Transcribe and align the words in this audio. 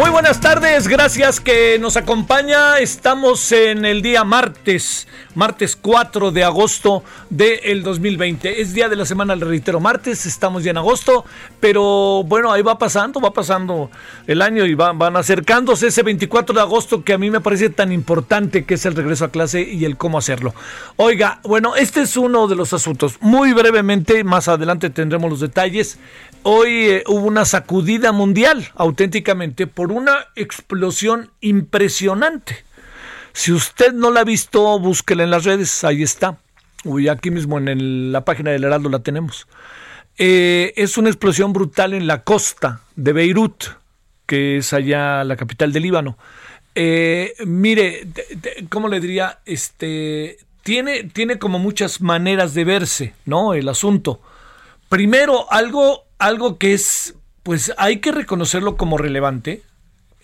Muy 0.00 0.08
buenas 0.08 0.40
tardes, 0.40 0.88
gracias 0.88 1.40
que 1.40 1.78
nos 1.78 1.98
acompaña. 1.98 2.78
Estamos 2.78 3.52
en 3.52 3.84
el 3.84 4.00
día 4.00 4.24
martes, 4.24 5.06
martes 5.34 5.76
4 5.76 6.30
de 6.30 6.42
agosto 6.42 7.04
del 7.28 7.82
2020. 7.82 8.62
Es 8.62 8.72
día 8.72 8.88
de 8.88 8.96
la 8.96 9.04
semana, 9.04 9.36
le 9.36 9.44
reitero, 9.44 9.78
martes, 9.78 10.24
estamos 10.24 10.64
ya 10.64 10.70
en 10.70 10.78
agosto, 10.78 11.26
pero 11.60 12.24
bueno, 12.24 12.50
ahí 12.50 12.62
va 12.62 12.78
pasando, 12.78 13.20
va 13.20 13.34
pasando 13.34 13.90
el 14.26 14.40
año 14.40 14.64
y 14.64 14.72
van, 14.72 14.98
van 14.98 15.16
acercándose 15.16 15.88
ese 15.88 16.02
24 16.02 16.54
de 16.54 16.62
agosto 16.62 17.04
que 17.04 17.12
a 17.12 17.18
mí 17.18 17.30
me 17.30 17.42
parece 17.42 17.68
tan 17.68 17.92
importante 17.92 18.64
que 18.64 18.74
es 18.74 18.86
el 18.86 18.96
regreso 18.96 19.26
a 19.26 19.30
clase 19.30 19.60
y 19.60 19.84
el 19.84 19.98
cómo 19.98 20.16
hacerlo. 20.16 20.54
Oiga, 20.96 21.40
bueno, 21.42 21.76
este 21.76 22.00
es 22.00 22.16
uno 22.16 22.48
de 22.48 22.56
los 22.56 22.72
asuntos. 22.72 23.18
Muy 23.20 23.52
brevemente, 23.52 24.24
más 24.24 24.48
adelante 24.48 24.88
tendremos 24.88 25.28
los 25.28 25.40
detalles. 25.40 25.98
Hoy 26.42 26.70
eh, 26.88 27.04
hubo 27.06 27.26
una 27.26 27.44
sacudida 27.44 28.12
mundial, 28.12 28.70
auténticamente, 28.74 29.66
por 29.66 29.89
una 29.90 30.26
explosión 30.36 31.30
impresionante. 31.40 32.64
Si 33.32 33.52
usted 33.52 33.92
no 33.92 34.10
la 34.10 34.20
ha 34.20 34.24
visto, 34.24 34.78
búsquela 34.78 35.22
en 35.22 35.30
las 35.30 35.44
redes, 35.44 35.84
ahí 35.84 36.02
está. 36.02 36.38
Uy, 36.84 37.08
aquí 37.08 37.30
mismo 37.30 37.58
en 37.58 38.12
la 38.12 38.24
página 38.24 38.50
del 38.50 38.64
Heraldo 38.64 38.88
la 38.88 39.00
tenemos. 39.00 39.46
Eh, 40.18 40.72
es 40.76 40.98
una 40.98 41.08
explosión 41.08 41.52
brutal 41.52 41.94
en 41.94 42.06
la 42.06 42.22
costa 42.24 42.80
de 42.96 43.12
Beirut, 43.12 43.64
que 44.26 44.58
es 44.58 44.72
allá 44.72 45.24
la 45.24 45.36
capital 45.36 45.72
del 45.72 45.82
Líbano. 45.82 46.18
Eh, 46.74 47.34
mire, 47.46 48.06
¿cómo 48.68 48.88
le 48.88 49.00
diría? 49.00 49.40
Este 49.44 50.38
tiene, 50.62 51.04
tiene 51.04 51.38
como 51.38 51.58
muchas 51.58 52.00
maneras 52.00 52.54
de 52.54 52.64
verse, 52.64 53.14
¿no? 53.24 53.54
El 53.54 53.68
asunto. 53.68 54.20
Primero, 54.88 55.50
algo, 55.52 56.04
algo 56.18 56.58
que 56.58 56.74
es, 56.74 57.14
pues 57.42 57.72
hay 57.78 57.98
que 57.98 58.12
reconocerlo 58.12 58.76
como 58.76 58.98
relevante, 58.98 59.62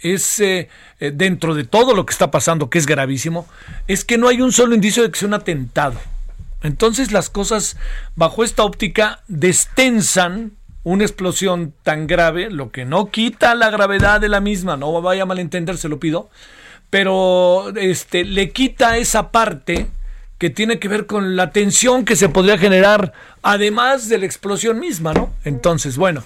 es 0.00 0.40
eh, 0.40 0.68
dentro 0.98 1.54
de 1.54 1.64
todo 1.64 1.94
lo 1.94 2.06
que 2.06 2.12
está 2.12 2.30
pasando, 2.30 2.70
que 2.70 2.78
es 2.78 2.86
gravísimo, 2.86 3.46
es 3.86 4.04
que 4.04 4.18
no 4.18 4.28
hay 4.28 4.40
un 4.40 4.52
solo 4.52 4.74
indicio 4.74 5.02
de 5.02 5.10
que 5.10 5.18
sea 5.18 5.28
un 5.28 5.34
atentado. 5.34 5.98
Entonces 6.62 7.12
las 7.12 7.30
cosas 7.30 7.76
bajo 8.14 8.44
esta 8.44 8.64
óptica 8.64 9.20
destensan 9.28 10.52
una 10.82 11.04
explosión 11.04 11.74
tan 11.82 12.06
grave, 12.06 12.50
lo 12.50 12.70
que 12.70 12.84
no 12.84 13.10
quita 13.10 13.54
la 13.54 13.70
gravedad 13.70 14.20
de 14.20 14.28
la 14.28 14.40
misma, 14.40 14.76
no 14.76 15.02
vaya 15.02 15.24
a 15.24 15.26
malentender, 15.26 15.78
se 15.78 15.88
lo 15.88 15.98
pido, 15.98 16.30
pero 16.90 17.72
este 17.76 18.24
le 18.24 18.50
quita 18.50 18.96
esa 18.96 19.32
parte 19.32 19.88
que 20.38 20.50
tiene 20.50 20.78
que 20.78 20.88
ver 20.88 21.06
con 21.06 21.34
la 21.34 21.50
tensión 21.50 22.04
que 22.04 22.14
se 22.14 22.28
podría 22.28 22.58
generar 22.58 23.12
además 23.42 24.08
de 24.08 24.18
la 24.18 24.26
explosión 24.26 24.78
misma, 24.78 25.12
¿no? 25.12 25.32
Entonces, 25.44 25.96
bueno, 25.96 26.22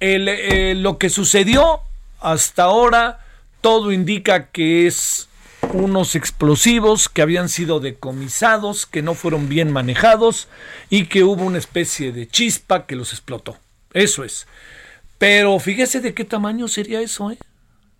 eh, 0.00 0.74
lo 0.76 0.98
que 0.98 1.08
sucedió 1.08 1.80
hasta 2.26 2.64
ahora, 2.64 3.20
todo 3.60 3.92
indica 3.92 4.48
que 4.48 4.88
es 4.88 5.28
unos 5.72 6.16
explosivos 6.16 7.08
que 7.08 7.22
habían 7.22 7.48
sido 7.48 7.78
decomisados, 7.78 8.84
que 8.84 9.00
no 9.00 9.14
fueron 9.14 9.48
bien 9.48 9.70
manejados 9.70 10.48
y 10.90 11.06
que 11.06 11.22
hubo 11.22 11.44
una 11.44 11.58
especie 11.58 12.10
de 12.10 12.26
chispa 12.26 12.84
que 12.86 12.96
los 12.96 13.12
explotó. 13.12 13.58
Eso 13.92 14.24
es. 14.24 14.48
Pero 15.18 15.56
fíjese 15.60 16.00
de 16.00 16.14
qué 16.14 16.24
tamaño 16.24 16.66
sería 16.66 17.00
eso, 17.00 17.30
¿eh? 17.30 17.38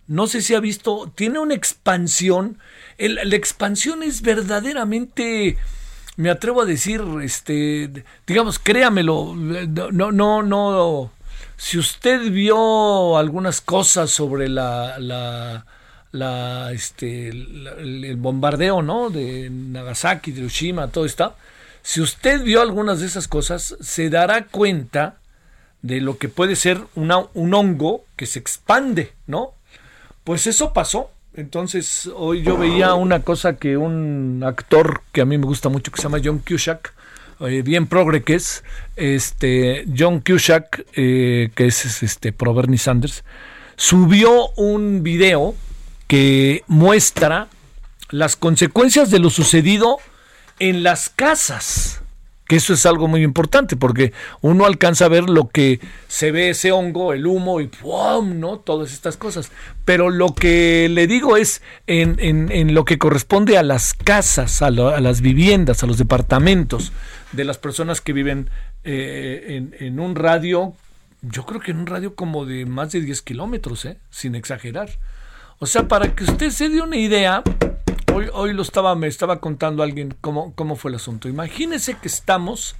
No 0.07 0.27
sé 0.27 0.41
si 0.41 0.55
ha 0.55 0.59
visto, 0.59 1.09
tiene 1.15 1.39
una 1.39 1.53
expansión. 1.53 2.59
La 2.97 3.35
expansión 3.35 4.03
es 4.03 4.21
verdaderamente, 4.21 5.57
me 6.17 6.29
atrevo 6.29 6.63
a 6.63 6.65
decir, 6.65 7.01
este, 7.23 8.03
digamos, 8.25 8.59
créamelo, 8.59 9.35
no, 9.35 10.11
no, 10.11 10.43
no. 10.43 11.11
Si 11.57 11.79
usted 11.79 12.31
vio 12.31 13.17
algunas 13.17 13.61
cosas 13.61 14.11
sobre 14.11 14.47
la, 14.47 14.97
la, 16.11 16.71
este, 16.71 17.29
el, 17.29 18.15
bombardeo, 18.17 18.81
¿no? 18.83 19.09
De 19.09 19.49
Nagasaki, 19.49 20.31
de 20.31 20.41
Hiroshima, 20.41 20.87
todo 20.89 21.05
está. 21.05 21.35
Si 21.81 21.99
usted 21.99 22.43
vio 22.43 22.61
algunas 22.61 22.99
de 22.99 23.07
esas 23.07 23.27
cosas, 23.27 23.75
se 23.81 24.09
dará 24.09 24.45
cuenta 24.45 25.17
de 25.81 25.99
lo 25.99 26.17
que 26.17 26.29
puede 26.29 26.55
ser 26.55 26.81
un 26.95 27.11
hongo 27.11 28.05
que 28.15 28.27
se 28.27 28.39
expande, 28.39 29.13
¿no? 29.25 29.53
Pues 30.23 30.45
eso 30.45 30.73
pasó. 30.73 31.11
Entonces, 31.33 32.09
hoy 32.15 32.43
yo 32.43 32.57
veía 32.57 32.93
una 32.95 33.21
cosa 33.21 33.57
que 33.57 33.77
un 33.77 34.43
actor 34.45 35.01
que 35.11 35.21
a 35.21 35.25
mí 35.25 35.37
me 35.37 35.45
gusta 35.45 35.69
mucho, 35.69 35.91
que 35.91 35.97
se 35.97 36.03
llama 36.03 36.21
John 36.23 36.39
Cusack, 36.39 36.93
bien 37.39 37.87
progre 37.87 38.23
que 38.23 38.35
es, 38.35 38.63
este, 38.95 39.85
John 39.95 40.21
Cusack, 40.21 40.85
eh, 40.95 41.49
que 41.55 41.67
es, 41.67 41.85
es, 41.85 42.03
este, 42.03 42.31
pro 42.31 42.53
Bernie 42.53 42.77
Sanders, 42.77 43.23
subió 43.75 44.49
un 44.55 45.03
video 45.03 45.55
que 46.07 46.63
muestra 46.67 47.47
las 48.09 48.35
consecuencias 48.35 49.11
de 49.11 49.19
lo 49.19 49.29
sucedido 49.29 49.97
en 50.59 50.83
las 50.83 51.09
casas 51.09 52.01
que 52.47 52.55
eso 52.57 52.73
es 52.73 52.85
algo 52.85 53.07
muy 53.07 53.23
importante 53.23 53.75
porque 53.75 54.13
uno 54.41 54.65
alcanza 54.65 55.05
a 55.05 55.09
ver 55.09 55.29
lo 55.29 55.49
que 55.49 55.79
se 56.07 56.31
ve 56.31 56.49
ese 56.49 56.71
hongo, 56.71 57.13
el 57.13 57.27
humo 57.27 57.59
y 57.61 57.67
¡pum! 57.67 58.39
¿no? 58.39 58.59
Todas 58.59 58.93
estas 58.93 59.17
cosas. 59.17 59.51
Pero 59.85 60.09
lo 60.09 60.33
que 60.33 60.87
le 60.89 61.07
digo 61.07 61.37
es 61.37 61.61
en, 61.87 62.17
en- 62.19 62.73
lo 62.73 62.85
que 62.85 62.97
corresponde 62.97 63.57
a 63.57 63.63
las 63.63 63.93
casas, 63.93 64.61
a, 64.61 64.69
las 64.71 65.21
viviendas, 65.21 65.83
a 65.83 65.87
los 65.87 65.97
departamentos 65.97 66.91
de 67.33 67.43
las 67.45 67.57
personas 67.57 67.99
que 68.01 68.13
viven 68.13 68.49
eh, 68.83 69.45
en, 69.57 69.75
en 69.85 69.99
un 69.99 70.15
radio, 70.15 70.73
yo 71.21 71.45
creo 71.45 71.59
que 71.59 71.71
en 71.71 71.79
un 71.79 71.87
radio 71.87 72.15
como 72.15 72.45
de 72.45 72.65
más 72.65 72.91
de 72.93 73.01
10 73.01 73.21
kilómetros, 73.23 73.83
¿eh? 73.85 73.97
sin 74.09 74.35
exagerar. 74.35 74.89
O 75.59 75.65
sea, 75.65 75.87
para 75.87 76.13
que 76.15 76.23
usted 76.23 76.51
se 76.51 76.69
dé 76.69 76.81
una 76.81 76.97
idea, 76.97 77.43
hoy, 78.33 78.53
lo 78.53 78.61
estaba, 78.61 78.95
me 78.95 79.07
estaba 79.07 79.39
contando 79.39 79.83
alguien 79.83 80.15
cómo, 80.21 80.53
cómo 80.55 80.75
fue 80.75 80.91
el 80.91 80.95
asunto. 80.95 81.29
Imagínese 81.29 81.95
que 81.95 82.07
estamos. 82.07 82.75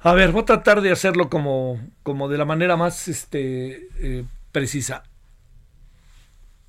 A 0.00 0.12
ver, 0.12 0.32
voy 0.32 0.42
a 0.42 0.46
tratar 0.46 0.80
de 0.80 0.92
hacerlo 0.92 1.28
como, 1.28 1.80
como 2.02 2.28
de 2.28 2.38
la 2.38 2.44
manera 2.44 2.76
más 2.76 3.08
este, 3.08 3.88
eh, 3.98 4.24
precisa. 4.52 5.02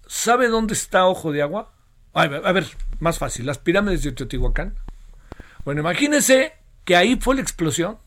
¿Sabe 0.08 0.48
dónde 0.48 0.74
está 0.74 1.06
Ojo 1.06 1.32
de 1.32 1.42
Agua? 1.42 1.72
A 2.14 2.28
ver, 2.28 2.46
a 2.46 2.52
ver, 2.52 2.66
más 3.00 3.20
fácil, 3.20 3.46
las 3.46 3.58
pirámides 3.58 4.04
de 4.04 4.12
Teotihuacán. 4.12 4.76
Bueno, 5.66 5.82
imagínese 5.82 6.54
que 6.86 6.96
ahí 6.96 7.18
fue 7.18 7.36
la 7.36 7.42
explosión 7.42 7.98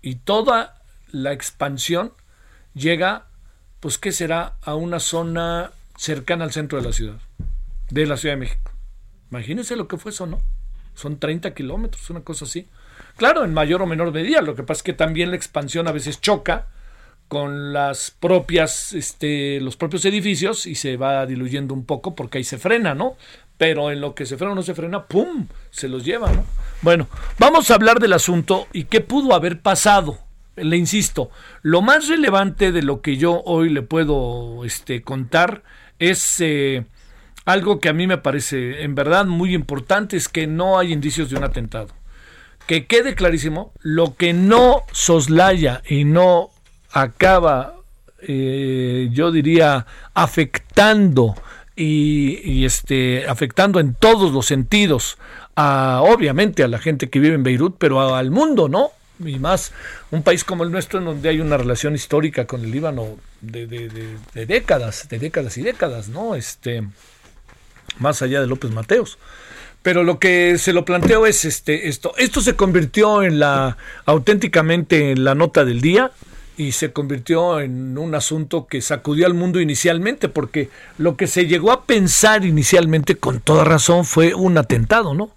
y 0.00 0.16
toda 0.16 0.82
la 1.12 1.32
expansión 1.32 2.12
llega, 2.74 3.26
pues, 3.80 3.98
¿qué 3.98 4.12
será? 4.12 4.56
A 4.62 4.74
una 4.74 4.98
zona 4.98 5.72
cercana 5.96 6.44
al 6.44 6.52
centro 6.52 6.78
de 6.78 6.84
la 6.86 6.92
ciudad, 6.92 7.20
de 7.90 8.06
la 8.06 8.16
Ciudad 8.16 8.34
de 8.34 8.40
México. 8.40 8.72
Imagínense 9.30 9.76
lo 9.76 9.88
que 9.88 9.96
fue 9.96 10.10
eso, 10.10 10.26
¿no? 10.26 10.40
Son 10.94 11.18
30 11.18 11.54
kilómetros, 11.54 12.08
una 12.10 12.20
cosa 12.20 12.44
así. 12.46 12.68
Claro, 13.16 13.44
en 13.44 13.52
mayor 13.52 13.82
o 13.82 13.86
menor 13.86 14.12
medida. 14.12 14.40
Lo 14.40 14.54
que 14.54 14.62
pasa 14.62 14.78
es 14.78 14.82
que 14.82 14.92
también 14.92 15.30
la 15.30 15.36
expansión 15.36 15.88
a 15.88 15.92
veces 15.92 16.20
choca 16.20 16.68
con 17.28 17.72
las 17.72 18.12
propias, 18.12 18.92
este, 18.92 19.60
los 19.60 19.76
propios 19.76 20.04
edificios 20.04 20.66
y 20.66 20.76
se 20.76 20.96
va 20.96 21.26
diluyendo 21.26 21.74
un 21.74 21.84
poco 21.84 22.14
porque 22.14 22.38
ahí 22.38 22.44
se 22.44 22.58
frena, 22.58 22.94
¿no? 22.94 23.16
Pero 23.58 23.90
en 23.90 24.00
lo 24.00 24.14
que 24.14 24.26
se 24.26 24.36
frena 24.36 24.52
o 24.52 24.54
no 24.54 24.62
se 24.62 24.74
frena, 24.74 25.06
¡pum! 25.06 25.48
Se 25.70 25.88
los 25.88 26.04
lleva, 26.04 26.30
¿no? 26.30 26.44
Bueno, 26.82 27.08
vamos 27.38 27.70
a 27.70 27.74
hablar 27.74 28.00
del 28.00 28.12
asunto 28.12 28.68
y 28.72 28.84
qué 28.84 29.00
pudo 29.00 29.34
haber 29.34 29.60
pasado. 29.60 30.18
Le 30.56 30.76
insisto, 30.76 31.30
lo 31.62 31.82
más 31.82 32.08
relevante 32.08 32.72
de 32.72 32.82
lo 32.82 33.02
que 33.02 33.16
yo 33.16 33.42
hoy 33.44 33.70
le 33.70 33.82
puedo 33.82 34.64
este, 34.64 35.02
contar 35.02 35.62
es 35.98 36.40
eh, 36.40 36.86
algo 37.46 37.80
que 37.80 37.88
a 37.88 37.92
mí 37.92 38.06
me 38.06 38.18
parece 38.18 38.82
en 38.82 38.94
verdad 38.94 39.24
muy 39.24 39.54
importante, 39.54 40.16
es 40.16 40.28
que 40.28 40.46
no 40.46 40.78
hay 40.78 40.92
indicios 40.92 41.30
de 41.30 41.36
un 41.36 41.44
atentado. 41.44 41.88
que 42.66 42.86
quede 42.86 43.14
clarísimo, 43.14 43.72
lo 43.80 44.16
que 44.16 44.32
no 44.32 44.82
soslaya 44.90 45.82
y 45.88 46.02
no 46.02 46.50
acaba, 46.90 47.76
eh, 48.20 49.08
yo 49.12 49.30
diría, 49.30 49.86
afectando 50.14 51.36
y, 51.76 52.64
este, 52.64 53.28
afectando 53.28 53.78
en 53.78 53.94
todos 53.94 54.32
los 54.32 54.46
sentidos, 54.46 55.16
a, 55.54 56.00
obviamente 56.02 56.64
a 56.64 56.68
la 56.68 56.80
gente 56.80 57.08
que 57.08 57.20
vive 57.20 57.36
en 57.36 57.44
Beirut, 57.44 57.76
pero 57.78 58.16
al 58.16 58.32
mundo, 58.32 58.68
¿no? 58.68 58.90
Y 59.24 59.38
más 59.38 59.72
un 60.10 60.24
país 60.24 60.42
como 60.42 60.64
el 60.64 60.72
nuestro, 60.72 60.98
en 60.98 61.04
donde 61.04 61.28
hay 61.28 61.38
una 61.38 61.56
relación 61.56 61.94
histórica 61.94 62.46
con 62.46 62.64
el 62.64 62.72
Líbano 62.72 63.16
de, 63.42 63.68
de 63.68 64.46
décadas, 64.46 65.08
de 65.08 65.20
décadas 65.20 65.56
y 65.56 65.62
décadas, 65.62 66.08
¿no? 66.08 66.34
Este, 66.34 66.82
más 67.98 68.22
allá 68.22 68.40
de 68.40 68.46
López 68.46 68.70
Mateos. 68.70 69.18
Pero 69.82 70.02
lo 70.02 70.18
que 70.18 70.58
se 70.58 70.72
lo 70.72 70.84
planteo 70.84 71.26
es 71.26 71.44
este, 71.44 71.88
esto. 71.88 72.12
Esto 72.18 72.40
se 72.40 72.56
convirtió 72.56 73.22
en 73.22 73.38
la, 73.38 73.76
auténticamente 74.04 75.12
en 75.12 75.24
la 75.24 75.34
nota 75.34 75.64
del 75.64 75.80
día 75.80 76.10
y 76.56 76.72
se 76.72 76.92
convirtió 76.92 77.60
en 77.60 77.96
un 77.98 78.14
asunto 78.14 78.66
que 78.66 78.80
sacudió 78.80 79.26
al 79.26 79.34
mundo 79.34 79.60
inicialmente, 79.60 80.28
porque 80.28 80.70
lo 80.98 81.16
que 81.16 81.26
se 81.26 81.46
llegó 81.46 81.70
a 81.70 81.84
pensar 81.84 82.44
inicialmente, 82.44 83.16
con 83.16 83.40
toda 83.40 83.64
razón, 83.64 84.04
fue 84.04 84.34
un 84.34 84.58
atentado, 84.58 85.14
¿no? 85.14 85.30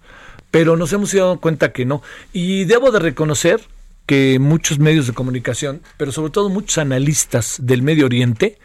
Pero 0.50 0.76
nos 0.76 0.92
hemos 0.92 1.12
dado 1.12 1.38
cuenta 1.38 1.72
que 1.72 1.84
no. 1.84 2.02
Y 2.32 2.64
debo 2.64 2.90
de 2.90 2.98
reconocer 2.98 3.60
que 4.06 4.38
muchos 4.40 4.80
medios 4.80 5.06
de 5.06 5.12
comunicación, 5.12 5.82
pero 5.96 6.10
sobre 6.10 6.32
todo 6.32 6.48
muchos 6.48 6.78
analistas 6.78 7.58
del 7.62 7.82
Medio 7.82 8.06
Oriente, 8.06 8.58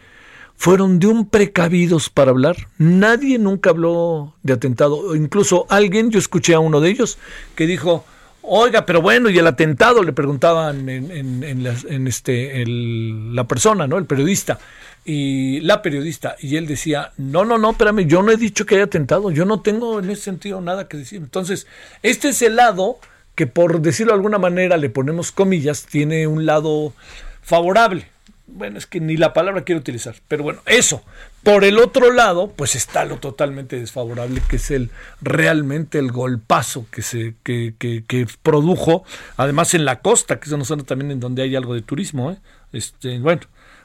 fueron 0.56 0.98
de 0.98 1.06
un 1.06 1.28
precavidos 1.28 2.10
para 2.10 2.30
hablar. 2.30 2.56
Nadie 2.78 3.38
nunca 3.38 3.70
habló 3.70 4.34
de 4.42 4.54
atentado. 4.54 5.14
Incluso 5.14 5.66
alguien, 5.68 6.10
yo 6.10 6.18
escuché 6.18 6.54
a 6.54 6.60
uno 6.60 6.80
de 6.80 6.90
ellos, 6.90 7.18
que 7.54 7.66
dijo, 7.66 8.04
oiga, 8.42 8.86
pero 8.86 9.02
bueno, 9.02 9.28
y 9.30 9.38
el 9.38 9.46
atentado, 9.46 10.02
le 10.02 10.12
preguntaban 10.12 10.88
en, 10.88 11.62
la, 11.62 11.74
este, 12.08 12.64
la 12.66 13.44
persona, 13.44 13.86
¿no? 13.86 13.98
El 13.98 14.06
periodista, 14.06 14.58
y 15.04 15.60
la 15.60 15.82
periodista, 15.82 16.36
y 16.40 16.56
él 16.56 16.66
decía, 16.66 17.12
no, 17.16 17.44
no, 17.44 17.58
no, 17.58 17.70
espérame, 17.70 18.06
yo 18.06 18.22
no 18.22 18.32
he 18.32 18.36
dicho 18.36 18.66
que 18.66 18.74
haya 18.76 18.84
atentado, 18.84 19.30
yo 19.30 19.44
no 19.44 19.60
tengo 19.60 20.00
en 20.00 20.10
ese 20.10 20.22
sentido 20.22 20.60
nada 20.60 20.88
que 20.88 20.96
decir. 20.96 21.20
Entonces, 21.22 21.66
este 22.02 22.30
es 22.30 22.42
el 22.42 22.56
lado 22.56 22.98
que 23.36 23.46
por 23.46 23.82
decirlo 23.82 24.12
de 24.12 24.16
alguna 24.16 24.38
manera, 24.38 24.78
le 24.78 24.88
ponemos 24.88 25.30
comillas, 25.30 25.84
tiene 25.84 26.26
un 26.26 26.46
lado 26.46 26.94
favorable 27.42 28.08
bueno, 28.46 28.78
es 28.78 28.86
que 28.86 29.00
ni 29.00 29.16
la 29.16 29.32
palabra 29.32 29.64
quiero 29.64 29.80
utilizar, 29.80 30.14
pero 30.28 30.44
bueno, 30.44 30.60
eso. 30.66 31.02
Por 31.42 31.64
el 31.64 31.78
otro 31.78 32.12
lado, 32.12 32.52
pues 32.54 32.74
está 32.74 33.04
lo 33.04 33.18
totalmente 33.18 33.78
desfavorable, 33.78 34.40
que 34.48 34.56
es 34.56 34.70
el 34.70 34.90
realmente 35.20 35.98
el 35.98 36.10
golpazo 36.10 36.86
que 36.90 37.02
se 37.02 37.34
que, 37.42 37.74
que, 37.78 38.04
que 38.06 38.26
produjo, 38.42 39.04
además 39.36 39.74
en 39.74 39.84
la 39.84 40.00
costa, 40.00 40.38
que 40.40 40.46
es 40.46 40.52
una 40.52 40.64
zona 40.64 40.84
también 40.84 41.10
en 41.10 41.20
donde 41.20 41.42
hay 41.42 41.56
algo 41.56 41.74
de 41.74 41.82
turismo, 41.82 42.32
¿eh? 42.32 42.38
Este, 42.72 43.18
bueno, 43.18 43.42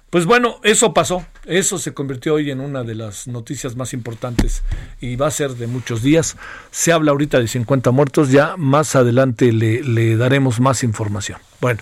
pues 0.10 0.26
bueno, 0.26 0.60
eso 0.64 0.94
pasó, 0.94 1.26
eso 1.46 1.78
se 1.78 1.94
convirtió 1.94 2.34
hoy 2.36 2.52
en 2.52 2.60
una 2.60 2.84
de 2.84 2.96
las 2.96 3.28
noticias 3.28 3.76
más 3.76 3.94
importantes 3.94 4.64
y 5.00 5.16
va 5.16 5.28
a 5.28 5.32
ser 5.32 5.52
de 5.52 5.68
muchos 5.68 6.04
días. 6.04 6.36
Se 6.72 6.92
habla 6.92 7.12
ahorita 7.12 7.40
de 7.40 7.48
50 7.48 7.92
muertos, 7.92 8.32
ya 8.32 8.58
más 8.58 8.96
adelante 8.96 9.52
le, 9.54 9.82
le 9.84 10.18
daremos 10.18 10.60
más 10.60 10.84
información. 10.84 11.40
Bueno. 11.62 11.82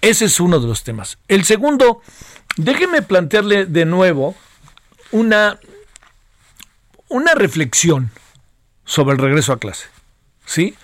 Ese 0.00 0.24
es 0.26 0.40
uno 0.40 0.60
de 0.60 0.66
los 0.66 0.82
temas. 0.82 1.18
El 1.28 1.44
segundo, 1.44 2.00
déjeme 2.56 3.02
plantearle 3.02 3.66
de 3.66 3.84
nuevo 3.84 4.34
una, 5.12 5.58
una 7.08 7.34
reflexión 7.34 8.10
sobre 8.84 9.14
el 9.14 9.18
regreso 9.20 9.52
a 9.52 9.58
clase. 9.58 9.86
¿Sí? 10.46 10.74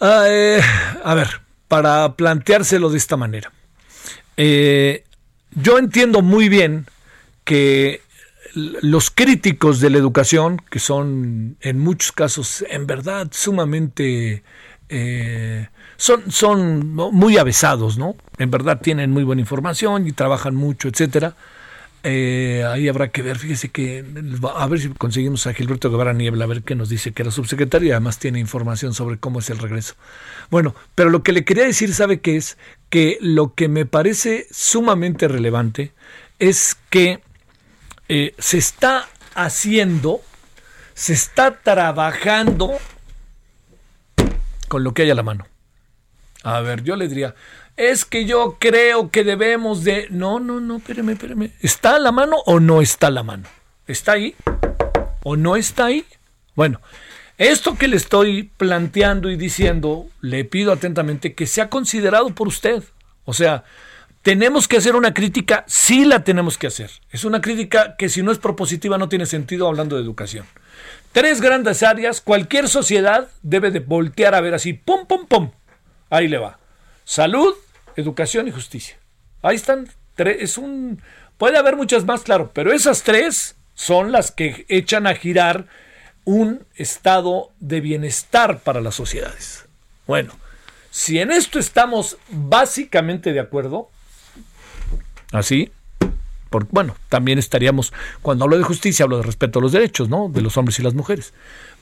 Ah, 0.00 0.24
eh, 0.26 0.60
a 1.04 1.14
ver, 1.14 1.40
para 1.68 2.14
planteárselo 2.14 2.90
de 2.90 2.98
esta 2.98 3.16
manera. 3.16 3.52
Eh, 4.36 5.04
yo 5.52 5.78
entiendo 5.78 6.22
muy 6.22 6.48
bien 6.48 6.86
que 7.44 8.02
los 8.54 9.10
críticos 9.10 9.80
de 9.80 9.90
la 9.90 9.98
educación, 9.98 10.62
que 10.70 10.78
son 10.78 11.56
en 11.60 11.78
muchos 11.78 12.12
casos 12.12 12.64
en 12.68 12.86
verdad 12.86 13.28
sumamente 13.30 14.42
eh, 14.88 15.68
son, 15.96 16.30
son 16.30 16.94
muy 16.94 17.38
avesados, 17.38 17.98
¿no? 17.98 18.16
En 18.38 18.50
verdad 18.50 18.80
tienen 18.80 19.10
muy 19.10 19.24
buena 19.24 19.40
información 19.40 20.06
y 20.06 20.12
trabajan 20.12 20.54
mucho, 20.54 20.88
etcétera. 20.88 21.34
Eh, 22.08 22.64
ahí 22.64 22.88
habrá 22.88 23.08
que 23.08 23.20
ver, 23.20 23.36
fíjese 23.36 23.70
que 23.70 24.04
a 24.54 24.66
ver 24.68 24.78
si 24.78 24.90
conseguimos 24.90 25.44
a 25.48 25.54
Gilberto 25.54 25.90
Guevara 25.90 26.12
Niebla, 26.12 26.44
a 26.44 26.46
ver 26.46 26.62
qué 26.62 26.76
nos 26.76 26.88
dice 26.88 27.10
que 27.10 27.22
era 27.22 27.32
subsecretario 27.32 27.88
y 27.88 27.90
además 27.90 28.20
tiene 28.20 28.38
información 28.38 28.94
sobre 28.94 29.18
cómo 29.18 29.40
es 29.40 29.50
el 29.50 29.58
regreso. 29.58 29.94
Bueno, 30.48 30.76
pero 30.94 31.10
lo 31.10 31.24
que 31.24 31.32
le 31.32 31.44
quería 31.44 31.64
decir, 31.64 31.92
¿sabe 31.92 32.20
qué 32.20 32.36
es? 32.36 32.58
Que 32.90 33.18
lo 33.20 33.54
que 33.54 33.66
me 33.66 33.86
parece 33.86 34.46
sumamente 34.52 35.26
relevante 35.26 35.92
es 36.38 36.76
que 36.90 37.22
eh, 38.08 38.34
se 38.38 38.58
está 38.58 39.08
haciendo, 39.34 40.20
se 40.94 41.12
está 41.12 41.60
trabajando 41.60 42.78
con 44.66 44.84
lo 44.84 44.94
que 44.94 45.02
hay 45.02 45.10
a 45.10 45.14
la 45.14 45.22
mano. 45.22 45.46
A 46.42 46.60
ver, 46.60 46.82
yo 46.82 46.96
le 46.96 47.08
diría, 47.08 47.34
es 47.76 48.04
que 48.04 48.24
yo 48.24 48.56
creo 48.58 49.10
que 49.10 49.24
debemos 49.24 49.84
de... 49.84 50.06
No, 50.10 50.40
no, 50.40 50.60
no, 50.60 50.76
espéreme, 50.76 51.12
espéreme. 51.12 51.52
¿Está 51.60 51.96
a 51.96 51.98
la 51.98 52.12
mano 52.12 52.36
o 52.46 52.60
no 52.60 52.80
está 52.80 53.08
a 53.08 53.10
la 53.10 53.22
mano? 53.22 53.48
¿Está 53.86 54.12
ahí 54.12 54.34
o 55.22 55.36
no 55.36 55.56
está 55.56 55.86
ahí? 55.86 56.04
Bueno, 56.54 56.80
esto 57.38 57.76
que 57.76 57.88
le 57.88 57.96
estoy 57.96 58.44
planteando 58.56 59.30
y 59.30 59.36
diciendo, 59.36 60.06
le 60.20 60.44
pido 60.44 60.72
atentamente 60.72 61.34
que 61.34 61.46
sea 61.46 61.68
considerado 61.68 62.34
por 62.34 62.48
usted. 62.48 62.82
O 63.24 63.34
sea, 63.34 63.64
tenemos 64.22 64.68
que 64.68 64.78
hacer 64.78 64.96
una 64.96 65.12
crítica, 65.12 65.64
sí 65.66 66.04
la 66.04 66.24
tenemos 66.24 66.56
que 66.58 66.66
hacer. 66.66 66.90
Es 67.10 67.24
una 67.24 67.40
crítica 67.40 67.96
que 67.96 68.08
si 68.08 68.22
no 68.22 68.32
es 68.32 68.38
propositiva 68.38 68.98
no 68.98 69.08
tiene 69.08 69.26
sentido 69.26 69.68
hablando 69.68 69.96
de 69.96 70.02
educación. 70.02 70.46
Tres 71.16 71.40
grandes 71.40 71.82
áreas, 71.82 72.20
cualquier 72.20 72.68
sociedad 72.68 73.30
debe 73.40 73.70
de 73.70 73.80
voltear 73.80 74.34
a 74.34 74.42
ver 74.42 74.52
así, 74.52 74.74
pum, 74.74 75.06
pum, 75.06 75.24
pum. 75.24 75.50
Ahí 76.10 76.28
le 76.28 76.36
va. 76.36 76.58
Salud, 77.06 77.54
educación 77.96 78.48
y 78.48 78.50
justicia. 78.50 78.98
Ahí 79.40 79.56
están. 79.56 79.88
Es 80.18 80.58
un. 80.58 81.00
Puede 81.38 81.56
haber 81.56 81.74
muchas 81.74 82.04
más, 82.04 82.20
claro, 82.20 82.50
pero 82.52 82.70
esas 82.70 83.02
tres 83.02 83.56
son 83.72 84.12
las 84.12 84.30
que 84.30 84.66
echan 84.68 85.06
a 85.06 85.14
girar 85.14 85.68
un 86.24 86.66
estado 86.74 87.50
de 87.60 87.80
bienestar 87.80 88.58
para 88.58 88.82
las 88.82 88.94
sociedades. 88.94 89.64
Bueno, 90.06 90.34
si 90.90 91.18
en 91.18 91.30
esto 91.30 91.58
estamos 91.58 92.18
básicamente 92.28 93.32
de 93.32 93.40
acuerdo, 93.40 93.88
así, 95.32 95.72
bueno, 96.70 96.96
también 97.08 97.38
estaríamos, 97.38 97.92
cuando 98.22 98.44
hablo 98.44 98.58
de 98.58 98.64
justicia, 98.64 99.04
hablo 99.04 99.18
de 99.18 99.24
respeto 99.24 99.58
a 99.58 99.62
los 99.62 99.72
derechos, 99.72 100.08
¿no? 100.08 100.28
De 100.28 100.42
los 100.42 100.56
hombres 100.56 100.78
y 100.78 100.82
las 100.82 100.94
mujeres. 100.94 101.34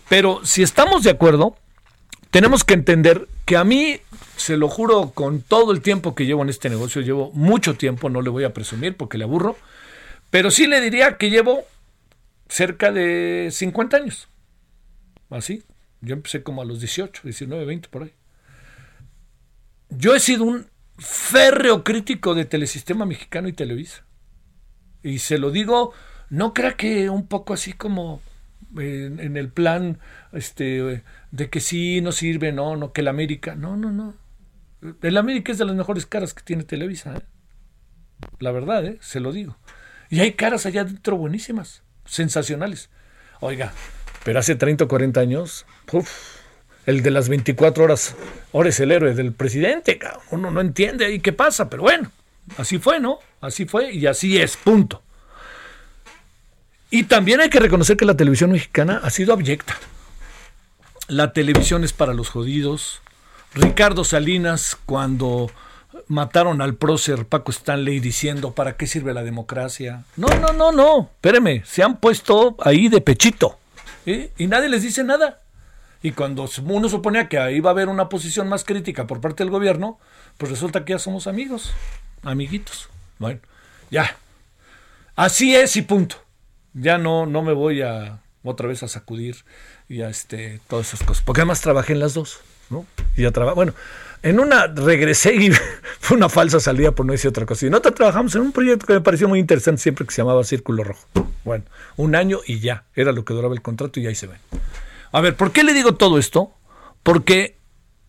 Pero 0.08 0.40
si 0.44 0.62
estamos 0.62 1.02
de 1.02 1.10
acuerdo, 1.10 1.56
tenemos 2.30 2.64
que 2.64 2.74
entender 2.74 3.28
que 3.44 3.56
a 3.56 3.64
mí, 3.64 4.00
se 4.36 4.56
lo 4.56 4.68
juro 4.68 5.10
con 5.10 5.40
todo 5.40 5.72
el 5.72 5.80
tiempo 5.80 6.14
que 6.14 6.26
llevo 6.26 6.42
en 6.42 6.48
este 6.48 6.68
negocio, 6.68 7.02
llevo 7.02 7.30
mucho 7.32 7.74
tiempo, 7.74 8.10
no 8.10 8.22
le 8.22 8.30
voy 8.30 8.44
a 8.44 8.52
presumir 8.52 8.96
porque 8.96 9.18
le 9.18 9.24
aburro, 9.24 9.56
pero 10.30 10.50
sí 10.50 10.66
le 10.66 10.80
diría 10.80 11.16
que 11.16 11.30
llevo 11.30 11.64
cerca 12.48 12.90
de 12.90 13.50
50 13.52 13.96
años. 13.96 14.28
Así, 15.30 15.62
yo 16.00 16.14
empecé 16.14 16.42
como 16.42 16.62
a 16.62 16.64
los 16.64 16.80
18, 16.80 17.22
19, 17.24 17.64
20 17.64 17.88
por 17.88 18.02
ahí. 18.04 18.12
Yo 19.90 20.14
he 20.14 20.20
sido 20.20 20.44
un 20.44 20.66
férreo 20.98 21.84
crítico 21.84 22.34
de 22.34 22.44
Telesistema 22.44 23.06
Mexicano 23.06 23.48
y 23.48 23.52
Televisa. 23.52 24.03
Y 25.04 25.18
se 25.18 25.38
lo 25.38 25.50
digo, 25.50 25.92
no 26.30 26.54
crea 26.54 26.76
que 26.76 27.10
un 27.10 27.28
poco 27.28 27.52
así 27.52 27.74
como 27.74 28.22
en, 28.76 29.36
el 29.36 29.50
plan 29.50 29.98
este, 30.32 31.02
de 31.30 31.50
que 31.50 31.60
sí 31.60 32.00
no 32.00 32.10
sirve, 32.10 32.52
no, 32.52 32.74
no, 32.74 32.92
que 32.92 33.02
el 33.02 33.08
América, 33.08 33.54
no, 33.54 33.76
no, 33.76 33.92
no. 33.92 34.14
El 35.02 35.16
América 35.18 35.52
es 35.52 35.58
de 35.58 35.66
las 35.66 35.76
mejores 35.76 36.06
caras 36.06 36.34
que 36.34 36.42
tiene 36.42 36.64
Televisa, 36.64 37.16
¿eh? 37.16 37.22
la 38.38 38.50
verdad, 38.50 38.84
¿eh? 38.84 38.98
se 39.00 39.20
lo 39.20 39.30
digo. 39.30 39.56
Y 40.08 40.20
hay 40.20 40.32
caras 40.32 40.64
allá 40.64 40.80
adentro 40.80 41.18
buenísimas, 41.18 41.82
sensacionales. 42.06 42.88
Oiga, 43.40 43.72
pero 44.24 44.38
hace 44.38 44.54
30 44.54 44.84
o 44.84 44.88
40 44.88 45.20
años, 45.20 45.66
el 46.86 47.02
de 47.02 47.10
las 47.10 47.28
24 47.28 47.84
horas, 47.84 48.16
ahora 48.54 48.70
es 48.70 48.80
el 48.80 48.90
héroe 48.90 49.14
del 49.14 49.32
presidente, 49.32 49.98
uno 50.30 50.50
no 50.50 50.62
entiende 50.62 51.04
ahí 51.04 51.20
qué 51.20 51.34
pasa, 51.34 51.68
pero 51.68 51.82
bueno, 51.82 52.10
así 52.56 52.78
fue, 52.78 53.00
¿no? 53.00 53.18
Así 53.40 53.66
fue 53.66 53.92
y 53.92 54.06
así 54.06 54.40
es, 54.40 54.56
punto. 54.56 55.02
Y 56.90 57.04
también 57.04 57.40
hay 57.40 57.50
que 57.50 57.60
reconocer 57.60 57.96
que 57.96 58.04
la 58.04 58.16
televisión 58.16 58.52
mexicana 58.52 59.00
ha 59.02 59.10
sido 59.10 59.32
abyecta. 59.32 59.76
La 61.08 61.32
televisión 61.32 61.84
es 61.84 61.92
para 61.92 62.14
los 62.14 62.30
jodidos. 62.30 63.00
Ricardo 63.52 64.04
Salinas, 64.04 64.76
cuando 64.86 65.50
mataron 66.08 66.60
al 66.60 66.74
prócer 66.74 67.26
Paco 67.26 67.52
Stanley 67.52 68.00
diciendo 68.00 68.52
¿para 68.52 68.76
qué 68.76 68.86
sirve 68.86 69.14
la 69.14 69.22
democracia? 69.22 70.04
No, 70.16 70.26
no, 70.40 70.52
no, 70.52 70.72
no, 70.72 71.10
espéreme, 71.14 71.62
se 71.64 71.82
han 71.82 71.98
puesto 71.98 72.56
ahí 72.58 72.88
de 72.88 73.00
pechito 73.00 73.58
y 74.06 74.46
nadie 74.46 74.68
les 74.68 74.82
dice 74.82 75.04
nada. 75.04 75.40
Y 76.02 76.12
cuando 76.12 76.46
uno 76.66 76.88
suponía 76.88 77.28
que 77.28 77.38
ahí 77.38 77.60
va 77.60 77.70
a 77.70 77.72
haber 77.72 77.88
una 77.88 78.10
posición 78.10 78.48
más 78.48 78.64
crítica 78.64 79.06
por 79.06 79.20
parte 79.20 79.42
del 79.42 79.50
gobierno, 79.50 79.98
pues 80.36 80.50
resulta 80.50 80.84
que 80.84 80.92
ya 80.92 80.98
somos 80.98 81.26
amigos, 81.26 81.72
amiguitos. 82.24 82.88
Bueno, 83.18 83.40
ya. 83.90 84.16
Así 85.16 85.54
es 85.54 85.76
y 85.76 85.82
punto. 85.82 86.16
Ya 86.72 86.98
no, 86.98 87.26
no 87.26 87.42
me 87.42 87.52
voy 87.52 87.82
a 87.82 88.20
otra 88.42 88.68
vez 88.68 88.82
a 88.82 88.88
sacudir 88.88 89.44
y 89.88 90.02
a 90.02 90.08
este, 90.08 90.60
todas 90.68 90.88
esas 90.88 91.06
cosas. 91.06 91.22
Porque 91.24 91.42
además 91.42 91.60
trabajé 91.60 91.92
en 91.92 92.00
las 92.00 92.14
dos, 92.14 92.40
¿no? 92.70 92.84
Y 93.16 93.22
ya 93.22 93.30
trabajé, 93.30 93.54
bueno, 93.54 93.74
en 94.22 94.40
una 94.40 94.66
regresé 94.66 95.34
y 95.34 95.50
fue 96.00 96.16
una 96.16 96.28
falsa 96.28 96.58
salida 96.60 96.92
por 96.92 97.06
no 97.06 97.12
decir 97.12 97.28
otra 97.28 97.46
cosa. 97.46 97.66
Y 97.66 97.68
en 97.68 97.74
otra 97.74 97.92
trabajamos 97.92 98.34
en 98.34 98.42
un 98.42 98.52
proyecto 98.52 98.86
que 98.86 98.94
me 98.94 99.00
pareció 99.00 99.28
muy 99.28 99.38
interesante 99.38 99.82
siempre 99.82 100.06
que 100.06 100.12
se 100.12 100.22
llamaba 100.22 100.42
Círculo 100.44 100.82
Rojo. 100.84 101.06
Bueno, 101.44 101.64
un 101.96 102.14
año 102.14 102.40
y 102.46 102.60
ya, 102.60 102.84
era 102.94 103.12
lo 103.12 103.24
que 103.24 103.34
duraba 103.34 103.54
el 103.54 103.62
contrato 103.62 104.00
y 104.00 104.06
ahí 104.06 104.14
se 104.14 104.26
ven. 104.26 104.38
A 105.12 105.20
ver, 105.20 105.36
¿por 105.36 105.52
qué 105.52 105.62
le 105.62 105.74
digo 105.74 105.94
todo 105.94 106.18
esto? 106.18 106.52
Porque 107.02 107.58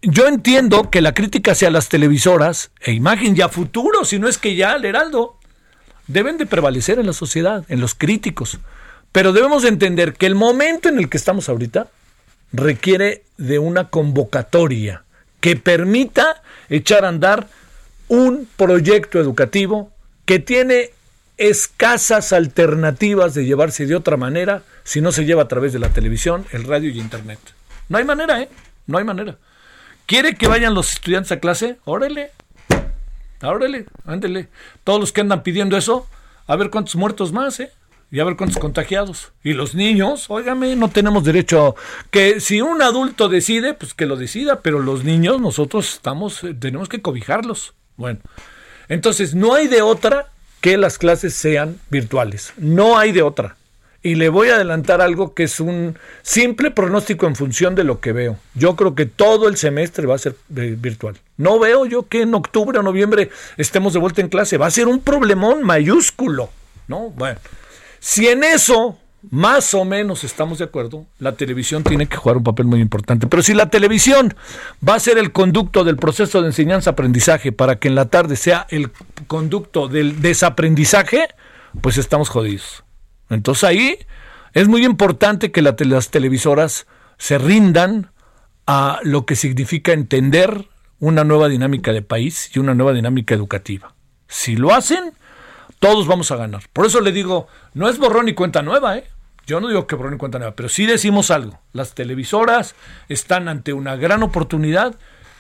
yo 0.02 0.28
entiendo 0.28 0.90
que 0.90 1.02
la 1.02 1.14
crítica 1.14 1.54
hacia 1.54 1.72
las 1.72 1.90
televisoras 1.90 2.72
e 2.80 2.94
imagen 2.94 3.36
ya 3.36 3.50
futuro, 3.50 4.06
si 4.06 4.20
no 4.20 4.28
es 4.28 4.38
que 4.38 4.56
ya 4.56 4.74
al 4.74 4.86
Heraldo, 4.86 5.38
deben 6.08 6.38
de 6.38 6.46
prevalecer 6.46 7.00
en 7.00 7.08
la 7.08 7.14
sociedad, 7.14 7.66
en 7.70 7.82
los 7.82 7.96
críticos. 7.96 8.60
Pero 9.12 9.34
debemos 9.34 9.64
entender 9.64 10.14
que 10.14 10.26
el 10.26 10.36
momento 10.36 10.90
en 10.90 11.00
el 11.00 11.10
que 11.10 11.18
estamos 11.18 11.50
ahorita 11.50 11.88
requiere 12.52 13.24
de 13.38 13.60
una 13.60 13.90
convocatoria 13.90 15.04
que 15.40 15.56
permita 15.56 16.42
echar 16.70 17.06
a 17.06 17.10
andar 17.10 17.48
un 18.08 18.48
proyecto 18.58 19.20
educativo 19.20 19.92
que 20.26 20.40
tiene 20.40 20.92
escasas 21.38 22.34
alternativas 22.34 23.34
de 23.34 23.46
llevarse 23.46 23.86
de 23.86 23.96
otra 23.96 24.18
manera 24.18 24.64
si 24.84 25.02
no 25.02 25.12
se 25.12 25.26
lleva 25.26 25.44
a 25.44 25.48
través 25.48 25.74
de 25.74 25.80
la 25.80 25.90
televisión, 25.90 26.46
el 26.52 26.64
radio 26.64 26.90
y 26.90 27.00
internet. 27.00 27.40
No 27.90 27.98
hay 27.98 28.06
manera, 28.06 28.42
¿eh? 28.42 28.50
No 28.88 28.98
hay 28.98 29.04
manera. 29.04 29.38
¿Quiere 30.06 30.36
que 30.36 30.48
vayan 30.48 30.74
los 30.74 30.94
estudiantes 30.94 31.32
a 31.32 31.40
clase? 31.40 31.78
Órale. 31.86 32.32
Órale, 33.42 33.86
ándele. 34.06 34.50
Todos 34.84 35.00
los 35.00 35.12
que 35.12 35.22
andan 35.22 35.44
pidiendo 35.44 35.78
eso, 35.78 36.08
a 36.48 36.56
ver 36.56 36.70
cuántos 36.70 36.96
muertos 36.96 37.32
más, 37.32 37.60
¿eh? 37.60 37.72
y 38.12 38.20
a 38.20 38.24
ver 38.24 38.36
cuántos 38.36 38.60
contagiados. 38.60 39.34
Y 39.44 39.54
los 39.54 39.76
niños, 39.76 40.30
óigame, 40.30 40.76
no 40.76 40.90
tenemos 40.90 41.24
derecho 41.24 41.76
que 42.12 42.40
si 42.40 42.62
un 42.62 42.82
adulto 42.82 43.30
decide, 43.30 43.74
pues 43.74 43.94
que 43.94 44.06
lo 44.06 44.16
decida, 44.16 44.62
pero 44.62 44.80
los 44.80 45.04
niños 45.04 45.42
nosotros 45.42 45.96
estamos 45.96 46.44
eh, 46.44 46.54
tenemos 46.54 46.88
que 46.88 47.02
cobijarlos. 47.02 47.74
Bueno, 47.98 48.20
entonces 48.88 49.36
no 49.36 49.56
hay 49.56 49.68
de 49.68 49.82
otra 49.82 50.32
que 50.62 50.78
las 50.78 50.98
clases 50.98 51.34
sean 51.34 51.80
virtuales. 51.90 52.54
No 52.58 52.98
hay 52.98 53.12
de 53.12 53.22
otra. 53.22 53.58
Y 54.06 54.14
le 54.14 54.30
voy 54.30 54.50
a 54.50 54.56
adelantar 54.58 55.02
algo 55.02 55.34
que 55.34 55.46
es 55.46 55.60
un 55.60 55.98
simple 56.22 56.70
pronóstico 56.70 57.26
en 57.26 57.36
función 57.36 57.74
de 57.74 57.84
lo 57.84 58.02
que 58.02 58.12
veo. 58.12 58.38
Yo 58.54 58.76
creo 58.76 58.94
que 58.94 59.08
todo 59.08 59.48
el 59.48 59.58
semestre 59.58 60.06
va 60.06 60.14
a 60.14 60.20
ser 60.20 60.36
eh, 60.56 60.76
virtual. 60.80 61.18
No 61.38 61.58
veo 61.58 61.88
yo 61.88 62.08
que 62.08 62.22
en 62.22 62.36
octubre 62.36 62.78
o 62.78 62.84
noviembre 62.84 63.32
estemos 63.58 63.94
de 63.94 64.00
vuelta 64.00 64.22
en 64.22 64.30
clase. 64.30 64.60
Va 64.60 64.68
a 64.68 64.70
ser 64.70 64.88
un 64.88 65.00
problemón 65.00 65.64
mayúsculo. 65.64 66.52
¿No? 66.88 67.10
Bueno. 67.16 67.40
Si 68.00 68.28
en 68.28 68.44
eso 68.44 69.00
más 69.32 69.74
o 69.74 69.84
menos 69.86 70.24
estamos 70.24 70.60
de 70.60 70.66
acuerdo, 70.66 71.08
la 71.18 71.36
televisión 71.36 71.84
tiene 71.84 72.06
que 72.06 72.18
jugar 72.18 72.38
un 72.38 72.44
papel 72.44 72.68
muy 72.68 72.82
importante. 72.82 73.26
Pero 73.26 73.42
si 73.42 73.56
la 73.56 73.72
televisión 73.72 74.36
va 74.88 74.94
a 74.94 75.00
ser 75.00 75.18
el 75.18 75.32
conducto 75.32 75.84
del 75.84 75.98
proceso 75.98 76.44
de 76.44 76.50
enseñanza-aprendizaje 76.50 77.52
para 77.52 77.80
que 77.80 77.88
en 77.88 77.96
la 77.96 78.06
tarde 78.06 78.36
sea 78.36 78.68
el 78.70 78.92
conducto 79.26 79.88
del 79.88 80.22
desaprendizaje, 80.22 81.28
pues 81.82 81.98
estamos 81.98 82.30
jodidos. 82.30 82.85
Entonces 83.30 83.64
ahí 83.64 83.98
es 84.54 84.68
muy 84.68 84.86
importante 84.86 85.52
que 85.52 85.62
las 85.62 86.10
televisoras 86.10 86.88
se 87.18 87.38
rindan 87.38 88.12
a 88.68 89.00
lo 89.04 89.26
que 89.26 89.36
significa 89.36 89.94
entender 89.94 90.68
una 91.00 91.24
nueva 91.24 91.50
dinámica 91.50 91.92
de 91.92 92.02
país 92.02 92.50
y 92.56 92.60
una 92.60 92.74
nueva 92.74 92.94
dinámica 92.94 93.36
educativa. 93.36 93.94
Si 94.28 94.56
lo 94.56 94.74
hacen, 94.74 95.14
todos 95.80 96.08
vamos 96.08 96.32
a 96.32 96.36
ganar. 96.36 96.64
Por 96.74 96.86
eso 96.86 97.02
le 97.02 97.12
digo, 97.12 97.48
no 97.74 97.90
es 97.90 97.98
borrón 98.00 98.28
y 98.28 98.34
cuenta 98.34 98.62
nueva, 98.62 98.98
¿eh? 98.98 99.06
Yo 99.46 99.60
no 99.60 99.68
digo 99.68 99.86
que 99.86 99.96
borrón 99.96 100.16
y 100.16 100.18
cuenta 100.18 100.40
nueva, 100.40 100.56
pero 100.56 100.70
sí 100.70 100.86
decimos 100.86 101.30
algo. 101.30 101.60
Las 101.72 101.94
televisoras 101.94 102.76
están 103.10 103.48
ante 103.48 103.74
una 103.74 103.96
gran 103.96 104.24
oportunidad 104.24 104.96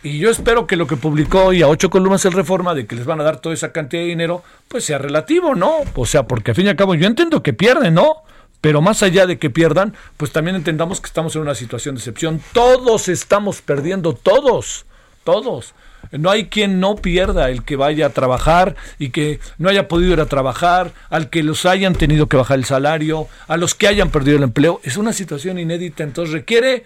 y 0.05 0.19
yo 0.19 0.29
espero 0.29 0.67
que 0.67 0.75
lo 0.75 0.85
que 0.85 0.97
publicó 0.97 1.45
hoy 1.45 1.63
a 1.63 1.67
ocho 1.67 1.89
columnas 1.89 2.23
el 2.25 2.33
Reforma 2.33 2.75
de 2.75 2.85
que 2.85 2.95
les 2.95 3.05
van 3.05 3.19
a 3.21 3.23
dar 3.23 3.37
toda 3.37 3.55
esa 3.55 3.71
cantidad 3.71 4.03
de 4.03 4.09
dinero, 4.09 4.43
pues 4.67 4.85
sea 4.85 4.99
relativo, 4.99 5.55
¿no? 5.55 5.77
O 5.95 6.05
sea, 6.05 6.27
porque 6.27 6.51
al 6.51 6.55
fin 6.55 6.67
y 6.67 6.69
al 6.69 6.75
cabo 6.75 6.93
yo 6.93 7.07
entiendo 7.07 7.41
que 7.41 7.53
pierden, 7.53 7.95
¿no? 7.95 8.17
Pero 8.61 8.81
más 8.81 9.01
allá 9.01 9.25
de 9.25 9.39
que 9.39 9.49
pierdan, 9.49 9.95
pues 10.17 10.31
también 10.31 10.55
entendamos 10.55 11.01
que 11.01 11.07
estamos 11.07 11.35
en 11.35 11.41
una 11.41 11.55
situación 11.55 11.95
de 11.95 11.99
excepción. 12.01 12.39
Todos 12.53 13.09
estamos 13.09 13.63
perdiendo, 13.63 14.13
todos, 14.13 14.85
todos. 15.23 15.73
No 16.11 16.29
hay 16.29 16.49
quien 16.49 16.79
no 16.79 16.97
pierda 16.97 17.49
el 17.49 17.63
que 17.63 17.75
vaya 17.75 18.05
a 18.05 18.11
trabajar 18.11 18.75
y 18.99 19.09
que 19.09 19.39
no 19.57 19.69
haya 19.69 19.87
podido 19.87 20.13
ir 20.13 20.21
a 20.21 20.27
trabajar, 20.27 20.93
al 21.09 21.31
que 21.31 21.41
los 21.41 21.65
hayan 21.65 21.95
tenido 21.95 22.27
que 22.27 22.37
bajar 22.37 22.59
el 22.59 22.65
salario, 22.65 23.27
a 23.47 23.57
los 23.57 23.73
que 23.73 23.87
hayan 23.87 24.11
perdido 24.11 24.37
el 24.37 24.43
empleo. 24.43 24.81
Es 24.83 24.97
una 24.97 25.13
situación 25.13 25.57
inédita, 25.57 26.03
entonces 26.03 26.31
requiere 26.31 26.83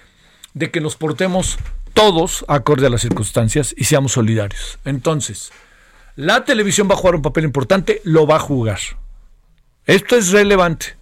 de 0.53 0.71
que 0.71 0.81
nos 0.81 0.95
portemos 0.95 1.57
todos 1.99 2.45
acorde 2.47 2.87
a 2.87 2.89
las 2.89 3.01
circunstancias 3.01 3.75
y 3.75 3.83
seamos 3.83 4.13
solidarios. 4.13 4.79
Entonces, 4.85 5.51
la 6.15 6.45
televisión 6.45 6.87
va 6.89 6.93
a 6.93 6.97
jugar 6.97 7.15
un 7.15 7.21
papel 7.21 7.43
importante, 7.43 7.99
lo 8.05 8.25
va 8.25 8.37
a 8.37 8.39
jugar. 8.39 8.79
Esto 9.85 10.15
es 10.15 10.31
relevante. 10.31 10.95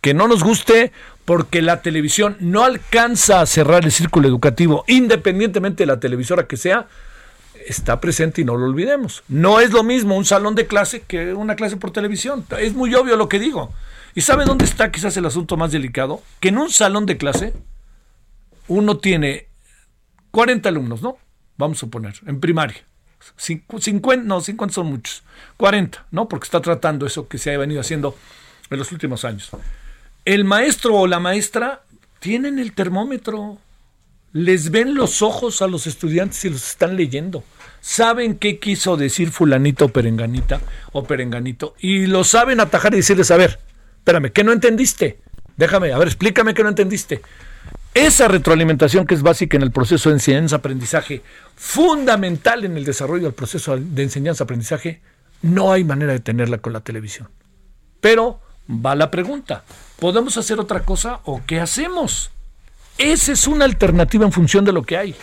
Que 0.00 0.14
no 0.14 0.28
nos 0.28 0.44
guste 0.44 0.92
porque 1.24 1.60
la 1.60 1.82
televisión 1.82 2.36
no 2.38 2.62
alcanza 2.62 3.40
a 3.40 3.46
cerrar 3.46 3.84
el 3.84 3.90
círculo 3.90 4.28
educativo, 4.28 4.84
independientemente 4.86 5.82
de 5.82 5.86
la 5.88 5.98
televisora 5.98 6.46
que 6.46 6.56
sea, 6.56 6.86
está 7.66 8.00
presente 8.00 8.42
y 8.42 8.44
no 8.44 8.56
lo 8.56 8.66
olvidemos. 8.66 9.24
No 9.26 9.58
es 9.58 9.72
lo 9.72 9.82
mismo 9.82 10.16
un 10.16 10.24
salón 10.24 10.54
de 10.54 10.68
clase 10.68 11.00
que 11.00 11.34
una 11.34 11.56
clase 11.56 11.78
por 11.78 11.90
televisión. 11.90 12.46
Es 12.60 12.74
muy 12.74 12.94
obvio 12.94 13.16
lo 13.16 13.28
que 13.28 13.40
digo. 13.40 13.72
¿Y 14.14 14.20
sabe 14.20 14.44
dónde 14.44 14.66
está 14.66 14.92
quizás 14.92 15.16
el 15.16 15.26
asunto 15.26 15.56
más 15.56 15.72
delicado? 15.72 16.22
Que 16.38 16.50
en 16.50 16.58
un 16.58 16.70
salón 16.70 17.06
de 17.06 17.16
clase 17.16 17.54
uno 18.68 18.98
tiene 18.98 19.48
40 20.34 20.68
alumnos, 20.68 21.00
¿no? 21.00 21.16
Vamos 21.56 21.78
a 21.78 21.80
suponer, 21.80 22.14
en 22.26 22.40
primaria. 22.40 22.84
50, 23.36 24.24
no, 24.24 24.40
50 24.40 24.74
son 24.74 24.88
muchos. 24.88 25.22
40, 25.56 26.06
¿no? 26.10 26.28
Porque 26.28 26.44
está 26.44 26.60
tratando 26.60 27.06
eso 27.06 27.28
que 27.28 27.38
se 27.38 27.54
ha 27.54 27.58
venido 27.58 27.80
haciendo 27.80 28.16
en 28.68 28.78
los 28.78 28.90
últimos 28.90 29.24
años. 29.24 29.50
El 30.24 30.44
maestro 30.44 30.96
o 30.96 31.06
la 31.06 31.20
maestra 31.20 31.82
tienen 32.18 32.58
el 32.58 32.72
termómetro 32.72 33.58
les 34.32 34.72
ven 34.72 34.96
los 34.96 35.22
ojos 35.22 35.62
a 35.62 35.68
los 35.68 35.86
estudiantes 35.86 36.44
y 36.44 36.50
los 36.50 36.68
están 36.70 36.96
leyendo. 36.96 37.44
Saben 37.80 38.36
qué 38.36 38.58
quiso 38.58 38.96
decir 38.96 39.30
fulanito 39.30 39.90
perenganita 39.90 40.60
o 40.90 41.04
perenganito 41.04 41.76
y 41.78 42.06
lo 42.06 42.24
saben 42.24 42.58
atajar 42.58 42.92
y 42.94 42.96
decirles, 42.96 43.30
a 43.30 43.36
ver, 43.36 43.60
espérame, 43.98 44.32
¿qué 44.32 44.42
no 44.42 44.50
entendiste? 44.50 45.20
Déjame, 45.56 45.92
a 45.92 45.98
ver, 45.98 46.08
explícame 46.08 46.54
qué 46.54 46.64
no 46.64 46.70
entendiste. 46.70 47.22
Esa 47.94 48.26
retroalimentación 48.26 49.06
que 49.06 49.14
es 49.14 49.22
básica 49.22 49.56
en 49.56 49.62
el 49.62 49.70
proceso 49.70 50.08
de 50.08 50.16
enseñanza-aprendizaje, 50.16 51.22
fundamental 51.54 52.64
en 52.64 52.76
el 52.76 52.84
desarrollo 52.84 53.24
del 53.24 53.34
proceso 53.34 53.76
de 53.76 54.02
enseñanza-aprendizaje, 54.02 55.00
no 55.42 55.72
hay 55.72 55.84
manera 55.84 56.12
de 56.12 56.20
tenerla 56.20 56.58
con 56.58 56.72
la 56.72 56.80
televisión. 56.80 57.28
Pero 58.00 58.40
va 58.68 58.94
la 58.96 59.10
pregunta, 59.10 59.64
¿podemos 60.00 60.36
hacer 60.36 60.58
otra 60.58 60.80
cosa 60.84 61.20
o 61.24 61.42
qué 61.46 61.60
hacemos? 61.60 62.30
Esa 62.98 63.32
es 63.32 63.46
una 63.46 63.64
alternativa 63.64 64.24
en 64.24 64.32
función 64.32 64.64
de 64.64 64.72
lo 64.72 64.82
que 64.82 64.96
hay. 64.96 65.14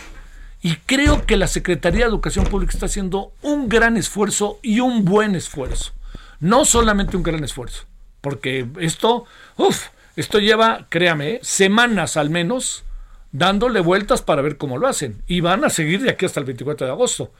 Y 0.62 0.76
creo 0.86 1.26
que 1.26 1.36
la 1.36 1.48
Secretaría 1.48 2.04
de 2.04 2.10
Educación 2.10 2.46
Pública 2.46 2.72
está 2.72 2.86
haciendo 2.86 3.32
un 3.42 3.68
gran 3.68 3.96
esfuerzo 3.96 4.60
y 4.62 4.80
un 4.80 5.04
buen 5.04 5.34
esfuerzo. 5.34 5.92
No 6.38 6.64
solamente 6.64 7.16
un 7.16 7.22
gran 7.22 7.42
esfuerzo, 7.44 7.84
porque 8.20 8.66
esto, 8.78 9.24
uff, 9.56 9.88
esto 10.16 10.38
lleva, 10.38 10.86
créame, 10.88 11.40
semanas 11.42 12.16
al 12.16 12.30
menos 12.30 12.84
dándole 13.32 13.80
vueltas 13.80 14.22
para 14.22 14.42
ver 14.42 14.56
cómo 14.56 14.78
lo 14.78 14.86
hacen. 14.86 15.22
Y 15.26 15.40
van 15.40 15.64
a 15.64 15.70
seguir 15.70 16.02
de 16.02 16.10
aquí 16.10 16.26
hasta 16.26 16.40
el 16.40 16.46
24 16.46 16.86
de 16.86 16.92
agosto. 16.92 17.32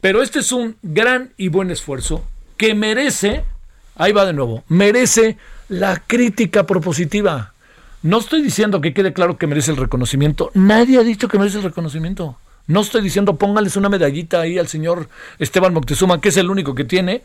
Pero 0.00 0.22
este 0.22 0.40
es 0.40 0.52
un 0.52 0.76
gran 0.82 1.32
y 1.36 1.48
buen 1.48 1.70
esfuerzo 1.70 2.24
que 2.56 2.74
merece, 2.74 3.44
ahí 3.94 4.12
va 4.12 4.26
de 4.26 4.32
nuevo, 4.32 4.64
merece 4.68 5.36
la 5.68 6.02
crítica 6.06 6.66
propositiva. 6.66 7.52
No 8.02 8.18
estoy 8.18 8.42
diciendo 8.42 8.80
que 8.80 8.94
quede 8.94 9.12
claro 9.12 9.38
que 9.38 9.46
merece 9.46 9.70
el 9.70 9.76
reconocimiento. 9.76 10.50
Nadie 10.54 10.98
ha 10.98 11.02
dicho 11.02 11.28
que 11.28 11.38
merece 11.38 11.58
el 11.58 11.64
reconocimiento. 11.64 12.38
No 12.66 12.80
estoy 12.80 13.02
diciendo 13.02 13.36
póngales 13.36 13.76
una 13.76 13.88
medallita 13.88 14.40
ahí 14.40 14.58
al 14.58 14.68
señor 14.68 15.08
Esteban 15.38 15.72
Moctezuma, 15.72 16.20
que 16.20 16.30
es 16.30 16.36
el 16.36 16.50
único 16.50 16.74
que 16.74 16.84
tiene, 16.84 17.22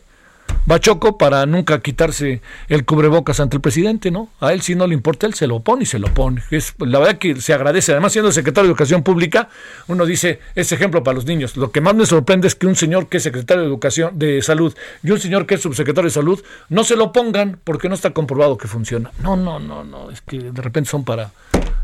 Bachoco 0.64 1.18
para 1.18 1.44
nunca 1.44 1.80
quitarse 1.80 2.40
el 2.68 2.84
cubrebocas 2.84 3.40
ante 3.40 3.56
el 3.56 3.60
presidente, 3.60 4.10
¿no? 4.12 4.28
A 4.40 4.52
él 4.52 4.62
si 4.62 4.76
no 4.76 4.86
le 4.86 4.94
importa, 4.94 5.26
él 5.26 5.34
se 5.34 5.48
lo 5.48 5.60
pone 5.60 5.82
y 5.82 5.86
se 5.86 5.98
lo 5.98 6.06
pone. 6.14 6.42
Es, 6.50 6.74
la 6.78 7.00
verdad 7.00 7.18
que 7.18 7.40
se 7.40 7.52
agradece. 7.52 7.92
Además, 7.92 8.12
siendo 8.12 8.30
secretario 8.30 8.68
de 8.68 8.72
Educación 8.72 9.02
Pública, 9.02 9.48
uno 9.88 10.06
dice, 10.06 10.38
es 10.54 10.70
ejemplo 10.70 11.02
para 11.02 11.16
los 11.16 11.26
niños. 11.26 11.56
Lo 11.56 11.72
que 11.72 11.80
más 11.80 11.94
me 11.94 12.06
sorprende 12.06 12.46
es 12.46 12.54
que 12.54 12.68
un 12.68 12.76
señor 12.76 13.08
que 13.08 13.16
es 13.16 13.24
secretario 13.24 13.62
de 13.62 13.68
Educación, 13.68 14.18
de 14.18 14.40
Salud, 14.40 14.72
y 15.02 15.10
un 15.10 15.18
señor 15.18 15.46
que 15.46 15.56
es 15.56 15.60
subsecretario 15.60 16.08
de 16.08 16.14
Salud, 16.14 16.42
no 16.68 16.84
se 16.84 16.94
lo 16.94 17.12
pongan 17.12 17.58
porque 17.64 17.88
no 17.88 17.96
está 17.96 18.10
comprobado 18.10 18.56
que 18.56 18.68
funciona. 18.68 19.10
No, 19.20 19.36
no, 19.36 19.58
no, 19.58 19.82
no. 19.82 20.10
Es 20.10 20.20
que 20.20 20.38
de 20.38 20.62
repente 20.62 20.90
son 20.90 21.04
para, 21.04 21.32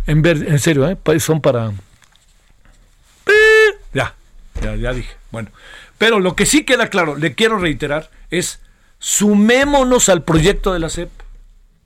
en, 0.06 0.22
ver, 0.22 0.44
en 0.48 0.58
serio, 0.60 0.88
¿eh? 0.88 0.96
son 1.18 1.40
para 1.40 1.72
Ya, 3.92 4.14
ya, 4.62 4.76
ya 4.76 4.92
dije. 4.92 5.18
Bueno, 5.30 5.50
pero 5.98 6.20
lo 6.20 6.36
que 6.36 6.46
sí 6.46 6.64
queda 6.64 6.88
claro, 6.88 7.16
le 7.16 7.34
quiero 7.34 7.58
reiterar, 7.58 8.10
es 8.30 8.60
sumémonos 8.98 10.08
al 10.08 10.22
proyecto 10.22 10.72
de 10.72 10.78
la 10.78 10.88
SEP. 10.88 11.10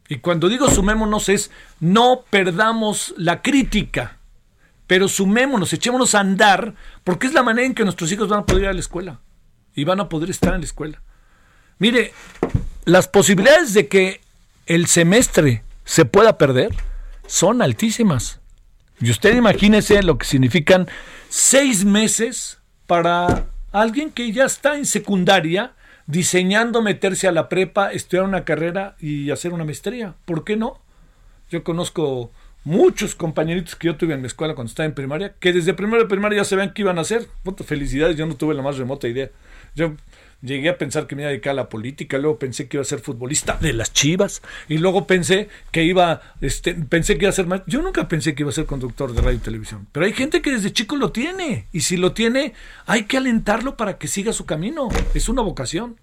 Y 0.09 0.17
cuando 0.19 0.49
digo 0.49 0.71
sumémonos 0.71 1.31
es 1.31 1.51
no 1.81 2.25
perdamos 2.29 3.15
la 3.17 3.41
crítica, 3.41 4.19
pero 4.87 5.09
sumémonos, 5.09 5.73
echémonos 5.73 6.15
a 6.15 6.21
andar, 6.21 6.75
porque 7.03 7.27
es 7.27 7.33
la 7.33 7.43
manera 7.43 7.67
en 7.67 7.75
que 7.75 7.85
nuestros 7.85 8.13
hijos 8.13 8.29
van 8.29 8.41
a 8.41 8.47
poder 8.47 8.65
ir 8.65 8.69
a 8.69 8.75
la 8.75 8.81
escuela 8.81 9.21
y 9.75 9.85
van 9.85 10.01
a 10.01 10.09
poder 10.11 10.29
estar 10.29 10.55
en 10.55 10.61
la 10.61 10.67
escuela. 10.67 11.01
Mire, 11.79 12.13
las 12.85 13.09
posibilidades 13.09 13.73
de 13.73 13.89
que 13.89 14.21
el 14.67 14.87
semestre 14.87 15.63
se 15.85 16.05
pueda 16.05 16.37
perder 16.37 16.75
son 17.27 17.63
altísimas. 17.63 18.41
Y 19.01 19.11
usted 19.11 19.35
imagínese 19.35 20.03
lo 20.03 20.19
que 20.19 20.27
significan 20.27 20.89
seis 21.29 21.85
meses 21.85 22.59
para 22.87 23.47
alguien 23.73 24.11
que 24.11 24.31
ya 24.33 24.45
está 24.45 24.77
en 24.77 24.87
secundaria 24.87 25.73
diseñando 26.07 26.83
meterse 26.83 27.29
a 27.29 27.33
la 27.33 27.49
prepa, 27.49 27.93
estudiar 27.93 28.25
una 28.25 28.45
carrera 28.45 28.97
y 29.01 29.31
hacer 29.31 29.53
una 29.53 29.65
maestría. 29.65 30.15
¿Por 30.25 30.45
qué 30.45 30.57
no? 30.57 30.79
Yo 31.51 31.65
conozco 31.65 32.31
muchos 32.65 33.15
compañeritos 33.15 33.75
que 33.75 33.89
yo 33.89 33.97
tuve 33.97 34.15
en 34.15 34.21
mi 34.21 34.27
escuela 34.27 34.55
cuando 34.55 34.71
estaba 34.71 34.87
en 34.87 34.95
primaria, 34.95 35.35
que 35.41 35.53
desde 35.53 35.75
primero 35.75 36.03
de 36.03 36.09
primaria 36.09 36.39
ya 36.39 36.45
sabían 36.45 36.73
qué 36.73 36.83
iban 36.83 36.99
a 36.99 37.03
hacer. 37.03 37.29
Felicidades, 37.65 38.17
yo 38.17 38.27
no 38.27 38.37
tuve 38.37 38.55
la 38.55 38.63
más 38.63 38.77
remota 38.79 39.09
idea. 39.09 39.31
Yo 39.75 39.95
llegué 40.43 40.69
a 40.69 40.79
pensar 40.79 41.07
que 41.07 41.17
me 41.17 41.23
iba 41.23 41.29
a 41.29 41.31
dedicar 41.31 41.53
a 41.53 41.55
la 41.55 41.69
política, 41.69 42.19
luego 42.19 42.39
pensé 42.39 42.69
que 42.69 42.77
iba 42.77 42.83
a 42.83 42.85
ser 42.85 43.01
futbolista 43.01 43.57
de 43.61 43.73
las 43.73 43.93
Chivas, 43.93 44.43
y 44.69 44.79
luego 44.79 45.07
pensé 45.07 45.49
que 45.71 45.85
iba, 45.85 46.21
este, 46.41 46.75
pensé 46.75 47.17
que 47.17 47.25
iba 47.25 47.31
a 47.31 47.35
ser 47.35 47.47
más. 47.47 47.63
Yo 47.67 47.81
nunca 47.81 48.09
pensé 48.09 48.35
que 48.35 48.43
iba 48.43 48.51
a 48.51 48.55
ser 48.55 48.67
conductor 48.67 49.13
de 49.15 49.23
radio 49.23 49.39
y 49.39 49.43
televisión, 49.43 49.87
pero 49.93 50.07
hay 50.07 50.13
gente 50.13 50.43
que 50.43 50.53
desde 50.53 50.73
chico 50.73 50.97
lo 50.97 51.13
tiene, 51.13 51.69
y 51.73 51.81
si 51.81 51.97
lo 51.97 52.13
tiene, 52.13 52.55
hay 52.87 53.05
que 53.05 53.17
alentarlo 53.17 53.77
para 53.77 53.99
que 53.99 54.09
siga 54.09 54.33
su 54.33 54.45
camino. 54.45 54.89
Es 55.15 55.29
una 55.29 55.43
vocación. 55.43 55.97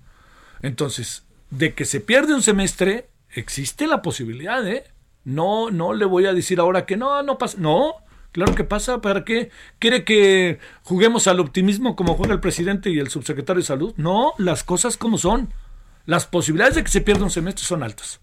Entonces, 0.61 1.23
de 1.49 1.73
que 1.73 1.85
se 1.85 1.99
pierde 1.99 2.33
un 2.33 2.41
semestre, 2.41 3.09
existe 3.33 3.87
la 3.87 4.01
posibilidad, 4.01 4.65
¿eh? 4.67 4.85
No, 5.25 5.69
no 5.69 5.93
le 5.93 6.05
voy 6.05 6.25
a 6.25 6.33
decir 6.33 6.59
ahora 6.59 6.85
que 6.85 6.97
no, 6.97 7.21
no 7.23 7.37
pasa. 7.37 7.57
No, 7.59 7.95
Claro 8.31 8.53
que 8.53 8.63
pasa, 8.63 9.01
¿para 9.01 9.25
qué? 9.25 9.49
¿Quiere 9.79 10.03
que 10.03 10.59
juguemos 10.83 11.27
al 11.27 11.39
optimismo 11.39 11.95
como 11.95 12.13
juega 12.13 12.33
el 12.33 12.39
presidente 12.39 12.91
y 12.91 12.99
el 12.99 13.09
subsecretario 13.09 13.61
de 13.61 13.67
salud? 13.67 13.93
No, 13.97 14.33
las 14.37 14.63
cosas 14.63 14.97
como 14.97 15.17
son. 15.17 15.53
Las 16.05 16.25
posibilidades 16.25 16.75
de 16.75 16.83
que 16.83 16.91
se 16.91 17.01
pierda 17.01 17.23
un 17.23 17.31
semestre 17.31 17.65
son 17.65 17.83
altas. 17.83 18.21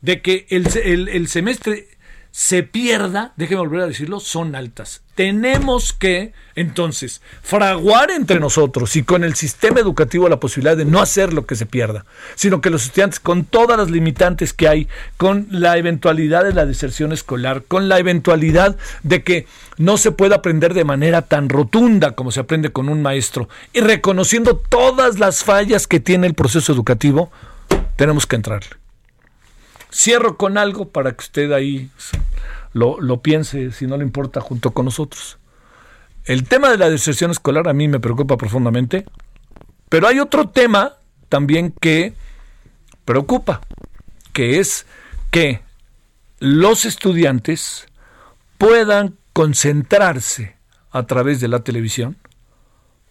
De 0.00 0.20
que 0.20 0.46
el, 0.50 0.66
el, 0.84 1.08
el 1.08 1.28
semestre 1.28 1.88
se 2.32 2.62
pierda, 2.62 3.32
déjeme 3.36 3.60
volver 3.60 3.80
a 3.80 3.86
decirlo, 3.86 4.20
son 4.20 4.54
altas. 4.54 5.02
Tenemos 5.14 5.92
que, 5.92 6.32
entonces, 6.54 7.20
fraguar 7.42 8.10
entre 8.10 8.40
nosotros 8.40 8.94
y 8.96 9.02
con 9.02 9.24
el 9.24 9.34
sistema 9.34 9.80
educativo 9.80 10.28
la 10.28 10.40
posibilidad 10.40 10.76
de 10.76 10.84
no 10.84 11.00
hacer 11.00 11.32
lo 11.32 11.44
que 11.44 11.56
se 11.56 11.66
pierda, 11.66 12.06
sino 12.36 12.60
que 12.60 12.70
los 12.70 12.84
estudiantes, 12.84 13.20
con 13.20 13.44
todas 13.44 13.76
las 13.76 13.90
limitantes 13.90 14.54
que 14.54 14.68
hay, 14.68 14.88
con 15.16 15.48
la 15.50 15.76
eventualidad 15.76 16.44
de 16.44 16.54
la 16.54 16.66
deserción 16.66 17.12
escolar, 17.12 17.64
con 17.64 17.88
la 17.88 17.98
eventualidad 17.98 18.76
de 19.02 19.22
que 19.22 19.46
no 19.76 19.98
se 19.98 20.12
pueda 20.12 20.36
aprender 20.36 20.72
de 20.72 20.84
manera 20.84 21.22
tan 21.22 21.48
rotunda 21.48 22.12
como 22.12 22.30
se 22.30 22.40
aprende 22.40 22.70
con 22.70 22.88
un 22.88 23.02
maestro, 23.02 23.48
y 23.72 23.80
reconociendo 23.80 24.56
todas 24.56 25.18
las 25.18 25.44
fallas 25.44 25.86
que 25.86 26.00
tiene 26.00 26.28
el 26.28 26.34
proceso 26.34 26.72
educativo, 26.72 27.30
tenemos 27.96 28.26
que 28.26 28.36
entrarle. 28.36 28.79
Cierro 29.92 30.36
con 30.36 30.58
algo 30.58 30.88
para 30.88 31.12
que 31.12 31.24
usted 31.24 31.52
ahí 31.52 31.90
lo, 32.72 33.20
piense, 33.22 33.72
si 33.72 33.86
no 33.86 33.96
le 33.96 34.04
importa, 34.04 34.40
junto 34.40 34.70
con 34.72 34.84
nosotros. 34.84 35.38
El 36.24 36.44
tema 36.44 36.70
de 36.70 36.78
la 36.78 36.90
deserción 36.90 37.30
escolar 37.30 37.68
a 37.68 37.72
mí 37.72 37.88
me 37.88 38.00
preocupa 38.00 38.36
profundamente, 38.36 39.04
pero 39.88 40.06
hay 40.06 40.20
otro 40.20 40.48
tema 40.48 40.94
también 41.28 41.72
que 41.80 42.14
preocupa, 43.04 43.60
que 44.32 44.60
es 44.60 44.86
que 45.30 45.62
los 46.38 46.84
estudiantes 46.84 47.86
puedan 48.58 49.16
concentrarse 49.32 50.56
a 50.92 51.04
través 51.06 51.40
de 51.40 51.48
la 51.48 51.60
televisión 51.60 52.16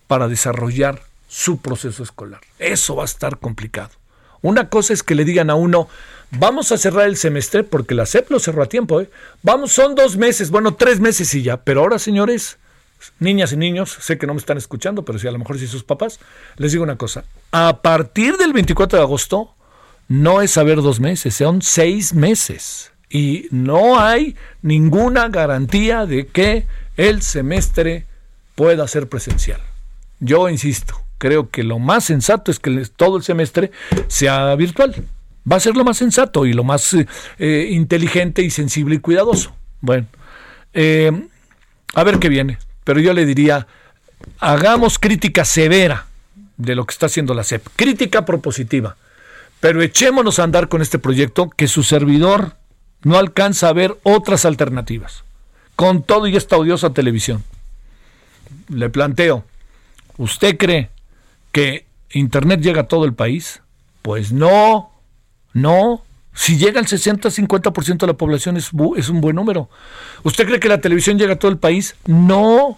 para 0.08 0.28
desarrollar 0.28 1.02
su 1.28 1.62
proceso 1.62 2.04
escolar. 2.04 2.42
Eso 2.58 2.96
va 2.96 3.04
a 3.04 3.06
estar 3.06 3.38
complicado. 3.40 3.92
Una 4.42 4.70
cosa 4.70 4.94
es 4.94 5.04
que 5.04 5.16
le 5.16 5.26
digan 5.26 5.50
a 5.50 5.56
uno, 5.56 5.88
Vamos 6.32 6.72
a 6.72 6.78
cerrar 6.78 7.08
el 7.08 7.18
semestre 7.18 7.64
porque 7.64 7.96
la 7.96 8.06
SEP 8.06 8.30
lo 8.30 8.40
cerró 8.40 8.64
a 8.64 8.68
tiempo. 8.68 9.02
¿eh? 9.02 9.10
Vamos, 9.42 9.72
son 9.72 9.96
dos 9.96 10.16
meses, 10.16 10.52
bueno, 10.52 10.76
tres 10.76 11.00
meses 11.00 11.34
y 11.34 11.42
ya. 11.42 11.58
Pero 11.64 11.82
ahora, 11.82 11.98
señores, 11.98 12.58
niñas 13.20 13.52
y 13.54 13.58
niños, 13.58 13.98
sé 14.00 14.18
que 14.18 14.28
no 14.28 14.34
me 14.34 14.40
están 14.40 14.58
escuchando, 14.58 15.04
pero 15.04 15.18
sí, 15.18 15.28
a 15.28 15.32
lo 15.32 15.40
mejor 15.40 15.58
sí 15.58 15.68
sus 15.68 15.84
papás, 15.84 16.20
les 16.58 16.72
digo 16.72 16.84
una 16.84 16.98
cosa. 16.98 17.24
A 17.52 17.82
partir 17.82 18.38
del 18.38 18.54
24 18.54 19.00
de 19.00 19.04
agosto, 19.04 19.56
no 20.08 20.42
es 20.42 20.58
haber 20.58 20.82
dos 20.82 21.00
meses, 21.00 21.36
son 21.36 21.62
seis 21.62 22.14
meses. 22.14 22.92
Y 23.10 23.48
no 23.50 24.00
hay 24.00 24.36
ninguna 24.62 25.30
garantía 25.30 26.06
de 26.06 26.28
que 26.28 26.68
el 26.96 27.24
semestre 27.24 28.06
pueda 28.54 28.88
ser 28.88 29.10
presencial. 29.10 29.62
Yo 30.20 30.48
insisto, 30.48 31.02
creo 31.18 31.50
que 31.50 31.64
lo 31.64 31.80
más 31.80 32.04
sensato 32.04 32.52
es 32.52 32.60
que 32.60 32.86
todo 32.96 33.18
el 33.18 33.24
semestre 33.24 33.72
sea 34.08 34.54
virtual. 34.56 34.94
Va 35.52 35.58
a 35.58 35.60
ser 35.60 35.76
lo 35.76 35.84
más 35.84 35.98
sensato 35.98 36.46
y 36.46 36.54
lo 36.54 36.64
más 36.64 36.94
eh, 36.94 37.08
eh, 37.38 37.70
inteligente 37.72 38.42
y 38.42 38.50
sensible 38.50 38.96
y 38.96 39.00
cuidadoso. 39.00 39.56
Bueno, 39.82 40.08
eh, 40.74 41.12
a 41.94 42.04
ver 42.04 42.20
qué 42.20 42.30
viene. 42.30 42.58
Pero 42.84 43.00
yo 43.00 43.14
le 43.14 43.26
diría, 43.26 43.68
hagamos 44.40 45.00
crítica 45.00 45.46
severa 45.46 46.08
de 46.58 46.76
lo 46.76 46.86
que 46.86 46.92
está 46.92 47.08
haciendo 47.08 47.34
la 47.34 47.44
CEP. 47.44 47.68
Crítica 47.76 48.26
propositiva. 48.26 48.98
Pero 49.60 49.82
echémonos 49.82 50.40
a 50.40 50.44
andar 50.44 50.70
con 50.70 50.82
este 50.82 51.00
proyecto 51.00 51.50
que 51.50 51.68
su 51.68 51.84
servidor 51.84 52.56
no 53.04 53.18
alcanza 53.18 53.70
a 53.70 53.74
ver 53.74 53.98
otras 54.04 54.46
alternativas. 54.46 55.24
Con 55.76 56.04
todo 56.04 56.28
y 56.28 56.36
esta 56.36 56.58
odiosa 56.58 56.92
televisión. 56.92 57.44
Le 58.68 58.90
planteo, 58.90 59.46
¿usted 60.18 60.58
cree 60.58 60.90
que 61.52 61.86
Internet 62.12 62.62
llega 62.62 62.82
a 62.82 62.88
todo 62.88 63.06
el 63.06 63.14
país? 63.14 63.62
Pues 64.02 64.32
no. 64.32 64.92
No, 65.54 66.04
si 66.34 66.58
llega 66.58 66.80
al 66.80 66.86
60-50% 66.86 67.98
de 67.98 68.08
la 68.08 68.14
población 68.14 68.56
es, 68.56 68.72
es 68.96 69.10
un 69.10 69.22
buen 69.22 69.36
número. 69.36 69.70
¿Usted 70.24 70.46
cree 70.46 70.60
que 70.60 70.70
la 70.70 70.80
televisión 70.80 71.18
llega 71.18 71.34
a 71.34 71.40
todo 71.40 71.52
el 71.52 71.58
país? 71.58 71.96
No. 72.06 72.78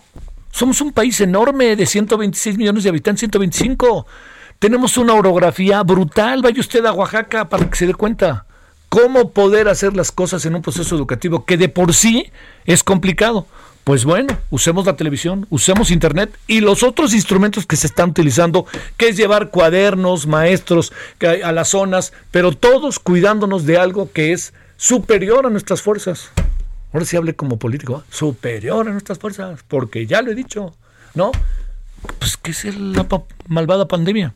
Somos 0.52 0.82
un 0.82 0.92
país 0.92 1.22
enorme 1.22 1.76
de 1.76 1.86
126 1.86 2.58
millones 2.58 2.84
de 2.84 2.90
habitantes, 2.90 3.20
125. 3.20 4.08
Tenemos 4.60 4.98
una 4.98 5.14
orografía 5.14 5.84
brutal. 5.84 6.42
Vaya 6.42 6.60
usted 6.60 6.86
a 6.86 6.94
Oaxaca 6.94 7.50
para 7.50 7.70
que 7.70 7.76
se 7.76 7.88
dé 7.88 7.94
cuenta. 7.94 8.46
¿Cómo 8.90 9.32
poder 9.32 9.70
hacer 9.70 9.96
las 9.96 10.12
cosas 10.12 10.46
en 10.46 10.56
un 10.56 10.62
proceso 10.62 10.96
educativo 10.96 11.46
que 11.46 11.58
de 11.58 11.70
por 11.70 11.94
sí 11.94 12.32
es 12.66 12.84
complicado? 12.84 13.48
Pues 13.84 14.06
bueno, 14.06 14.38
usemos 14.52 14.86
la 14.86 14.96
televisión, 14.96 15.48
usemos 15.50 15.90
internet 15.90 16.38
y 16.46 16.60
los 16.60 16.84
otros 16.84 17.16
instrumentos 17.16 17.66
que 17.66 17.76
se 17.76 17.88
están 17.88 18.12
utilizando, 18.12 18.68
que 18.96 19.10
es 19.10 19.18
llevar 19.18 19.50
cuadernos, 19.50 20.28
maestros 20.28 20.94
a 21.44 21.52
las 21.52 21.70
zonas, 21.70 22.14
pero 22.30 22.52
todos 22.52 23.00
cuidándonos 23.00 23.66
de 23.66 23.80
algo 23.80 24.12
que 24.12 24.34
es 24.34 24.54
superior 24.78 25.48
a 25.48 25.50
nuestras 25.50 25.82
fuerzas. 25.82 26.30
Ahora 26.94 27.06
sí 27.06 27.18
hable 27.18 27.36
como 27.36 27.58
político, 27.58 28.04
¿eh? 28.06 28.10
superior 28.12 28.88
a 28.88 28.92
nuestras 28.92 29.18
fuerzas, 29.18 29.62
porque 29.68 30.06
ya 30.06 30.22
lo 30.22 30.32
he 30.32 30.36
dicho, 30.36 30.76
¿no? 31.16 31.32
Pues 32.20 32.38
que 32.38 32.52
es 32.52 32.76
la 32.78 33.08
malvada 33.48 33.88
pandemia. 33.88 34.36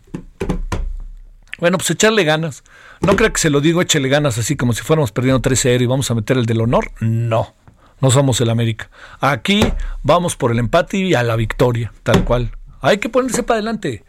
Bueno, 1.59 1.77
pues 1.77 1.89
echarle 1.91 2.23
ganas. 2.23 2.63
No 3.01 3.15
creo 3.15 3.31
que 3.31 3.39
se 3.39 3.49
lo 3.49 3.61
digo, 3.61 3.81
échele 3.81 4.09
ganas 4.09 4.37
así 4.39 4.55
como 4.55 4.73
si 4.73 4.81
fuéramos 4.81 5.11
perdiendo 5.11 5.41
3-0 5.41 5.81
y 5.81 5.85
vamos 5.85 6.09
a 6.09 6.15
meter 6.15 6.37
el 6.37 6.45
del 6.45 6.61
honor. 6.61 6.91
No 6.99 7.53
no 8.01 8.11
somos 8.11 8.39
el 8.41 8.49
América. 8.49 8.89
Aquí 9.19 9.61
vamos 10.03 10.35
por 10.35 10.51
el 10.51 10.59
empate 10.59 10.97
y 10.97 11.13
a 11.13 11.23
la 11.23 11.35
victoria, 11.35 11.93
tal 12.03 12.23
cual. 12.23 12.51
Hay 12.81 12.97
que 12.97 13.09
ponerse 13.09 13.43
para 13.43 13.57
adelante. 13.57 14.03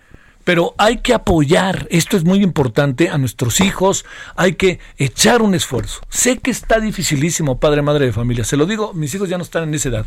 Pero 0.44 0.74
hay 0.78 0.98
que 0.98 1.12
apoyar, 1.12 1.88
esto 1.90 2.16
es 2.16 2.22
muy 2.22 2.40
importante, 2.40 3.08
a 3.08 3.18
nuestros 3.18 3.60
hijos, 3.60 4.04
hay 4.36 4.54
que 4.54 4.78
echar 4.96 5.42
un 5.42 5.56
esfuerzo. 5.56 6.02
Sé 6.08 6.38
que 6.38 6.52
está 6.52 6.78
dificilísimo, 6.78 7.58
padre, 7.58 7.82
madre 7.82 8.06
de 8.06 8.12
familia, 8.12 8.44
se 8.44 8.56
lo 8.56 8.64
digo, 8.64 8.94
mis 8.94 9.12
hijos 9.12 9.28
ya 9.28 9.38
no 9.38 9.42
están 9.42 9.64
en 9.64 9.74
esa 9.74 9.88
edad, 9.88 10.06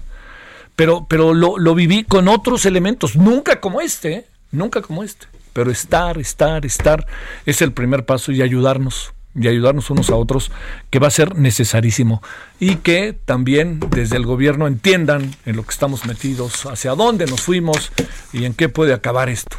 pero, 0.77 1.05
pero 1.09 1.33
lo, 1.33 1.57
lo 1.57 1.75
viví 1.75 2.05
con 2.05 2.29
otros 2.29 2.65
elementos, 2.65 3.17
nunca 3.17 3.59
como 3.59 3.81
este, 3.81 4.13
¿eh? 4.13 4.25
nunca 4.51 4.81
como 4.81 5.03
este. 5.03 5.27
Pero 5.51 5.71
estar, 5.71 6.17
estar, 6.17 6.65
estar 6.65 7.05
es 7.45 7.61
el 7.61 7.73
primer 7.73 8.05
paso 8.05 8.31
y 8.31 8.41
ayudarnos 8.41 9.11
y 9.35 9.47
ayudarnos 9.47 9.89
unos 9.89 10.09
a 10.09 10.15
otros, 10.15 10.51
que 10.89 10.99
va 10.99 11.07
a 11.07 11.11
ser 11.11 11.35
necesarísimo. 11.35 12.21
Y 12.59 12.77
que 12.77 13.13
también 13.13 13.79
desde 13.91 14.17
el 14.17 14.25
gobierno 14.25 14.67
entiendan 14.67 15.35
en 15.45 15.55
lo 15.55 15.63
que 15.63 15.71
estamos 15.71 16.05
metidos, 16.05 16.65
hacia 16.65 16.95
dónde 16.95 17.25
nos 17.25 17.41
fuimos 17.41 17.91
y 18.33 18.45
en 18.45 18.53
qué 18.53 18.69
puede 18.69 18.93
acabar 18.93 19.29
esto. 19.29 19.57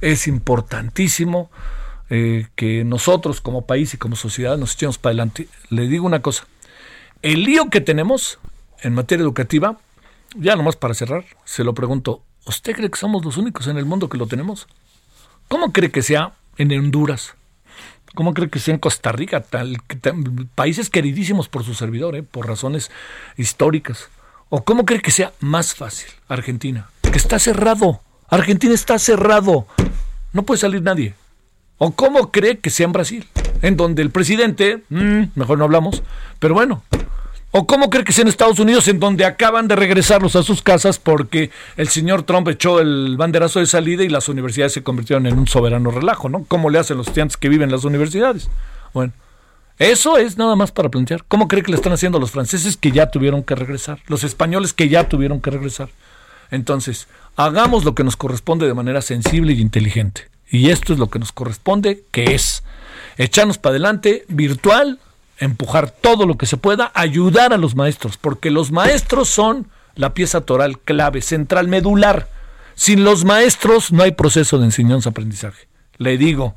Es 0.00 0.26
importantísimo 0.26 1.50
eh, 2.08 2.46
que 2.56 2.84
nosotros 2.84 3.40
como 3.40 3.66
país 3.66 3.94
y 3.94 3.98
como 3.98 4.16
sociedad 4.16 4.56
nos 4.56 4.74
echemos 4.74 4.98
para 4.98 5.10
adelante. 5.10 5.48
Le 5.68 5.86
digo 5.88 6.06
una 6.06 6.22
cosa, 6.22 6.46
el 7.22 7.44
lío 7.44 7.70
que 7.70 7.80
tenemos 7.80 8.38
en 8.80 8.94
materia 8.94 9.22
educativa, 9.22 9.78
ya 10.34 10.56
nomás 10.56 10.76
para 10.76 10.94
cerrar, 10.94 11.24
se 11.44 11.64
lo 11.64 11.74
pregunto, 11.74 12.22
¿Usted 12.46 12.74
cree 12.74 12.90
que 12.90 12.98
somos 12.98 13.24
los 13.24 13.36
únicos 13.36 13.66
en 13.66 13.76
el 13.76 13.84
mundo 13.84 14.08
que 14.08 14.18
lo 14.18 14.26
tenemos? 14.26 14.66
¿Cómo 15.48 15.72
cree 15.72 15.90
que 15.90 16.02
sea 16.02 16.32
en 16.56 16.72
Honduras? 16.72 17.34
¿Cómo 18.14 18.34
cree 18.34 18.50
que 18.50 18.58
sea 18.58 18.74
en 18.74 18.80
Costa 18.80 19.12
Rica? 19.12 19.44
Países 20.54 20.90
queridísimos 20.90 21.48
por 21.48 21.64
su 21.64 21.74
servidor, 21.74 22.16
¿eh? 22.16 22.22
por 22.22 22.46
razones 22.46 22.90
históricas. 23.36 24.08
¿O 24.48 24.64
cómo 24.64 24.84
cree 24.84 25.00
que 25.00 25.12
sea 25.12 25.32
más 25.40 25.74
fácil 25.74 26.10
Argentina? 26.28 26.90
Que 27.02 27.18
está 27.18 27.38
cerrado. 27.38 28.00
Argentina 28.28 28.74
está 28.74 28.98
cerrado. 28.98 29.66
No 30.32 30.42
puede 30.42 30.58
salir 30.58 30.82
nadie. 30.82 31.14
¿O 31.78 31.92
cómo 31.92 32.30
cree 32.30 32.58
que 32.58 32.70
sea 32.70 32.86
en 32.86 32.92
Brasil? 32.92 33.28
En 33.62 33.76
donde 33.76 34.02
el 34.02 34.10
presidente, 34.10 34.82
mm, 34.90 35.22
mejor 35.34 35.58
no 35.58 35.64
hablamos, 35.64 36.02
pero 36.38 36.54
bueno, 36.54 36.82
¿O 37.52 37.66
cómo 37.66 37.90
cree 37.90 38.04
que 38.04 38.12
sea 38.12 38.22
en 38.22 38.28
Estados 38.28 38.60
Unidos, 38.60 38.86
en 38.86 39.00
donde 39.00 39.24
acaban 39.24 39.66
de 39.66 39.74
regresarlos 39.74 40.36
a 40.36 40.44
sus 40.44 40.62
casas 40.62 41.00
porque 41.00 41.50
el 41.76 41.88
señor 41.88 42.22
Trump 42.22 42.46
echó 42.48 42.78
el 42.78 43.16
banderazo 43.16 43.58
de 43.58 43.66
salida 43.66 44.04
y 44.04 44.08
las 44.08 44.28
universidades 44.28 44.72
se 44.72 44.84
convirtieron 44.84 45.26
en 45.26 45.36
un 45.36 45.48
soberano 45.48 45.90
relajo, 45.90 46.28
¿no? 46.28 46.44
¿Cómo 46.46 46.70
le 46.70 46.78
hacen 46.78 46.96
los 46.96 47.08
estudiantes 47.08 47.36
que 47.36 47.48
viven 47.48 47.68
en 47.68 47.72
las 47.72 47.84
universidades? 47.84 48.48
Bueno, 48.94 49.12
eso 49.80 50.16
es 50.16 50.38
nada 50.38 50.54
más 50.54 50.70
para 50.70 50.90
plantear. 50.90 51.24
¿Cómo 51.26 51.48
cree 51.48 51.64
que 51.64 51.72
le 51.72 51.76
están 51.76 51.92
haciendo 51.92 52.20
los 52.20 52.30
franceses 52.30 52.76
que 52.76 52.92
ya 52.92 53.10
tuvieron 53.10 53.42
que 53.42 53.56
regresar? 53.56 53.98
Los 54.06 54.22
españoles 54.22 54.72
que 54.72 54.88
ya 54.88 55.08
tuvieron 55.08 55.40
que 55.40 55.50
regresar. 55.50 55.88
Entonces, 56.52 57.08
hagamos 57.34 57.84
lo 57.84 57.96
que 57.96 58.04
nos 58.04 58.16
corresponde 58.16 58.66
de 58.66 58.74
manera 58.74 59.02
sensible 59.02 59.54
y 59.54 59.60
inteligente. 59.60 60.28
Y 60.50 60.70
esto 60.70 60.92
es 60.92 60.98
lo 60.98 61.08
que 61.08 61.18
nos 61.18 61.32
corresponde, 61.32 62.04
que 62.10 62.34
es 62.34 62.62
echarnos 63.16 63.58
para 63.58 63.72
adelante, 63.72 64.24
virtual, 64.28 64.98
empujar 65.40 65.90
todo 65.90 66.26
lo 66.26 66.36
que 66.36 66.46
se 66.46 66.56
pueda, 66.56 66.92
ayudar 66.94 67.52
a 67.52 67.58
los 67.58 67.74
maestros, 67.74 68.16
porque 68.16 68.50
los 68.50 68.70
maestros 68.70 69.28
son 69.28 69.68
la 69.96 70.14
pieza 70.14 70.42
toral 70.42 70.78
clave, 70.78 71.22
central, 71.22 71.66
medular. 71.66 72.28
Sin 72.74 73.04
los 73.04 73.24
maestros 73.24 73.92
no 73.92 74.02
hay 74.02 74.12
proceso 74.12 74.58
de 74.58 74.66
enseñanza-aprendizaje. 74.66 75.68
Le 75.96 76.16
digo, 76.16 76.54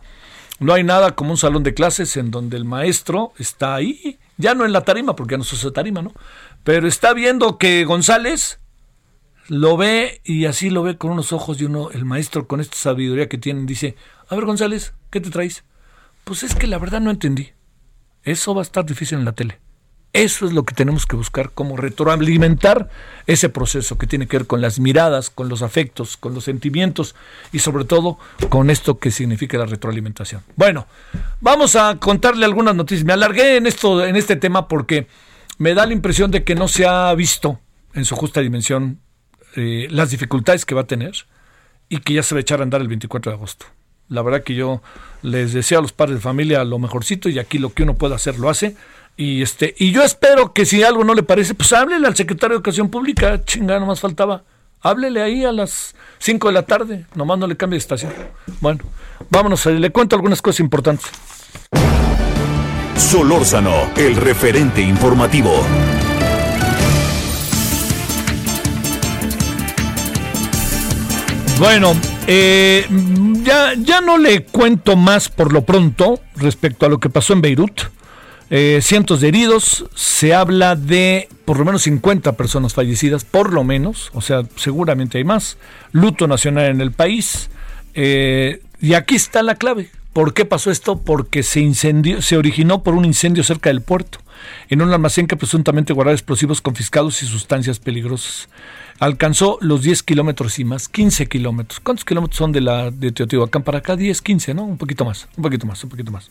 no 0.60 0.74
hay 0.74 0.84
nada 0.84 1.16
como 1.16 1.32
un 1.32 1.38
salón 1.38 1.64
de 1.64 1.74
clases 1.74 2.16
en 2.18 2.32
donde 2.32 2.58
el 2.58 2.66
maestro 2.66 3.34
está 3.40 3.76
ahí, 3.76 4.20
ya 4.38 4.54
no 4.54 4.66
en 4.66 4.72
la 4.72 4.82
tarima, 4.82 5.16
porque 5.16 5.34
ya 5.34 5.38
no 5.38 5.44
se 5.44 5.56
usa 5.56 5.72
tarima, 5.72 6.02
¿no? 6.02 6.14
Pero 6.64 6.88
está 6.88 7.14
viendo 7.14 7.58
que 7.58 7.84
González 7.86 8.60
lo 9.48 9.76
ve 9.76 10.22
y 10.24 10.46
así 10.46 10.70
lo 10.70 10.84
ve 10.84 10.98
con 10.98 11.12
unos 11.12 11.34
ojos 11.34 11.60
y 11.60 11.66
uno, 11.66 11.90
el 11.92 12.06
maestro 12.06 12.48
con 12.48 12.62
esta 12.62 12.78
sabiduría 12.78 13.28
que 13.28 13.38
tiene, 13.38 13.66
dice, 13.66 13.96
a 14.30 14.36
ver 14.36 14.46
González, 14.46 14.94
¿qué 15.10 15.20
te 15.20 15.30
traes? 15.30 15.64
Pues 16.24 16.44
es 16.44 16.56
que 16.56 16.68
la 16.68 16.78
verdad 16.78 17.02
no 17.02 17.12
entendí. 17.12 17.52
Eso 18.24 18.56
va 18.56 18.62
a 18.62 18.64
estar 18.64 18.86
difícil 18.86 19.20
en 19.20 19.26
la 19.26 19.34
tele. 19.34 19.60
Eso 20.14 20.46
es 20.46 20.54
lo 20.54 20.64
que 20.64 20.76
tenemos 20.76 21.08
que 21.08 21.16
buscar, 21.16 21.50
como 21.50 21.76
retroalimentar 21.76 22.88
ese 23.26 23.50
proceso 23.50 23.98
que 23.98 24.06
tiene 24.06 24.28
que 24.28 24.38
ver 24.38 24.46
con 24.46 24.62
las 24.62 24.80
miradas, 24.80 25.32
con 25.32 25.50
los 25.50 25.64
afectos, 25.64 26.18
con 26.18 26.36
los 26.36 26.44
sentimientos 26.44 27.16
y 27.52 27.60
sobre 27.60 27.84
todo 27.86 28.20
con 28.50 28.70
esto 28.70 29.00
que 29.00 29.10
significa 29.10 29.58
la 29.58 29.66
retroalimentación. 29.66 30.44
Bueno, 30.56 30.86
vamos 31.42 31.76
a 31.76 31.98
contarle 31.98 32.46
algunas 32.46 32.76
noticias. 32.76 33.06
Me 33.06 33.14
alargué 33.14 33.58
en 33.58 33.66
esto, 33.66 34.06
en 34.06 34.16
este 34.16 34.36
tema 34.36 34.68
porque 34.68 35.08
me 35.58 35.74
da 35.74 35.88
la 35.88 35.94
impresión 35.94 36.30
de 36.30 36.44
que 36.44 36.54
no 36.54 36.68
se 36.68 36.86
ha 36.86 37.12
visto 37.16 37.60
en 37.96 38.06
su 38.06 38.16
justa 38.16 38.40
dimensión 38.40 39.00
eh, 39.56 39.88
las 39.90 40.12
dificultades 40.12 40.64
que 40.64 40.76
va 40.76 40.82
a 40.82 40.88
tener 40.88 41.14
y 41.90 42.00
que 42.00 42.14
ya 42.14 42.22
se 42.22 42.36
va 42.36 42.40
a 42.40 42.42
echar 42.42 42.60
a 42.60 42.64
andar 42.64 42.82
el 42.82 42.88
24 42.88 43.32
de 43.32 43.36
agosto. 43.36 43.66
La 44.10 44.22
verdad 44.22 44.44
que 44.44 44.56
yo 44.56 44.82
les 45.22 45.54
deseo 45.54 45.80
a 45.80 45.82
los 45.82 45.94
padres 45.94 46.18
de 46.18 46.22
familia 46.22 46.64
lo 46.64 46.80
mejorcito 46.80 47.30
y 47.30 47.40
aquí 47.40 47.58
lo 47.58 47.74
que 47.74 47.84
uno 47.84 47.96
puede 47.96 48.16
hacer 48.16 48.38
lo 48.38 48.50
hace. 48.50 48.76
Y 49.16 49.42
este 49.42 49.76
y 49.78 49.92
yo 49.92 50.04
espero 50.04 50.54
que 50.54 50.66
si 50.66 50.84
algo 50.84 51.04
no 51.04 51.14
le 51.14 51.24
parece, 51.24 51.54
pues 51.54 51.72
háblele 51.74 52.08
al 52.08 52.16
secretario 52.16 52.56
de 52.56 52.58
Educación 52.58 52.90
Pública, 52.90 53.44
chingada, 53.44 53.80
nomás 53.80 54.00
faltaba. 54.00 54.44
Háblele 54.82 55.22
ahí 55.22 55.46
a 55.46 55.52
las 55.52 55.96
5 56.20 56.48
de 56.48 56.54
la 56.54 56.64
tarde, 56.64 57.06
nomás 57.16 57.40
no 57.40 57.48
le 57.48 57.56
cambie 57.56 57.76
de 57.76 57.82
estación. 57.82 58.12
Bueno, 58.60 58.84
vámonos, 59.30 59.66
le 59.66 59.90
cuento 59.92 60.16
algunas 60.16 60.42
cosas 60.42 60.60
importantes. 60.60 61.10
Solórzano, 62.98 63.92
el 63.96 64.16
referente 64.16 64.82
informativo. 64.82 65.64
Bueno, 71.60 71.94
eh, 72.28 72.86
ya, 73.44 73.74
ya 73.78 74.02
no 74.02 74.18
le 74.18 74.44
cuento 74.46 74.96
más 74.96 75.30
por 75.30 75.52
lo 75.52 75.64
pronto 75.64 76.20
respecto 76.36 76.86
a 76.86 76.90
lo 76.90 77.00
que 77.00 77.10
pasó 77.10 77.34
en 77.34 77.42
Beirut. 77.42 77.82
Eh, 78.50 78.80
cientos 78.82 79.20
de 79.20 79.30
heridos, 79.30 79.86
se 79.96 80.34
habla 80.34 80.76
de 80.76 81.28
por 81.46 81.58
lo 81.58 81.66
menos 81.66 81.84
50 81.84 82.34
personas 82.34 82.74
fallecidas, 82.74 83.26
por 83.26 83.52
lo 83.52 83.64
menos, 83.64 84.12
o 84.14 84.22
sea, 84.22 84.44
seguramente 84.56 85.18
hay 85.18 85.24
más. 85.24 85.58
Luto 85.92 86.28
nacional 86.28 86.66
en 86.66 86.82
el 86.82 86.92
país. 86.92 87.50
Eh, 87.96 88.62
y 88.80 88.94
aquí 88.94 89.16
está 89.16 89.44
la 89.44 89.56
clave. 89.56 89.90
¿Por 90.14 90.34
qué 90.34 90.46
pasó 90.46 90.70
esto? 90.70 91.00
Porque 91.00 91.42
se 91.42 91.60
incendió, 91.62 92.22
se 92.22 92.38
originó 92.38 92.84
por 92.84 92.94
un 92.94 93.06
incendio 93.06 93.44
cerca 93.44 93.70
del 93.70 93.82
puerto, 93.82 94.20
en 94.70 94.82
un 94.82 94.92
almacén 94.92 95.28
que 95.28 95.38
presuntamente 95.38 95.94
guardaba 95.94 96.16
explosivos 96.16 96.62
confiscados 96.62 97.24
y 97.24 97.26
sustancias 97.28 97.80
peligrosas 97.80 98.50
alcanzó 99.00 99.58
los 99.62 99.82
10 99.82 100.04
kilómetros 100.04 100.60
y 100.60 100.66
más, 100.66 100.88
15 100.88 101.28
kilómetros. 101.28 101.80
¿Cuántos 101.80 102.06
kilómetros 102.06 102.38
son 102.38 102.52
de 102.52 102.62
la 102.62 102.92
de 102.92 103.12
Teotihuacán 103.12 103.64
para 103.64 103.80
acá? 103.80 103.96
10, 103.96 104.22
15, 104.22 104.54
¿no? 104.54 104.64
Un 104.64 104.78
poquito 104.78 105.06
más, 105.06 105.28
un 105.36 105.44
poquito 105.44 105.66
más, 105.66 105.84
un 105.84 105.90
poquito 105.90 106.12
más. 106.12 106.30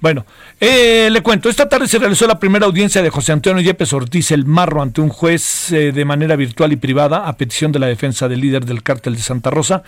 Bueno, 0.00 0.24
eh, 0.58 1.10
le 1.12 1.20
cuento, 1.20 1.50
esta 1.50 1.68
tarde 1.68 1.86
se 1.86 1.98
realizó 1.98 2.26
la 2.26 2.38
primera 2.38 2.64
audiencia 2.64 3.02
de 3.02 3.10
José 3.10 3.32
Antonio 3.32 3.62
Yepes 3.62 3.92
Ortiz 3.92 4.30
el 4.30 4.46
Marro 4.46 4.80
ante 4.80 5.02
un 5.02 5.10
juez 5.10 5.70
eh, 5.72 5.92
de 5.92 6.04
manera 6.06 6.36
virtual 6.36 6.72
y 6.72 6.76
privada 6.76 7.28
a 7.28 7.36
petición 7.36 7.70
de 7.70 7.80
la 7.80 7.86
defensa 7.86 8.26
del 8.26 8.40
líder 8.40 8.64
del 8.64 8.82
cártel 8.82 9.14
de 9.14 9.20
Santa 9.20 9.50
Rosa. 9.50 9.82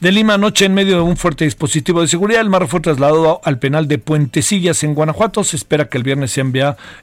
De 0.00 0.12
Lima 0.12 0.34
anoche 0.34 0.66
en 0.66 0.74
medio 0.74 0.94
de 0.94 1.02
un 1.02 1.16
fuerte 1.16 1.44
dispositivo 1.46 2.00
de 2.00 2.06
seguridad, 2.06 2.42
el 2.42 2.48
Marro 2.48 2.68
fue 2.68 2.78
trasladado 2.78 3.40
al 3.42 3.58
penal 3.58 3.88
de 3.88 3.98
Puentecillas 3.98 4.84
en 4.84 4.94
Guanajuato. 4.94 5.42
Se 5.42 5.56
espera 5.56 5.88
que 5.88 5.98
el 5.98 6.04
viernes 6.04 6.30
sea 6.30 6.44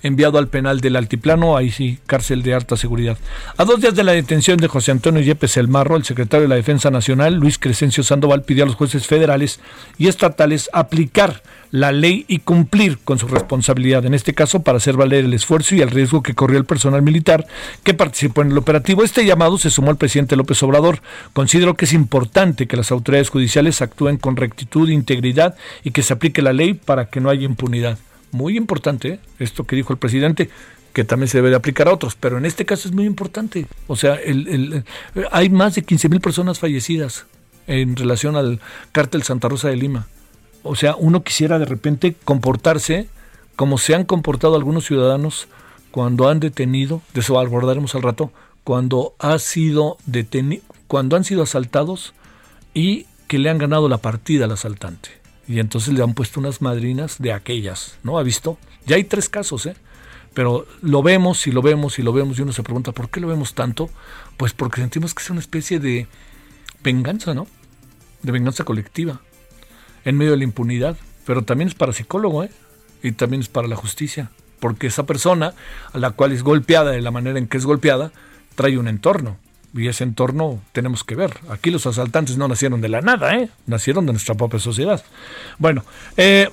enviado 0.02 0.38
al 0.38 0.48
penal 0.48 0.80
del 0.80 0.96
Altiplano, 0.96 1.58
ahí 1.58 1.70
sí, 1.70 2.00
cárcel 2.08 2.44
de 2.44 2.54
alta 2.54 2.78
seguridad. 2.78 3.18
A 3.58 3.66
dos 3.66 3.82
días 3.82 3.94
de 3.94 4.06
la 4.06 4.14
detención 4.14 4.58
de 4.58 4.70
José 4.70 4.92
Antonio 4.92 5.22
Yepes 5.22 5.58
el 5.58 5.68
Marro, 5.68 5.98
el 5.98 6.06
secretario 6.06 6.44
de 6.44 6.50
la 6.50 6.56
Defensa 6.56 6.90
Nacional, 6.90 7.36
Luis 7.36 7.60
Crescencio 7.60 8.04
Sandoval, 8.04 8.44
pidió 8.44 8.64
a 8.64 8.68
los 8.68 8.76
jueces 8.76 9.06
federales 9.06 9.60
y 9.98 10.08
estatales 10.08 10.70
aplicar 10.72 11.42
la 11.74 11.92
ley 11.92 12.24
y 12.28 12.38
cumplir 12.38 13.00
con 13.00 13.18
su 13.18 13.28
responsabilidad, 13.28 14.06
en 14.06 14.14
este 14.14 14.36
caso 14.36 14.62
para 14.62 14.78
hacer 14.78 14.96
valer 14.96 15.26
el 15.26 15.34
esfuerzo 15.34 15.74
y 15.74 15.82
el 15.82 15.90
riesgo 15.90 16.22
que 16.22 16.36
corrió 16.36 16.60
el 16.60 16.66
personal 16.66 17.02
militar 17.02 17.48
que 17.82 17.96
participó 17.96 18.44
en 18.44 18.52
el 18.52 18.58
operativo. 18.60 19.04
Este 19.04 19.26
llamado 19.26 19.58
se 19.58 19.72
sumó 19.72 19.90
al 19.90 19.98
presidente 19.98 20.36
López 20.36 20.62
Obrador. 20.62 21.02
Considero 21.34 21.74
que 21.74 21.86
es 21.86 21.94
importante 21.94 22.68
que 22.68 22.78
las 22.78 22.92
autoridades 22.92 23.30
judiciales 23.30 23.82
actúen 23.82 24.18
con 24.18 24.36
rectitud, 24.36 24.88
integridad 24.88 25.56
y 25.84 25.90
que 25.90 26.04
se 26.04 26.14
aplique 26.14 26.44
la 26.44 26.54
ley 26.54 26.76
para 26.76 27.08
que 27.08 27.20
no 27.20 27.32
haya 27.32 27.46
impunidad. 27.46 27.98
Muy 28.32 28.56
importante 28.56 29.08
¿eh? 29.08 29.20
esto 29.40 29.64
que 29.64 29.76
dijo 29.76 29.94
el 29.94 30.00
presidente 30.00 30.52
que 30.94 31.04
también 31.04 31.28
se 31.28 31.40
debe 31.40 31.50
de 31.50 31.56
aplicar 31.56 31.88
a 31.88 31.94
otros, 31.94 32.14
pero 32.14 32.38
en 32.38 32.46
este 32.46 32.66
caso 32.66 32.88
es 32.88 32.94
muy 32.94 33.06
importante. 33.06 33.66
O 33.88 33.96
sea, 33.96 34.14
el, 34.14 34.84
hay 35.32 35.50
más 35.50 35.74
de 35.74 35.82
15 35.82 36.08
mil 36.08 36.22
personas 36.22 36.60
fallecidas 36.60 37.26
en 37.66 37.96
relación 37.96 38.36
al 38.36 38.60
cártel 38.92 39.24
Santa 39.24 39.50
Rosa 39.50 39.70
de 39.70 39.78
Lima 39.78 40.06
o 40.64 40.76
sea, 40.76 40.96
uno 40.96 41.24
quisiera 41.24 41.60
de 41.60 41.66
repente 41.66 42.16
comportarse 42.24 43.08
como 43.56 43.78
se 43.78 43.94
han 43.94 44.06
comportado 44.06 44.56
algunos 44.56 44.86
ciudadanos 44.86 45.48
cuando 45.92 46.30
han 46.30 46.40
detenido, 46.40 47.02
de 47.14 47.20
eso 47.20 47.40
abordaremos 47.40 47.94
al 47.94 48.02
rato, 48.02 48.32
cuando 48.64 49.14
ha 49.20 49.38
sido 49.38 49.98
detenido, 50.06 50.64
cuando 50.88 51.16
han 51.16 51.24
sido 51.24 51.44
asaltados 51.44 52.14
y 52.74 53.06
que 53.28 53.38
le 53.38 53.50
han 53.50 53.58
ganado 53.58 53.90
la 53.90 54.00
partida 54.00 54.46
al 54.46 54.52
asaltante. 54.52 55.10
Y 55.48 55.60
entonces 55.60 55.94
le 55.94 56.02
han 56.02 56.14
puesto 56.14 56.40
unas 56.40 56.62
madrinas 56.62 57.18
de 57.20 57.34
aquellas, 57.34 57.98
¿no? 58.04 58.18
¿Ha 58.18 58.24
visto? 58.24 58.58
Ya 58.88 58.96
hay 58.96 59.04
tres 59.04 59.30
casos, 59.30 59.66
¿eh? 59.66 59.76
Pero 60.34 60.66
lo 60.82 61.04
vemos 61.04 61.46
y 61.46 61.52
lo 61.52 61.62
vemos 61.62 62.00
y 62.00 62.02
lo 62.02 62.12
vemos 62.14 62.40
y 62.40 62.42
uno 62.42 62.54
se 62.54 62.64
pregunta, 62.64 62.92
¿por 62.92 63.10
qué 63.10 63.20
lo 63.20 63.28
vemos 63.28 63.54
tanto? 63.54 63.90
Pues 64.38 64.54
porque 64.54 64.82
sentimos 64.82 65.14
que 65.14 65.22
es 65.22 65.30
una 65.30 65.42
especie 65.42 65.80
de 65.80 66.08
venganza, 66.82 67.36
¿no? 67.36 67.46
De 68.24 68.32
venganza 68.32 68.64
colectiva 68.64 69.22
en 70.06 70.18
medio 70.18 70.32
de 70.32 70.38
la 70.38 70.44
impunidad. 70.44 70.98
Pero 71.26 71.44
también 71.44 71.70
es 71.70 71.76
para 71.76 71.94
psicólogo, 71.94 72.44
¿eh? 72.44 72.52
Y 73.02 73.14
también 73.14 73.42
es 73.42 73.50
para 73.50 73.68
la 73.68 73.76
justicia. 73.76 74.32
Porque 74.60 74.88
esa 74.88 75.06
persona 75.06 75.54
a 75.92 75.98
la 75.98 76.12
cual 76.12 76.32
es 76.32 76.44
golpeada 76.44 76.92
de 76.92 77.02
la 77.02 77.12
manera 77.12 77.38
en 77.38 77.48
que 77.48 77.58
es 77.58 77.66
golpeada, 77.66 78.12
trae 78.56 78.78
un 78.78 78.88
entorno. 78.88 79.38
Y 79.74 79.88
ese 79.88 80.04
entorno 80.04 80.62
tenemos 80.72 81.04
que 81.04 81.16
ver. 81.16 81.34
Aquí 81.50 81.72
los 81.72 81.86
asaltantes 81.88 82.38
no 82.38 82.48
nacieron 82.48 82.80
de 82.82 82.90
la 82.90 83.02
nada, 83.02 83.36
¿eh? 83.36 83.50
Nacieron 83.66 84.06
de 84.06 84.14
nuestra 84.14 84.36
propia 84.36 84.60
sociedad. 84.60 85.04
Bueno, 85.58 85.84
eh, 86.16 86.50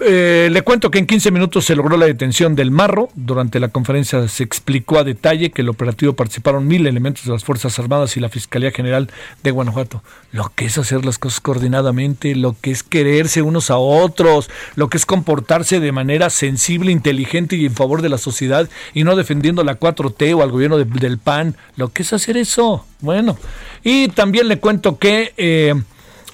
Eh, 0.00 0.48
le 0.52 0.62
cuento 0.62 0.92
que 0.92 1.00
en 1.00 1.06
15 1.06 1.32
minutos 1.32 1.64
se 1.64 1.74
logró 1.74 1.96
la 1.96 2.06
detención 2.06 2.54
del 2.54 2.70
Marro. 2.70 3.08
Durante 3.16 3.58
la 3.58 3.68
conferencia 3.68 4.28
se 4.28 4.44
explicó 4.44 4.98
a 4.98 5.04
detalle 5.04 5.50
que 5.50 5.62
el 5.62 5.68
operativo 5.68 6.12
participaron 6.12 6.68
mil 6.68 6.86
elementos 6.86 7.24
de 7.24 7.32
las 7.32 7.44
Fuerzas 7.44 7.78
Armadas 7.80 8.16
y 8.16 8.20
la 8.20 8.28
Fiscalía 8.28 8.70
General 8.70 9.10
de 9.42 9.50
Guanajuato. 9.50 10.02
Lo 10.30 10.52
que 10.54 10.66
es 10.66 10.78
hacer 10.78 11.04
las 11.04 11.18
cosas 11.18 11.40
coordinadamente, 11.40 12.36
lo 12.36 12.54
que 12.60 12.70
es 12.70 12.84
quererse 12.84 13.42
unos 13.42 13.70
a 13.70 13.78
otros, 13.78 14.50
lo 14.76 14.88
que 14.88 14.98
es 14.98 15.06
comportarse 15.06 15.80
de 15.80 15.90
manera 15.90 16.30
sensible, 16.30 16.92
inteligente 16.92 17.56
y 17.56 17.66
en 17.66 17.74
favor 17.74 18.00
de 18.00 18.08
la 18.08 18.18
sociedad 18.18 18.68
y 18.94 19.02
no 19.02 19.16
defendiendo 19.16 19.64
la 19.64 19.80
4T 19.80 20.32
o 20.36 20.42
al 20.42 20.52
gobierno 20.52 20.78
del 20.78 21.18
PAN. 21.18 21.56
Lo 21.76 21.92
que 21.92 22.02
es 22.02 22.12
hacer 22.12 22.36
eso. 22.36 22.86
Bueno, 23.00 23.36
y 23.82 24.08
también 24.08 24.46
le 24.46 24.60
cuento 24.60 24.96
que... 24.98 25.32
Eh, 25.36 25.74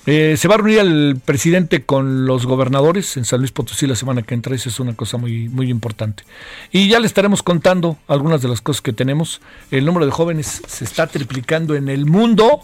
eh, 0.07 0.37
se 0.37 0.49
va 0.49 0.57
a 0.57 0.59
reunir 0.59 0.81
el 0.81 1.19
presidente 1.25 1.85
con 1.85 2.27
los 2.27 2.45
gobernadores 2.45 3.17
en 3.17 3.25
San 3.25 3.41
Luis 3.41 3.53
Potosí 3.53 3.87
la 3.87 3.97
semana 3.97 4.23
que 4.23 4.35
entra. 4.35 4.55
Eso 4.55 4.69
es 4.69 4.79
una 4.81 4.95
cosa 4.95 5.17
muy, 5.17 5.49
muy 5.49 5.71
importante. 5.71 6.25
Y 6.71 6.89
ya 6.89 7.01
le 7.01 7.07
estaremos 7.07 7.43
contando 7.43 7.97
algunas 8.07 8.43
de 8.43 8.49
las 8.49 8.61
cosas 8.61 8.83
que 8.83 8.93
tenemos. 8.93 9.41
El 9.71 9.87
número 9.87 10.05
de 10.05 10.13
jóvenes 10.13 10.63
se 10.67 10.85
está 10.85 11.07
triplicando 11.07 11.75
en 11.75 11.89
el 11.89 12.05
mundo. 12.05 12.61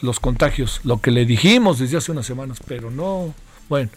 Los 0.00 0.18
contagios, 0.18 0.80
lo 0.84 1.00
que 1.00 1.10
le 1.10 1.26
dijimos 1.26 1.78
desde 1.78 1.98
hace 1.98 2.10
unas 2.10 2.26
semanas, 2.26 2.58
pero 2.66 2.90
no. 2.90 3.34
Bueno, 3.68 3.90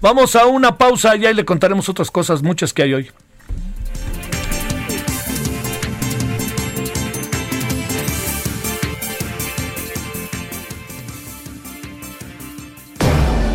vamos 0.00 0.36
a 0.36 0.46
una 0.46 0.76
pausa 0.76 1.16
y 1.16 1.26
ahí 1.26 1.34
le 1.34 1.44
contaremos 1.44 1.88
otras 1.88 2.10
cosas, 2.10 2.42
muchas 2.42 2.72
que 2.72 2.82
hay 2.82 2.94
hoy. 2.94 3.10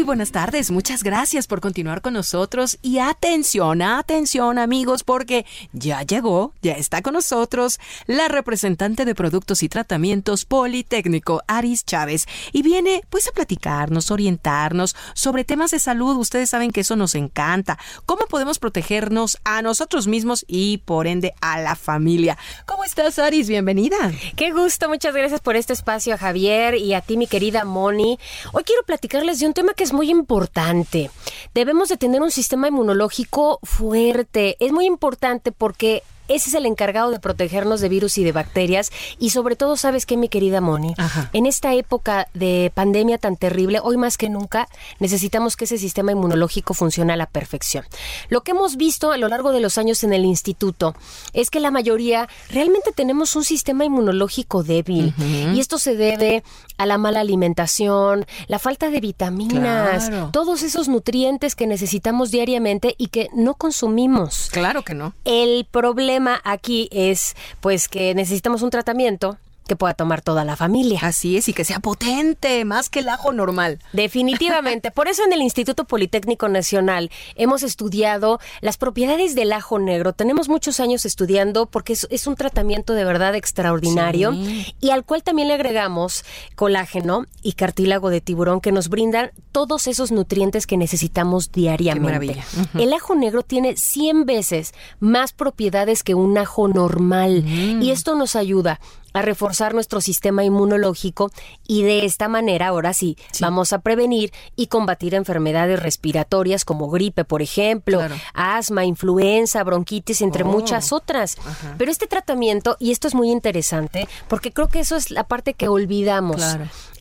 Muy 0.00 0.06
buenas 0.06 0.32
tardes, 0.32 0.70
muchas 0.70 1.02
gracias 1.02 1.46
por 1.46 1.60
continuar 1.60 2.00
con 2.00 2.14
nosotros 2.14 2.78
y 2.80 3.00
atención, 3.00 3.82
atención 3.82 4.58
amigos, 4.58 5.04
porque 5.04 5.44
ya 5.74 6.00
llegó, 6.04 6.54
ya 6.62 6.72
está 6.72 7.02
con 7.02 7.12
nosotros 7.12 7.78
la 8.06 8.28
representante 8.28 9.04
de 9.04 9.14
productos 9.14 9.62
y 9.62 9.68
tratamientos 9.68 10.46
Politécnico, 10.46 11.42
Aris 11.46 11.84
Chávez, 11.84 12.26
y 12.50 12.62
viene 12.62 13.02
pues 13.10 13.28
a 13.28 13.32
platicarnos, 13.32 14.10
orientarnos 14.10 14.96
sobre 15.12 15.44
temas 15.44 15.70
de 15.70 15.78
salud. 15.78 16.16
Ustedes 16.16 16.48
saben 16.48 16.70
que 16.70 16.80
eso 16.80 16.96
nos 16.96 17.14
encanta, 17.14 17.78
cómo 18.06 18.24
podemos 18.24 18.58
protegernos 18.58 19.36
a 19.44 19.60
nosotros 19.60 20.06
mismos 20.06 20.46
y 20.48 20.78
por 20.78 21.08
ende 21.08 21.34
a 21.42 21.60
la 21.60 21.76
familia. 21.76 22.38
¿Cómo 22.64 22.84
estás, 22.84 23.18
Aris? 23.18 23.50
Bienvenida. 23.50 23.98
Qué 24.34 24.50
gusto, 24.50 24.88
muchas 24.88 25.14
gracias 25.14 25.42
por 25.42 25.56
este 25.56 25.74
espacio 25.74 26.16
Javier 26.16 26.76
y 26.76 26.94
a 26.94 27.02
ti, 27.02 27.18
mi 27.18 27.26
querida 27.26 27.66
Moni. 27.66 28.18
Hoy 28.54 28.64
quiero 28.64 28.82
platicarles 28.84 29.40
de 29.40 29.46
un 29.46 29.52
tema 29.52 29.74
que 29.74 29.84
es 29.84 29.90
muy 29.92 29.99
importante. 30.08 31.10
Debemos 31.52 31.90
de 31.90 31.98
tener 31.98 32.22
un 32.22 32.30
sistema 32.30 32.68
inmunológico 32.68 33.58
fuerte. 33.62 34.56
Es 34.60 34.72
muy 34.72 34.86
importante 34.86 35.52
porque 35.52 36.02
ese 36.30 36.48
es 36.50 36.54
el 36.54 36.64
encargado 36.64 37.10
de 37.10 37.18
protegernos 37.18 37.80
de 37.80 37.88
virus 37.88 38.16
y 38.18 38.24
de 38.24 38.30
bacterias. 38.30 38.92
Y 39.18 39.30
sobre 39.30 39.56
todo, 39.56 39.76
¿sabes 39.76 40.06
qué, 40.06 40.16
mi 40.16 40.28
querida 40.28 40.60
Moni? 40.60 40.94
En 41.32 41.44
esta 41.44 41.74
época 41.74 42.28
de 42.34 42.70
pandemia 42.72 43.18
tan 43.18 43.36
terrible, 43.36 43.80
hoy 43.82 43.96
más 43.96 44.16
que 44.16 44.28
nunca, 44.28 44.68
necesitamos 45.00 45.56
que 45.56 45.64
ese 45.64 45.76
sistema 45.76 46.12
inmunológico 46.12 46.72
funcione 46.72 47.12
a 47.12 47.16
la 47.16 47.26
perfección. 47.26 47.84
Lo 48.28 48.42
que 48.42 48.52
hemos 48.52 48.76
visto 48.76 49.10
a 49.10 49.18
lo 49.18 49.26
largo 49.28 49.50
de 49.50 49.60
los 49.60 49.76
años 49.76 50.04
en 50.04 50.12
el 50.12 50.24
instituto 50.24 50.94
es 51.32 51.50
que 51.50 51.58
la 51.58 51.72
mayoría 51.72 52.28
realmente 52.48 52.92
tenemos 52.92 53.34
un 53.34 53.44
sistema 53.44 53.84
inmunológico 53.84 54.62
débil. 54.62 55.12
Y 55.52 55.58
esto 55.58 55.78
se 55.78 55.96
debe 55.96 56.44
a 56.78 56.86
la 56.86 56.96
mala 56.96 57.20
alimentación, 57.20 58.24
la 58.46 58.58
falta 58.58 58.88
de 58.90 59.00
vitaminas, 59.00 60.10
todos 60.30 60.62
esos 60.62 60.88
nutrientes 60.88 61.56
que 61.56 61.66
necesitamos 61.66 62.30
diariamente 62.30 62.94
y 62.98 63.08
que 63.08 63.28
no 63.34 63.54
consumimos. 63.54 64.48
Claro 64.52 64.82
que 64.84 64.94
no. 64.94 65.12
El 65.24 65.66
problema 65.70 66.19
aquí 66.44 66.88
es 66.92 67.36
pues 67.60 67.88
que 67.88 68.14
necesitamos 68.14 68.62
un 68.62 68.70
tratamiento 68.70 69.38
que 69.66 69.76
pueda 69.76 69.94
tomar 69.94 70.20
toda 70.20 70.44
la 70.44 70.56
familia. 70.56 71.00
Así 71.02 71.36
es, 71.36 71.48
y 71.48 71.52
que 71.52 71.64
sea 71.64 71.80
potente, 71.80 72.64
más 72.64 72.88
que 72.88 73.00
el 73.00 73.08
ajo 73.08 73.32
normal. 73.32 73.78
Definitivamente. 73.92 74.90
Por 74.90 75.08
eso 75.08 75.24
en 75.24 75.32
el 75.32 75.42
Instituto 75.42 75.84
Politécnico 75.84 76.48
Nacional 76.48 77.10
hemos 77.36 77.62
estudiado 77.62 78.40
las 78.60 78.76
propiedades 78.76 79.34
del 79.34 79.52
ajo 79.52 79.78
negro. 79.78 80.12
Tenemos 80.12 80.48
muchos 80.48 80.80
años 80.80 81.04
estudiando 81.04 81.66
porque 81.66 81.92
es, 81.92 82.26
un 82.26 82.36
tratamiento 82.36 82.92
de 82.92 83.04
verdad 83.04 83.34
extraordinario 83.34 84.32
y 84.80 84.90
al 84.90 85.04
cual 85.04 85.22
también 85.22 85.48
le 85.48 85.54
agregamos 85.54 86.24
colágeno 86.54 87.26
y 87.42 87.52
cartílago 87.52 88.10
de 88.10 88.20
tiburón 88.20 88.60
que 88.60 88.72
nos 88.72 88.88
brindan 88.88 89.30
todos 89.52 89.86
esos 89.86 90.12
nutrientes 90.12 90.66
que 90.66 90.76
necesitamos 90.76 91.50
diariamente. 91.50 92.34
Qué 92.34 92.36
maravilla. 92.36 92.44
El 92.74 92.92
ajo 92.92 93.14
negro 93.14 93.42
tiene 93.42 93.76
100 93.76 94.26
veces 94.26 94.74
más 94.98 95.32
propiedades 95.32 96.02
que 96.02 96.14
un 96.14 96.36
ajo 96.38 96.68
normal 96.68 97.42
mm. 97.44 97.82
y 97.82 97.90
esto 97.90 98.14
nos 98.14 98.36
ayuda 98.36 98.80
a 99.12 99.22
reforzar 99.22 99.74
nuestro 99.74 100.00
sistema 100.00 100.44
inmunológico 100.44 101.30
y 101.66 101.82
de 101.82 102.04
esta 102.04 102.28
manera 102.28 102.68
ahora 102.68 102.92
sí, 102.92 103.16
vamos 103.40 103.72
a 103.72 103.80
prevenir 103.80 104.32
y 104.56 104.66
combatir 104.66 105.14
enfermedades 105.14 105.80
respiratorias 105.80 106.64
como 106.64 106.90
gripe, 106.90 107.24
por 107.24 107.42
ejemplo, 107.42 108.00
asma, 108.34 108.84
influenza, 108.84 109.62
bronquitis, 109.64 110.22
entre 110.22 110.44
oh. 110.44 110.46
muchas 110.46 110.92
otras. 110.92 111.36
Pero 111.78 111.90
este 111.90 112.06
tratamiento, 112.06 112.76
y 112.78 112.90
esto 112.90 113.08
es 113.08 113.14
muy 113.14 113.30
interesante, 113.30 114.08
porque 114.28 114.52
creo 114.52 114.68
que 114.68 114.80
eso 114.80 114.96
es 114.96 115.10
la 115.10 115.24
parte 115.24 115.54
que 115.54 115.68
olvidamos 115.68 116.42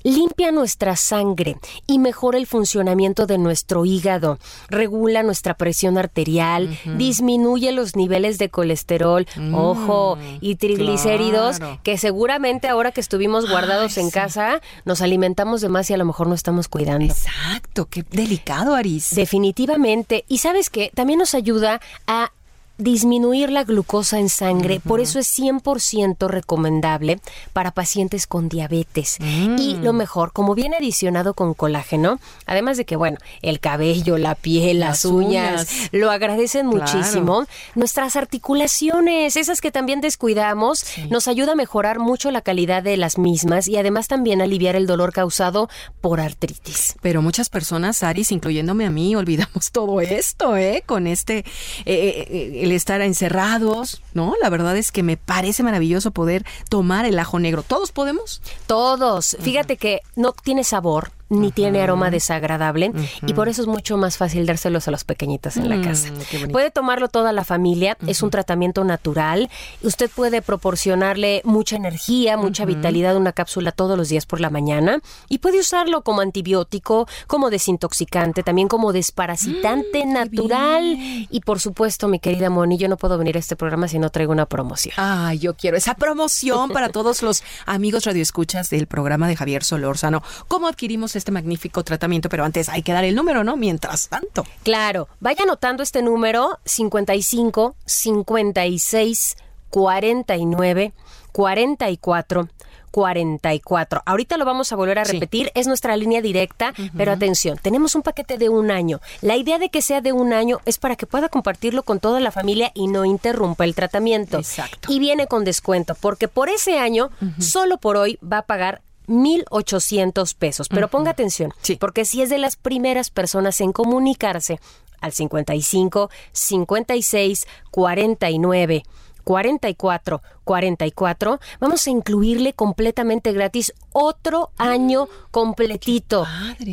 limpia 0.04 0.52
nuestra 0.52 0.96
sangre 0.96 1.58
y 1.88 2.00
mejora 2.00 2.38
el 2.38 2.48
funcionamiento 2.48 3.26
de 3.26 3.38
nuestro 3.38 3.86
hígado, 3.86 4.40
regula 4.70 5.24
nuestra 5.24 5.56
presión 5.56 5.98
arterial, 5.98 6.78
disminuye 6.98 7.72
los 7.72 7.96
niveles 7.96 8.38
de 8.38 8.50
colesterol, 8.50 9.28
mm, 9.36 9.56
ojo, 9.56 10.18
y 10.42 10.56
triglicéridos, 10.56 11.60
que 11.84 11.98
seguramente 11.98 12.68
ahora 12.68 12.92
que 12.92 13.02
estuvimos 13.02 13.50
guardados 13.50 13.98
en 13.98 14.10
casa, 14.10 14.62
nos 14.86 15.02
alimentamos 15.02 15.62
de 15.62 15.70
más 15.70 15.90
y 15.90 15.94
a 15.94 15.98
lo 15.98 16.06
mejor 16.06 16.28
no 16.28 16.36
estamos 16.36 16.68
cuidando. 16.68 17.06
Exacto, 17.06 17.86
qué 17.86 18.04
delicado, 18.04 18.76
Aris. 18.76 19.10
Definitivamente. 19.12 20.26
Y 20.28 20.40
sabes 20.40 20.70
que 20.70 20.92
también 20.94 21.20
nos 21.20 21.34
ayuda 21.34 21.82
a 22.08 22.32
disminuir 22.80 23.52
la 23.52 23.66
glucosa 23.66 24.20
en 24.20 24.30
sangre, 24.30 24.80
por 24.80 25.02
eso 25.02 25.20
es 25.20 25.38
100% 25.38 26.28
recomendable 26.28 27.20
para 27.54 27.72
pacientes 27.72 28.26
con 28.26 28.50
diabetes. 28.50 29.18
Y 29.20 29.76
mm. 29.76 29.84
lo 29.84 29.94
mejor, 29.94 30.32
como 30.32 30.56
viene 30.56 30.78
adicionado 30.78 31.34
con 31.34 31.54
colágeno, 31.54 32.20
además 32.46 32.78
de 32.78 32.86
que, 32.86 32.96
bueno, 32.96 33.18
el 33.42 33.60
cabello, 33.60 34.18
la 34.18 34.34
piel, 34.36 34.80
las, 34.80 35.06
uñas, 35.06 35.68
lo 35.92 36.10
agradecen 36.10 36.66
muchísimo, 36.66 37.46
nuestras 37.76 38.16
articulaciones, 38.16 39.36
esas 39.36 39.60
que 39.60 39.72
también 39.72 40.00
descuidamos, 40.00 40.86
nos 41.10 41.28
ayuda 41.28 41.52
a 41.52 41.56
mejorar 41.56 42.00
mucho 42.00 42.32
la 42.32 42.42
calidad 42.42 42.82
de 42.82 42.96
las 42.96 43.18
mismas 43.18 43.68
y 43.68 43.78
además 43.78 44.08
también 44.08 44.42
aliviar 44.42 44.78
el 44.78 44.88
dolor 44.88 45.12
causado 45.12 45.70
por 46.00 46.22
artritis. 46.22 46.96
Pero 47.02 47.22
muchas 47.22 47.50
personas, 47.50 48.04
Aris, 48.04 48.32
incluyéndome 48.32 48.86
a 48.86 48.90
mí, 48.90 49.16
olvidamos 49.20 49.72
todo 49.72 50.00
esto, 50.00 50.56
¿eh? 50.56 50.84
Con 50.86 51.08
este... 51.08 51.40
Eh, 51.86 52.28
eh, 52.30 52.69
estar 52.76 53.02
encerrados, 53.02 54.02
¿no? 54.14 54.34
La 54.42 54.50
verdad 54.50 54.78
es 54.78 54.92
que 54.92 55.04
me 55.04 55.18
parece 55.18 55.64
maravilloso 55.64 56.12
poder 56.12 56.46
tomar 56.70 57.06
el 57.06 57.20
ajo 57.20 57.40
negro. 57.40 57.64
¿Todos 57.64 57.92
podemos? 57.92 58.42
Todos. 58.68 59.38
Fíjate 59.42 59.78
que 59.78 60.02
no 60.16 60.34
tiene 60.34 60.64
sabor, 60.64 61.12
ni 61.30 61.52
tiene 61.52 61.82
aroma 61.82 62.12
desagradable 62.12 62.92
y 63.26 63.34
por 63.34 63.50
eso 63.50 63.62
es 63.62 63.68
mucho 63.68 63.98
más 63.98 64.18
fácil 64.18 64.46
dárselos 64.46 64.88
a 64.88 64.92
los 64.92 65.04
pequeñitas 65.04 65.58
en 65.58 65.70
la 65.70 65.78
mm, 65.78 65.84
casa. 65.84 66.10
Puede 66.52 66.72
tomarlo 66.72 67.08
toda 67.08 67.32
la 67.32 67.44
familia, 67.44 67.98
es 68.08 68.24
un 68.24 68.30
tratamiento 68.30 68.84
natural. 68.84 69.50
Usted 69.84 70.10
puede 70.10 70.42
proporcionarle 70.42 71.42
mucha 71.46 71.76
energía, 71.76 72.38
mucha 72.38 72.66
vitalidad 72.66 73.16
una 73.16 73.32
cápsula 73.32 73.72
todos 73.72 73.98
los 73.98 74.10
días 74.10 74.26
por 74.26 74.42
la 74.42 74.50
mañana 74.50 75.02
y 75.28 75.40
puede 75.40 75.60
usarlo 75.60 76.02
como 76.04 76.22
antibiótico, 76.22 77.08
como 77.28 77.50
desintoxicante, 77.50 78.44
también 78.44 78.68
como 78.68 78.94
desparasitante 78.94 80.06
mm, 80.06 80.14
natural 80.14 80.98
y 81.30 81.42
por 81.42 81.60
supuesto, 81.60 82.08
mi 82.08 82.20
querida 82.20 82.50
Moni, 82.50 82.78
yo 82.78 82.88
no 82.88 82.98
puedo 82.98 83.18
venir 83.18 83.36
a 83.36 83.40
este 83.40 83.56
programa 83.56 83.88
si 83.88 84.00
no 84.00 84.10
traigo 84.10 84.32
una 84.32 84.46
promoción. 84.46 84.94
Ah, 84.98 85.34
yo 85.34 85.56
quiero 85.56 85.78
esa 85.78 85.96
promoción 85.96 86.72
para 86.72 86.90
todos 86.90 87.22
los 87.22 87.44
amigos 87.66 88.06
radioescuchas 88.06 88.70
del 88.70 88.88
programa 88.88 89.28
de 89.28 89.36
Javier 89.36 89.64
Solórzano. 89.64 90.24
¿Cómo 90.48 90.68
adquirimos 90.68 91.16
este 91.20 91.32
magnífico 91.32 91.84
tratamiento, 91.84 92.30
pero 92.30 92.44
antes 92.44 92.70
hay 92.70 92.82
que 92.82 92.94
dar 92.94 93.04
el 93.04 93.16
número, 93.16 93.44
¿no? 93.44 93.56
Mientras 93.58 94.10
tanto. 94.10 94.46
Claro, 94.64 95.08
vaya 95.20 95.44
anotando 95.44 95.84
este 95.84 96.02
número 96.02 96.60
55 96.66 97.76
56 97.86 99.38
49 99.70 100.94
44 101.32 102.50
44. 102.90 104.02
Ahorita 104.06 104.38
lo 104.38 104.46
vamos 104.46 104.72
a 104.72 104.76
volver 104.76 105.00
a 105.00 105.04
repetir, 105.04 105.52
es 105.56 105.68
nuestra 105.68 105.96
línea 105.96 106.22
directa, 106.22 106.74
pero 106.98 107.12
atención, 107.12 107.58
tenemos 107.62 107.96
un 107.96 108.02
paquete 108.02 108.38
de 108.38 108.50
un 108.50 108.72
año. 108.72 109.00
La 109.22 109.38
idea 109.38 109.60
de 109.60 109.70
que 109.70 109.82
sea 109.82 110.02
de 110.02 110.12
un 110.12 110.34
año 110.34 110.60
es 110.66 110.78
para 110.78 110.96
que 110.96 111.06
pueda 111.06 111.30
compartirlo 111.30 111.84
con 111.84 112.00
toda 112.00 112.20
la 112.20 112.32
familia 112.32 112.72
y 112.74 112.88
no 112.88 113.06
interrumpa 113.06 113.64
el 113.64 113.76
tratamiento. 113.76 114.40
Exacto. 114.40 114.92
Y 114.92 115.00
viene 115.00 115.28
con 115.28 115.46
descuento, 115.46 115.96
porque 115.96 116.28
por 116.28 116.50
ese 116.50 116.80
año, 116.80 117.12
solo 117.40 117.78
por 117.78 117.98
hoy, 117.98 118.18
va 118.22 118.40
a 118.40 118.46
pagar 118.46 118.82
1.800 119.10 120.36
pesos. 120.36 120.70
Pero 120.70 120.88
ponga 120.88 121.12
atención, 121.12 121.54
Sí. 121.62 121.76
porque 121.76 122.06
si 122.06 122.22
es 122.22 122.30
de 122.30 122.38
las 122.38 122.56
primeras 122.56 123.10
personas 123.10 123.60
en 123.62 123.72
comunicarse 123.74 124.60
al 125.02 125.12
55 125.12 126.10
56 126.32 127.48
49 127.72 128.84
44 129.24 130.22
44, 130.50 131.40
vamos 131.60 131.86
a 131.86 131.92
incluirle 131.92 132.54
completamente 132.54 133.34
gratis 133.34 133.72
otro 133.92 134.50
año 134.58 135.08
completito, 135.30 136.26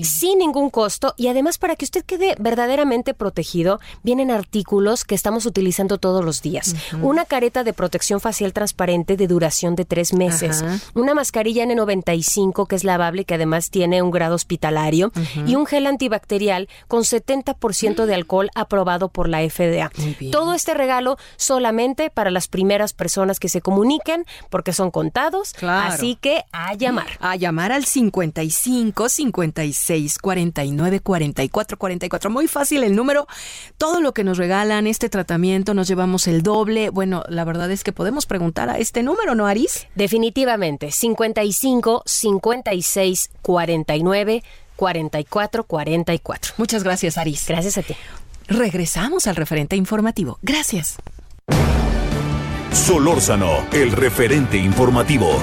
sin 0.03 0.39
ningún 0.39 0.71
costo. 0.71 1.13
Y 1.19 1.29
además 1.29 1.59
para 1.59 1.77
que 1.77 1.85
usted 1.85 2.03
quede 2.03 2.37
verdaderamente 2.39 3.13
protegido, 3.13 3.79
vienen 4.03 4.31
artículos 4.31 5.05
que 5.05 5.15
estamos 5.15 5.45
utilizando 5.45 5.99
todos 5.99 6.25
los 6.25 6.41
días. 6.41 6.75
Una 7.03 7.27
careta 7.27 7.65
de 7.65 7.75
protección 7.75 8.19
facial 8.19 8.55
transparente 8.55 9.19
de 9.19 9.27
duración 9.27 9.77
de 9.77 9.85
tres 9.85 10.15
meses, 10.15 10.65
una 10.95 11.13
mascarilla 11.13 11.67
N95 11.67 12.67
que 12.67 12.77
es 12.77 12.85
lavable 12.85 13.27
que 13.27 13.35
además 13.35 13.69
tiene 13.69 14.01
un 14.01 14.11
grado 14.11 14.37
hospitalario. 14.37 15.13
Y 15.47 15.55
un 15.55 15.67
gel 15.67 15.87
antibacterial 15.87 16.71
con 16.89 17.03
70% 17.03 18.07
de 18.07 18.15
alcohol 18.15 18.49
aprobado 18.55 19.11
por 19.11 19.29
la 19.29 19.47
FDA. 19.47 19.91
Todo 20.33 20.55
este 20.55 20.73
regalo 20.73 21.19
solamente 21.37 22.09
para 22.09 22.31
las 22.31 22.49
primeras 22.49 22.95
personas 22.95 23.39
que 23.39 23.51
se 23.51 23.66
comuniquen 23.67 24.25
porque 24.49 24.73
son 24.73 24.93
contados, 24.93 25.53
Claro. 25.55 25.93
así 25.93 26.17
que 26.21 26.45
a 26.53 26.75
llamar. 26.75 27.09
A 27.19 27.35
llamar 27.35 27.73
al 27.73 27.85
55 27.85 29.09
56 29.09 30.19
49 30.19 31.01
44 31.01 31.77
44. 31.77 32.31
Muy 32.31 32.47
fácil 32.47 32.85
el 32.85 32.95
número. 32.95 33.27
Todo 33.77 34.01
lo 34.01 34.15
que 34.15 34.23
nos 34.23 34.39
regalan, 34.39 34.87
este 34.87 35.09
tratamiento, 35.09 35.75
nos 35.75 35.89
llevamos 35.89 36.29
el 36.29 36.43
doble. 36.45 36.91
Bueno, 36.91 37.25
la 37.29 37.43
verdad 37.45 37.69
es 37.73 37.83
que 37.83 37.91
podemos 37.91 38.25
preguntar 38.27 38.71
a 38.71 38.79
este 38.79 39.03
número, 39.03 39.35
¿no, 39.35 39.49
Aris? 39.49 39.89
Definitivamente, 39.97 40.93
55 40.93 42.03
56 42.07 43.31
49 43.43 44.45
44 44.77 45.65
44. 45.65 46.55
Muchas 46.59 46.85
gracias, 46.85 47.19
Aris. 47.19 47.45
Gracias 47.49 47.79
a 47.79 47.83
ti. 47.83 47.97
Regresamos 48.47 49.27
al 49.27 49.35
referente 49.35 49.75
informativo. 49.75 50.39
Gracias. 50.43 50.99
Solórzano, 52.77 53.67
el 53.73 53.91
referente 53.91 54.57
informativo. 54.59 55.41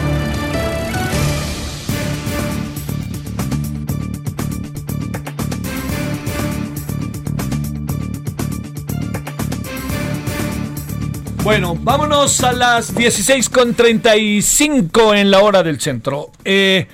Bueno, 11.44 11.76
vámonos 11.82 12.44
a 12.44 12.54
las 12.54 12.96
16.35 12.96 15.18
en 15.18 15.32
la 15.32 15.42
hora 15.42 15.64
del 15.64 15.82
centro. 15.82 16.30
Eh, 16.46 16.88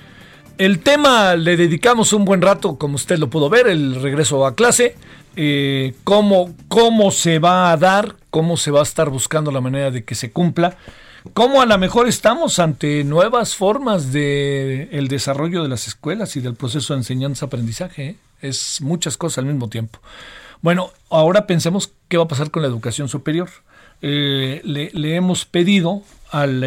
el 0.58 0.80
tema 0.80 1.36
le 1.36 1.58
dedicamos 1.58 2.14
un 2.14 2.24
buen 2.26 2.42
rato, 2.42 2.78
como 2.78 2.96
usted 2.96 3.20
lo 3.20 3.30
pudo 3.30 3.50
ver, 3.50 3.68
el 3.68 4.02
regreso 4.02 4.46
a 4.46 4.56
clase. 4.56 4.96
Eh, 5.36 5.94
cómo, 6.04 6.54
cómo 6.68 7.12
se 7.12 7.40
va 7.40 7.72
a 7.72 7.78
dar, 7.78 8.16
cómo 8.30 8.58
se 8.58 8.72
va 8.72 8.80
a 8.80 8.84
estar 8.84 9.10
buscando 9.10 9.52
la 9.52 9.62
manera 9.62 9.92
de 9.92 10.04
que 10.04 10.16
se 10.16 10.32
cumpla. 10.32 10.78
Cómo 11.34 11.62
a 11.62 11.66
lo 11.66 11.78
mejor 11.78 12.08
estamos 12.08 12.60
ante 12.60 13.04
nuevas 13.04 13.56
formas 13.56 14.12
de 14.12 14.90
desarrollo 15.10 15.64
de 15.64 15.70
las 15.70 15.88
escuelas 15.88 16.36
y 16.36 16.42
del 16.42 16.56
proceso 16.56 16.94
de 16.94 17.00
enseñanza-aprendizaje. 17.00 18.06
¿eh? 18.06 18.16
Es 18.42 18.82
muchas 18.82 19.18
cosas 19.18 19.40
al 19.40 19.46
mismo 19.46 19.68
tiempo. 19.70 20.00
Bueno, 20.62 20.92
ahora 21.10 21.46
pensemos 21.46 21.92
qué 22.08 22.18
va 22.18 22.24
a 22.24 22.28
pasar 22.28 22.52
con 22.52 22.62
la 22.62 22.68
educación 22.68 23.10
superior. 23.10 23.50
Eh, 24.02 24.62
le, 24.64 25.16
hemos 25.16 25.46
pedido 25.46 26.04
al 26.32 26.62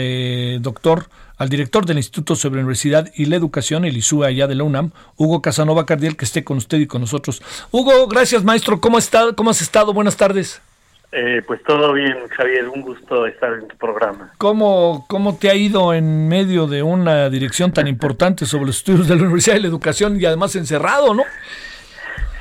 doctor, 0.60 1.08
al 1.42 1.48
director 1.48 1.84
del 1.84 1.96
Instituto 1.96 2.36
sobre 2.36 2.56
la 2.56 2.62
Universidad 2.62 3.10
y 3.16 3.24
la 3.24 3.34
Educación, 3.34 3.84
el 3.84 3.96
ISUA 3.96 4.28
allá 4.28 4.46
de 4.46 4.54
la 4.54 4.62
UNAM, 4.62 4.92
Hugo 5.16 5.42
Casanova 5.42 5.84
Cardiel, 5.86 6.16
que 6.16 6.24
esté 6.24 6.44
con 6.44 6.56
usted 6.56 6.78
y 6.78 6.86
con 6.86 7.00
nosotros. 7.00 7.42
Hugo, 7.72 8.06
gracias 8.06 8.44
maestro, 8.44 8.80
¿cómo, 8.80 8.96
está, 8.96 9.32
cómo 9.34 9.50
has 9.50 9.60
estado? 9.60 9.92
Buenas 9.92 10.16
tardes. 10.16 10.62
Eh, 11.10 11.42
pues 11.44 11.60
todo 11.64 11.92
bien, 11.92 12.16
Javier, 12.30 12.68
un 12.68 12.80
gusto 12.80 13.26
estar 13.26 13.52
en 13.54 13.66
tu 13.66 13.76
programa. 13.76 14.32
¿Cómo, 14.38 15.04
¿Cómo 15.08 15.36
te 15.36 15.50
ha 15.50 15.54
ido 15.54 15.92
en 15.92 16.28
medio 16.28 16.68
de 16.68 16.84
una 16.84 17.28
dirección 17.28 17.72
tan 17.72 17.88
importante 17.88 18.46
sobre 18.46 18.66
los 18.66 18.76
estudios 18.76 19.08
de 19.08 19.16
la 19.16 19.22
Universidad 19.22 19.56
y 19.56 19.60
la 19.60 19.68
Educación 19.68 20.20
y 20.20 20.24
además 20.24 20.54
encerrado, 20.54 21.12
no? 21.12 21.24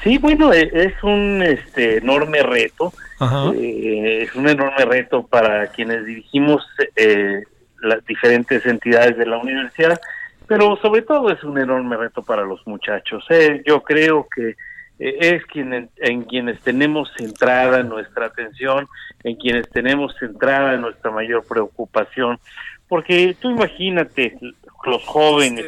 Sí, 0.03 0.19
bueno, 0.19 0.53
eh, 0.53 0.69
es 0.73 0.93
un 1.03 1.43
este, 1.43 1.97
enorme 1.97 2.43
reto, 2.43 2.93
Ajá. 3.19 3.51
eh, 3.55 4.23
es 4.23 4.35
un 4.35 4.47
enorme 4.47 4.85
reto 4.85 5.25
para 5.25 5.67
quienes 5.71 6.05
dirigimos 6.05 6.63
eh, 6.95 7.43
las 7.81 8.05
diferentes 8.05 8.65
entidades 8.65 9.17
de 9.17 9.25
la 9.25 9.37
universidad, 9.37 9.99
pero 10.47 10.77
sobre 10.77 11.01
todo 11.01 11.31
es 11.31 11.43
un 11.43 11.57
enorme 11.57 11.97
reto 11.97 12.23
para 12.23 12.43
los 12.43 12.65
muchachos. 12.67 13.25
Eh, 13.29 13.61
yo 13.65 13.81
creo 13.83 14.27
que 14.33 14.55
eh, 14.99 15.17
es 15.19 15.45
quien 15.45 15.73
en, 15.73 15.89
en 15.97 16.23
quienes 16.23 16.59
tenemos 16.61 17.11
centrada 17.17 17.83
nuestra 17.83 18.27
atención, 18.27 18.87
en 19.23 19.35
quienes 19.35 19.69
tenemos 19.69 20.15
centrada 20.19 20.77
nuestra 20.77 21.11
mayor 21.11 21.45
preocupación, 21.47 22.39
porque 22.87 23.35
tú 23.39 23.49
imagínate 23.51 24.37
los 24.85 25.03
jóvenes 25.05 25.65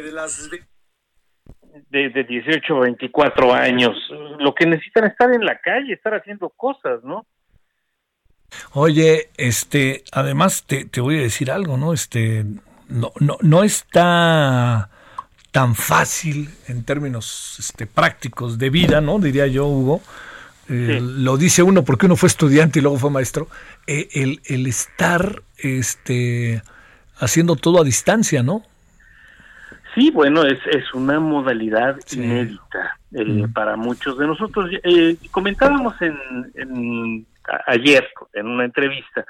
de, 1.90 2.10
de 2.10 2.24
18 2.24 2.76
a 2.76 2.80
24 2.80 3.52
años, 3.52 3.96
lo 4.38 4.54
que 4.54 4.66
necesitan 4.66 5.04
es 5.04 5.12
estar 5.12 5.32
en 5.32 5.44
la 5.44 5.58
calle, 5.58 5.94
estar 5.94 6.14
haciendo 6.14 6.50
cosas, 6.50 7.02
¿no? 7.02 7.26
Oye, 8.72 9.30
este, 9.36 10.04
además 10.12 10.64
te, 10.66 10.84
te 10.84 11.00
voy 11.00 11.18
a 11.18 11.22
decir 11.22 11.50
algo, 11.50 11.76
¿no? 11.76 11.92
Este, 11.92 12.44
no, 12.88 13.12
no, 13.20 13.36
no 13.40 13.62
está 13.62 14.90
tan 15.52 15.74
fácil 15.74 16.50
en 16.68 16.82
términos 16.84 17.56
este, 17.60 17.86
prácticos 17.86 18.58
de 18.58 18.70
vida, 18.70 19.00
¿no? 19.00 19.18
Diría 19.18 19.46
yo, 19.46 19.66
Hugo. 19.66 20.02
Eh, 20.68 20.98
Sí. 20.98 21.06
Lo 21.22 21.36
dice 21.36 21.62
uno 21.62 21.84
porque 21.84 22.06
uno 22.06 22.16
fue 22.16 22.26
estudiante 22.28 22.78
y 22.78 22.82
luego 22.82 22.98
fue 22.98 23.10
maestro. 23.10 23.48
Eh, 23.86 24.08
el, 24.14 24.40
el 24.46 24.66
estar 24.66 25.42
este, 25.58 26.62
haciendo 27.18 27.54
todo 27.56 27.82
a 27.82 27.84
distancia, 27.84 28.42
¿no? 28.42 28.62
Sí, 29.94 30.10
bueno, 30.10 30.42
es, 30.44 30.58
es 30.72 30.92
una 30.94 31.20
modalidad 31.20 31.96
Sí. 32.06 32.18
inédita 32.18 32.98
eh, 33.12 33.24
Mm. 33.24 33.52
para 33.52 33.76
muchos 33.76 34.18
de 34.18 34.26
nosotros. 34.26 34.70
Comentábamos 35.30 35.94
en, 36.02 36.16
en- 36.54 37.26
ayer 37.66 38.08
en 38.32 38.46
una 38.46 38.64
entrevista 38.64 39.24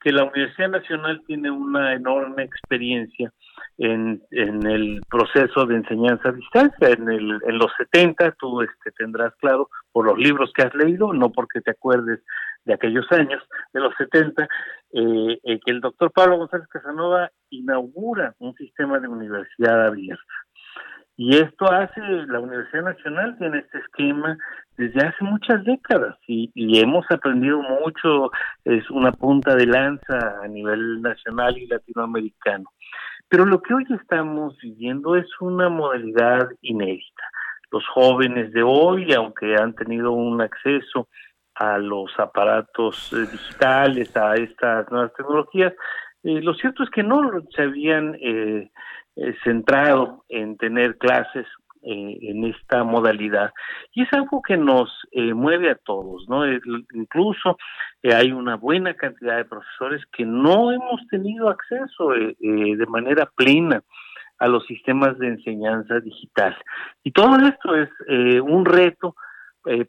que 0.00 0.12
la 0.12 0.24
Universidad 0.24 0.68
Nacional 0.68 1.22
tiene 1.26 1.50
una 1.50 1.94
enorme 1.94 2.44
experiencia 2.44 3.32
en, 3.78 4.22
el 4.30 5.00
proceso 5.10 5.66
de 5.66 5.76
enseñanza 5.76 6.28
a 6.28 6.32
distancia. 6.32 6.88
En 6.90 7.58
los 7.58 7.72
70, 7.76 8.32
tú 8.38 8.62
este, 8.62 8.92
tendrás 8.92 9.34
claro 9.40 9.68
por 9.92 10.06
los 10.06 10.18
libros 10.18 10.52
que 10.54 10.62
has 10.62 10.74
leído, 10.74 11.12
no 11.12 11.30
porque 11.32 11.60
te 11.60 11.72
acuerdes 11.72 12.22
de 12.64 12.74
aquellos 12.74 13.10
años, 13.12 13.42
de 13.72 13.80
los 13.80 13.94
70, 13.96 14.44
eh, 14.44 15.38
eh, 15.42 15.60
que 15.64 15.70
el 15.70 15.80
doctor 15.80 16.12
Pablo 16.12 16.38
González 16.38 16.68
Casanova 16.68 17.30
inaugura 17.50 18.34
un 18.38 18.54
sistema 18.54 18.98
de 18.98 19.08
universidad 19.08 19.86
abierta. 19.86 20.22
Y 21.16 21.34
esto 21.36 21.70
hace, 21.72 22.00
la 22.28 22.40
Universidad 22.40 22.84
Nacional 22.84 23.38
tiene 23.38 23.58
este 23.58 23.78
esquema 23.78 24.36
desde 24.76 25.00
hace 25.00 25.24
muchas 25.24 25.64
décadas 25.64 26.16
y, 26.26 26.50
hemos 26.78 27.10
aprendido 27.10 27.62
mucho, 27.62 28.30
es 28.64 28.88
una 28.90 29.12
punta 29.12 29.54
de 29.54 29.66
lanza 29.66 30.40
a 30.42 30.46
nivel 30.46 31.00
nacional 31.00 31.56
y 31.56 31.66
latinoamericano. 31.66 32.70
Pero 33.28 33.46
lo 33.46 33.62
que 33.62 33.72
hoy 33.72 33.86
estamos 33.98 34.58
viviendo 34.58 35.16
es 35.16 35.26
una 35.40 35.70
modalidad 35.70 36.50
inédita. 36.60 37.22
Los 37.70 37.86
jóvenes 37.88 38.52
de 38.52 38.62
hoy, 38.62 39.12
aunque 39.14 39.56
han 39.56 39.74
tenido 39.74 40.12
un 40.12 40.42
acceso 40.42 41.08
a 41.54 41.78
los 41.78 42.12
aparatos 42.18 43.10
eh, 43.14 43.26
digitales, 43.32 44.14
a 44.16 44.34
estas 44.34 44.90
nuevas 44.90 45.14
tecnologías, 45.14 45.72
eh, 46.22 46.42
lo 46.42 46.54
cierto 46.54 46.82
es 46.82 46.90
que 46.90 47.02
no 47.02 47.30
se 47.54 47.62
habían 47.62 48.16
eh, 48.20 48.70
eh, 49.16 49.34
centrado 49.44 50.26
en 50.28 50.58
tener 50.58 50.98
clases 50.98 51.46
eh, 51.82 52.18
en 52.20 52.44
esta 52.44 52.84
modalidad. 52.84 53.50
Y 53.94 54.02
es 54.02 54.12
algo 54.12 54.42
que 54.42 54.58
nos 54.58 54.90
eh, 55.10 55.32
mueve 55.32 55.70
a 55.70 55.74
todos, 55.74 56.28
¿no? 56.28 56.44
Incluso 56.92 57.56
hay 58.02 58.30
una 58.32 58.56
buena 58.56 58.92
cantidad 58.92 59.38
de 59.38 59.46
profesores 59.46 60.04
que 60.12 60.26
no 60.26 60.70
hemos 60.70 61.00
tenido 61.08 61.48
acceso 61.48 62.10
de 62.10 62.86
manera 62.88 63.24
plena 63.34 63.82
a 64.38 64.48
los 64.48 64.66
sistemas 64.66 65.18
de 65.18 65.28
enseñanza 65.28 65.98
digital. 66.00 66.54
Y 67.02 67.12
todo 67.12 67.36
esto 67.38 67.74
es 67.74 67.88
un 68.42 68.66
reto 68.66 69.16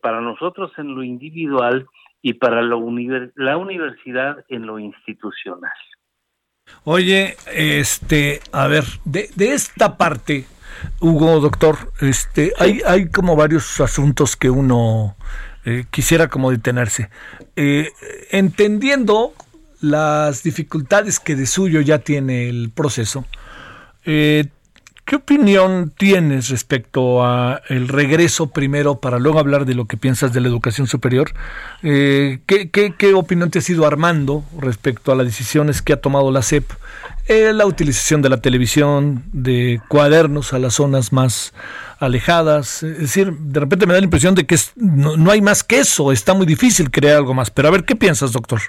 para 0.01 0.21
nosotros 0.21 0.71
en 0.78 0.95
lo 0.95 1.03
individual 1.03 1.86
y 2.21 2.34
para 2.34 2.61
la 2.61 2.78
universidad 3.57 4.45
en 4.47 4.65
lo 4.65 4.80
institucional. 4.80 5.78
Oye, 6.84 7.38
este, 7.53 8.41
a 8.51 8.68
ver, 8.68 8.86
de, 9.05 9.30
de 9.36 9.53
esta 9.53 9.97
parte, 9.97 10.45
Hugo, 10.99 11.39
doctor, 11.39 11.91
este, 12.01 12.53
hay, 12.59 12.82
hay 12.86 13.09
como 13.09 13.36
varios 13.36 13.80
asuntos 13.82 14.36
que 14.36 14.49
uno 14.49 15.15
eh, 15.65 15.86
quisiera 15.91 16.30
como 16.30 16.51
detenerse. 16.51 17.09
Eh, 17.55 17.89
entendiendo 18.32 19.34
las 19.82 20.43
dificultades 20.43 21.20
que 21.20 21.36
de 21.36 21.45
suyo 21.45 21.82
ya 21.82 21.99
tiene 21.99 22.49
el 22.49 22.72
proceso, 22.74 23.26
eh, 24.05 24.45
¿Qué 25.08 25.16
opinión 25.16 25.93
tienes 25.97 26.49
respecto 26.49 27.24
a 27.26 27.62
el 27.70 27.88
regreso 27.88 28.51
primero 28.51 28.99
para 28.99 29.20
luego 29.20 29.39
hablar 29.39 29.64
de 29.64 29.74
lo 29.74 29.86
que 29.86 29.95
piensas 29.95 30.34
de 30.34 30.41
la 30.41 30.49
educación 30.49 30.86
superior? 30.86 31.32
Eh, 31.82 32.39
¿qué, 32.45 33.14
opinión 33.14 33.49
te 33.49 33.60
has 33.60 33.70
ido 33.70 33.88
armando 33.88 34.43
respecto 34.60 35.14
a 35.14 35.16
las 35.16 35.26
decisiones 35.26 35.82
que 35.82 35.93
ha 35.93 36.01
tomado 36.01 36.30
la 36.30 36.41
SEP? 36.41 36.70
Eh, 37.30 37.53
la 37.53 37.66
utilización 37.66 38.22
de 38.22 38.28
la 38.28 38.41
televisión, 38.41 39.24
de 39.32 39.80
cuadernos 39.88 40.51
a 40.51 40.60
las 40.60 40.74
zonas 40.74 41.14
más 41.14 41.53
alejadas. 41.99 42.84
Es 42.84 42.99
decir, 42.99 43.32
de 43.32 43.62
repente 43.62 43.86
me 43.86 43.93
da 43.93 44.01
la 44.01 44.05
impresión 44.05 44.36
de 44.36 44.45
que 44.45 44.58
no, 44.76 45.16
no 45.16 45.32
hay 45.32 45.41
más 45.41 45.64
que 45.64 45.80
eso, 45.80 46.12
está 46.12 46.34
muy 46.34 46.45
difícil 46.45 46.91
crear 46.91 47.16
algo 47.16 47.34
más. 47.34 47.49
Pero 47.49 47.70
a 47.70 47.72
ver, 47.72 47.86
¿qué 47.86 47.95
piensas, 47.95 48.34
doctor? 48.34 48.60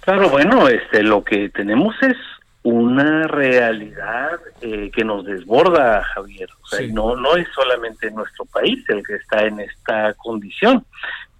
Claro, 0.00 0.28
bueno, 0.28 0.66
este, 0.66 1.04
lo 1.04 1.22
que 1.22 1.50
tenemos 1.50 1.94
es 2.02 2.16
una 2.62 3.26
realidad 3.26 4.40
eh, 4.60 4.90
que 4.94 5.04
nos 5.04 5.24
desborda, 5.24 6.02
Javier. 6.14 6.48
O 6.62 6.66
sea, 6.66 6.86
no, 6.88 7.16
no 7.16 7.36
es 7.36 7.48
solamente 7.54 8.10
nuestro 8.10 8.44
país 8.46 8.84
el 8.88 9.02
que 9.04 9.16
está 9.16 9.44
en 9.44 9.60
esta 9.60 10.14
condición. 10.14 10.84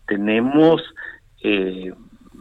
Tenemos 0.07 0.83
eh, 1.43 1.93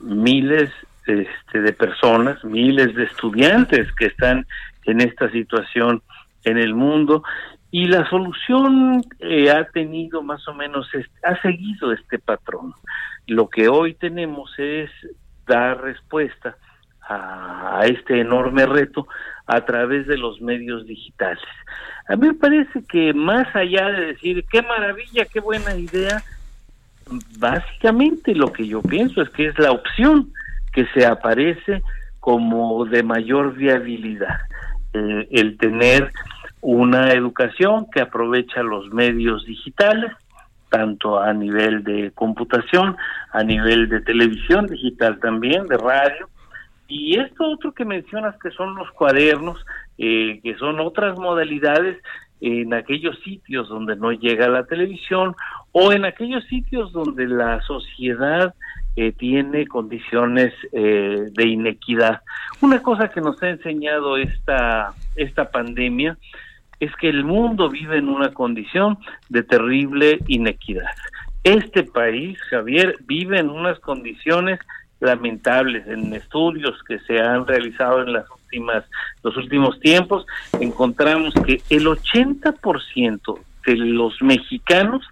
miles 0.02 0.72
este, 1.06 1.62
de 1.62 1.74
personas, 1.74 2.44
miles 2.44 2.96
de 2.96 3.04
estudiantes 3.04 3.92
que 3.94 4.08
están 4.08 4.48
en 4.86 5.02
esta 5.02 5.30
situación 5.30 6.02
en 6.44 6.58
el 6.58 6.74
mundo 6.74 7.24
y 7.70 7.86
la 7.86 8.10
solución 8.10 9.04
eh, 9.20 9.52
ha 9.52 9.64
tenido 9.66 10.24
más 10.24 10.48
o 10.48 10.54
menos, 10.56 10.90
ha 11.24 11.40
seguido 11.42 11.94
este 11.94 12.18
patrón. 12.18 12.74
Lo 13.28 13.48
que 13.48 13.70
hoy 13.70 13.94
tenemos 13.94 14.52
es 14.58 14.90
dar 15.46 15.82
respuesta 15.82 16.58
a, 17.12 17.82
este 17.86 18.22
enorme 18.22 18.66
reto 18.66 19.08
a 19.48 19.62
través 19.66 20.08
de 20.08 20.18
los 20.18 20.42
medios 20.42 20.86
digitales. 20.86 21.44
A 22.08 22.16
mí 22.16 22.28
me 22.28 22.34
parece 22.34 22.84
que 22.88 23.14
más 23.14 23.54
allá 23.56 23.90
de 23.90 24.06
decir 24.08 24.46
qué 24.52 24.62
maravilla, 24.62 25.26
qué 25.26 25.40
buena 25.40 25.76
idea, 25.76 26.22
básicamente 27.38 28.36
lo 28.36 28.52
que 28.52 28.68
yo 28.68 28.82
pienso 28.82 29.22
es 29.22 29.30
que 29.30 29.48
es 29.48 29.60
la 29.60 29.72
opción 29.72 30.32
que 30.74 30.86
se 30.94 31.06
aparece 31.06 31.82
como 32.20 32.86
de 32.86 33.04
mayor 33.04 33.56
viabilidad, 33.56 34.40
eh, 34.94 35.28
el 35.32 35.58
tener 35.58 36.12
una 36.62 37.12
educación 37.12 37.88
que 37.92 38.02
aprovecha 38.02 38.62
los 38.62 38.90
medios 38.92 39.46
digitales, 39.46 40.12
tanto 40.70 41.20
a 41.20 41.34
nivel 41.34 41.84
de 41.84 42.12
computación, 42.12 42.96
a 43.32 43.44
nivel 43.44 43.90
de 43.90 44.02
televisión 44.02 44.68
digital 44.68 45.20
también, 45.20 45.68
de 45.68 45.78
radio, 45.78 46.30
y 46.92 47.18
esto 47.18 47.50
otro 47.50 47.72
que 47.72 47.86
mencionas 47.86 48.36
que 48.44 48.52
son 48.52 48.76
los 48.76 48.92
cuadernos, 48.92 49.66
eh, 49.98 50.42
que 50.44 50.56
son 50.56 50.82
otras 50.82 51.18
modalidades 51.18 51.98
en 52.42 52.74
aquellos 52.74 53.18
sitios 53.20 53.70
donde 53.70 53.96
no 53.96 54.12
llega 54.12 54.50
la 54.50 54.66
televisión 54.66 55.34
o 55.72 55.94
en 55.94 56.04
aquellos 56.04 56.44
sitios 56.46 56.92
donde 56.92 57.28
la 57.28 57.62
sociedad 57.62 58.54
eh, 58.98 59.14
tiene 59.14 59.68
condiciones 59.68 60.54
eh, 60.74 61.28
de 61.32 61.48
inequidad. 61.48 62.22
Una 62.60 62.82
cosa 62.82 63.08
que 63.08 63.22
nos 63.22 63.42
ha 63.42 63.50
enseñado 63.50 64.18
esta, 64.18 64.94
esta 65.16 65.50
pandemia 65.50 66.18
es 66.82 66.94
que 66.98 67.08
el 67.08 67.24
mundo 67.24 67.70
vive 67.70 68.00
en 68.00 68.10
una 68.10 68.34
condición 68.34 68.98
de 69.30 69.44
terrible 69.44 70.20
inequidad. 70.28 70.92
Este 71.44 71.84
país, 71.84 72.38
Javier, 72.50 72.98
vive 73.06 73.40
en 73.40 73.50
unas 73.50 73.80
condiciones 73.80 74.60
lamentables 75.02 75.86
en 75.88 76.14
estudios 76.14 76.82
que 76.88 77.00
se 77.00 77.20
han 77.20 77.46
realizado 77.46 78.02
en 78.04 78.14
las 78.14 78.26
últimas 78.30 78.86
los 79.24 79.36
últimos 79.38 79.80
tiempos 79.80 80.26
encontramos 80.60 81.34
que 81.46 81.62
el 81.70 81.86
80% 81.86 83.40
de 83.66 83.76
los 83.76 84.22
mexicanos 84.22 85.06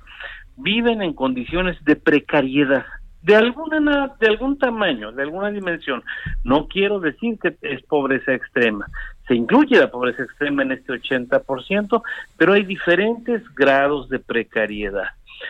viven 0.58 1.02
en 1.02 1.14
condiciones 1.14 1.84
de 1.86 1.96
precariedad 1.96 2.86
de 3.22 3.36
alguna 3.36 4.16
de 4.20 4.28
algún 4.28 4.58
tamaño, 4.58 5.12
de 5.12 5.24
alguna 5.24 5.50
dimensión. 5.52 6.04
No 6.44 6.68
quiero 6.68 7.00
decir 7.00 7.38
que 7.40 7.56
es 7.62 7.82
pobreza 7.84 8.34
extrema. 8.34 8.88
Se 9.28 9.36
incluye 9.36 9.78
la 9.78 9.92
pobreza 9.92 10.24
extrema 10.24 10.64
en 10.64 10.72
este 10.72 10.94
80%, 10.94 12.02
pero 12.38 12.54
hay 12.54 12.64
diferentes 12.64 13.44
grados 13.56 14.10
de 14.10 14.20
precariedad. 14.20 15.10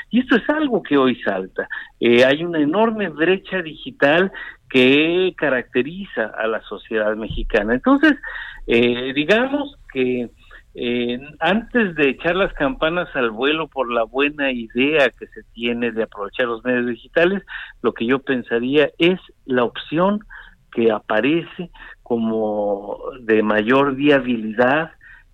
Y 0.09 0.19
esto 0.21 0.35
es 0.35 0.49
algo 0.49 0.81
que 0.83 0.97
hoy 0.97 1.15
salta. 1.21 1.67
Eh, 1.99 2.25
hay 2.25 2.43
una 2.43 2.59
enorme 2.59 3.09
brecha 3.09 3.61
digital 3.61 4.31
que 4.69 5.33
caracteriza 5.37 6.25
a 6.37 6.47
la 6.47 6.61
sociedad 6.61 7.15
mexicana. 7.15 7.73
Entonces, 7.73 8.13
eh, 8.67 9.13
digamos 9.13 9.77
que 9.91 10.29
eh, 10.75 11.19
antes 11.39 11.95
de 11.95 12.09
echar 12.09 12.35
las 12.35 12.53
campanas 12.53 13.09
al 13.15 13.31
vuelo 13.31 13.67
por 13.67 13.91
la 13.91 14.03
buena 14.03 14.51
idea 14.51 15.09
que 15.09 15.27
se 15.27 15.43
tiene 15.53 15.91
de 15.91 16.03
aprovechar 16.03 16.45
los 16.45 16.63
medios 16.63 16.85
digitales, 16.85 17.43
lo 17.81 17.93
que 17.93 18.05
yo 18.05 18.19
pensaría 18.19 18.91
es 18.99 19.19
la 19.45 19.63
opción 19.63 20.19
que 20.71 20.91
aparece 20.91 21.71
como 22.03 22.99
de 23.21 23.41
mayor 23.41 23.95
viabilidad 23.95 24.91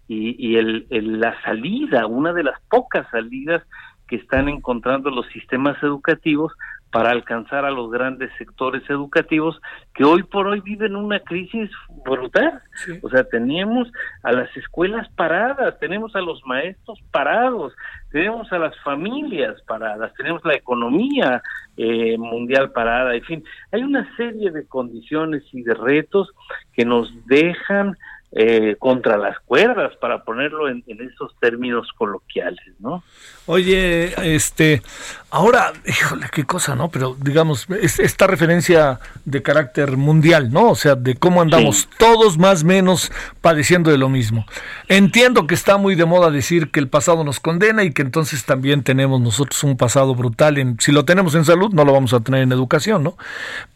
y, 0.08 0.36
y 0.38 0.56
el, 0.56 0.88
la 0.90 1.40
salida, 1.42 2.08
una 2.08 2.32
de 2.32 2.44
las 2.44 2.60
pocas 2.70 3.06
salidas 3.12 3.64
que 4.08 4.18
están 4.18 4.50
encontrando 4.50 5.10
los 5.10 5.28
sistemas 5.28 5.82
educativos 5.84 6.54
para 6.96 7.12
alcanzar 7.12 7.66
a 7.66 7.72
los 7.72 7.92
grandes 7.92 8.32
sectores 8.38 8.82
educativos 8.90 9.60
que 9.94 10.06
hoy 10.06 10.24
por 10.24 10.48
hoy 10.48 10.62
viven 10.62 10.96
una 10.96 11.20
crisis 11.20 11.70
brutal. 12.06 12.62
O 13.02 13.10
sea, 13.10 13.26
tenemos 13.26 13.92
a 14.24 14.32
las 14.32 14.56
escuelas 14.56 15.10
paradas, 15.10 15.78
tenemos 15.80 16.16
a 16.16 16.22
los 16.22 16.42
maestros 16.46 16.98
parados, 17.12 17.74
tenemos 18.12 18.50
a 18.54 18.60
las 18.60 18.80
familias 18.80 19.62
paradas, 19.64 20.14
tenemos 20.14 20.42
la 20.46 20.56
economía 20.56 21.42
eh, 21.76 22.18
mundial 22.18 22.72
parada, 22.72 23.14
en 23.14 23.24
fin, 23.24 23.44
hay 23.74 23.84
una 23.84 24.16
serie 24.16 24.52
de 24.52 24.66
condiciones 24.66 25.44
y 25.52 25.64
de 25.64 25.74
retos 25.74 26.32
que 26.72 26.86
nos 26.86 27.14
dejan 27.26 27.98
eh, 28.32 28.76
contra 28.80 29.18
las 29.18 29.40
cuerdas, 29.40 29.96
para 29.96 30.26
ponerlo 30.26 30.68
en, 30.68 30.84
esos 30.88 31.34
términos 31.40 31.88
coloquiales, 31.98 32.66
¿no? 32.80 33.02
Oye, 33.46 34.14
este, 34.36 34.82
ahora, 35.30 35.72
híjole, 35.86 36.26
qué 36.34 36.44
cosa, 36.44 36.76
¿no? 36.76 36.90
Pero 36.90 37.16
digamos, 37.22 37.68
esta 37.70 38.28
referencia 38.28 39.00
de 39.24 39.42
carácter 39.42 39.96
mundial, 39.96 40.52
¿no? 40.52 40.72
O 40.72 40.76
sea, 40.76 40.96
de 40.96 41.16
cómo 41.16 41.42
andamos 41.42 41.88
todos 41.98 42.38
más 42.38 42.64
o 42.64 42.66
menos 42.66 43.12
padeciendo 43.40 43.90
de 43.90 43.98
lo 43.98 44.10
mismo. 44.10 44.46
Entiendo 44.90 45.48
que 45.48 45.56
está 45.56 45.78
muy 45.78 45.96
de 45.96 46.04
moda 46.06 46.30
decir 46.30 46.72
que 46.72 46.82
el 46.82 46.90
pasado 46.90 47.24
nos 47.24 47.40
condena 47.40 47.84
y 47.84 47.94
que 47.94 48.02
entonces 48.02 48.44
también 48.44 48.84
tenemos 48.84 49.22
nosotros 49.22 49.64
un 49.64 49.78
pasado 49.78 50.14
brutal. 50.14 50.58
En, 50.58 50.78
si 50.82 50.92
lo 50.92 51.06
tenemos 51.06 51.36
en 51.36 51.46
salud, 51.46 51.72
no 51.72 51.86
lo 51.86 51.94
vamos 51.94 52.14
a 52.14 52.20
tener 52.20 52.42
en 52.42 52.52
educación, 52.52 53.04
¿no? 53.04 53.18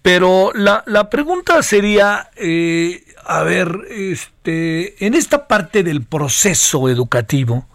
Pero 0.02 0.52
la, 0.54 0.84
la 0.86 1.10
pregunta 1.10 1.62
sería, 1.64 2.30
eh, 2.36 3.04
a 3.30 3.44
ver, 3.44 3.82
este, 3.92 5.06
en 5.06 5.14
esta 5.14 5.48
parte 5.48 5.84
del 5.84 6.04
proceso 6.04 6.90
educativo, 6.90 7.68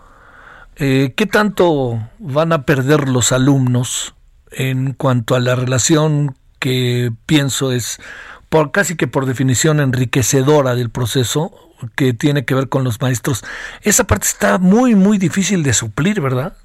eh, 0.75 1.15
¿qué 1.17 1.27
tanto 1.27 2.01
van 2.19 2.53
a 2.53 2.63
perder 2.63 3.09
los 3.09 3.31
alumnos 3.31 4.17
en 4.51 4.95
cuanto 4.95 5.37
a 5.37 5.41
la 5.41 5.55
relación 5.55 6.35
que 6.59 7.13
pienso 7.27 7.71
es 7.71 8.01
por 8.49 8.73
casi 8.73 8.97
que 8.97 9.07
por 9.07 9.27
definición 9.27 9.79
enriquecedora 9.79 10.75
del 10.75 10.91
proceso 10.91 11.53
que 11.95 12.15
tiene 12.15 12.45
que 12.45 12.57
ver 12.57 12.69
con 12.69 12.83
los 12.83 13.01
maestros? 13.01 13.45
Esa 13.83 14.09
parte 14.09 14.27
está 14.27 14.59
muy 14.59 14.97
muy 14.97 15.19
difícil 15.19 15.63
de 15.63 15.73
suplir, 15.73 16.21
¿verdad? 16.21 16.57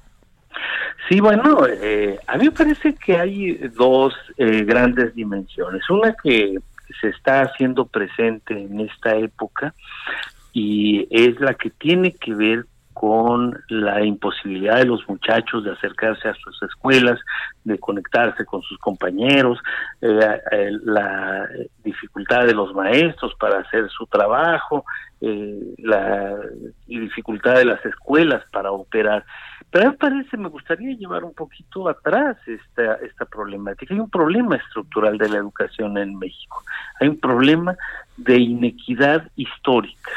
Sí, 1.08 1.20
bueno, 1.20 1.60
eh, 1.68 2.18
a 2.26 2.36
mí 2.36 2.46
me 2.46 2.50
parece 2.50 2.96
que 2.96 3.16
hay 3.16 3.52
dos 3.76 4.14
eh, 4.36 4.64
grandes 4.64 5.14
dimensiones. 5.14 5.88
Una 5.88 6.12
que 6.20 6.58
se 7.00 7.08
está 7.08 7.42
haciendo 7.42 7.86
presente 7.86 8.54
en 8.54 8.80
esta 8.80 9.16
época 9.16 9.74
y 10.52 11.06
es 11.10 11.40
la 11.40 11.54
que 11.54 11.70
tiene 11.70 12.12
que 12.12 12.34
ver 12.34 12.66
con 12.92 13.58
la 13.68 14.04
imposibilidad 14.04 14.76
de 14.76 14.84
los 14.84 15.08
muchachos 15.08 15.64
de 15.64 15.72
acercarse 15.72 16.28
a 16.28 16.34
sus 16.34 16.62
escuelas, 16.62 17.18
de 17.64 17.78
conectarse 17.78 18.44
con 18.44 18.60
sus 18.62 18.76
compañeros, 18.78 19.58
eh, 20.02 20.38
la 20.82 21.48
dificultad 21.82 22.44
de 22.44 22.52
los 22.52 22.74
maestros 22.74 23.34
para 23.40 23.60
hacer 23.60 23.88
su 23.88 24.06
trabajo, 24.06 24.84
eh, 25.20 25.74
la 25.78 26.36
dificultad 26.86 27.54
de 27.54 27.64
las 27.64 27.82
escuelas 27.86 28.42
para 28.52 28.70
operar. 28.70 29.24
Pero 29.70 29.90
me 29.90 29.96
parece, 29.96 30.36
me 30.36 30.48
gustaría 30.48 30.96
llevar 30.96 31.22
un 31.22 31.32
poquito 31.32 31.88
atrás 31.88 32.36
esta, 32.46 32.94
esta 32.96 33.24
problemática. 33.24 33.94
Hay 33.94 34.00
un 34.00 34.10
problema 34.10 34.56
estructural 34.56 35.16
de 35.16 35.28
la 35.28 35.38
educación 35.38 35.96
en 35.96 36.18
México. 36.18 36.62
Hay 37.00 37.08
un 37.08 37.20
problema 37.20 37.76
de 38.16 38.38
inequidad 38.38 39.30
histórica. 39.36 40.10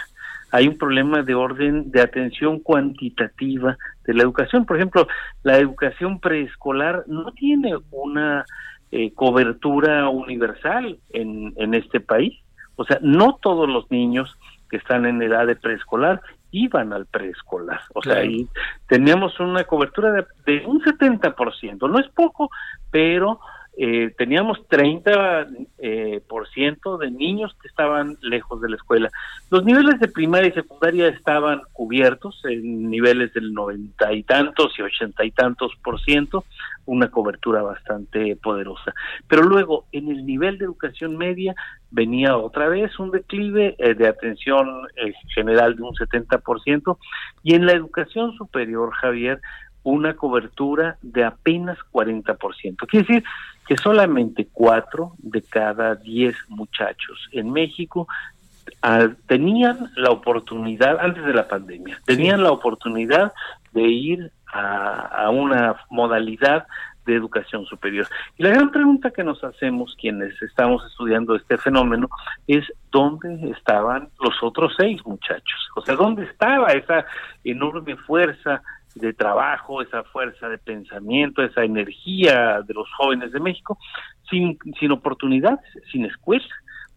Hay 0.52 0.68
un 0.68 0.78
problema 0.78 1.22
de 1.22 1.36
orden 1.36 1.92
de 1.92 2.02
atención 2.02 2.60
cuantitativa 2.60 3.78
de 4.06 4.14
la 4.14 4.24
educación. 4.24 4.66
Por 4.66 4.78
ejemplo, 4.78 5.08
la 5.44 5.58
educación 5.58 6.20
preescolar 6.20 7.04
no 7.08 7.32
tiene 7.32 7.74
una 7.92 8.46
eh, 8.92 9.14
cobertura 9.14 10.10
universal 10.10 10.98
en, 11.12 11.54
en 11.58 11.74
este 11.76 12.00
país. 12.00 12.40
O 12.76 12.86
sea, 12.86 12.98
no 13.02 13.40
todos 13.42 13.70
los 13.70 13.90
niños 13.92 14.36
que 14.70 14.78
están 14.78 15.06
en 15.06 15.22
edad 15.22 15.46
de 15.46 15.56
preescolar 15.56 16.22
iban 16.54 16.94
al 16.94 17.08
preescolar. 17.08 17.82
O 17.94 18.02
sea, 18.02 18.18
ahí 18.18 18.48
teníamos 18.88 19.40
una 19.40 19.66
cobertura 19.66 20.12
de, 20.12 20.26
de 20.46 20.66
un 20.66 20.82
70%. 20.82 21.90
No 21.90 22.00
es 22.00 22.08
poco, 22.10 22.50
pero 22.92 23.40
eh, 23.76 24.14
teníamos 24.16 24.68
30 24.68 25.48
eh, 25.80 26.22
por 26.30 26.48
ciento 26.50 27.00
de 27.00 27.10
niños 27.10 27.56
que 27.60 27.68
estaban 27.68 28.18
lejos 28.22 28.62
de 28.62 28.70
la 28.70 28.76
escuela. 28.76 29.10
Los 29.50 29.66
niveles 29.66 30.00
de 30.00 30.10
primaria 30.10 30.50
y 30.50 30.52
secundaria 30.52 31.08
estaban 31.08 31.64
cubiertos 31.74 32.40
en 32.46 32.92
niveles 32.92 33.34
del 33.34 33.52
noventa 33.52 34.14
y 34.14 34.22
tantos 34.22 34.78
y 34.78 34.84
ochenta 34.84 35.26
y 35.26 35.32
tantos 35.32 35.72
por 35.84 36.00
ciento, 36.02 36.46
una 36.86 37.10
cobertura 37.10 37.62
bastante 37.62 38.36
poderosa. 38.36 38.94
Pero 39.28 39.44
luego, 39.44 39.86
en 39.92 40.10
el 40.10 40.26
nivel 40.26 40.58
de 40.58 40.66
educación 40.66 41.18
media, 41.18 41.56
venía 41.92 42.38
otra 42.38 42.68
vez 42.68 42.98
un 43.00 43.12
declive 43.12 43.76
eh, 43.78 43.94
de 43.94 44.08
atención 44.08 44.88
eh, 44.96 45.14
general 45.34 45.76
de 45.76 45.84
un 45.84 45.96
70 45.96 46.40
por 46.40 46.62
ciento, 46.62 47.00
y 47.44 47.56
en 47.56 47.66
la 47.66 47.74
educación 47.74 48.34
superior, 48.36 48.92
Javier, 48.94 49.40
una 49.84 50.16
cobertura 50.16 50.98
de 51.02 51.24
apenas 51.26 51.78
40%. 51.92 52.88
Quiere 52.88 53.08
decir 53.08 53.24
que 53.68 53.78
solamente 53.78 54.48
cuatro 54.52 55.14
de 55.18 55.42
cada 55.42 55.96
diez 55.96 56.36
muchachos 56.48 57.30
en 57.32 57.52
México 57.52 58.08
ah, 58.82 59.10
tenían 59.28 59.92
la 59.96 60.12
oportunidad, 60.12 61.00
antes 61.00 61.26
de 61.26 61.34
la 61.34 61.48
pandemia, 61.48 62.00
tenían 62.06 62.44
la 62.44 62.52
oportunidad 62.52 63.34
de 63.74 63.84
ir 63.84 64.32
a, 64.54 65.26
a 65.26 65.30
una 65.30 65.76
modalidad 65.90 66.66
de 67.06 67.16
educación 67.16 67.66
superior. 67.66 68.08
Y 68.38 68.44
la 68.44 68.50
gran 68.50 68.72
pregunta 68.72 69.12
que 69.12 69.24
nos 69.24 69.44
hacemos 69.44 69.96
quienes 70.00 70.42
estamos 70.42 70.86
estudiando 70.86 71.36
este 71.36 71.58
fenómeno 71.58 72.08
es 72.48 72.66
dónde 72.92 73.50
estaban 73.50 74.10
los 74.22 74.42
otros 74.42 74.74
seis 74.78 75.06
muchachos, 75.06 75.70
o 75.76 75.82
sea, 75.82 75.96
dónde 75.96 76.24
estaba 76.24 76.72
esa 76.72 77.06
enorme 77.44 77.98
fuerza 77.98 78.62
de 78.96 79.12
trabajo, 79.14 79.82
esa 79.82 80.04
fuerza 80.04 80.48
de 80.50 80.58
pensamiento, 80.58 81.44
esa 81.44 81.64
energía 81.64 82.62
de 82.62 82.74
los 82.74 82.88
jóvenes 82.94 83.32
de 83.32 83.40
México, 83.40 83.78
sin, 84.30 84.58
sin 84.80 84.92
oportunidades, 84.92 85.66
sin 85.92 86.06
escuela. 86.06 86.46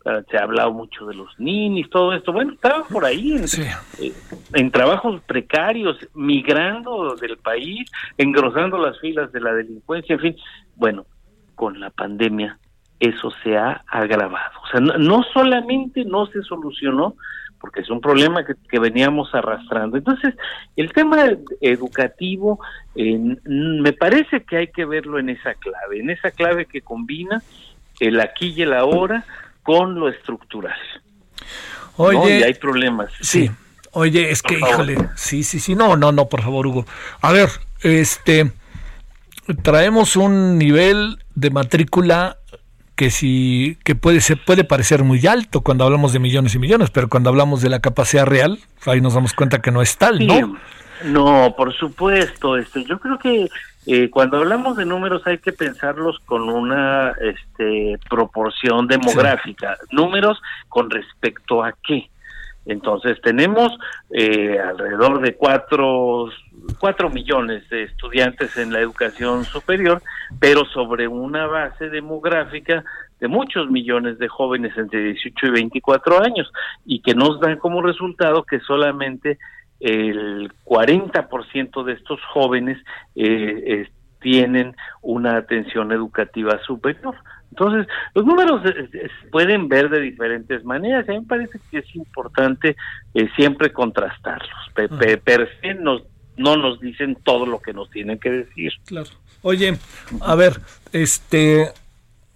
Ah, 0.08 0.22
se 0.30 0.36
ha 0.36 0.44
hablado 0.44 0.72
mucho 0.72 1.04
de 1.06 1.14
los 1.14 1.28
ninis, 1.40 1.90
todo 1.90 2.12
esto. 2.12 2.32
Bueno, 2.32 2.52
estaban 2.52 2.84
por 2.84 3.04
ahí 3.04 3.32
en, 3.32 3.44
eh, 3.98 4.12
en, 4.54 4.70
trabajos 4.70 5.20
precarios, 5.22 5.98
migrando 6.14 7.16
del 7.16 7.36
país, 7.38 7.90
engrosando 8.16 8.78
las 8.78 9.00
filas 9.00 9.32
de 9.32 9.40
la 9.40 9.52
delincuencia, 9.52 10.14
en 10.14 10.20
fin. 10.20 10.36
Bueno, 10.76 11.06
con 11.56 11.80
la 11.80 11.90
pandemia 11.90 12.56
eso 13.00 13.32
se 13.42 13.56
ha 13.56 13.82
agravado. 13.88 14.60
O 14.62 14.68
sea, 14.68 14.80
no 14.80 15.24
solamente 15.34 16.04
no 16.04 16.26
se 16.26 16.40
solucionó, 16.42 17.16
porque 17.60 17.80
es 17.80 17.90
un 17.90 18.00
problema 18.00 18.44
que, 18.44 18.78
veníamos 18.78 19.34
arrastrando. 19.34 19.96
Entonces, 19.96 20.34
el 20.76 20.92
tema 20.92 21.24
educativo 21.60 22.60
me 22.94 23.92
parece 23.92 24.44
que 24.44 24.56
hay 24.56 24.66
que 24.68 24.84
verlo 24.84 25.18
en 25.18 25.30
esa 25.30 25.54
clave, 25.54 25.98
en 25.98 26.10
esa 26.10 26.30
clave 26.30 26.66
que 26.66 26.80
combina 26.80 27.42
el 27.98 28.20
aquí 28.20 28.54
y 28.56 28.62
el 28.62 28.72
ahora 28.72 29.24
con 29.66 29.98
lo 29.98 30.08
estructural. 30.08 30.78
Oye, 31.96 32.38
y 32.38 32.42
hay 32.44 32.54
problemas. 32.54 33.10
Sí. 33.20 33.50
Oye, 33.90 34.30
es 34.30 34.42
que, 34.42 34.58
híjole, 34.58 34.96
sí, 35.16 35.42
sí, 35.42 35.58
sí, 35.58 35.74
no, 35.74 35.96
no, 35.96 36.12
no, 36.12 36.28
por 36.28 36.42
favor, 36.42 36.66
Hugo. 36.66 36.86
A 37.22 37.32
ver, 37.32 37.48
este, 37.80 38.52
traemos 39.62 40.16
un 40.16 40.58
nivel 40.58 41.18
de 41.34 41.50
matrícula 41.50 42.36
que 42.94 43.10
sí 43.10 43.76
que 43.84 43.94
puede 43.94 44.22
ser 44.22 44.42
puede 44.42 44.64
parecer 44.64 45.04
muy 45.04 45.26
alto 45.26 45.60
cuando 45.60 45.84
hablamos 45.84 46.12
de 46.12 46.18
millones 46.18 46.54
y 46.54 46.58
millones, 46.58 46.90
pero 46.90 47.08
cuando 47.08 47.28
hablamos 47.28 47.60
de 47.60 47.68
la 47.68 47.80
capacidad 47.80 48.24
real, 48.24 48.58
ahí 48.86 49.00
nos 49.00 49.14
damos 49.14 49.34
cuenta 49.34 49.60
que 49.60 49.70
no 49.70 49.82
es 49.82 49.96
tal, 49.96 50.26
¿no? 50.26 50.58
No, 51.04 51.54
por 51.56 51.74
supuesto. 51.74 52.56
Este, 52.56 52.84
yo 52.84 52.98
creo 52.98 53.18
que 53.18 53.48
eh, 53.86 54.10
cuando 54.10 54.38
hablamos 54.38 54.76
de 54.76 54.84
números 54.84 55.22
hay 55.26 55.38
que 55.38 55.52
pensarlos 55.52 56.18
con 56.20 56.48
una 56.48 57.12
este, 57.20 57.98
proporción 58.08 58.86
demográfica. 58.86 59.76
Números 59.90 60.40
con 60.68 60.90
respecto 60.90 61.62
a 61.62 61.72
qué. 61.86 62.08
Entonces 62.66 63.20
tenemos 63.22 63.78
eh, 64.10 64.58
alrededor 64.58 65.20
de 65.20 65.36
cuatro, 65.36 66.28
cuatro 66.80 67.10
millones 67.10 67.68
de 67.68 67.84
estudiantes 67.84 68.56
en 68.56 68.72
la 68.72 68.80
educación 68.80 69.44
superior, 69.44 70.02
pero 70.40 70.64
sobre 70.64 71.06
una 71.06 71.46
base 71.46 71.88
demográfica 71.88 72.84
de 73.20 73.28
muchos 73.28 73.70
millones 73.70 74.18
de 74.18 74.28
jóvenes 74.28 74.76
entre 74.76 75.00
18 75.00 75.46
y 75.46 75.50
24 75.50 76.22
años 76.22 76.52
y 76.84 77.00
que 77.00 77.14
nos 77.14 77.40
dan 77.40 77.56
como 77.58 77.80
resultado 77.80 78.42
que 78.42 78.58
solamente 78.60 79.38
el 79.86 80.52
40% 80.64 81.84
de 81.84 81.92
estos 81.92 82.20
jóvenes 82.32 82.78
eh, 83.14 83.88
tienen 84.20 84.74
una 85.02 85.36
atención 85.36 85.92
educativa 85.92 86.58
superior. 86.66 87.14
Entonces, 87.50 87.86
los 88.14 88.26
números 88.26 88.60
se 88.64 89.28
pueden 89.30 89.68
ver 89.68 89.88
de 89.88 90.00
diferentes 90.00 90.64
maneras. 90.64 91.08
A 91.08 91.12
mí 91.12 91.20
me 91.20 91.26
parece 91.26 91.60
que 91.70 91.78
es 91.78 91.96
importante 91.96 92.76
eh, 93.14 93.28
siempre 93.36 93.72
contrastarlos. 93.72 94.50
per 94.74 95.48
se 95.60 95.74
nos, 95.74 96.02
no 96.36 96.56
nos 96.56 96.80
dicen 96.80 97.16
todo 97.22 97.46
lo 97.46 97.60
que 97.60 97.72
nos 97.72 97.88
tienen 97.90 98.18
que 98.18 98.30
decir. 98.30 98.72
Claro. 98.84 99.10
Oye, 99.42 99.78
a 100.20 100.34
ver, 100.34 100.60
este, 100.92 101.70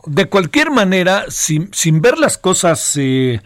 de 0.07 0.26
cualquier 0.26 0.70
manera, 0.70 1.24
sin, 1.28 1.74
sin 1.74 2.01
ver 2.01 2.18
las 2.18 2.38
cosas, 2.38 2.96
eh, 2.96 3.40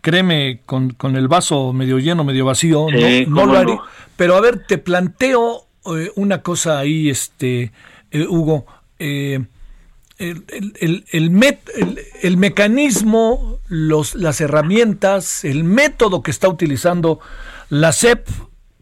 créeme, 0.00 0.60
con, 0.66 0.90
con, 0.90 1.16
el 1.16 1.28
vaso 1.28 1.72
medio 1.72 1.98
lleno, 1.98 2.24
medio 2.24 2.44
vacío, 2.44 2.86
no, 3.26 3.46
lo 3.46 3.58
haré. 3.58 3.78
Pero 4.16 4.36
a 4.36 4.40
ver, 4.40 4.66
te 4.66 4.78
planteo 4.78 5.66
eh, 5.96 6.10
una 6.16 6.42
cosa 6.42 6.78
ahí, 6.78 7.08
este, 7.10 7.72
Hugo. 8.12 8.66
Eh, 8.98 9.40
el, 10.18 10.44
el, 10.48 11.04
el, 11.12 12.00
el, 12.22 12.36
mecanismo, 12.36 13.60
los, 13.68 14.14
las 14.14 14.40
herramientas, 14.40 15.44
el 15.44 15.62
método 15.64 16.22
que 16.22 16.32
está 16.32 16.48
utilizando 16.48 17.20
la 17.68 17.92
CEP 17.92 18.26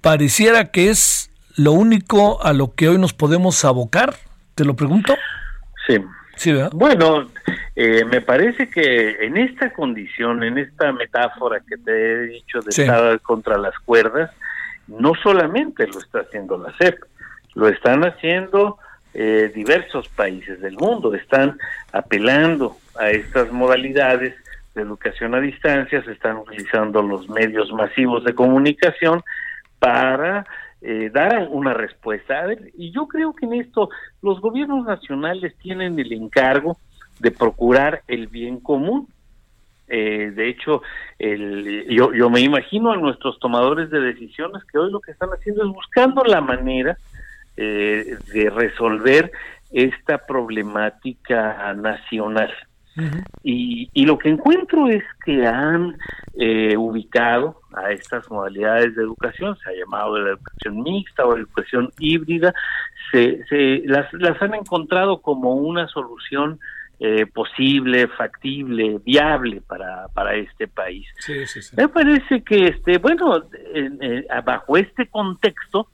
pareciera 0.01 0.71
que 0.71 0.89
es 0.89 1.31
lo 1.57 1.73
único 1.73 2.43
a 2.43 2.53
lo 2.53 2.75
que 2.75 2.89
hoy 2.89 2.99
nos 2.99 3.13
podemos 3.13 3.65
abocar. 3.65 4.17
¿Te 4.55 4.65
lo 4.65 4.77
pregunto? 4.77 5.15
Sí. 5.87 5.97
Sí, 6.37 6.55
bueno, 6.73 7.29
eh, 7.75 8.05
me 8.05 8.21
parece 8.21 8.69
que 8.69 9.25
en 9.25 9.37
esta 9.37 9.73
condición, 9.73 10.43
en 10.43 10.59
esta 10.59 10.93
metáfora 10.93 11.61
que 11.61 11.77
te 11.77 11.93
he 11.93 12.19
dicho 12.27 12.61
de 12.61 12.71
estar 12.71 13.21
contra 13.21 13.59
las 13.59 13.77
cuerdas, 13.81 14.31
no 14.87 15.15
solamente 15.15 15.87
lo 15.87 15.99
está 15.99 16.21
haciendo 16.21 16.59
la 16.59 16.73
CEP, 16.79 17.03
lo 17.55 17.69
están 17.69 18.05
haciendo 18.05 18.79
eh, 19.15 19.51
diversos 19.55 20.09
países 20.09 20.61
del 20.61 20.77
mundo. 20.77 21.15
Están 21.15 21.59
apelando 21.91 22.77
a 22.99 23.11
estas 23.11 23.51
modalidades 23.51 24.35
de 24.75 24.83
educación 24.83 25.35
a 25.35 25.41
distancia, 25.41 26.05
se 26.05 26.13
están 26.13 26.37
utilizando 26.37 27.01
los 27.03 27.29
medios 27.31 27.73
masivos 27.73 28.25
de 28.25 28.35
comunicación 28.35 29.23
para 29.79 30.47
eh, 30.83 31.11
dar 31.13 31.49
una 31.51 31.75
respuesta. 31.75 32.47
y 32.77 32.91
yo 32.93 33.07
creo 33.09 33.35
que 33.35 33.47
en 33.47 33.55
esto 33.55 33.89
los 34.23 34.41
gobiernos 34.41 34.85
nacionales 34.85 35.57
tienen 35.59 35.99
el 35.99 36.13
encargo 36.13 36.79
de 37.19 37.31
procurar 37.31 38.03
el 38.09 38.27
bien 38.27 38.61
común. 38.61 39.09
Eh, 39.89 40.33
de 40.35 40.49
hecho, 40.49 40.83
el, 41.19 41.87
yo, 41.89 42.13
yo 42.13 42.29
me 42.29 42.41
imagino 42.41 42.93
a 42.93 42.97
nuestros 42.97 43.39
tomadores 43.39 43.89
de 43.91 44.01
decisiones 44.01 44.65
que 44.65 44.79
hoy 44.79 44.91
lo 44.91 45.01
que 45.01 45.13
están 45.13 45.31
haciendo 45.31 45.65
es 45.65 45.73
buscando 45.73 46.25
la 46.25 46.41
manera 46.41 46.99
eh, 47.57 48.17
de 48.33 48.51
resolver 48.51 49.31
esta 49.71 50.19
problemática 50.19 51.73
nacional. 51.75 52.53
Y, 53.43 53.91
y, 53.93 54.07
lo 54.07 54.19
que 54.19 54.31
encuentro 54.31 54.89
es 54.89 55.03
que 55.25 55.47
han 55.47 55.97
eh, 56.35 56.77
ubicado 56.77 57.61
a 57.75 57.91
estas 57.93 58.31
modalidades 58.31 58.97
de 58.97 59.03
educación, 59.03 59.57
se 59.63 59.71
ha 59.71 59.75
llamado 59.75 60.19
la 60.19 60.31
educación 60.31 60.83
mixta 60.83 61.27
o 61.27 61.37
educación 61.37 61.91
híbrida, 61.99 62.55
se, 63.13 63.45
se 63.49 63.83
las, 63.85 64.11
las 64.15 64.41
han 64.41 64.55
encontrado 64.55 65.21
como 65.21 65.55
una 65.55 65.89
solución 65.89 66.59
eh, 66.99 67.27
posible, 67.27 68.09
factible, 68.09 68.99
viable 69.05 69.61
para, 69.61 70.09
para 70.15 70.35
este 70.35 70.67
país. 70.67 71.07
Me 71.77 71.89
parece 71.89 72.43
que, 72.43 72.69
este 72.69 72.97
bueno, 72.97 73.43
bajo 74.45 74.77
este 74.79 75.07
contexto, 75.09 75.89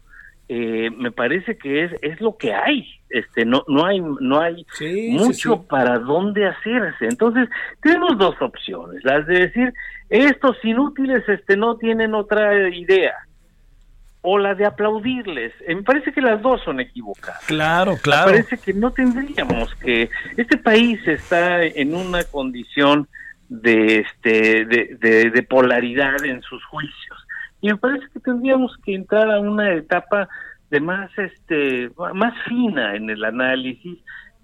eh, 0.49 0.91
me 0.91 1.11
parece 1.13 1.57
que 1.57 1.85
es, 1.85 1.93
es 2.03 2.21
lo 2.21 2.37
que 2.37 2.53
hay. 2.53 2.87
Este, 3.09 3.45
no, 3.45 3.65
no 3.69 3.85
hay, 3.85 4.01
no 4.01 4.41
hay 4.41 4.67
mucho 5.11 5.63
para 5.63 5.99
dónde 5.99 6.47
hacerse. 6.47 7.07
Entonces, 7.07 7.49
tenemos 7.81 8.19
dos 8.19 8.35
opciones. 8.41 9.05
Las 9.05 9.27
de 9.27 9.41
decir, 9.41 9.73
estos 10.09 10.57
inútiles 10.65 11.27
este, 11.29 11.57
no 11.57 11.77
tienen 11.77 12.15
otra 12.15 12.69
idea 12.71 13.15
o 14.23 14.39
la 14.39 14.55
de 14.55 14.65
aplaudirles. 14.65 15.53
Eh, 15.67 15.75
me 15.75 15.83
parece 15.83 16.13
que 16.13 16.21
las 16.21 16.41
dos 16.41 16.63
son 16.63 16.81
equivocadas. 16.81 17.45
Claro, 17.47 17.97
claro. 18.01 18.31
Me 18.31 18.39
parece 18.39 18.59
que 18.59 18.73
no 18.73 18.93
tendríamos 18.93 19.75
que 19.77 20.09
este 20.37 20.57
país 20.57 21.07
está 21.07 21.63
en 21.65 21.95
una 21.95 22.25
condición 22.25 23.09
de 23.49 23.99
este 23.99 24.65
de, 24.65 25.31
de, 25.31 25.43
polaridad 25.43 26.25
en 26.25 26.41
sus 26.41 26.65
juicios 26.65 27.22
y 27.63 27.69
me 27.69 27.77
parece 27.77 28.07
que 28.13 28.21
tendríamos 28.21 28.77
que 28.85 28.95
entrar 28.95 29.31
a 29.31 29.41
una 29.41 29.73
etapa 29.73 30.29
de 30.71 30.81
más 30.81 31.11
este 31.17 31.91
más 32.15 32.35
fina 32.45 32.97
en 32.97 33.09
el 33.09 33.25
análisis 33.25 33.99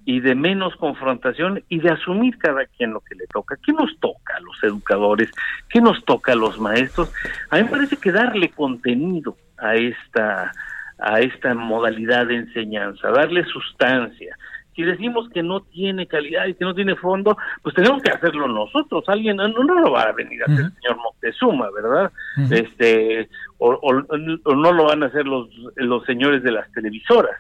y 0.05 0.21
de 0.21 0.35
menos 0.35 0.75
confrontación 0.77 1.63
y 1.69 1.81
de 1.81 1.91
asumir 1.91 2.39
cada 2.39 2.65
quien 2.65 2.93
lo 2.93 3.01
que 3.01 3.15
le 3.15 3.27
toca. 3.27 3.57
¿Qué 3.67 3.73
nos 3.73 3.99
toca 3.99 4.37
a 4.37 4.41
los 4.41 4.63
educadores? 4.63 5.31
¿Qué 5.69 5.81
nos 5.81 6.03
toca 6.05 6.33
a 6.33 6.37
los 6.37 6.59
maestros? 6.59 7.13
A 7.51 7.57
mí 7.57 7.65
me 7.65 7.69
parece 7.69 7.97
que 7.97 8.13
darle 8.13 8.49
contenido 8.51 9.37
a 9.59 9.75
esta 9.75 10.53
a 11.01 11.21
esta 11.21 11.55
modalidad 11.55 12.27
de 12.27 12.37
enseñanza, 12.37 13.11
darle 13.11 13.45
sustancia. 13.45 14.37
Si 14.79 14.85
decimos 14.85 15.29
que 15.31 15.43
no 15.43 15.63
tiene 15.63 16.07
calidad 16.07 16.47
y 16.47 16.55
que 16.55 16.65
no 16.65 16.73
tiene 16.73 16.95
fondo, 16.95 17.37
pues 17.65 17.75
tenemos 17.75 18.01
que 18.01 18.13
hacerlo 18.13 18.47
nosotros. 18.47 19.03
Alguien 19.09 19.35
no, 19.39 19.49
no 19.49 19.75
lo 19.75 19.91
va 19.91 20.03
a 20.03 20.13
venir 20.13 20.41
a 20.41 20.45
hacer 20.45 20.67
el 20.67 20.73
señor 20.75 20.97
Moctezuma, 20.99 21.69
¿verdad? 21.73 22.13
Este 22.49 23.29
o, 23.59 23.71
o, 23.73 24.55
no 24.55 24.73
lo 24.73 24.85
van 24.85 25.03
a 25.03 25.07
hacer 25.07 25.27
los 25.27 25.49
los 25.75 26.05
señores 26.05 26.45
de 26.45 26.53
las 26.53 26.71
televisoras. 26.71 27.35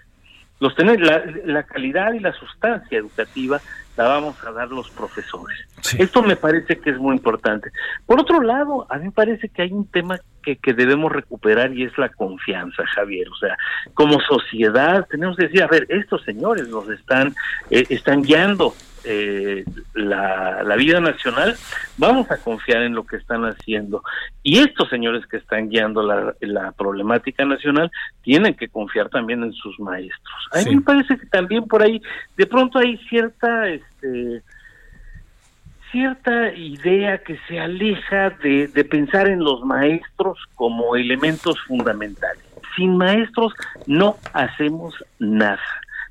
Los 0.60 0.74
tener 0.74 1.00
la, 1.00 1.22
la 1.44 1.62
calidad 1.62 2.12
y 2.12 2.20
la 2.20 2.32
sustancia 2.32 2.98
educativa 2.98 3.60
la 3.98 4.04
vamos 4.04 4.36
a 4.44 4.52
dar 4.52 4.68
los 4.68 4.88
profesores. 4.90 5.58
Esto 5.98 6.22
me 6.22 6.36
parece 6.36 6.78
que 6.78 6.90
es 6.90 6.98
muy 6.98 7.16
importante. 7.16 7.72
Por 8.06 8.20
otro 8.20 8.40
lado, 8.40 8.86
a 8.88 8.96
mí 8.98 9.06
me 9.06 9.10
parece 9.10 9.48
que 9.48 9.62
hay 9.62 9.72
un 9.72 9.86
tema 9.86 10.20
que, 10.42 10.56
que 10.56 10.72
debemos 10.72 11.10
recuperar 11.10 11.72
y 11.74 11.82
es 11.82 11.98
la 11.98 12.08
confianza, 12.08 12.84
Javier. 12.94 13.28
O 13.28 13.36
sea, 13.36 13.56
como 13.94 14.20
sociedad 14.20 15.04
tenemos 15.10 15.36
que 15.36 15.46
decir, 15.46 15.64
a 15.64 15.66
ver, 15.66 15.84
estos 15.88 16.22
señores 16.22 16.68
nos 16.68 16.88
están, 16.88 17.34
eh, 17.70 17.86
están 17.88 18.22
guiando 18.22 18.72
eh, 19.10 19.64
la, 19.94 20.62
la, 20.62 20.76
vida 20.76 21.00
nacional, 21.00 21.56
vamos 21.96 22.30
a 22.30 22.36
confiar 22.36 22.82
en 22.82 22.94
lo 22.94 23.06
que 23.06 23.16
están 23.16 23.42
haciendo. 23.44 24.02
Y 24.42 24.58
estos 24.58 24.90
señores 24.90 25.26
que 25.26 25.38
están 25.38 25.70
guiando 25.70 26.02
la, 26.02 26.34
la 26.40 26.72
problemática 26.72 27.46
nacional 27.46 27.90
tienen 28.22 28.54
que 28.54 28.68
confiar 28.68 29.08
también 29.08 29.42
en 29.42 29.54
sus 29.54 29.80
maestros. 29.80 30.48
A 30.52 30.62
mí 30.62 30.76
me 30.76 30.82
parece 30.82 31.16
que 31.16 31.24
también 31.24 31.64
por 31.64 31.82
ahí, 31.82 32.02
de 32.36 32.46
pronto 32.46 32.78
hay 32.78 32.98
cierta, 33.08 33.68
este, 33.68 34.42
cierta 35.90 36.52
idea 36.52 37.16
que 37.16 37.38
se 37.48 37.58
aleja 37.58 38.28
de, 38.42 38.68
de 38.68 38.84
pensar 38.84 39.26
en 39.26 39.40
los 39.40 39.64
maestros 39.64 40.38
como 40.54 40.96
elementos 40.96 41.58
fundamentales. 41.66 42.44
Sin 42.76 42.98
maestros 42.98 43.54
no 43.86 44.16
hacemos 44.34 44.94
nada 45.18 45.58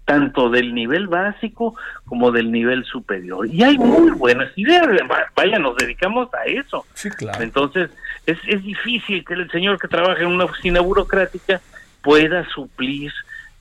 tanto 0.07 0.49
del 0.49 0.73
nivel 0.73 1.07
básico 1.07 1.75
como 2.05 2.31
del 2.31 2.49
nivel 2.49 2.85
superior. 2.85 3.45
Y 3.45 3.61
hay 3.61 3.77
muy 3.77 4.11
buenas 4.11 4.57
ideas, 4.57 4.87
vaya, 5.35 5.59
nos 5.59 5.75
dedicamos 5.75 6.33
a 6.33 6.45
eso. 6.45 6.85
Sí, 6.93 7.09
claro. 7.09 7.43
Entonces, 7.43 7.89
es, 8.25 8.37
es 8.47 8.63
difícil 8.63 9.25
que 9.25 9.33
el 9.33 9.51
señor 9.51 9.77
que 9.77 9.89
trabaja 9.89 10.21
en 10.21 10.27
una 10.27 10.45
oficina 10.45 10.79
burocrática 10.79 11.59
pueda 12.01 12.47
suplir 12.47 13.11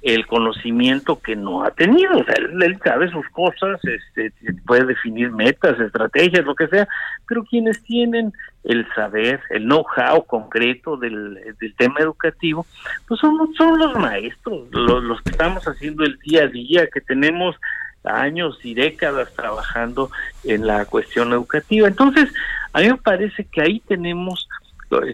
el 0.07 0.25
conocimiento 0.29 1.21
que 1.21 1.35
no 1.35 1.65
ha 1.65 1.73
tenido. 1.73 2.19
O 2.19 2.25
sea, 2.25 2.35
él, 2.39 2.79
sabe 2.85 3.11
sus 3.11 3.29
cosas, 3.31 3.81
este, 3.83 4.33
puede 4.65 4.87
definir 4.87 5.33
metas, 5.33 5.81
estrategias, 5.81 6.45
lo 6.45 6.55
que 6.55 6.69
sea, 6.69 6.87
pero 7.27 7.45
quienes 7.45 7.83
tienen 7.83 8.33
el 8.63 8.87
saber, 8.95 9.41
el 9.51 9.65
know-how 9.65 10.25
concreto 10.25 10.97
del, 10.97 11.39
tema 11.77 11.97
educativo, 11.99 12.65
pues 13.09 13.19
son, 13.19 13.53
son 13.57 13.79
los 13.81 13.99
maestros, 13.99 14.69
los, 14.71 15.03
los 15.03 15.21
que 15.23 15.31
estamos 15.31 15.67
haciendo 15.67 16.05
el 16.05 16.17
día 16.21 16.45
a 16.45 16.49
día, 16.49 16.87
que 16.87 17.01
tenemos 17.01 17.57
años 18.05 18.61
y 18.63 18.75
décadas 18.75 19.35
trabajando 19.35 20.11
en 20.45 20.69
la 20.69 20.85
cuestión 20.85 21.33
educativa. 21.33 21.89
Entonces, 21.89 22.33
a 22.73 22.81
mí 22.81 22.89
me 22.89 22.99
parece 22.99 23.45
que 23.45 23.61
ahí 23.61 23.81
tenemos, 23.81 24.49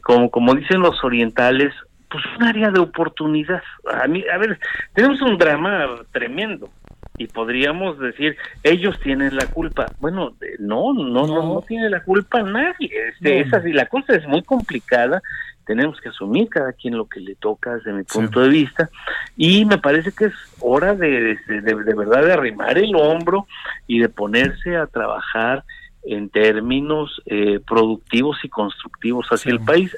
como, 0.03 0.31
como 0.31 0.55
dicen 0.55 0.81
los 0.81 1.03
orientales, 1.03 1.73
pues 2.13 2.25
un 2.37 2.45
área 2.45 2.71
de 2.71 2.79
oportunidad. 2.79 3.63
A 3.91 4.07
mí, 4.07 4.23
a 4.33 4.37
ver, 4.37 4.59
tenemos 4.93 5.21
un 5.23 5.39
drama 5.39 5.87
tremendo 6.13 6.69
y 7.17 7.27
podríamos 7.27 7.99
decir 7.99 8.37
ellos 8.63 9.01
tienen 9.01 9.35
la 9.35 9.47
culpa. 9.47 9.87
Bueno, 9.99 10.35
no, 10.59 10.93
no, 10.93 11.27
no, 11.27 11.27
no, 11.27 11.65
tiene 11.67 11.89
la 11.89 12.03
culpa 12.03 12.43
nadie. 12.43 12.91
Este, 13.09 13.41
es 13.41 13.53
así, 13.53 13.73
la 13.73 13.87
cosa 13.87 14.15
es 14.15 14.27
muy 14.27 14.43
complicada. 14.43 15.23
Tenemos 15.65 16.01
que 16.01 16.09
asumir 16.09 16.49
cada 16.49 16.73
quien 16.73 16.97
lo 16.97 17.07
que 17.07 17.21
le 17.21 17.37
toca 17.37 17.77
desde 17.77 17.93
mi 17.93 18.03
punto 18.03 18.41
de 18.41 18.49
vista 18.49 18.91
y 19.37 19.65
me 19.65 19.79
parece 19.79 20.11
que 20.11 20.27
es 20.27 20.35
hora 20.61 20.95
de, 20.95 21.39
de, 21.47 21.61
de, 21.61 21.75
de 21.85 21.95
verdad 21.95 22.25
de 22.25 22.33
arrimar 22.33 22.77
el 22.77 22.95
hombro 22.97 23.47
y 23.87 24.01
de 24.01 24.09
ponerse 24.09 24.77
a 24.77 24.87
trabajar 24.87 25.65
en 26.05 26.29
términos 26.29 27.23
eh, 27.27 27.61
productivos 27.67 28.39
y 28.43 28.49
constructivos 28.49 29.29
hacia 29.29 29.53
el 29.53 29.61
país. 29.61 29.97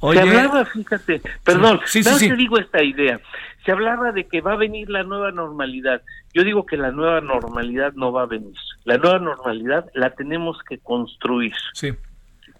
Se 0.00 0.20
hablaba, 0.20 0.64
fíjate, 0.64 1.20
perdón, 1.44 1.80
sí, 1.84 2.02
sí, 2.02 2.28
te 2.28 2.36
digo 2.36 2.58
esta 2.58 2.82
idea. 2.82 3.20
Se 3.64 3.72
hablaba 3.72 4.12
de 4.12 4.24
que 4.24 4.40
va 4.40 4.52
a 4.52 4.56
venir 4.56 4.88
la 4.88 5.02
nueva 5.02 5.30
normalidad. 5.32 6.02
Yo 6.32 6.44
digo 6.44 6.64
que 6.64 6.76
la 6.76 6.90
nueva 6.90 7.20
normalidad 7.20 7.92
no 7.94 8.10
va 8.10 8.22
a 8.22 8.26
venir. 8.26 8.54
La 8.84 8.96
nueva 8.96 9.18
normalidad 9.18 9.90
la 9.94 10.10
tenemos 10.10 10.58
que 10.66 10.78
construir. 10.78 11.52
Sí. 11.74 11.92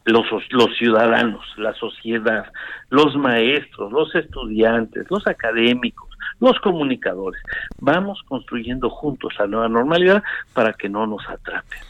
Los, 0.05 0.27
los 0.51 0.77
ciudadanos, 0.77 1.45
la 1.57 1.73
sociedad, 1.75 2.51
los 2.91 3.17
maestros, 3.17 3.93
los 3.93 4.15
estudiantes, 4.15 5.07
los 5.11 5.27
académicos, 5.27 6.11
los 6.41 6.59
comunicadores. 6.61 7.41
Vamos 7.79 8.21
construyendo 8.27 8.91
juntos 8.91 9.33
la 9.39 9.47
nueva 9.47 9.69
normalidad 9.69 10.23
para 10.53 10.73
que 10.73 10.89
no 10.89 11.07
nos 11.07 11.27
atrapen. 11.29 11.81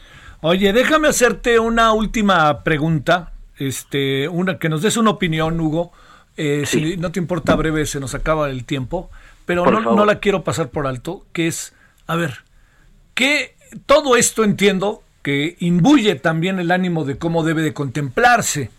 Oye, 0.43 0.73
déjame 0.73 1.07
hacerte 1.07 1.59
una 1.59 1.93
última 1.93 2.63
pregunta, 2.63 3.31
este, 3.57 4.27
una 4.27 4.57
que 4.57 4.69
nos 4.69 4.81
des 4.81 4.97
una 4.97 5.11
opinión, 5.11 5.59
Hugo. 5.59 5.91
Eh, 6.35 6.63
Si 6.65 6.97
no 6.97 7.11
te 7.11 7.19
importa 7.19 7.55
breve, 7.55 7.85
se 7.85 7.99
nos 7.99 8.15
acaba 8.15 8.49
el 8.49 8.65
tiempo, 8.65 9.11
pero 9.45 9.69
no, 9.69 9.79
no, 9.81 10.05
la 10.05 10.19
quiero 10.19 10.43
pasar 10.43 10.69
por 10.69 10.87
alto, 10.87 11.25
que 11.31 11.47
es, 11.47 11.73
a 12.07 12.15
ver, 12.15 12.39
que 13.13 13.55
todo 13.85 14.15
esto 14.15 14.43
entiendo 14.43 15.03
que 15.21 15.57
imbuye 15.59 16.15
también 16.15 16.59
el 16.59 16.71
ánimo 16.71 17.05
de 17.05 17.19
cómo 17.19 17.43
debe 17.43 17.61
de 17.61 17.73
contemplarse 17.73 18.71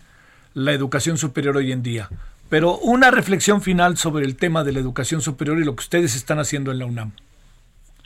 la 0.55 0.73
educación 0.73 1.17
superior 1.17 1.57
hoy 1.57 1.71
en 1.71 1.85
día. 1.85 2.09
Pero 2.49 2.77
una 2.79 3.13
reflexión 3.13 3.63
final 3.63 3.97
sobre 3.97 4.25
el 4.25 4.35
tema 4.35 4.65
de 4.65 4.73
la 4.73 4.81
educación 4.81 5.21
superior 5.21 5.61
y 5.61 5.65
lo 5.65 5.77
que 5.77 5.83
ustedes 5.83 6.17
están 6.17 6.41
haciendo 6.41 6.73
en 6.73 6.81
la 6.81 6.87
UNAM. 6.87 7.13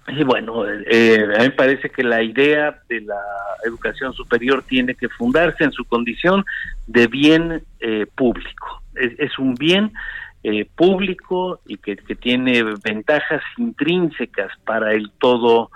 Y 0.09 0.23
bueno, 0.23 0.65
eh, 0.69 1.25
a 1.35 1.39
mí 1.39 1.45
me 1.45 1.51
parece 1.51 1.91
que 1.91 2.05
la 2.05 2.23
idea 2.23 2.81
de 2.89 3.01
la 3.01 3.21
educación 3.65 4.13
superior 4.13 4.63
tiene 4.63 4.95
que 4.95 5.09
fundarse 5.09 5.65
en 5.65 5.73
su 5.73 5.85
condición 5.85 6.45
de 6.87 7.07
bien 7.09 7.63
eh, 7.81 8.07
público. 8.15 8.83
Es, 8.95 9.39
un 9.39 9.55
bien 9.55 9.93
eh, 10.43 10.67
público 10.75 11.61
y 11.67 11.77
que, 11.77 11.97
que, 11.97 12.15
tiene 12.15 12.63
ventajas 12.83 13.43
intrínsecas 13.59 14.51
para 14.65 14.93
el 14.93 15.11
todo 15.19 15.71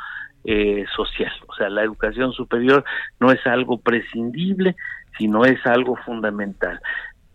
eh, 0.45 0.87
social. 0.97 1.33
O 1.49 1.55
sea, 1.55 1.69
la 1.69 1.83
educación 1.83 2.33
superior 2.33 2.83
no 3.19 3.31
es 3.31 3.47
algo 3.47 3.79
prescindible, 3.79 4.75
sino 5.19 5.45
es 5.45 5.65
algo 5.67 5.97
fundamental. 5.97 6.81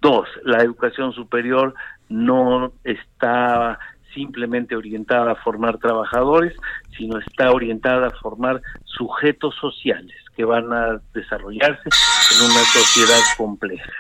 Dos, 0.02 0.28
la 0.44 0.64
educación 0.64 1.14
superior 1.14 1.76
no 2.10 2.74
está 2.84 3.78
simplemente 4.16 4.76
orientada 4.76 5.34
a 5.34 5.36
formar 5.36 5.78
trabajadores, 5.78 6.56
sino 6.98 7.20
está 7.20 7.52
orientada 7.52 8.08
a 8.08 8.12
formar 8.12 8.62
sujetos 8.86 9.54
sociales 9.62 10.16
que 10.36 10.44
van 10.44 10.74
a 10.74 11.00
desarrollarse 11.14 11.84
en 11.84 12.46
una 12.46 12.64
sociedad 12.74 13.22
compleja. 13.38 13.94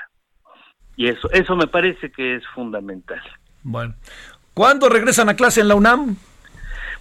Y 0.95 1.07
eso, 1.09 1.29
eso 1.31 1.55
me 1.55 1.67
parece 1.67 2.11
que 2.11 2.35
es 2.35 2.47
fundamental. 2.55 3.21
Bueno, 3.61 3.93
¿cuándo 4.53 4.89
regresan 4.89 5.29
a 5.29 5.35
clase 5.35 5.61
en 5.61 5.67
la 5.67 5.75
UNAM? 5.75 6.15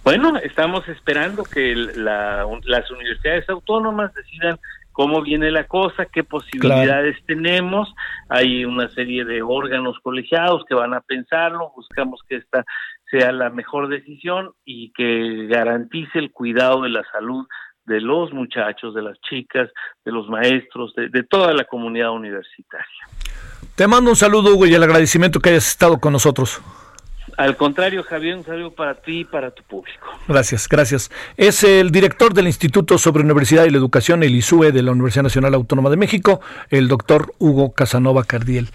Bueno, 0.03 0.37
estamos 0.37 0.87
esperando 0.87 1.43
que 1.43 1.73
la, 1.75 2.45
las 2.65 2.91
universidades 2.91 3.49
autónomas 3.49 4.13
decidan 4.13 4.59
cómo 4.95 5.21
viene 5.21 5.51
la 5.51 5.65
cosa, 5.65 6.05
qué 6.05 6.23
posibilidades 6.23 7.17
tenemos. 7.25 7.93
Hay 8.29 8.63
una 8.63 8.87
serie 8.89 9.25
de 9.25 9.41
órganos 9.41 9.99
colegiados 10.01 10.63
que 10.69 10.73
van 10.73 10.93
a 10.93 11.01
pensarlo, 11.01 11.73
buscamos 11.75 12.21
que 12.29 12.37
esta 12.37 12.63
sea 13.15 13.31
la 13.31 13.49
mejor 13.49 13.87
decisión 13.87 14.51
y 14.65 14.91
que 14.91 15.47
garantice 15.47 16.19
el 16.19 16.31
cuidado 16.31 16.81
de 16.81 16.89
la 16.89 17.03
salud 17.11 17.45
de 17.85 18.01
los 18.01 18.33
muchachos, 18.33 18.95
de 18.95 19.03
las 19.03 19.19
chicas, 19.21 19.69
de 20.03 20.11
los 20.11 20.27
maestros, 20.27 20.93
de, 20.95 21.09
de, 21.09 21.23
toda 21.23 21.53
la 21.53 21.65
comunidad 21.65 22.11
universitaria. 22.11 22.87
Te 23.75 23.87
mando 23.87 24.09
un 24.09 24.15
saludo, 24.15 24.53
Hugo, 24.53 24.65
y 24.65 24.73
el 24.73 24.83
agradecimiento 24.83 25.39
que 25.39 25.49
hayas 25.49 25.67
estado 25.67 25.99
con 25.99 26.13
nosotros. 26.13 26.61
Al 27.37 27.57
contrario, 27.57 28.03
Javier, 28.03 28.37
un 28.37 28.45
saludo 28.45 28.71
para 28.71 28.95
ti 28.95 29.19
y 29.19 29.25
para 29.25 29.51
tu 29.51 29.61
público. 29.63 30.07
Gracias, 30.27 30.67
gracias. 30.69 31.11
Es 31.37 31.63
el 31.63 31.91
director 31.91 32.33
del 32.33 32.47
Instituto 32.47 32.97
sobre 32.97 33.23
Universidad 33.23 33.65
y 33.65 33.71
la 33.71 33.77
Educación, 33.77 34.23
el 34.23 34.35
ISUE 34.35 34.71
de 34.71 34.81
la 34.81 34.91
Universidad 34.91 35.23
Nacional 35.23 35.53
Autónoma 35.53 35.89
de 35.89 35.97
México, 35.97 36.39
el 36.69 36.87
doctor 36.87 37.33
Hugo 37.37 37.73
Casanova 37.73 38.23
Cardiel. 38.23 38.69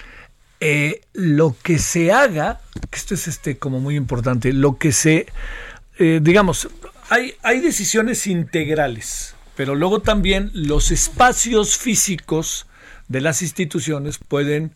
Eh, 0.61 1.01
lo 1.15 1.57
que 1.63 1.79
se 1.79 2.13
haga, 2.13 2.61
que 2.91 2.99
esto 2.99 3.15
es 3.15 3.29
este 3.29 3.57
como 3.57 3.81
muy 3.81 3.97
importante, 3.97 4.53
lo 4.53 4.77
que 4.77 4.93
se, 4.93 5.27
eh, 5.99 6.21
digamos, 6.23 6.69
hay, 7.09 7.35
hay 7.43 7.61
decisiones 7.61 8.27
integrales, 8.27 9.35
pero 9.57 9.75
luego 9.75 10.01
también 10.01 10.51
los 10.53 10.91
espacios 10.91 11.79
físicos 11.79 12.67
de 13.09 13.23
las 13.23 13.41
instituciones 13.41 14.19
pueden 14.19 14.73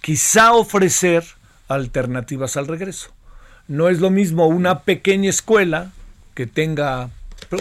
quizá 0.00 0.54
ofrecer 0.54 1.24
alternativas 1.68 2.56
al 2.56 2.66
regreso. 2.66 3.12
No 3.68 3.90
es 3.90 4.00
lo 4.00 4.10
mismo 4.10 4.46
una 4.46 4.80
pequeña 4.80 5.28
escuela 5.28 5.92
que 6.34 6.46
tenga, 6.46 7.10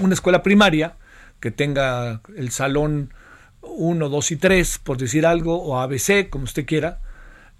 una 0.02 0.14
escuela 0.14 0.41
primaria, 0.41 0.95
que 1.41 1.52
tenga 1.52 2.22
el 2.36 2.52
salón 2.52 3.14
1, 3.62 4.10
2 4.10 4.32
y 4.32 4.36
3, 4.38 4.80
por 4.80 4.97
decir 4.97 5.26
algo, 5.26 5.62
o 5.62 5.80
ABC, 5.80 6.30
como 6.30 6.45
usted 6.45 6.66
quiera, 6.66 6.99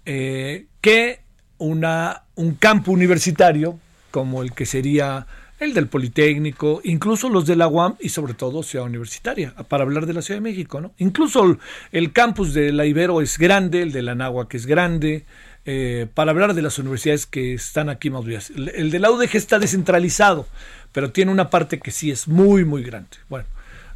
eh, 0.06 0.66
que 0.80 1.20
una, 1.58 2.24
un 2.34 2.54
campo 2.54 2.92
universitario 2.92 3.78
como 4.10 4.42
el 4.42 4.52
que 4.52 4.66
sería 4.66 5.26
el 5.62 5.74
del 5.74 5.86
Politécnico, 5.86 6.80
incluso 6.82 7.28
los 7.28 7.46
de 7.46 7.54
la 7.54 7.68
UAM 7.68 7.94
y 8.00 8.08
sobre 8.08 8.34
todo 8.34 8.62
Ciudad 8.62 8.86
Universitaria, 8.86 9.54
para 9.68 9.84
hablar 9.84 10.06
de 10.06 10.12
la 10.12 10.22
Ciudad 10.22 10.38
de 10.38 10.42
México, 10.50 10.80
¿no? 10.80 10.92
Incluso 10.98 11.56
el, 11.92 12.12
campus 12.12 12.52
de 12.52 12.72
la 12.72 12.84
Ibero 12.84 13.20
es 13.20 13.38
grande, 13.38 13.82
el 13.82 13.92
de 13.92 14.02
la 14.02 14.32
que 14.48 14.56
es 14.56 14.66
grande, 14.66 15.24
eh, 15.64 16.08
para 16.12 16.32
hablar 16.32 16.54
de 16.54 16.62
las 16.62 16.78
universidades 16.80 17.26
que 17.26 17.54
están 17.54 17.88
aquí 17.88 18.10
más. 18.10 18.50
El, 18.50 18.70
el 18.70 18.90
de 18.90 18.98
la 18.98 19.12
UDG 19.12 19.36
está 19.36 19.60
descentralizado, 19.60 20.48
pero 20.90 21.12
tiene 21.12 21.30
una 21.30 21.48
parte 21.48 21.78
que 21.78 21.92
sí 21.92 22.10
es 22.10 22.26
muy, 22.26 22.64
muy 22.64 22.82
grande. 22.82 23.16
Bueno, 23.28 23.46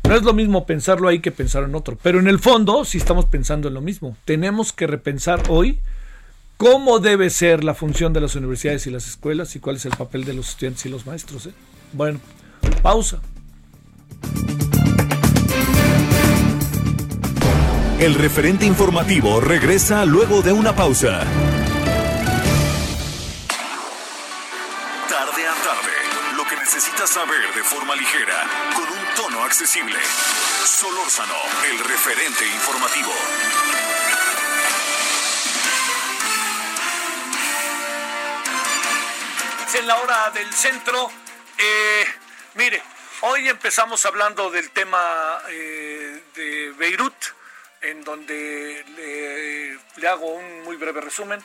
no 0.09 0.15
es 0.15 0.23
lo 0.23 0.33
mismo 0.33 0.67
pensarlo 0.67 1.09
ahí 1.09 1.21
que 1.21 1.33
pensar 1.33 1.65
en 1.65 1.75
otro, 1.75 1.99
pero 2.01 2.21
en 2.21 2.29
el 2.29 2.39
fondo 2.39 2.85
sí 2.85 2.99
estamos 2.99 3.25
pensando 3.27 3.69
en 3.69 3.75
lo 3.75 3.81
mismo. 3.81 4.17
Tenemos 4.25 4.73
que 4.73 4.87
repensar 4.87 5.43
hoy 5.49 5.81
cómo 6.57 7.01
debe 7.01 7.31
ser 7.31 7.65
la 7.65 7.75
función 7.75 8.13
de 8.13 8.21
las 8.21 8.37
universidades 8.37 8.87
y 8.87 8.91
las 8.91 9.09
escuelas 9.09 9.57
y 9.57 9.61
cuál 9.61 9.77
es 9.77 9.85
el 9.85 9.97
papel 9.97 10.25
de 10.25 10.35
los 10.35 10.51
estudiantes 10.51 10.87
y 10.87 10.89
los 10.89 11.07
maestros. 11.07 11.47
¿eh? 11.47 11.53
Bueno, 11.93 12.21
pausa. 12.83 13.21
El 17.99 18.15
referente 18.15 18.67
informativo 18.67 19.41
regresa 19.41 20.05
luego 20.05 20.43
de 20.43 20.53
una 20.53 20.77
pausa. 20.77 21.25
Necesitas 27.07 27.11
saber 27.11 27.55
de 27.55 27.63
forma 27.63 27.95
ligera, 27.95 28.47
con 28.75 28.89
un 28.89 29.15
tono 29.15 29.45
accesible. 29.45 29.99
Solórzano, 30.65 31.35
el 31.71 31.79
referente 31.79 32.47
informativo. 32.47 33.13
en 39.75 39.87
la 39.87 39.97
hora 39.99 40.31
del 40.31 40.51
centro. 40.55 41.11
Eh, 41.59 42.07
mire, 42.55 42.83
hoy 43.21 43.47
empezamos 43.47 44.07
hablando 44.07 44.51
del 44.51 44.71
tema 44.71 45.39
eh, 45.51 46.23
de 46.35 46.73
Beirut, 46.79 47.13
en 47.83 48.03
donde 48.03 49.79
le, 49.97 50.09
hago 50.09 50.33
un 50.33 50.63
muy 50.63 50.77
breve 50.77 51.03
resumen. 51.03 51.43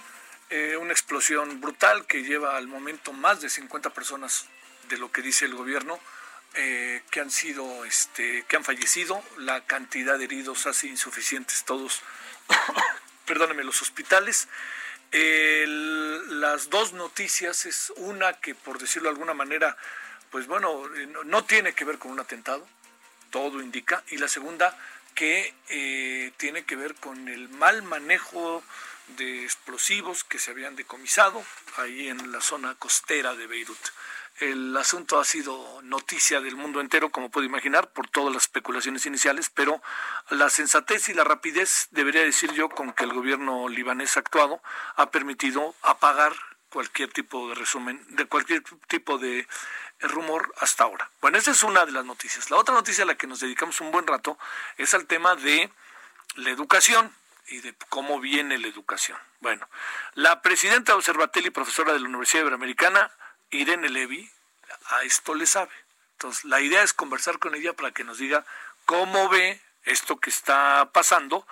Eh, 0.49 0.77
una 0.77 0.93
explosión 0.93 1.59
brutal 1.59 2.05
que 2.05 2.23
lleva 2.23 2.55
al 2.55 2.67
momento 2.67 3.11
más 3.11 3.41
de 3.41 3.49
50 3.49 3.89
personas 3.89 4.45
de 4.91 4.99
lo 4.99 5.11
que 5.11 5.23
dice 5.23 5.45
el 5.45 5.55
gobierno 5.55 5.99
que 6.53 7.21
han 7.21 7.31
sido, 7.31 7.85
este, 7.85 8.43
que 8.47 8.57
han 8.57 8.65
fallecido. 8.65 9.23
La 9.37 9.65
cantidad 9.65 10.17
de 10.19 10.25
heridos 10.25 10.67
hace 10.67 10.87
insuficientes 10.87 11.63
todos, 11.63 12.01
perdóneme, 13.25 13.63
los 13.63 13.81
hospitales 13.81 14.49
las 15.11 16.69
dos 16.69 16.93
noticias 16.93 17.65
es 17.65 17.91
una 17.97 18.33
que, 18.33 18.55
por 18.55 18.79
decirlo 18.79 19.09
de 19.09 19.15
alguna 19.15 19.33
manera, 19.33 19.77
pues 20.29 20.47
bueno, 20.47 20.83
eh, 20.95 21.07
no 21.25 21.43
tiene 21.43 21.73
que 21.73 21.85
ver 21.85 21.97
con 21.97 22.11
un 22.11 22.19
atentado, 22.19 22.67
todo 23.29 23.61
indica, 23.61 24.03
y 24.09 24.17
la 24.17 24.27
segunda 24.27 24.77
que 25.13 25.53
eh, 25.69 26.31
tiene 26.37 26.63
que 26.63 26.77
ver 26.77 26.95
con 26.95 27.27
el 27.27 27.49
mal 27.49 27.83
manejo 27.83 28.63
de 29.17 29.43
explosivos 29.43 30.23
que 30.23 30.39
se 30.39 30.51
habían 30.51 30.77
decomisado 30.77 31.43
ahí 31.77 32.07
en 32.07 32.31
la 32.31 32.39
zona 32.39 32.75
costera 32.75 33.35
de 33.35 33.47
Beirut. 33.47 33.77
El 34.41 34.75
asunto 34.75 35.19
ha 35.19 35.23
sido 35.23 35.79
noticia 35.83 36.41
del 36.41 36.55
mundo 36.55 36.81
entero, 36.81 37.11
como 37.11 37.29
puede 37.29 37.45
imaginar, 37.45 37.91
por 37.91 38.07
todas 38.07 38.33
las 38.33 38.45
especulaciones 38.45 39.05
iniciales, 39.05 39.51
pero 39.53 39.83
la 40.31 40.49
sensatez 40.49 41.09
y 41.09 41.13
la 41.13 41.23
rapidez, 41.23 41.89
debería 41.91 42.23
decir 42.23 42.51
yo, 42.53 42.67
con 42.67 42.91
que 42.91 43.03
el 43.03 43.13
gobierno 43.13 43.69
libanés 43.69 44.17
ha 44.17 44.21
actuado, 44.21 44.59
ha 44.95 45.11
permitido 45.11 45.75
apagar 45.83 46.33
cualquier 46.69 47.13
tipo 47.13 47.49
de 47.49 47.53
resumen, 47.53 48.03
de 48.15 48.25
cualquier 48.25 48.63
tipo 48.87 49.19
de 49.19 49.47
rumor 49.99 50.51
hasta 50.57 50.85
ahora. 50.85 51.11
Bueno, 51.21 51.37
esa 51.37 51.51
es 51.51 51.61
una 51.61 51.85
de 51.85 51.91
las 51.91 52.05
noticias. 52.05 52.49
La 52.49 52.57
otra 52.57 52.73
noticia 52.73 53.03
a 53.03 53.07
la 53.07 53.17
que 53.17 53.27
nos 53.27 53.41
dedicamos 53.41 53.79
un 53.79 53.91
buen 53.91 54.07
rato 54.07 54.39
es 54.75 54.95
al 54.95 55.05
tema 55.05 55.35
de 55.35 55.69
la 56.33 56.49
educación 56.49 57.13
y 57.49 57.59
de 57.59 57.75
cómo 57.89 58.19
viene 58.19 58.57
la 58.57 58.67
educación. 58.67 59.19
Bueno, 59.39 59.69
la 60.15 60.41
presidenta 60.41 60.93
de 60.93 60.97
Observatelli 60.97 61.49
y 61.49 61.51
profesora 61.51 61.93
de 61.93 61.99
la 61.99 62.07
Universidad 62.07 62.41
Iberoamericana 62.41 63.11
Irene 63.51 63.89
Levy 63.89 64.29
a 64.87 65.03
esto 65.03 65.35
le 65.35 65.45
sabe. 65.45 65.71
Entonces, 66.13 66.45
la 66.45 66.61
idea 66.61 66.83
es 66.83 66.93
conversar 66.93 67.39
con 67.39 67.55
ella 67.55 67.73
para 67.73 67.91
que 67.91 68.03
nos 68.03 68.17
diga 68.17 68.45
cómo 68.85 69.29
ve 69.29 69.59
esto 69.85 70.19
que 70.19 70.29
está 70.29 70.89
pasando, 70.93 71.47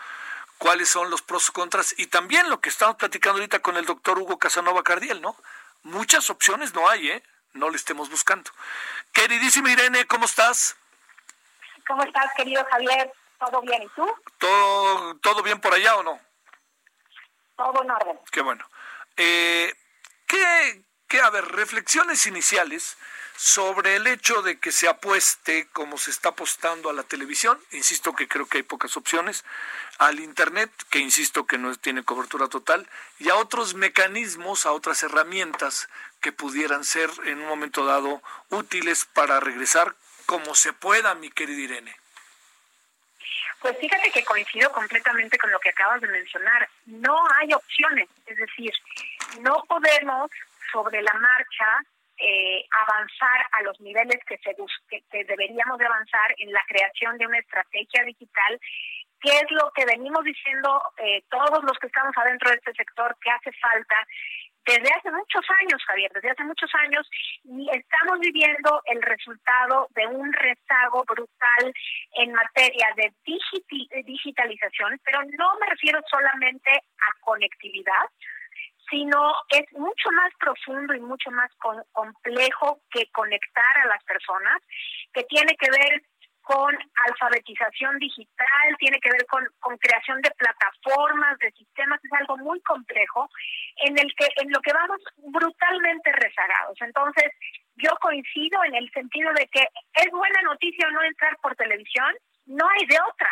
cuáles 0.57 0.89
son 0.89 1.09
los 1.09 1.21
pros 1.21 1.49
y 1.49 1.51
contras 1.51 1.95
y 1.97 2.07
también 2.07 2.49
lo 2.49 2.59
que 2.61 2.69
estamos 2.69 2.95
platicando 2.95 3.39
ahorita 3.39 3.59
con 3.59 3.77
el 3.77 3.85
doctor 3.85 4.19
Hugo 4.19 4.37
Casanova 4.37 4.83
Cardiel, 4.83 5.21
¿no? 5.21 5.35
Muchas 5.83 6.29
opciones 6.29 6.73
no 6.73 6.87
hay, 6.89 7.09
¿eh? 7.09 7.23
No 7.53 7.69
le 7.69 7.77
estemos 7.77 8.09
buscando. 8.09 8.51
Queridísima 9.11 9.71
Irene, 9.71 10.05
¿cómo 10.05 10.25
estás? 10.25 10.75
¿Cómo 11.87 12.03
estás, 12.03 12.31
querido 12.37 12.63
Javier? 12.69 13.11
¿Todo 13.39 13.61
bien? 13.61 13.81
¿Y 13.81 13.87
tú? 13.89 14.07
¿Todo, 14.37 15.15
todo 15.17 15.41
bien 15.41 15.59
por 15.59 15.73
allá 15.73 15.95
o 15.95 16.03
no? 16.03 16.19
Todo 17.55 17.81
en 17.81 17.91
orden. 17.91 18.19
Qué 18.31 18.41
bueno. 18.41 18.63
Eh, 19.17 19.73
¿qué, 20.27 20.83
que, 21.09 21.19
a 21.19 21.29
ver, 21.29 21.45
reflexiones 21.45 22.25
iniciales 22.27 22.97
sobre 23.35 23.95
el 23.95 24.05
hecho 24.05 24.41
de 24.41 24.59
que 24.59 24.71
se 24.71 24.87
apueste, 24.87 25.67
como 25.73 25.97
se 25.97 26.11
está 26.11 26.29
apostando 26.29 26.89
a 26.89 26.93
la 26.93 27.03
televisión, 27.03 27.59
insisto 27.71 28.13
que 28.13 28.27
creo 28.27 28.47
que 28.47 28.57
hay 28.57 28.63
pocas 28.63 28.95
opciones, 28.95 29.43
al 29.97 30.19
Internet, 30.19 30.71
que 30.89 30.99
insisto 30.99 31.47
que 31.47 31.57
no 31.57 31.73
tiene 31.75 32.03
cobertura 32.03 32.47
total, 32.47 32.87
y 33.17 33.29
a 33.29 33.35
otros 33.35 33.75
mecanismos, 33.75 34.65
a 34.65 34.71
otras 34.71 35.01
herramientas 35.03 35.89
que 36.21 36.31
pudieran 36.31 36.83
ser 36.83 37.09
en 37.25 37.39
un 37.39 37.47
momento 37.47 37.85
dado 37.85 38.21
útiles 38.49 39.05
para 39.05 39.39
regresar 39.39 39.95
como 40.25 40.53
se 40.53 40.73
pueda, 40.73 41.15
mi 41.15 41.31
querida 41.31 41.61
Irene. 41.61 41.95
Pues 43.61 43.77
fíjate 43.79 44.11
que 44.11 44.23
coincido 44.23 44.71
completamente 44.71 45.37
con 45.37 45.51
lo 45.51 45.59
que 45.59 45.69
acabas 45.69 46.01
de 46.01 46.07
mencionar. 46.07 46.69
No 46.85 47.17
hay 47.37 47.53
opciones, 47.53 48.07
es 48.25 48.37
decir, 48.37 48.71
no 49.41 49.63
podemos 49.67 50.29
sobre 50.71 51.01
la 51.01 51.13
marcha 51.13 51.83
eh, 52.17 52.65
avanzar 52.71 53.45
a 53.53 53.61
los 53.63 53.79
niveles 53.79 54.19
que, 54.27 54.37
se, 54.39 54.53
que, 54.89 55.23
deberíamos 55.23 55.77
de 55.77 55.85
avanzar 55.85 56.35
en 56.37 56.51
la 56.51 56.61
creación 56.67 57.17
de 57.17 57.27
una 57.27 57.39
estrategia 57.39 58.03
digital 58.03 58.59
¿Qué 59.21 59.31
es 59.35 59.51
lo 59.51 59.69
que 59.75 59.85
venimos 59.85 60.23
diciendo 60.23 60.81
eh, 60.97 61.21
todos 61.29 61.61
los 61.63 61.77
que 61.79 61.87
estamos 61.87 62.15
adentro 62.15 62.49
de 62.49 62.55
este 62.55 62.71
sector 62.71 63.15
que 63.21 63.29
hace 63.29 63.51
falta 63.59 63.95
desde 64.65 64.93
hace 64.93 65.11
muchos 65.11 65.43
años, 65.61 65.81
Javier, 65.87 66.11
desde 66.13 66.29
hace 66.29 66.43
muchos 66.43 66.69
años, 66.75 67.09
y 67.43 67.67
estamos 67.71 68.19
viviendo 68.19 68.81
el 68.85 69.01
resultado 69.01 69.87
de 69.95 70.05
un 70.07 70.31
rezago 70.31 71.03
brutal 71.05 71.73
en 72.13 72.31
materia 72.33 72.87
de 72.95 73.11
digitalización, 74.03 74.99
pero 75.03 75.23
no 75.37 75.57
me 75.59 75.67
refiero 75.67 75.99
solamente 76.09 76.69
a 76.71 77.19
conectividad, 77.21 78.05
sino 78.89 79.33
es 79.49 79.71
mucho 79.73 80.09
más 80.11 80.31
profundo 80.39 80.93
y 80.93 80.99
mucho 80.99 81.31
más 81.31 81.51
complejo 81.91 82.81
que 82.91 83.09
conectar 83.11 83.77
a 83.83 83.87
las 83.87 84.03
personas, 84.03 84.61
que 85.13 85.23
tiene 85.23 85.55
que 85.55 85.69
ver 85.69 86.01
con 86.41 86.75
alfabetización 87.05 87.99
digital, 87.99 88.75
tiene 88.79 88.99
que 88.99 89.11
ver 89.11 89.23
con, 89.27 89.45
con, 89.59 89.77
creación 89.77 90.19
de 90.21 90.31
plataformas, 90.31 91.37
de 91.37 91.51
sistemas, 91.51 92.03
es 92.03 92.11
algo 92.13 92.37
muy 92.37 92.59
complejo 92.61 93.29
en 93.85 93.99
el 93.99 94.11
que 94.15 94.27
en 94.37 94.51
lo 94.51 94.59
que 94.61 94.73
vamos 94.73 94.99
brutalmente 95.17 96.11
rezagados. 96.11 96.75
Entonces, 96.81 97.31
yo 97.75 97.91
coincido 98.01 98.63
en 98.63 98.75
el 98.75 98.89
sentido 98.91 99.31
de 99.33 99.47
que 99.47 99.61
es 99.93 100.09
buena 100.11 100.41
noticia 100.41 100.89
no 100.89 101.03
entrar 101.03 101.37
por 101.37 101.55
televisión, 101.55 102.15
no 102.47 102.67
hay 102.67 102.85
de 102.87 102.97
otra 102.99 103.29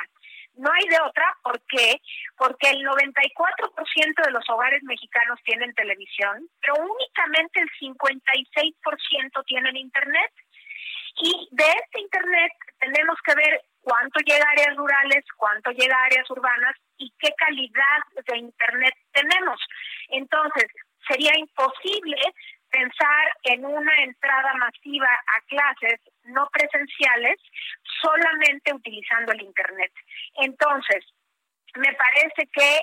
no 0.57 0.71
hay 0.71 0.87
de 0.87 0.99
otra, 1.01 1.25
¿por 1.43 1.59
qué? 1.67 2.01
Porque 2.35 2.69
el 2.69 2.83
94% 2.85 4.25
de 4.25 4.31
los 4.31 4.47
hogares 4.49 4.83
mexicanos 4.83 5.39
tienen 5.43 5.73
televisión, 5.73 6.47
pero 6.61 6.75
únicamente 6.75 7.61
el 7.61 7.69
56% 7.79 9.45
tienen 9.45 9.77
internet. 9.77 10.31
Y 11.19 11.47
de 11.51 11.63
este 11.63 12.01
internet 12.01 12.51
tenemos 12.79 13.17
que 13.25 13.33
ver 13.35 13.61
cuánto 13.81 14.19
llega 14.19 14.45
a 14.45 14.51
áreas 14.51 14.75
rurales, 14.75 15.23
cuánto 15.35 15.71
llega 15.71 15.95
a 15.95 16.05
áreas 16.05 16.29
urbanas 16.29 16.75
y 16.97 17.11
qué 17.19 17.29
calidad 17.37 17.99
de 18.27 18.37
internet 18.37 18.93
tenemos. 19.13 19.59
Entonces, 20.09 20.65
sería 21.07 21.31
imposible 21.37 22.17
pensar 22.69 23.33
en 23.43 23.65
una 23.65 23.95
entrada 24.03 24.53
masiva 24.55 25.09
a 25.09 25.41
clases 25.47 25.99
no 26.23 26.47
presenciales 26.51 27.39
solamente 28.01 28.73
utilizando 28.73 29.31
el 29.31 29.41
Internet. 29.41 29.91
Entonces, 30.35 31.05
me 31.75 31.93
parece 31.93 32.47
que 32.51 32.79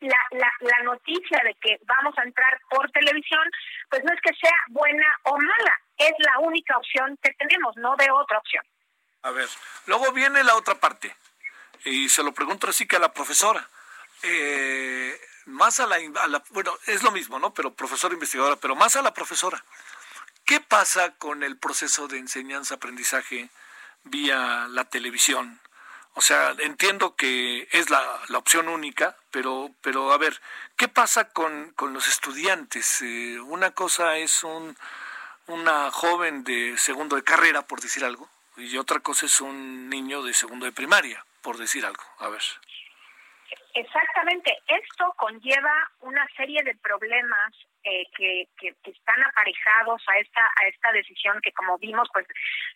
la, 0.00 0.52
la, 0.60 0.78
noticia 0.82 1.40
de 1.44 1.54
que 1.54 1.78
vamos 1.86 2.14
a 2.18 2.22
entrar 2.22 2.60
por 2.68 2.90
televisión, 2.90 3.42
pues 3.88 4.04
no 4.04 4.12
es 4.12 4.20
que 4.20 4.34
sea 4.34 4.56
buena 4.68 5.06
o 5.24 5.36
mala, 5.38 5.80
es 5.96 6.12
la 6.18 6.38
única 6.40 6.76
opción 6.76 7.18
que 7.22 7.32
tenemos, 7.34 7.76
no 7.76 7.96
de 7.96 8.10
otra 8.10 8.38
opción. 8.38 8.64
A 9.22 9.30
ver, 9.30 9.48
luego 9.86 10.12
viene 10.12 10.44
la 10.44 10.56
otra 10.56 10.74
parte, 10.74 11.14
y 11.84 12.08
se 12.08 12.22
lo 12.22 12.32
pregunto 12.32 12.68
así 12.68 12.86
que 12.86 12.96
a 12.96 13.00
la 13.00 13.12
profesora. 13.12 13.66
Eh, 14.22 15.18
más 15.46 15.80
a 15.80 15.86
la, 15.86 15.96
a 15.96 16.28
la, 16.28 16.42
bueno, 16.50 16.76
es 16.86 17.02
lo 17.02 17.10
mismo, 17.10 17.38
¿no? 17.38 17.52
Pero 17.54 17.74
profesora 17.74 18.14
investigadora, 18.14 18.56
pero 18.56 18.74
más 18.74 18.96
a 18.96 19.02
la 19.02 19.14
profesora. 19.14 19.64
¿Qué 20.44 20.60
pasa 20.60 21.14
con 21.16 21.42
el 21.42 21.56
proceso 21.56 22.06
de 22.06 22.18
enseñanza-aprendizaje 22.18 23.50
vía 24.04 24.66
la 24.68 24.84
televisión? 24.84 25.60
O 26.14 26.20
sea, 26.20 26.54
entiendo 26.58 27.16
que 27.16 27.66
es 27.72 27.90
la, 27.90 28.20
la 28.28 28.38
opción 28.38 28.68
única, 28.68 29.16
pero, 29.30 29.70
pero 29.80 30.12
a 30.12 30.18
ver, 30.18 30.40
¿qué 30.76 30.86
pasa 30.86 31.28
con, 31.30 31.72
con 31.72 31.92
los 31.92 32.06
estudiantes? 32.06 33.02
Eh, 33.02 33.40
una 33.40 33.72
cosa 33.72 34.16
es 34.18 34.44
un, 34.44 34.76
una 35.48 35.90
joven 35.90 36.44
de 36.44 36.78
segundo 36.78 37.16
de 37.16 37.24
carrera, 37.24 37.66
por 37.66 37.80
decir 37.80 38.04
algo, 38.04 38.28
y 38.56 38.76
otra 38.76 39.00
cosa 39.00 39.26
es 39.26 39.40
un 39.40 39.88
niño 39.88 40.22
de 40.22 40.34
segundo 40.34 40.66
de 40.66 40.72
primaria, 40.72 41.24
por 41.42 41.56
decir 41.56 41.84
algo. 41.84 42.04
A 42.18 42.28
ver. 42.28 42.42
Exactamente, 43.74 44.56
esto 44.68 45.12
conlleva 45.16 45.90
una 46.00 46.24
serie 46.36 46.62
de 46.62 46.76
problemas 46.76 47.52
eh, 47.84 48.06
que, 48.16 48.48
están 48.84 49.22
aparejados 49.22 50.02
a 50.08 50.18
esta 50.18 50.40
a 50.40 50.68
esta 50.68 50.92
decisión 50.92 51.40
que 51.42 51.52
como 51.52 51.78
vimos 51.78 52.08
pues 52.12 52.26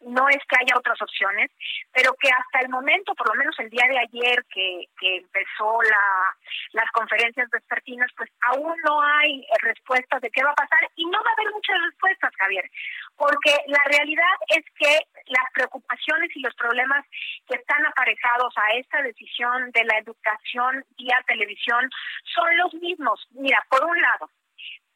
no 0.03 0.29
es 0.29 0.39
que 0.49 0.57
haya 0.61 0.77
otras 0.77 1.01
opciones 1.01 1.51
pero 1.93 2.15
que 2.21 2.29
hasta 2.29 2.61
el 2.61 2.69
momento 2.69 3.15
por 3.15 3.29
lo 3.29 3.35
menos 3.35 3.59
el 3.59 3.71
día 3.71 3.87
de 3.89 3.99
ayer 3.99 4.45
que, 4.51 4.85
que 4.99 5.17
empezó 5.17 5.83
la 5.83 6.37
las 6.73 6.91
conferencias 6.93 7.49
vespertinas 7.51 8.11
pues 8.17 8.31
aún 8.53 8.75
no 8.85 9.01
hay 9.03 9.47
respuestas 9.63 10.21
de 10.21 10.31
qué 10.31 10.43
va 10.45 10.51
a 10.51 10.63
pasar 10.63 10.91
y 10.97 11.05
no 11.07 11.19
va 11.23 11.31
a 11.31 11.33
haber 11.33 11.53
muchas 11.53 11.77
respuestas 11.91 12.35
Javier 12.37 12.71
porque 13.17 13.55
la 13.67 13.83
realidad 13.87 14.37
es 14.49 14.65
que 14.79 14.99
las 15.27 15.45
preocupaciones 15.55 16.31
y 16.35 16.41
los 16.41 16.55
problemas 16.55 17.05
que 17.47 17.57
están 17.57 17.85
aparejados 17.87 18.55
a 18.57 18.77
esta 18.77 19.03
decisión 19.03 19.71
de 19.73 19.85
la 19.85 19.99
educación 19.99 20.85
vía 20.97 21.23
televisión 21.27 21.89
son 22.35 22.57
los 22.57 22.75
mismos. 22.75 23.27
Mira 23.33 23.65
por 23.69 23.85
un 23.85 24.01
lado 24.01 24.31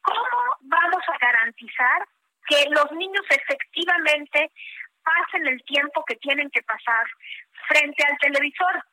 ¿Cómo 0.03 0.57
vamos 0.61 1.03
a 1.09 1.19
garantizar 1.19 2.07
que 2.49 2.65
los 2.71 2.91
niños 2.93 3.25
efectivamente 3.31 4.51
pasen 5.03 5.47
el 5.47 5.63
tiempo 5.65 6.05
que 6.05 6.17
tienen 6.17 6.51
que 6.51 6.63
pasar 6.63 7.07
frente 7.69 8.05
al 8.05 8.19
televisor? 8.19 8.85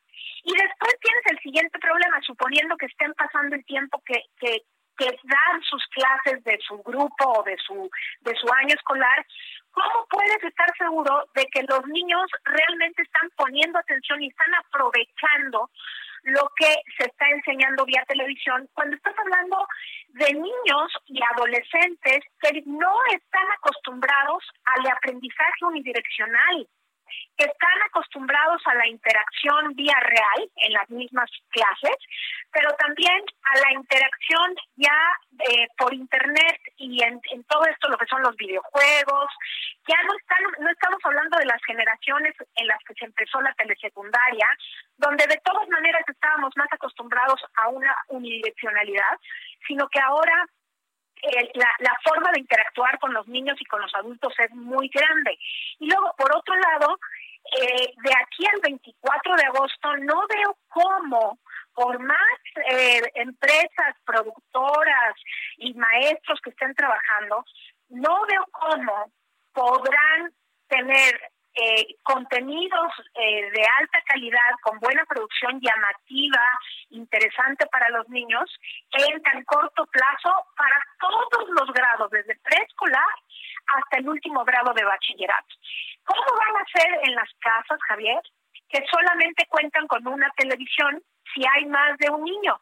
Y 0.44 0.52
después 0.54 0.96
tienes 1.00 1.24
el 1.30 1.38
siguiente 1.40 1.78
problema, 1.78 2.20
suponiendo 2.22 2.76
que 2.76 2.86
estén 2.86 3.12
pasando 3.14 3.56
el 3.56 3.64
tiempo 3.64 4.02
que, 4.06 4.22
que, 4.38 4.62
que 4.96 5.18
dan 5.24 5.62
sus 5.62 5.84
clases 5.88 6.42
de 6.44 6.58
su 6.66 6.82
grupo 6.82 7.24
o 7.38 7.42
de 7.42 7.56
su, 7.58 7.90
de 8.20 8.34
su 8.36 8.46
año 8.52 8.74
escolar, 8.74 9.26
¿cómo 9.72 10.06
puedes 10.08 10.42
estar 10.42 10.68
seguro 10.78 11.28
de 11.34 11.44
que 11.46 11.62
los 11.64 11.86
niños 11.86 12.26
realmente 12.44 13.02
están 13.02 13.28
poniendo 13.36 13.78
atención 13.78 14.22
y 14.22 14.28
están 14.28 14.54
aprovechando 14.54 15.70
lo 16.22 16.50
que 16.56 16.74
se 16.98 17.06
está 17.06 17.28
enseñando 17.28 17.84
vía 17.84 18.04
televisión, 18.06 18.68
cuando 18.74 18.96
estás 18.96 19.14
hablando 19.18 19.66
de 20.08 20.32
niños 20.34 20.92
y 21.06 21.20
adolescentes 21.34 22.20
que 22.40 22.62
no 22.66 22.92
están 23.12 23.46
acostumbrados 23.58 24.44
al 24.64 24.86
aprendizaje 24.90 25.64
unidireccional 25.64 26.66
que 27.36 27.44
están 27.44 27.82
acostumbrados 27.86 28.62
a 28.66 28.74
la 28.74 28.86
interacción 28.86 29.74
vía 29.74 29.98
real 30.00 30.50
en 30.56 30.72
las 30.72 30.88
mismas 30.90 31.30
clases, 31.50 31.96
pero 32.52 32.70
también 32.74 33.22
a 33.42 33.58
la 33.60 33.72
interacción 33.72 34.54
ya 34.76 34.98
eh, 35.48 35.66
por 35.78 35.94
internet 35.94 36.60
y 36.76 37.02
en, 37.02 37.20
en, 37.32 37.44
todo 37.44 37.64
esto 37.64 37.88
lo 37.88 37.96
que 37.96 38.06
son 38.06 38.22
los 38.22 38.36
videojuegos. 38.36 39.30
Ya 39.88 39.96
no 40.04 40.16
están, 40.16 40.44
no 40.60 40.70
estamos 40.70 41.00
hablando 41.04 41.38
de 41.38 41.46
las 41.46 41.62
generaciones 41.64 42.34
en 42.56 42.66
las 42.66 42.78
que 42.86 42.94
se 42.94 43.06
empezó 43.06 43.40
la 43.40 43.54
telesecundaria, 43.54 44.48
donde 44.96 45.26
de 45.26 45.40
todas 45.44 45.68
maneras 45.68 46.02
estábamos 46.06 46.52
más 46.56 46.68
acostumbrados 46.72 47.40
a 47.56 47.68
una 47.68 47.94
unidireccionalidad, 48.08 49.18
sino 49.66 49.88
que 49.88 50.00
ahora 50.00 50.46
la, 51.54 51.70
la, 51.78 51.96
forma 52.02 52.30
de 52.32 52.40
interactuar 52.40 52.98
con 52.98 53.12
los 53.12 53.26
niños 53.28 53.56
y 53.60 53.64
con 53.64 53.80
los 53.80 53.94
adultos 53.94 54.32
es 54.38 54.50
muy 54.52 54.88
grande. 54.88 55.38
Y 55.78 55.86
luego, 55.88 56.14
por 56.16 56.34
otro 56.34 56.54
lado, 56.56 56.98
eh, 57.58 57.92
de 57.96 58.12
aquí 58.14 58.46
al 58.46 58.60
24 58.62 59.36
de 59.36 59.44
agosto 59.44 59.96
no 59.98 60.26
veo 60.28 60.56
cómo, 60.68 61.38
por 61.74 61.98
más 61.98 62.38
eh, 62.70 63.02
empresas, 63.14 63.96
productoras 64.04 65.14
y 65.56 65.74
maestros 65.74 66.40
que 66.42 66.50
estén 66.50 66.74
trabajando, 66.74 67.44
no 67.88 68.24
veo 68.26 68.44
cómo 68.52 69.10
podrán 69.52 70.32
tener 70.68 71.20
eh, 71.54 71.96
contenidos 72.02 72.92
eh, 73.14 73.50
de 73.50 73.66
alta 73.78 74.00
calidad, 74.06 74.52
con 74.62 74.78
buena 74.78 75.04
producción 75.04 75.60
llamativa, 75.60 76.58
interesante 76.90 77.66
para 77.66 77.88
los 77.90 78.08
niños, 78.08 78.48
en 78.92 79.20
tan 79.22 79.44
corto 79.44 79.86
plazo 79.86 80.46
para 80.56 80.76
todos 81.00 81.48
los 81.48 81.72
grados, 81.72 82.10
desde 82.10 82.36
preescolar 82.36 83.14
hasta 83.66 83.98
el 83.98 84.08
último 84.08 84.44
grado 84.44 84.72
de 84.74 84.84
bachillerato. 84.84 85.54
¿Cómo 86.04 86.24
van 86.38 86.62
a 86.62 86.66
ser 86.72 87.08
en 87.08 87.14
las 87.14 87.28
casas, 87.40 87.78
Javier, 87.88 88.20
que 88.68 88.84
solamente 88.90 89.46
cuentan 89.48 89.86
con 89.86 90.06
una 90.06 90.30
televisión 90.36 91.02
si 91.34 91.42
hay 91.46 91.66
más 91.66 91.98
de 91.98 92.10
un 92.10 92.24
niño? 92.24 92.60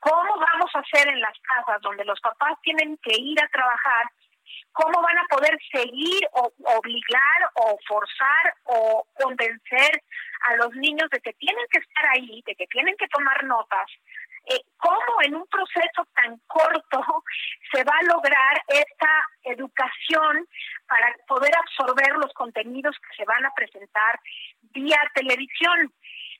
¿Cómo 0.00 0.36
vamos 0.36 0.70
a 0.74 0.80
hacer 0.80 1.08
en 1.08 1.20
las 1.20 1.38
casas 1.40 1.80
donde 1.80 2.04
los 2.04 2.20
papás 2.20 2.60
tienen 2.62 2.96
que 2.98 3.14
ir 3.18 3.42
a 3.42 3.48
trabajar 3.48 4.06
¿Cómo 4.76 5.00
van 5.00 5.16
a 5.16 5.26
poder 5.30 5.56
seguir 5.72 6.20
o 6.32 6.52
obligar 6.76 7.40
o 7.54 7.78
forzar 7.88 8.54
o 8.64 9.06
convencer 9.14 10.02
a 10.48 10.56
los 10.56 10.70
niños 10.74 11.08
de 11.10 11.18
que 11.20 11.32
tienen 11.32 11.64
que 11.70 11.78
estar 11.78 12.04
ahí, 12.12 12.42
de 12.44 12.54
que 12.54 12.66
tienen 12.66 12.94
que 12.98 13.08
tomar 13.08 13.42
notas? 13.44 13.86
Eh, 14.44 14.60
¿Cómo 14.76 15.22
en 15.22 15.34
un 15.36 15.46
proceso 15.46 16.06
tan 16.14 16.38
corto 16.46 17.00
se 17.72 17.84
va 17.84 17.94
a 17.98 18.14
lograr 18.14 18.62
esta 18.68 19.12
educación 19.44 20.46
para 20.86 21.16
poder 21.26 21.56
absorber 21.56 22.12
los 22.18 22.34
contenidos 22.34 22.94
que 22.98 23.16
se 23.16 23.24
van 23.24 23.46
a 23.46 23.54
presentar 23.54 24.20
vía 24.60 25.00
televisión? 25.14 25.90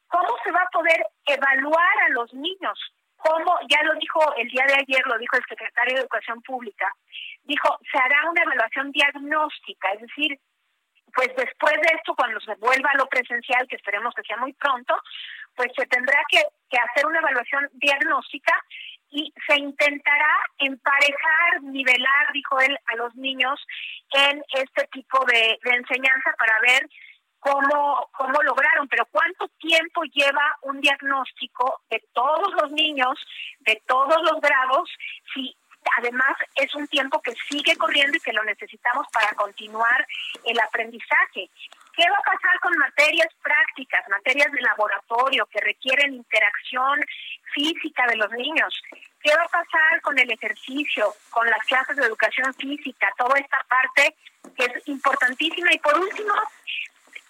¿Cómo 0.08 0.36
se 0.44 0.52
va 0.52 0.60
a 0.60 0.70
poder 0.72 1.06
evaluar 1.24 1.98
a 2.02 2.10
los 2.10 2.34
niños? 2.34 2.78
¿Cómo? 3.26 3.58
Ya 3.68 3.82
lo 3.82 3.94
dijo 3.98 4.20
el 4.36 4.48
día 4.48 4.64
de 4.66 4.74
ayer, 4.74 5.02
lo 5.06 5.18
dijo 5.18 5.36
el 5.36 5.44
secretario 5.48 5.94
de 5.94 6.00
Educación 6.00 6.40
Pública 6.42 6.92
dijo, 7.46 7.78
se 7.90 7.98
hará 7.98 8.30
una 8.30 8.42
evaluación 8.42 8.92
diagnóstica, 8.92 9.92
es 9.92 10.00
decir, 10.00 10.38
pues 11.14 11.28
después 11.36 11.74
de 11.74 11.96
esto, 11.96 12.14
cuando 12.14 12.38
se 12.40 12.54
vuelva 12.56 12.90
a 12.90 12.98
lo 12.98 13.06
presencial, 13.06 13.66
que 13.68 13.76
esperemos 13.76 14.12
que 14.14 14.22
sea 14.22 14.36
muy 14.36 14.52
pronto, 14.52 14.94
pues 15.54 15.68
se 15.76 15.86
tendrá 15.86 16.20
que, 16.28 16.42
hacer 16.76 17.06
una 17.06 17.20
evaluación 17.20 17.70
diagnóstica 17.72 18.52
y 19.08 19.32
se 19.48 19.56
intentará 19.56 20.34
emparejar, 20.58 21.62
nivelar, 21.62 22.32
dijo 22.34 22.60
él, 22.60 22.76
a 22.86 22.96
los 22.96 23.14
niños 23.14 23.58
en 24.12 24.42
este 24.52 24.86
tipo 24.88 25.24
de, 25.24 25.58
de 25.62 25.76
enseñanza 25.76 26.34
para 26.36 26.58
ver 26.60 26.86
cómo, 27.46 28.08
cómo 28.12 28.42
lograron, 28.42 28.88
pero 28.88 29.06
cuánto 29.06 29.48
tiempo 29.58 30.02
lleva 30.12 30.56
un 30.62 30.80
diagnóstico 30.80 31.82
de 31.88 32.02
todos 32.12 32.52
los 32.60 32.72
niños, 32.72 33.18
de 33.60 33.80
todos 33.86 34.20
los 34.22 34.40
grados, 34.40 34.90
si 35.32 35.56
además 35.96 36.36
es 36.56 36.74
un 36.74 36.88
tiempo 36.88 37.20
que 37.22 37.32
sigue 37.48 37.76
corriendo 37.76 38.16
y 38.16 38.20
que 38.20 38.32
lo 38.32 38.42
necesitamos 38.42 39.06
para 39.12 39.30
continuar 39.36 40.04
el 40.44 40.58
aprendizaje. 40.58 41.48
¿Qué 41.94 42.10
va 42.10 42.16
a 42.16 42.32
pasar 42.32 42.60
con 42.60 42.76
materias 42.78 43.28
prácticas, 43.40 44.08
materias 44.08 44.50
de 44.50 44.60
laboratorio 44.62 45.46
que 45.46 45.60
requieren 45.60 46.14
interacción 46.14 47.00
física 47.54 48.06
de 48.08 48.16
los 48.16 48.30
niños? 48.32 48.82
¿Qué 49.22 49.34
va 49.36 49.44
a 49.44 49.48
pasar 49.48 50.00
con 50.02 50.18
el 50.18 50.30
ejercicio, 50.30 51.14
con 51.30 51.48
las 51.48 51.64
clases 51.66 51.96
de 51.96 52.06
educación 52.06 52.52
física, 52.54 53.08
toda 53.16 53.38
esta 53.38 53.64
parte 53.68 54.16
que 54.56 54.64
es 54.64 54.88
importantísima? 54.88 55.72
Y 55.72 55.78
por 55.78 55.96
último, 55.98 56.34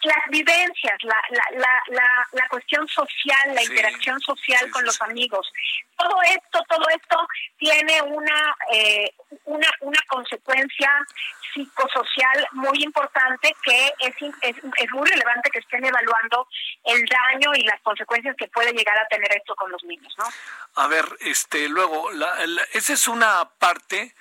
las 0.03 0.25
vivencias, 0.29 0.97
la, 1.03 1.21
la, 1.31 1.83
la, 1.89 2.29
la, 2.33 2.49
cuestión 2.49 2.87
social, 2.89 3.55
la 3.55 3.63
interacción 3.63 4.21
social 4.21 4.71
con 4.71 4.85
los 4.85 5.01
amigos. 5.03 5.51
Todo 5.97 6.23
esto, 6.23 6.63
todo 6.69 6.89
esto 6.89 7.29
tiene 7.59 8.03
una, 8.03 8.57
eh, 8.73 9.15
una, 9.45 9.69
una 9.81 10.01
consecuencia 10.09 10.93
psicosocial 11.55 12.47
muy 12.53 12.83
importante 12.83 13.55
que 13.65 13.93
es, 14.01 14.15
es, 14.43 14.57
es, 14.77 14.91
muy 14.93 15.09
relevante 15.09 15.51
que 15.51 15.61
estén 15.61 15.85
evaluando 15.85 16.47
el 16.85 17.05
daño 17.07 17.53
y 17.55 17.63
las 17.63 17.81
consecuencias 17.81 18.37
que 18.37 18.49
puede 18.49 18.73
llegar 18.73 18.99
a 18.99 19.09
tener 19.09 19.33
esto 19.35 19.55
con 19.57 19.71
los 19.73 19.83
niños, 19.85 20.15
¿no? 20.19 20.27
A 20.75 20.87
ver, 20.89 21.07
este, 21.21 21.69
luego, 21.69 22.11
esa 22.73 22.93
es 22.93 23.09
una 23.09 23.49
parte 23.59 24.15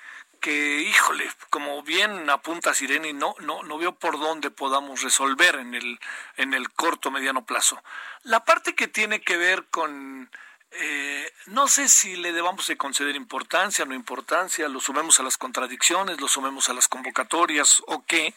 que, 0.46 0.80
híjole, 0.82 1.28
como 1.50 1.82
bien 1.82 2.30
apunta 2.30 2.72
Sireni, 2.72 3.12
no, 3.12 3.34
no, 3.40 3.64
no 3.64 3.78
veo 3.78 3.96
por 3.96 4.16
dónde 4.16 4.52
podamos 4.52 5.02
resolver 5.02 5.56
en 5.56 5.74
el, 5.74 5.98
en 6.36 6.54
el 6.54 6.70
corto 6.70 7.10
mediano 7.10 7.44
plazo. 7.44 7.82
La 8.22 8.44
parte 8.44 8.76
que 8.76 8.86
tiene 8.86 9.20
que 9.22 9.36
ver 9.36 9.64
con 9.72 10.30
eh, 10.70 11.32
no 11.46 11.66
sé 11.66 11.88
si 11.88 12.14
le 12.14 12.32
debamos 12.32 12.68
de 12.68 12.76
conceder 12.76 13.16
importancia 13.16 13.84
no 13.86 13.94
importancia, 13.96 14.68
lo 14.68 14.78
sumemos 14.78 15.18
a 15.18 15.24
las 15.24 15.36
contradicciones, 15.36 16.20
lo 16.20 16.28
sumemos 16.28 16.68
a 16.68 16.74
las 16.74 16.86
convocatorias 16.86 17.82
o 17.88 18.04
qué, 18.06 18.32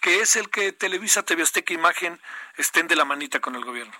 que 0.00 0.20
es 0.20 0.36
el 0.36 0.48
que 0.48 0.72
Televisa, 0.72 1.22
TV 1.22 1.42
Azteca 1.42 1.74
Imagen 1.74 2.18
estén 2.56 2.88
de 2.88 2.96
la 2.96 3.04
manita 3.04 3.40
con 3.40 3.56
el 3.56 3.64
gobierno. 3.66 3.94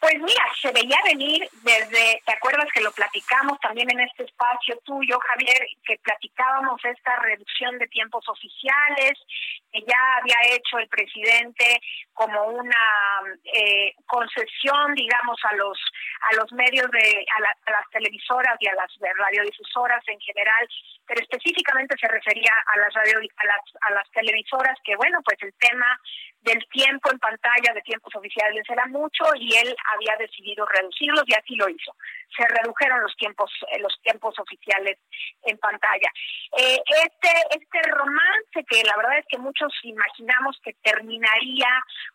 Pues 0.00 0.14
mira, 0.18 0.44
se 0.58 0.72
veía 0.72 0.96
venir 1.04 1.46
desde, 1.62 2.22
¿te 2.24 2.32
acuerdas 2.32 2.72
que 2.72 2.80
lo 2.80 2.90
platicamos 2.90 3.60
también 3.60 3.90
en 3.90 4.00
este 4.00 4.24
espacio 4.24 4.78
tuyo, 4.82 5.18
Javier, 5.28 5.66
que 5.84 5.98
platicábamos 5.98 6.82
esta 6.82 7.16
reducción 7.16 7.78
de 7.78 7.86
tiempos 7.88 8.26
oficiales, 8.26 9.12
que 9.70 9.82
ya 9.82 10.16
había 10.16 10.56
hecho 10.56 10.78
el 10.78 10.88
presidente 10.88 11.82
como 12.14 12.44
una 12.44 13.20
eh, 13.44 13.92
concesión, 14.06 14.94
digamos, 14.94 15.38
a 15.44 15.54
los 15.56 15.78
a 16.32 16.34
los 16.36 16.50
medios 16.52 16.90
de 16.90 17.26
a, 17.36 17.40
las 17.40 17.90
televisoras 17.90 18.56
y 18.60 18.68
a 18.68 18.74
las 18.74 18.90
radiodifusoras 19.18 20.02
en 20.08 20.20
general, 20.20 20.68
pero 21.06 21.20
específicamente 21.20 21.94
se 22.00 22.08
refería 22.08 22.52
a 22.66 22.78
las 22.78 22.94
radio 22.94 23.18
a 23.18 23.46
las 23.46 23.60
a 23.82 23.90
las 23.90 24.10
televisoras 24.12 24.78
que 24.82 24.96
bueno, 24.96 25.20
pues 25.24 25.36
el 25.42 25.52
tema 25.54 26.00
del 26.42 26.66
tiempo 26.68 27.10
en 27.10 27.18
pantalla 27.18 27.74
de 27.74 27.82
tiempos 27.82 28.14
oficiales 28.14 28.64
era 28.68 28.86
mucho 28.86 29.24
y 29.36 29.54
él 29.56 29.76
había 29.94 30.16
decidido 30.16 30.66
reducirlos 30.66 31.24
y 31.26 31.34
así 31.34 31.56
lo 31.56 31.68
hizo. 31.68 31.94
Se 32.36 32.46
redujeron 32.46 33.02
los 33.02 33.16
tiempos 33.16 33.50
eh, 33.72 33.78
los 33.80 33.94
tiempos 34.02 34.38
oficiales 34.38 34.98
en 35.42 35.58
pantalla. 35.58 36.10
Eh, 36.56 36.78
este 37.04 37.32
este 37.50 37.90
romance 37.90 38.64
que 38.68 38.82
la 38.84 38.96
verdad 38.96 39.18
es 39.18 39.26
que 39.28 39.38
muchos 39.38 39.72
imaginamos 39.82 40.58
que 40.62 40.74
terminaría 40.82 41.68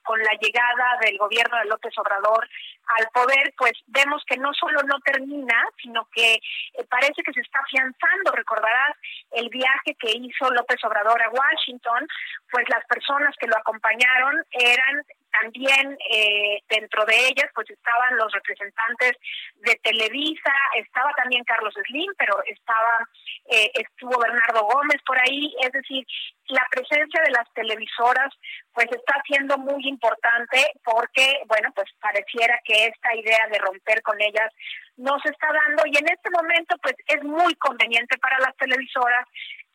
con 0.04 0.20
la 0.20 0.34
llegada 0.42 0.98
del 1.02 1.18
gobierno 1.18 1.58
de 1.58 1.66
López 1.66 1.94
Obrador 1.98 2.48
al 2.88 3.08
poder, 3.14 3.54
pues 3.58 3.74
vemos 3.88 4.24
que 4.28 4.38
no 4.38 4.54
solo 4.54 4.82
no 4.84 5.00
termina, 5.00 5.64
sino 5.82 6.08
que 6.14 6.36
eh, 6.36 6.84
parece 6.90 7.24
que 7.24 7.34
se 7.34 7.42
está 7.42 7.60
afianzando. 7.60 8.32
Recordarás 8.32 8.96
el 9.32 9.50
viaje 9.50 9.96
que 10.00 10.12
hizo 10.12 10.52
López 10.52 10.84
Obrador 10.84 11.22
a 11.22 11.30
Washington, 11.30 12.08
pues 12.52 12.66
las 12.70 12.86
personas 12.86 13.36
que 13.40 13.48
lo 13.48 13.58
acompañaron 13.58 14.44
eran 14.52 15.04
también 15.42 15.98
eh, 16.10 16.60
dentro 16.70 17.06
de 17.06 17.16
ellas 17.28 17.50
pues 17.54 17.70
estaban 17.70 18.18
los 18.18 18.32
representantes 18.32 19.14
de 19.56 19.76
Televisa, 19.84 20.54
estaba 20.78 21.12
también 21.14 21.44
Carlos 21.44 21.74
Slim, 21.88 22.12
pero 22.18 22.42
estaba 22.46 23.08
eh, 23.46 23.72
estuvo 23.74 24.20
Bernardo 24.20 24.64
Gómez 24.64 25.02
por 25.06 25.18
ahí, 25.20 25.54
es 25.62 25.72
decir, 25.72 26.06
la 26.48 26.66
presencia 26.70 27.22
de 27.24 27.32
las 27.32 27.52
televisoras 27.54 28.34
pues 28.74 28.88
está 28.92 29.22
siendo 29.26 29.58
muy 29.58 29.88
importante 29.88 30.72
porque 30.84 31.42
bueno 31.48 31.72
pues 31.76 31.88
pareciera 32.00 32.60
que 32.64 32.88
esta 32.88 33.16
idea 33.16 33.48
de 33.52 33.60
romper 33.60 34.02
con 34.04 34.22
ellas 34.22 34.52
no 34.98 35.18
se 35.20 35.30
está 35.30 35.48
dando 35.48 35.84
y 35.86 35.98
en 35.98 36.08
este 36.10 36.30
momento 36.30 36.76
pues 36.82 36.96
es 37.08 37.24
muy 37.24 37.56
conveniente 37.56 38.18
para 38.20 38.40
las 38.40 38.56
televisoras 38.58 39.26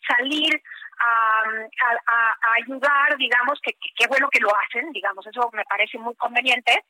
salir 0.07 0.63
a, 1.01 1.43
ayudar, 2.59 3.17
digamos, 3.17 3.59
que 3.63 3.73
qué 3.97 4.07
bueno 4.07 4.29
que 4.31 4.41
lo 4.41 4.51
hacen, 4.55 4.93
digamos, 4.93 5.27
eso 5.27 5.49
me 5.53 5.65
parece 5.65 5.99
muy 5.99 6.15
conveniente, 6.17 6.85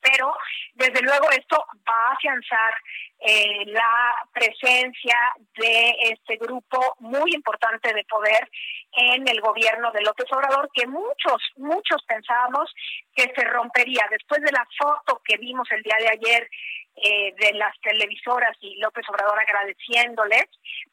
pero 0.00 0.34
desde 0.74 1.02
luego 1.02 1.30
esto 1.30 1.64
va 1.88 2.08
a 2.08 2.12
afianzar 2.12 2.74
eh, 3.20 3.64
la 3.66 4.14
presencia 4.32 5.16
de 5.56 5.94
este 6.00 6.36
grupo 6.36 6.96
muy 6.98 7.34
importante 7.34 7.92
de 7.94 8.04
poder 8.04 8.50
en 8.92 9.26
el 9.28 9.40
gobierno 9.40 9.92
de 9.92 10.02
López 10.02 10.26
Obrador, 10.32 10.68
que 10.74 10.86
muchos, 10.86 11.40
muchos 11.56 12.02
pensábamos 12.04 12.72
que 13.14 13.32
se 13.34 13.44
rompería. 13.44 14.06
Después 14.10 14.42
de 14.42 14.52
la 14.52 14.66
foto 14.76 15.20
que 15.24 15.36
vimos 15.36 15.70
el 15.70 15.82
día 15.82 15.96
de 16.00 16.08
ayer 16.08 16.50
eh, 16.96 17.34
de 17.38 17.52
las 17.54 17.78
televisoras 17.80 18.56
y 18.60 18.76
López 18.76 19.04
Obrador 19.08 19.38
agradeciéndoles, 19.40 20.44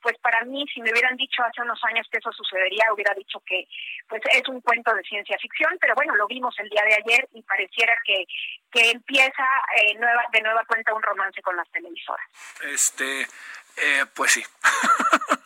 pues 0.02 0.18
para 0.20 0.44
mí, 0.46 0.66
si 0.74 0.82
me 0.82 0.92
hubieran 0.92 1.18
dicho 1.18 1.44
hace 1.44 1.62
unos 1.62 1.80
años 1.84 2.08
que 2.12 2.20
eso 2.20 2.32
sucedería, 2.32 2.94
hubiera 2.94 3.14
dicho 3.14 3.42
que 3.46 3.68
pues 4.08 4.22
es 4.32 4.48
un 4.48 4.62
cuento 4.62 4.94
de 4.94 5.04
ciencia 5.04 5.38
ficción, 5.40 5.78
pero 5.80 5.96
bueno, 5.96 6.16
lo 6.16 6.28
vimos 6.28 6.56
el 6.60 6.70
día 6.70 6.84
de 6.84 6.96
ayer 6.96 7.28
y 7.34 7.42
pareciera 7.44 7.94
que, 8.06 8.26
que 8.72 8.92
empieza 8.92 9.44
eh, 9.78 9.96
nueva, 9.96 10.24
de 10.32 10.42
nueva 10.42 10.64
cuenta 10.66 10.94
un 10.94 11.04
romance 11.04 11.42
con 11.42 11.56
las 11.58 11.70
televisoras. 11.70 12.26
Este, 12.64 13.22
eh, 13.22 14.06
pues 14.16 14.32
sí. 14.32 14.44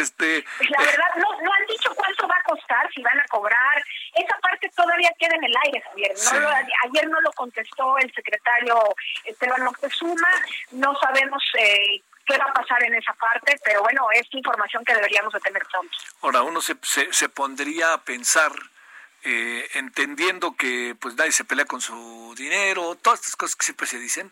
este, 0.00 0.44
la 0.68 0.78
verdad, 0.78 1.10
no, 1.16 1.40
no 1.40 1.52
han 1.52 1.66
dicho 1.66 1.94
cuánto 1.94 2.26
va 2.28 2.36
a 2.38 2.42
costar, 2.42 2.90
si 2.92 3.02
van 3.02 3.18
a 3.18 3.26
cobrar. 3.28 3.84
Esa 4.14 4.38
parte 4.38 4.68
todavía 4.74 5.10
queda 5.18 5.34
en 5.34 5.44
el 5.44 5.54
aire, 5.64 5.82
Javier. 5.82 6.12
No 6.40 6.48
ayer 6.48 7.08
no 7.08 7.20
lo 7.20 7.32
contestó 7.32 7.98
el 7.98 8.12
secretario 8.14 8.82
Esteban 9.24 9.64
Moctezuma. 9.64 10.28
No 10.72 10.94
sabemos 10.98 11.42
eh, 11.58 12.02
qué 12.26 12.38
va 12.38 12.46
a 12.46 12.52
pasar 12.52 12.82
en 12.84 12.94
esa 12.94 13.12
parte, 13.14 13.58
pero 13.64 13.82
bueno, 13.82 14.06
es 14.12 14.26
información 14.32 14.84
que 14.84 14.94
deberíamos 14.94 15.32
de 15.32 15.40
tener 15.40 15.62
pronto. 15.70 15.96
Ahora, 16.22 16.42
uno 16.42 16.60
se, 16.60 16.76
se, 16.82 17.12
se 17.12 17.28
pondría 17.28 17.92
a 17.92 18.02
pensar... 18.02 18.52
Eh, 19.28 19.68
entendiendo 19.74 20.54
que 20.54 20.94
pues 21.00 21.16
nadie 21.16 21.32
se 21.32 21.44
pelea 21.44 21.64
con 21.64 21.80
su 21.80 22.32
dinero, 22.36 22.94
todas 22.94 23.18
estas 23.18 23.34
cosas 23.34 23.56
que 23.56 23.64
siempre 23.64 23.88
se 23.88 23.98
dicen, 23.98 24.30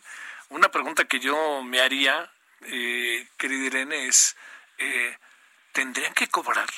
una 0.50 0.68
pregunta 0.68 1.06
que 1.06 1.18
yo 1.18 1.64
me 1.64 1.80
haría 1.80 2.30
eh, 2.66 3.26
querida 3.36 3.66
Irene, 3.66 4.06
es, 4.06 4.36
eh, 4.78 5.16
¿tendrían 5.74 6.14
que 6.14 6.28
cobrar? 6.28 6.70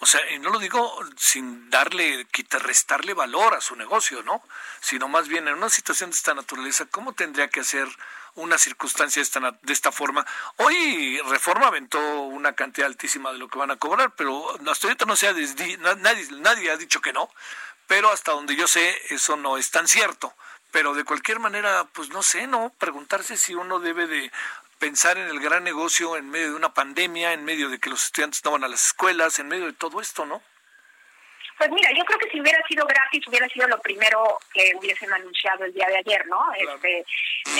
O 0.00 0.06
sea, 0.06 0.20
y 0.32 0.38
no 0.38 0.50
lo 0.50 0.58
digo 0.58 1.00
sin 1.16 1.70
darle, 1.70 2.26
quitar, 2.26 2.62
restarle 2.62 3.14
valor 3.14 3.54
a 3.54 3.62
su 3.62 3.74
negocio, 3.76 4.22
¿no? 4.22 4.42
Sino 4.80 5.08
más 5.08 5.28
bien 5.28 5.48
en 5.48 5.54
una 5.54 5.70
situación 5.70 6.10
de 6.10 6.16
esta 6.16 6.34
naturaleza, 6.34 6.84
¿cómo 6.90 7.14
tendría 7.14 7.48
que 7.48 7.60
hacer 7.60 7.88
una 8.34 8.58
circunstancia 8.58 9.20
de 9.20 9.24
esta, 9.24 9.40
de 9.62 9.72
esta 9.72 9.92
forma? 9.92 10.26
Hoy 10.56 11.18
Reforma 11.28 11.68
aventó 11.68 11.98
una 12.22 12.52
cantidad 12.52 12.88
altísima 12.88 13.32
de 13.32 13.38
lo 13.38 13.48
que 13.48 13.58
van 13.58 13.70
a 13.70 13.76
cobrar, 13.76 14.14
pero 14.16 14.58
hasta 14.68 14.88
ahorita 14.88 15.06
no 15.06 15.16
se 15.16 15.28
ha 15.28 15.32
nadie, 15.96 16.26
nadie 16.32 16.70
ha 16.70 16.76
dicho 16.76 17.00
que 17.00 17.12
no, 17.12 17.30
pero 17.86 18.10
hasta 18.10 18.32
donde 18.32 18.56
yo 18.56 18.66
sé, 18.66 19.00
eso 19.08 19.36
no 19.36 19.56
es 19.56 19.70
tan 19.70 19.88
cierto 19.88 20.34
pero 20.74 20.92
de 20.92 21.04
cualquier 21.04 21.38
manera, 21.38 21.84
pues 21.92 22.08
no 22.08 22.20
sé, 22.24 22.48
¿no? 22.48 22.72
Preguntarse 22.78 23.36
si 23.36 23.54
uno 23.54 23.78
debe 23.78 24.08
de 24.08 24.32
pensar 24.84 25.16
en 25.16 25.28
el 25.28 25.40
gran 25.40 25.64
negocio 25.64 26.14
en 26.14 26.28
medio 26.28 26.50
de 26.50 26.56
una 26.56 26.74
pandemia, 26.74 27.32
en 27.32 27.42
medio 27.42 27.70
de 27.70 27.78
que 27.78 27.88
los 27.88 28.04
estudiantes 28.04 28.44
no 28.44 28.50
van 28.50 28.64
a 28.64 28.68
las 28.68 28.88
escuelas, 28.88 29.38
en 29.38 29.48
medio 29.48 29.64
de 29.64 29.72
todo 29.72 29.98
esto, 29.98 30.26
¿no? 30.26 30.42
Pues 31.56 31.70
mira, 31.70 31.88
yo 31.96 32.04
creo 32.04 32.18
que 32.18 32.28
si 32.28 32.38
hubiera 32.38 32.60
sido 32.68 32.84
gratis 32.84 33.26
hubiera 33.26 33.48
sido 33.48 33.66
lo 33.68 33.80
primero 33.80 34.38
que 34.52 34.72
hubiesen 34.76 35.10
anunciado 35.10 35.64
el 35.64 35.72
día 35.72 35.86
de 35.86 35.96
ayer, 35.96 36.26
¿no? 36.26 36.38
Este, 36.52 37.02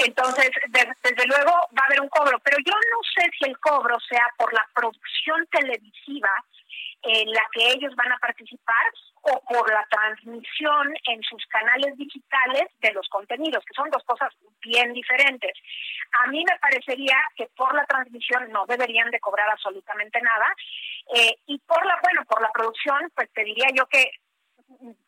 entonces, 0.04 0.50
desde 0.68 1.26
luego 1.26 1.52
va 1.72 1.84
a 1.84 1.86
haber 1.86 2.02
un 2.02 2.10
cobro, 2.10 2.38
pero 2.40 2.58
yo 2.58 2.72
no 2.72 2.98
sé 3.14 3.30
si 3.38 3.48
el 3.48 3.58
cobro 3.58 3.98
sea 4.00 4.28
por 4.36 4.52
la 4.52 4.68
producción 4.74 5.46
televisiva 5.50 6.44
en 7.04 7.30
la 7.30 7.46
que 7.52 7.68
ellos 7.68 7.94
van 7.96 8.12
a 8.12 8.18
participar 8.18 8.92
o 9.22 9.40
por 9.48 9.70
la 9.72 9.86
transmisión 9.90 10.94
en 11.06 11.22
sus 11.22 11.44
canales 11.46 11.96
digitales 11.96 12.64
de 12.80 12.92
los 12.92 13.08
contenidos, 13.08 13.64
que 13.64 13.74
son 13.74 13.90
dos 13.90 14.02
cosas 14.04 14.32
bien 14.60 14.92
diferentes. 14.92 15.52
A 16.24 16.28
mí 16.28 16.44
me 16.44 16.58
parecería 16.58 17.16
que 17.36 17.46
por 17.56 17.74
la 17.74 17.84
transmisión 17.86 18.50
no 18.50 18.64
deberían 18.66 19.10
de 19.10 19.20
cobrar 19.20 19.48
absolutamente 19.50 20.20
nada 20.20 20.46
eh, 21.14 21.36
y 21.46 21.58
por 21.60 21.84
la 21.84 21.98
bueno 22.02 22.24
por 22.24 22.40
la 22.40 22.50
producción 22.52 23.10
pues 23.14 23.30
te 23.32 23.44
diría 23.44 23.68
yo 23.74 23.86
que 23.86 24.10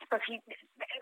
pues, 0.09 0.23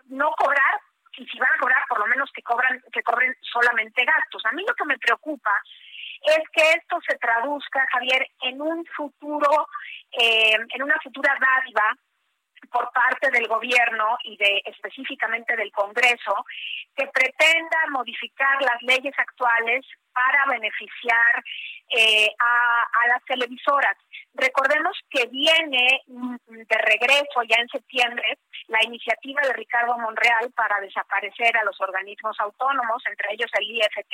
no 0.05 0.31
cobrar 0.37 0.79
y 1.17 1.25
si 1.25 1.39
van 1.39 1.53
a 1.53 1.59
cobrar 1.59 1.83
por 1.87 1.99
lo 1.99 2.07
menos 2.07 2.29
que 2.33 2.41
cobran 2.41 2.81
que 2.91 3.03
cobren 3.03 3.35
solamente 3.41 4.03
gastos. 4.03 4.43
A 4.45 4.51
mí 4.51 4.63
lo 4.67 4.73
que 4.75 4.85
me 4.85 4.97
preocupa 4.97 5.51
es 6.25 6.49
que 6.51 6.71
esto 6.73 6.97
se 7.07 7.17
traduzca, 7.17 7.85
Javier, 7.91 8.27
en 8.41 8.61
un 8.61 8.85
futuro, 8.95 9.67
eh, 10.11 10.57
en 10.73 10.83
una 10.83 10.95
futura 11.03 11.37
dádiva 11.39 11.95
por 12.71 12.91
parte 12.91 13.29
del 13.31 13.47
gobierno 13.47 14.17
y 14.23 14.37
de 14.37 14.61
específicamente 14.65 15.55
del 15.55 15.71
Congreso 15.71 16.45
que 16.95 17.07
pretenda 17.07 17.77
modificar 17.91 18.61
las 18.61 18.81
leyes 18.81 19.13
actuales 19.17 19.85
para 20.13 20.45
beneficiar 20.47 21.43
eh, 21.89 22.29
a, 22.39 22.81
a, 22.81 23.07
las 23.09 23.23
televisoras. 23.25 23.95
Recordemos 24.33 24.97
que 25.09 25.27
viene 25.27 26.01
mm, 26.07 26.35
de 26.47 26.77
regreso 26.77 27.43
ya 27.47 27.57
en 27.57 27.67
septiembre 27.67 28.39
la 28.67 28.83
iniciativa 28.83 29.41
de 29.41 29.53
Ricardo 29.53 29.97
Monreal 29.97 30.51
para 30.55 30.79
desaparecer 30.79 31.55
a 31.57 31.65
los 31.65 31.79
organismos 31.81 32.35
autónomos, 32.39 33.03
entre 33.07 33.33
ellos 33.33 33.51
el 33.53 33.69
IFT 33.69 34.13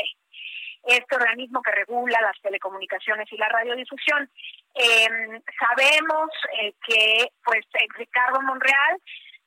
este 0.84 1.16
organismo 1.16 1.62
que 1.62 1.72
regula 1.72 2.20
las 2.22 2.40
telecomunicaciones 2.42 3.32
y 3.32 3.38
la 3.38 3.50
radiodifusión. 3.50 4.30
Em, 4.74 5.42
sabemos 5.60 6.30
eh, 6.62 6.74
que 6.86 7.32
pues 7.44 7.66
Ricardo 7.98 8.42
Monreal 8.42 8.98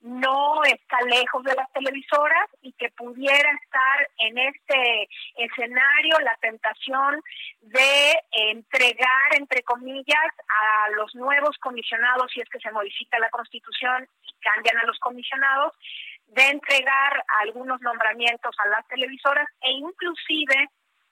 no 0.05 0.63
está 0.65 1.01
lejos 1.09 1.43
de 1.45 1.55
las 1.55 1.73
televisoras 1.73 2.51
y 2.61 2.73
que 2.75 2.91
pudiera 2.91 3.51
estar 3.63 4.09
en 4.19 4.37
este 4.37 5.09
escenario 5.37 6.19
la 6.21 6.37
tentación 6.43 7.23
de 7.63 8.13
entregar, 8.33 9.35
entre 9.39 9.63
comillas, 9.63 10.31
a 10.47 10.91
los 10.91 11.15
nuevos 11.15 11.57
comisionados, 11.57 12.31
si 12.33 12.43
es 12.43 12.49
que 12.51 12.61
se 12.61 12.71
modifica 12.71 13.19
la 13.19 13.31
constitución 13.31 14.07
y 14.23 14.33
cambian 14.41 14.77
a 14.77 14.85
los 14.85 14.99
comisionados, 14.99 15.73
de 16.27 16.49
entregar 16.49 17.25
algunos 17.41 17.81
nombramientos 17.81 18.55
a 18.59 18.69
las 18.69 18.87
televisoras 18.89 19.49
e 19.63 19.71
inclusive 19.73 20.69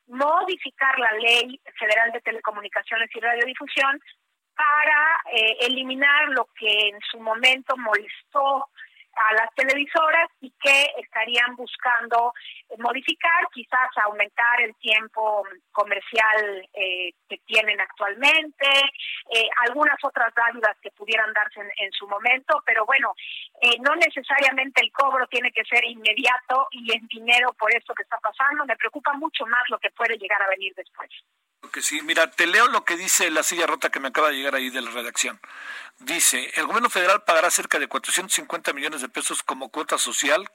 modificar 0.08 0.98
la 0.98 1.12
ley 1.12 1.60
federal 1.78 2.12
de 2.12 2.20
telecomunicaciones 2.20 3.10
y 3.14 3.20
radiodifusión 3.20 4.00
para 4.54 5.20
eh, 5.32 5.56
eliminar 5.60 6.28
lo 6.28 6.48
que 6.58 6.88
en 6.88 6.98
su 7.10 7.18
momento 7.20 7.76
molestó 7.76 8.68
a 9.14 9.34
las 9.34 9.54
televisoras 9.54 10.28
y 10.40 10.50
que 10.62 10.86
estarían 10.98 11.54
buscando 11.56 12.32
modificar, 12.78 13.48
quizás 13.52 13.88
aumentar 14.04 14.60
el 14.60 14.74
tiempo 14.76 15.44
comercial 15.72 16.68
eh, 16.72 17.12
que 17.28 17.38
tienen 17.46 17.80
actualmente, 17.80 18.66
eh, 19.30 19.48
algunas 19.66 19.98
otras 20.02 20.32
dádivas 20.34 20.76
que 20.80 20.90
pudieran 20.92 21.32
darse 21.32 21.60
en, 21.60 21.92
su 21.92 22.08
momento, 22.08 22.62
pero 22.64 22.86
bueno, 22.86 23.14
eh, 23.60 23.76
no 23.80 23.94
necesariamente 23.96 24.82
el 24.82 24.92
cobro 24.92 25.26
tiene 25.26 25.52
que 25.52 25.64
ser 25.64 25.84
inmediato 25.84 26.68
y 26.70 26.92
en 26.92 27.06
dinero 27.06 27.52
por 27.58 27.74
esto 27.74 27.94
que 27.94 28.02
está 28.02 28.18
pasando. 28.18 28.64
Me 28.64 28.76
preocupa 28.76 29.12
mucho 29.14 29.46
más 29.46 29.62
lo 29.68 29.78
que 29.78 29.90
puede 29.90 30.16
llegar 30.16 30.42
a 30.42 30.48
venir 30.48 30.72
después. 30.74 31.10
Que 31.70 31.80
sí, 31.80 32.02
mira, 32.02 32.30
te 32.30 32.46
leo 32.46 32.66
lo 32.68 32.84
que 32.84 32.96
dice 32.96 33.30
la 33.30 33.42
silla 33.42 33.66
rota 33.66 33.90
que 33.90 34.00
me 34.00 34.08
acaba 34.08 34.28
de 34.28 34.36
llegar 34.36 34.54
ahí 34.54 34.68
de 34.68 34.82
la 34.82 34.90
redacción. 34.90 35.40
Dice, 36.00 36.50
el 36.56 36.66
gobierno 36.66 36.90
federal 36.90 37.22
pagará 37.22 37.48
cerca 37.50 37.78
de 37.78 37.86
450 37.86 38.72
millones 38.72 39.02
de 39.02 39.08
pesos 39.08 39.42
como 39.44 39.68
cuota 39.68 39.98
social 39.98 40.50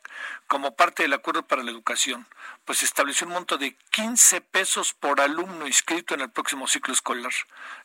como 0.47 0.75
parte 0.75 1.03
del 1.03 1.13
acuerdo 1.13 1.47
para 1.47 1.63
la 1.63 1.71
educación, 1.71 2.27
pues 2.65 2.83
estableció 2.83 3.27
un 3.27 3.33
monto 3.33 3.57
de 3.57 3.77
15 3.91 4.41
pesos 4.41 4.93
por 4.93 5.21
alumno 5.21 5.65
inscrito 5.65 6.13
en 6.13 6.21
el 6.21 6.29
próximo 6.29 6.67
ciclo 6.67 6.93
escolar. 6.93 7.31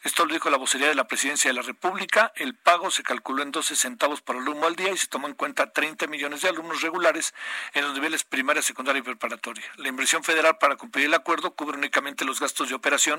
Esto 0.02 0.24
lo 0.26 0.34
dijo 0.34 0.50
la 0.50 0.56
vocería 0.56 0.88
de 0.88 0.94
la 0.94 1.06
Presidencia 1.06 1.50
de 1.50 1.54
la 1.54 1.62
República. 1.62 2.32
El 2.34 2.54
pago 2.54 2.90
se 2.90 3.04
calculó 3.04 3.42
en 3.42 3.52
12 3.52 3.76
centavos 3.76 4.22
por 4.22 4.36
alumno 4.36 4.66
al 4.66 4.74
día 4.74 4.90
y 4.90 4.96
se 4.96 5.06
tomó 5.06 5.28
en 5.28 5.34
cuenta 5.34 5.72
30 5.72 6.08
millones 6.08 6.42
de 6.42 6.48
alumnos 6.48 6.82
regulares 6.82 7.32
en 7.74 7.84
los 7.84 7.94
niveles 7.94 8.24
primaria, 8.24 8.62
secundaria 8.62 9.00
y 9.00 9.02
preparatoria. 9.02 9.64
La 9.76 9.88
inversión 9.88 10.24
federal 10.24 10.58
para 10.58 10.76
cumplir 10.76 11.06
el 11.06 11.14
acuerdo 11.14 11.54
cubre 11.54 11.76
únicamente 11.76 12.24
los 12.24 12.40
gastos 12.40 12.68
de 12.68 12.74
operación 12.74 13.11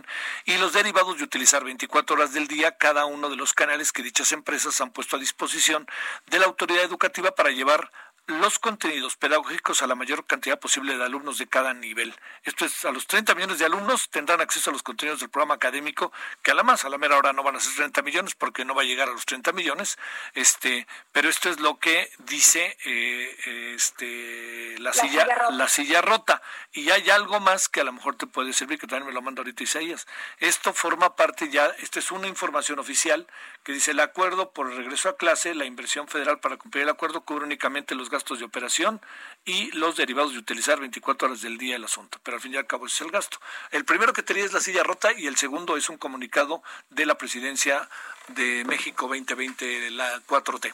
y 0.46 0.58
los 0.58 0.74
derivados 0.74 1.18
de 1.18 1.24
utilizar 1.24 1.64
24 1.64 2.16
horas 2.16 2.34
del 2.34 2.48
día 2.48 2.78
cada 2.78 3.06
uno 3.06 3.30
de 3.30 3.36
los 3.36 3.54
canales 3.54 3.92
que 3.92 4.02
dichas 4.02 4.32
empresas 4.32 4.80
han 4.82 4.92
puesto 4.92 5.18
a 5.18 5.20
disposición 5.20 5.88
de 6.28 6.40
la 6.40 6.46
autoridad 6.46 6.84
educativa 6.84 7.32
para 7.36 7.52
llevar 7.52 7.92
los 8.28 8.58
contenidos 8.58 9.18
pedagógicos 9.18 9.82
a 9.82 9.88
la 9.88 9.96
mayor 9.96 10.26
cantidad 10.26 10.58
posible 10.58 10.98
de 10.98 11.04
alumnos 11.04 11.38
de 11.38 11.48
cada 11.48 11.74
nivel. 11.74 12.16
Esto 12.44 12.66
es, 12.66 12.86
a 12.86 12.92
los 12.92 13.06
30 13.06 13.36
millones 13.36 13.60
de 13.60 13.66
alumnos 13.66 14.10
tendrán 14.10 14.40
acceso 14.40 14.70
a 14.70 14.74
los 14.74 14.82
contenidos 14.82 15.20
del 15.20 15.30
programa 15.30 15.56
académico, 15.56 16.14
que 16.42 16.52
a 16.52 16.54
la 16.54 16.64
más, 16.64 16.86
a 16.86 16.90
la 16.90 16.98
mera 16.98 17.18
hora 17.18 17.34
no 17.34 17.44
van 17.44 17.58
a 17.58 17.60
ser 17.60 17.76
30 17.76 18.02
millones 18.02 18.36
porque 18.36 18.64
no 18.64 18.76
va 18.76 18.84
a 18.84 18.86
llegar 18.86 19.10
a 19.10 19.12
los 19.12 19.26
30 19.26 19.52
millones, 19.52 19.98
este, 20.36 20.88
pero 21.12 21.28
esto 21.28 21.50
es 21.50 21.60
lo 21.60 21.80
que 21.80 22.10
dice 22.20 22.78
eh, 22.86 23.74
este, 23.76 24.80
la, 24.80 24.94
silla, 24.94 25.28
la 25.52 25.68
silla 25.68 26.02
rota. 26.02 26.42
Y 26.72 26.90
hay 26.92 27.10
algo 27.10 27.40
más 27.42 27.68
que 27.68 27.82
a 27.82 27.84
lo 27.84 27.92
mejor 27.92 28.16
te 28.16 28.26
puede 28.26 28.54
servir, 28.54 28.80
que 28.80 28.88
también 28.88 29.08
me 29.08 29.14
lo 29.14 29.22
manda 29.22 29.42
ahorita 29.42 29.64
Isaías. 29.64 30.08
Esto 30.40 30.74
forma 30.74 31.16
parte 31.16 31.50
ya, 31.50 31.68
esta 31.80 32.00
es 32.00 32.10
una 32.12 32.28
información 32.28 32.80
oficial 32.80 33.28
que 33.64 33.74
dice 33.74 33.92
el 33.92 34.00
acuerdo 34.00 34.52
por 34.52 34.72
el 34.72 34.78
regreso 34.78 35.10
a 35.10 35.18
clase, 35.18 35.54
la 35.56 35.66
inversión 35.66 36.08
federal 36.08 36.40
para 36.40 36.58
cumplir 36.58 36.84
el 36.84 36.90
acuerdo 36.90 37.22
cubre 37.22 37.46
únicamente 37.46 37.96
los 37.96 38.10
gastos 38.14 38.40
de 38.40 38.46
operación 38.46 39.02
y 39.44 39.72
los 39.72 39.98
derivados 39.98 40.32
de 40.32 40.40
utilizar 40.40 40.80
24 40.80 41.28
horas 41.28 41.42
del 41.42 41.58
día 41.58 41.76
el 41.76 41.84
asunto. 41.84 42.20
Pero 42.24 42.38
al 42.38 42.42
fin 42.42 42.54
y 42.54 42.58
al 42.58 42.68
cabo 42.68 42.86
ese 42.86 42.96
es 42.96 43.02
el 43.02 43.12
gasto. 43.12 43.40
El 43.72 43.84
primero 43.84 44.14
que 44.14 44.24
tenía 44.24 44.46
es 44.46 44.54
la 44.54 44.62
silla 44.62 44.84
rota 44.84 45.12
y 45.12 45.28
el 45.28 45.36
segundo 45.36 45.76
es 45.76 45.90
un 45.90 45.98
comunicado 45.98 46.64
de 46.90 47.06
la 47.06 47.16
presidencia 47.16 47.90
de 48.28 48.64
México 48.66 49.08
2020 49.08 49.66
de 49.66 49.92
la 49.92 50.22
4T. 50.22 50.74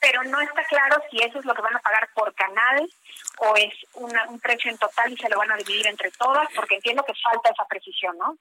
Pero 0.00 0.24
no 0.24 0.40
está 0.40 0.64
claro 0.64 1.02
si 1.10 1.18
eso 1.18 1.38
es 1.38 1.44
lo 1.44 1.54
que 1.54 1.60
van 1.60 1.76
a 1.76 1.80
pagar 1.80 2.08
por 2.14 2.34
canal 2.34 2.90
o 3.36 3.54
es 3.56 3.74
un 3.94 4.40
precio 4.40 4.70
en 4.70 4.78
total 4.78 5.12
y 5.12 5.16
se 5.16 5.28
lo 5.28 5.36
van 5.36 5.52
a 5.52 5.56
dividir 5.56 5.86
entre 5.86 6.10
todas, 6.12 6.48
porque 6.54 6.76
entiendo 6.76 7.04
que 7.04 7.12
falta 7.22 7.50
esa 7.50 7.66
precisión, 7.66 8.16
¿no? 8.18 8.36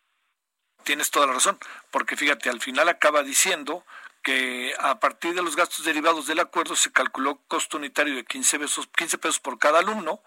Tienes 0.83 1.11
toda 1.11 1.27
la 1.27 1.33
razón, 1.33 1.59
porque 1.91 2.15
fíjate, 2.15 2.49
al 2.49 2.61
final 2.61 2.87
acaba 2.87 3.21
diciendo 3.21 3.83
que 4.21 4.73
a 4.79 4.99
partir 4.99 5.33
de 5.33 5.41
los 5.41 5.55
gastos 5.55 5.85
derivados 5.85 6.27
del 6.27 6.39
acuerdo 6.39 6.75
se 6.75 6.91
calculó 6.91 7.41
costo 7.47 7.77
unitario 7.77 8.15
de 8.15 8.25
15 8.25 8.59
pesos, 8.59 8.89
15 8.95 9.17
pesos 9.17 9.39
por 9.39 9.57
cada 9.57 9.79
alumno 9.79 10.21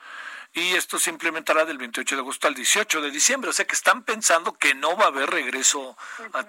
y 0.55 0.75
esto 0.75 0.99
se 0.99 1.09
implementará 1.09 1.65
del 1.65 1.79
28 1.79 2.15
de 2.15 2.21
agosto 2.21 2.47
al 2.47 2.55
18 2.55 3.01
de 3.01 3.11
diciembre. 3.11 3.49
O 3.49 3.53
sea 3.55 3.65
que 3.65 3.75
están 3.75 4.03
pensando 4.05 4.53
que 4.53 4.75
no 4.75 4.97
va 4.97 5.05
a 5.05 5.09
haber 5.09 5.31
regreso 5.31 5.97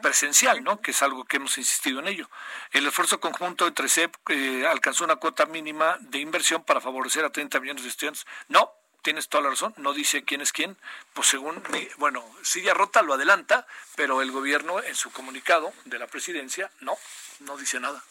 presencial, 0.02 0.62
¿no? 0.62 0.82
Que 0.82 0.92
es 0.92 1.02
algo 1.02 1.24
que 1.24 1.38
hemos 1.38 1.58
insistido 1.58 2.00
en 2.00 2.08
ello. 2.08 2.30
El 2.72 2.86
esfuerzo 2.86 3.22
conjunto 3.22 3.66
entre 3.66 3.88
CEP 3.88 4.14
eh, 4.30 4.68
alcanzó 4.68 5.06
una 5.06 5.16
cuota 5.16 5.46
mínima 5.46 5.98
de 6.02 6.20
inversión 6.20 6.64
para 6.64 6.82
favorecer 6.82 7.24
a 7.24 7.30
30 7.30 7.62
millones 7.62 7.84
de 7.84 7.90
estudiantes. 7.90 8.26
No, 8.50 8.74
tienes 9.04 9.30
toda 9.30 9.44
la 9.44 9.50
razón, 9.52 9.74
no 9.78 9.94
dice 9.94 10.24
quién 10.24 10.42
es 10.42 10.52
quién, 10.52 10.76
pues 11.14 11.28
según, 11.28 11.62
bueno, 11.98 12.26
Silla 12.42 12.74
Rota 12.74 13.04
lo 13.04 13.14
adelanta, 13.14 13.68
pero 13.96 14.22
el 14.22 14.32
gobierno 14.32 14.82
en 14.82 14.96
su 14.96 15.12
comunicado 15.12 15.72
de 15.86 16.00
la 16.00 16.08
presidencia 16.08 16.72
no, 16.80 16.98
no 17.42 17.58
dice 17.58 17.80
nada 17.80 18.02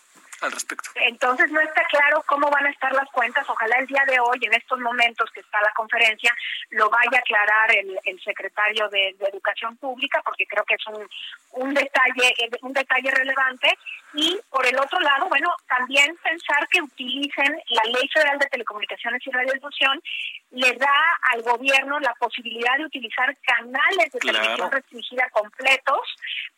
al 0.42 0.52
respecto. 0.52 0.90
Entonces 0.96 1.50
no 1.50 1.60
está 1.60 1.84
claro 1.84 2.22
cómo 2.26 2.50
van 2.50 2.66
a 2.66 2.70
estar 2.70 2.92
las 2.92 3.08
cuentas. 3.10 3.48
Ojalá 3.48 3.76
el 3.78 3.86
día 3.86 4.04
de 4.06 4.18
hoy, 4.18 4.38
en 4.42 4.52
estos 4.54 4.78
momentos 4.80 5.30
que 5.30 5.40
está 5.40 5.60
la 5.62 5.72
conferencia, 5.72 6.34
lo 6.70 6.90
vaya 6.90 7.18
a 7.18 7.20
aclarar 7.20 7.70
el, 7.76 8.20
secretario 8.22 8.88
de, 8.88 9.14
Educación 9.32 9.76
Pública, 9.76 10.20
porque 10.24 10.46
creo 10.46 10.64
que 10.64 10.74
es 10.74 10.86
un, 10.88 11.08
un 11.52 11.74
detalle 11.74 12.34
un 12.60 12.72
detalle 12.72 13.10
relevante. 13.10 13.78
Y 14.14 14.38
por 14.50 14.66
el 14.66 14.78
otro 14.78 15.00
lado, 15.00 15.28
bueno, 15.28 15.48
también 15.68 16.14
pensar 16.22 16.66
que 16.68 16.82
utilicen 16.82 17.62
la 17.68 17.82
Ley 17.84 18.08
Federal 18.12 18.38
de 18.38 18.46
Telecomunicaciones 18.46 19.26
y 19.26 19.30
Radiodifusión 19.30 20.02
le 20.52 20.72
da 20.74 20.94
al 21.32 21.42
gobierno 21.42 21.98
la 22.00 22.14
posibilidad 22.14 22.76
de 22.76 22.84
utilizar 22.84 23.36
canales 23.40 24.12
de 24.12 24.18
televisión 24.18 24.70
restringida 24.70 25.28
completos, 25.30 26.00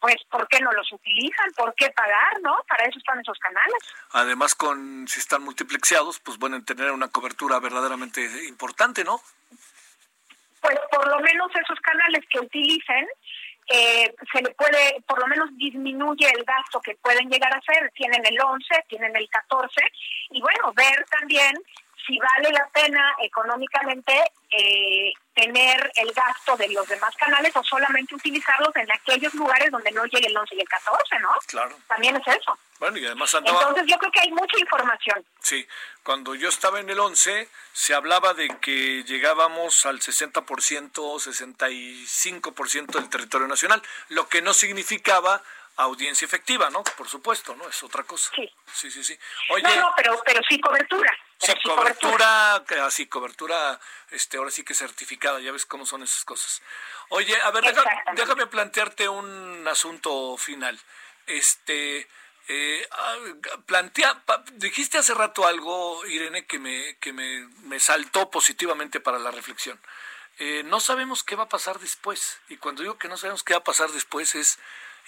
pues 0.01 0.17
¿por 0.31 0.49
qué 0.49 0.61
no 0.61 0.73
los 0.73 0.93
utilizan? 0.93 1.53
¿Por 1.57 1.75
qué 1.75 1.91
pagar, 1.91 2.41
no? 2.43 2.57
Para 2.69 2.85
eso 2.85 2.99
están 2.99 3.21
esos 3.21 3.39
canales. 3.39 3.79
Además, 4.11 4.55
con 4.55 5.07
si 5.07 5.21
están 5.21 5.43
multiplexados, 5.43 6.19
pues 6.21 6.39
pueden 6.39 6.65
tener 6.65 6.91
una 6.91 7.09
cobertura 7.09 7.61
verdaderamente 7.61 8.21
importante, 8.49 9.05
¿no? 9.05 9.21
Pues 10.61 10.79
por 10.91 11.07
lo 11.09 11.21
menos 11.21 11.53
esos 11.55 11.79
canales 11.81 12.25
que 12.31 12.41
utilicen, 12.41 13.07
eh, 13.69 14.15
se 14.33 14.43
le 14.43 14.51
puede, 14.55 15.03
por 15.07 15.21
lo 15.21 15.27
menos 15.27 15.51
disminuye 15.57 16.29
el 16.31 16.45
gasto 16.45 16.81
que 16.81 16.97
pueden 16.97 17.29
llegar 17.29 17.53
a 17.55 17.59
hacer. 17.59 17.93
Tienen 17.95 18.27
el 18.27 18.41
11, 18.41 18.85
tienen 18.89 19.15
el 19.15 19.29
14, 19.29 19.81
y 20.31 20.41
bueno, 20.41 20.73
ver 20.75 21.05
también 21.11 21.55
si 22.07 22.19
vale 22.19 22.51
la 22.51 22.69
pena 22.69 23.15
económicamente 23.23 24.13
eh, 24.51 25.13
tener 25.35 25.93
el 25.97 26.13
gasto 26.13 26.57
de 26.57 26.69
los 26.69 26.87
demás 26.87 27.15
canales 27.17 27.55
o 27.57 27.63
solamente 27.65 28.15
utilizarlos 28.15 28.75
en 28.77 28.91
aquellos 28.93 29.35
lugares 29.35 29.71
donde 29.71 29.91
no 29.93 30.05
llegue 30.05 30.27
el 30.29 30.37
11 30.37 30.55
y 30.55 30.61
el 30.61 30.69
14, 30.69 31.19
¿no? 31.21 31.31
Claro. 31.47 31.77
También 31.89 32.17
es 32.17 32.27
eso. 32.27 32.59
Bueno, 32.79 32.99
y 32.99 33.07
además 33.07 33.35
andaba... 33.35 33.59
Entonces 33.61 33.87
yo 33.87 33.99
creo 33.99 34.13
que 34.13 34.21
hay 34.21 34.31
mucha 34.31 34.59
información. 34.59 35.25
Sí, 35.41 35.67
cuando 36.03 36.35
yo 36.35 36.49
estaba 36.49 36.81
en 36.81 36.91
el 36.91 37.01
11 37.01 37.49
se 37.73 37.95
hablaba 37.95 38.35
de 38.35 38.49
que 38.61 39.03
llegábamos 39.05 39.87
al 39.87 40.01
60%, 40.01 40.43
65% 40.93 42.87
del 42.87 43.09
territorio 43.09 43.49
nacional, 43.49 43.83
lo 44.09 44.29
que 44.29 44.43
no 44.43 44.53
significaba 44.53 45.43
audiencia 45.77 46.27
efectiva, 46.27 46.71
¿no? 46.71 46.85
Por 46.97 47.09
supuesto, 47.09 47.57
¿no? 47.57 47.69
Es 47.69 47.83
otra 47.83 48.05
cosa. 48.05 48.31
Sí. 48.35 48.49
Sí, 48.73 48.91
sí, 48.91 49.03
sí. 49.03 49.19
Oye, 49.51 49.63
no, 49.63 49.77
no, 49.77 49.93
pero, 49.97 50.21
pero 50.25 50.41
sí 50.49 50.61
cobertura. 50.61 51.17
Sí, 51.45 51.53
cobertura, 51.63 52.55
así, 52.85 53.07
cobertura, 53.07 53.81
este, 54.11 54.37
ahora 54.37 54.51
sí 54.51 54.65
que 54.65 54.75
certificada, 54.75 55.41
ya 55.41 55.53
ves 55.53 55.67
cómo 55.67 55.87
son 55.87 56.03
esas 56.03 56.25
cosas. 56.25 56.63
Oye, 57.11 57.37
a 57.43 57.51
ver, 57.51 57.65
déjame, 58.15 58.47
plantearte 58.47 59.09
un 59.09 59.67
asunto 59.69 60.37
final. 60.37 60.79
Este, 61.27 62.09
eh, 62.49 62.89
ah, 62.91 63.17
plantea, 63.67 64.23
dijiste 64.55 64.99
hace 64.99 65.15
rato 65.15 65.47
algo, 65.47 66.05
Irene, 66.07 66.47
que 66.47 66.59
me, 66.59 66.97
que 66.99 67.13
me, 67.13 67.49
me 67.63 67.81
saltó 67.81 68.31
positivamente 68.31 69.01
para 69.01 69.19
la 69.19 69.31
reflexión. 69.31 69.81
Eh, 70.39 70.63
no 70.65 70.81
sabemos 70.81 71.23
qué 71.23 71.37
va 71.37 71.45
a 71.45 71.49
pasar 71.49 71.79
después. 71.79 72.41
Y 72.49 72.57
cuando 72.57 72.83
digo 72.83 72.99
que 72.99 73.09
no 73.09 73.17
sabemos 73.17 73.45
qué 73.45 73.55
va 73.55 73.61
a 73.61 73.65
pasar 73.65 73.91
después 73.91 74.35
es, 74.35 74.59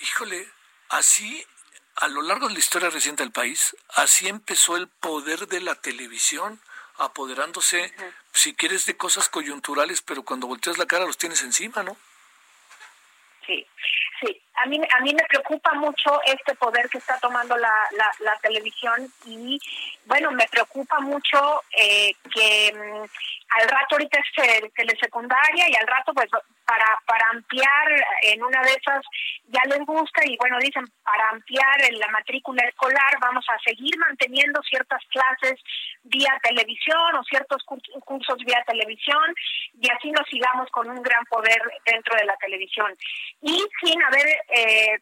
híjole, 0.01 0.49
así 0.89 1.45
a 1.97 2.09
lo 2.09 2.23
largo 2.23 2.49
de 2.49 2.55
la 2.55 2.59
historia 2.59 2.91
reciente 2.91 3.23
del 3.23 3.33
país, 3.33 3.77
así 3.95 4.29
empezó 4.29 4.77
el 4.77 4.89
poder 4.89 5.49
de 5.49 5.61
la 5.61 5.75
televisión 5.75 6.61
apoderándose, 6.99 7.93
si 8.33 8.55
quieres, 8.55 8.87
de 8.87 8.97
cosas 8.97 9.29
coyunturales, 9.29 10.03
pero 10.03 10.23
cuando 10.23 10.47
volteas 10.47 10.79
la 10.79 10.87
cara 10.87 11.07
los 11.07 11.19
tienes 11.19 11.43
encima, 11.43 11.83
¿no? 11.83 11.97
Sí, 13.47 13.67
sí. 14.21 14.43
A 14.57 14.67
mí, 14.67 14.81
a 14.91 15.01
mí 15.01 15.15
me 15.15 15.25
preocupa 15.25 15.75
mucho 15.75 16.21
este 16.25 16.55
poder 16.55 16.89
que 16.89 16.99
está 16.99 17.19
tomando 17.19 17.57
la, 17.57 17.73
la, 18.21 18.37
televisión 18.43 19.13
y, 19.25 19.59
bueno, 20.05 20.31
me 20.33 20.47
preocupa 20.49 21.01
mucho 21.01 21.63
eh, 21.77 22.13
que 22.33 22.73
mm, 22.73 23.05
al 23.61 23.69
rato 23.69 23.95
ahorita 23.95 24.19
es 24.19 24.73
telesecundaria 24.75 25.69
y 25.69 25.77
al 25.77 25.87
rato 25.87 26.13
pues 26.13 26.29
para, 26.65 26.99
para 27.07 27.29
ampliar 27.31 27.89
en 28.23 28.43
una 28.43 28.61
de 28.63 28.71
esas 28.73 29.03
ya 29.47 29.63
les 29.67 29.79
gusta 29.87 30.23
y 30.25 30.37
bueno 30.37 30.59
dicen 30.59 30.85
para 31.05 31.31
ampliar 31.31 31.81
en 31.89 31.99
la 31.99 32.09
matrícula 32.09 32.65
escolar 32.65 33.17
vamos 33.21 33.45
a 33.49 33.59
seguir 33.65 33.97
manteniendo 33.99 34.61
ciertas 34.63 35.01
clases 35.11 35.61
vía 36.03 36.39
televisión 36.43 37.17
o 37.17 37.25
ciertos 37.25 37.63
cursos 37.65 38.37
vía 38.45 38.63
televisión 38.67 39.35
y 39.81 39.91
así 39.91 40.11
nos 40.11 40.27
sigamos 40.29 40.69
con 40.71 40.89
un 40.91 41.03
gran 41.03 41.25
poder 41.27 41.61
dentro 41.85 42.17
de 42.17 42.25
la 42.25 42.37
televisión. 42.37 42.97
Y 43.43 43.63
sin 43.83 44.03
haber 44.03 44.27
eh, 44.49 44.99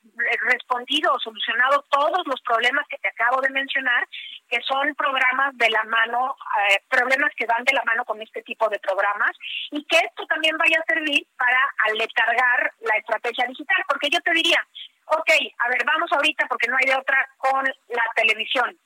respondido 0.51 1.13
o 1.13 1.21
solucionado 1.21 1.85
todos 1.91 2.27
los 2.27 2.41
problemas 2.43 2.87
que 2.89 2.99
te 2.99 3.09
acabo 3.09 3.41
de 3.41 3.51
mencionar 3.51 4.07
que 4.49 4.61
son 4.63 4.95
programas 4.95 5.57
de 5.57 5.71
la 5.71 5.83
mano 5.85 6.37
eh, 6.71 6.83
problemas 6.89 7.31
que 7.37 7.47
van 7.47 7.65
de 7.65 7.75
la 7.75 7.85
mano 7.85 8.05
con 8.05 8.21
este 8.23 8.43
tipo 8.43 8.69
de 8.69 8.79
programas 8.79 9.37
y 9.71 9.85
que 9.85 9.99
esto 9.99 10.27
también 10.27 10.57
vaya 10.57 10.79
a 10.79 10.93
servir 10.93 11.27
para 11.37 11.61
aletargar 11.91 12.73
la 12.81 12.97
estrategia 12.97 13.47
digital, 13.47 13.85
porque 13.89 14.11
yo 14.11 14.21
te 14.21 14.33
diría, 14.33 14.61
ok, 15.07 15.31
a 15.59 15.69
ver, 15.69 15.85
vamos 15.85 16.11
ahorita 16.13 16.47
porque 16.49 16.69
no 16.69 16.77
hay 16.77 16.87
de 16.87 16.97
otra 16.97 17.29
con 17.39 17.65
la 17.65 18.05
televisión. 18.15 18.79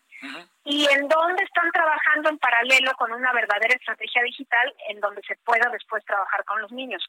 ¿Y 0.64 0.84
en 0.90 1.06
dónde 1.06 1.44
están 1.44 1.70
trabajando 1.70 2.30
en 2.30 2.38
paralelo 2.38 2.92
con 2.94 3.12
una 3.12 3.32
verdadera 3.32 3.74
estrategia 3.74 4.22
digital 4.22 4.74
en 4.88 4.98
donde 4.98 5.22
se 5.22 5.36
pueda 5.36 5.70
después 5.70 6.04
trabajar 6.04 6.44
con 6.44 6.60
los 6.60 6.72
niños? 6.72 7.08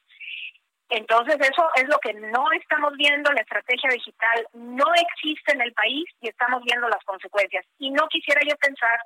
Entonces 0.90 1.36
eso 1.40 1.68
es 1.76 1.88
lo 1.88 1.98
que 1.98 2.12
no 2.14 2.50
estamos 2.52 2.92
viendo, 2.96 3.30
la 3.32 3.42
estrategia 3.42 3.90
digital 3.90 4.46
no 4.54 4.92
existe 4.94 5.52
en 5.52 5.60
el 5.60 5.72
país 5.72 6.04
y 6.20 6.28
estamos 6.28 6.62
viendo 6.64 6.88
las 6.88 7.02
consecuencias. 7.04 7.64
Y 7.78 7.90
no 7.90 8.08
quisiera 8.08 8.40
yo 8.46 8.56
pensar 8.56 8.98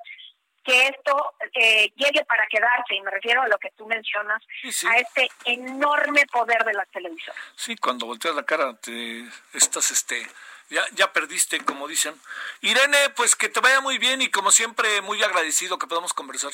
que 0.63 0.87
esto 0.87 1.33
eh, 1.53 1.91
llegue 1.95 2.25
para 2.25 2.47
quedarse, 2.47 2.95
y 2.95 3.01
me 3.01 3.11
refiero 3.11 3.43
a 3.43 3.47
lo 3.47 3.57
que 3.59 3.69
tú 3.77 3.85
mencionas, 3.85 4.41
a 4.89 4.97
este 4.97 5.29
enorme 5.45 6.25
poder 6.25 6.65
de 6.65 6.73
la 6.73 6.85
televisión. 6.85 7.35
Sí, 7.55 7.75
cuando 7.77 8.07
volteas 8.07 8.35
la 8.35 8.43
cara, 8.43 8.75
te 8.77 9.25
estás, 9.53 9.91
este, 9.91 10.27
ya, 10.69 10.83
ya 10.93 11.13
perdiste, 11.13 11.63
como 11.63 11.87
dicen. 11.87 12.19
Irene, 12.61 13.11
pues 13.15 13.35
que 13.35 13.47
te 13.47 13.59
vaya 13.59 13.79
muy 13.79 13.99
bien 13.99 14.23
y 14.23 14.31
como 14.31 14.49
siempre, 14.49 15.01
muy 15.01 15.21
agradecido 15.21 15.77
que 15.77 15.85
podamos 15.85 16.13
conversar. 16.13 16.51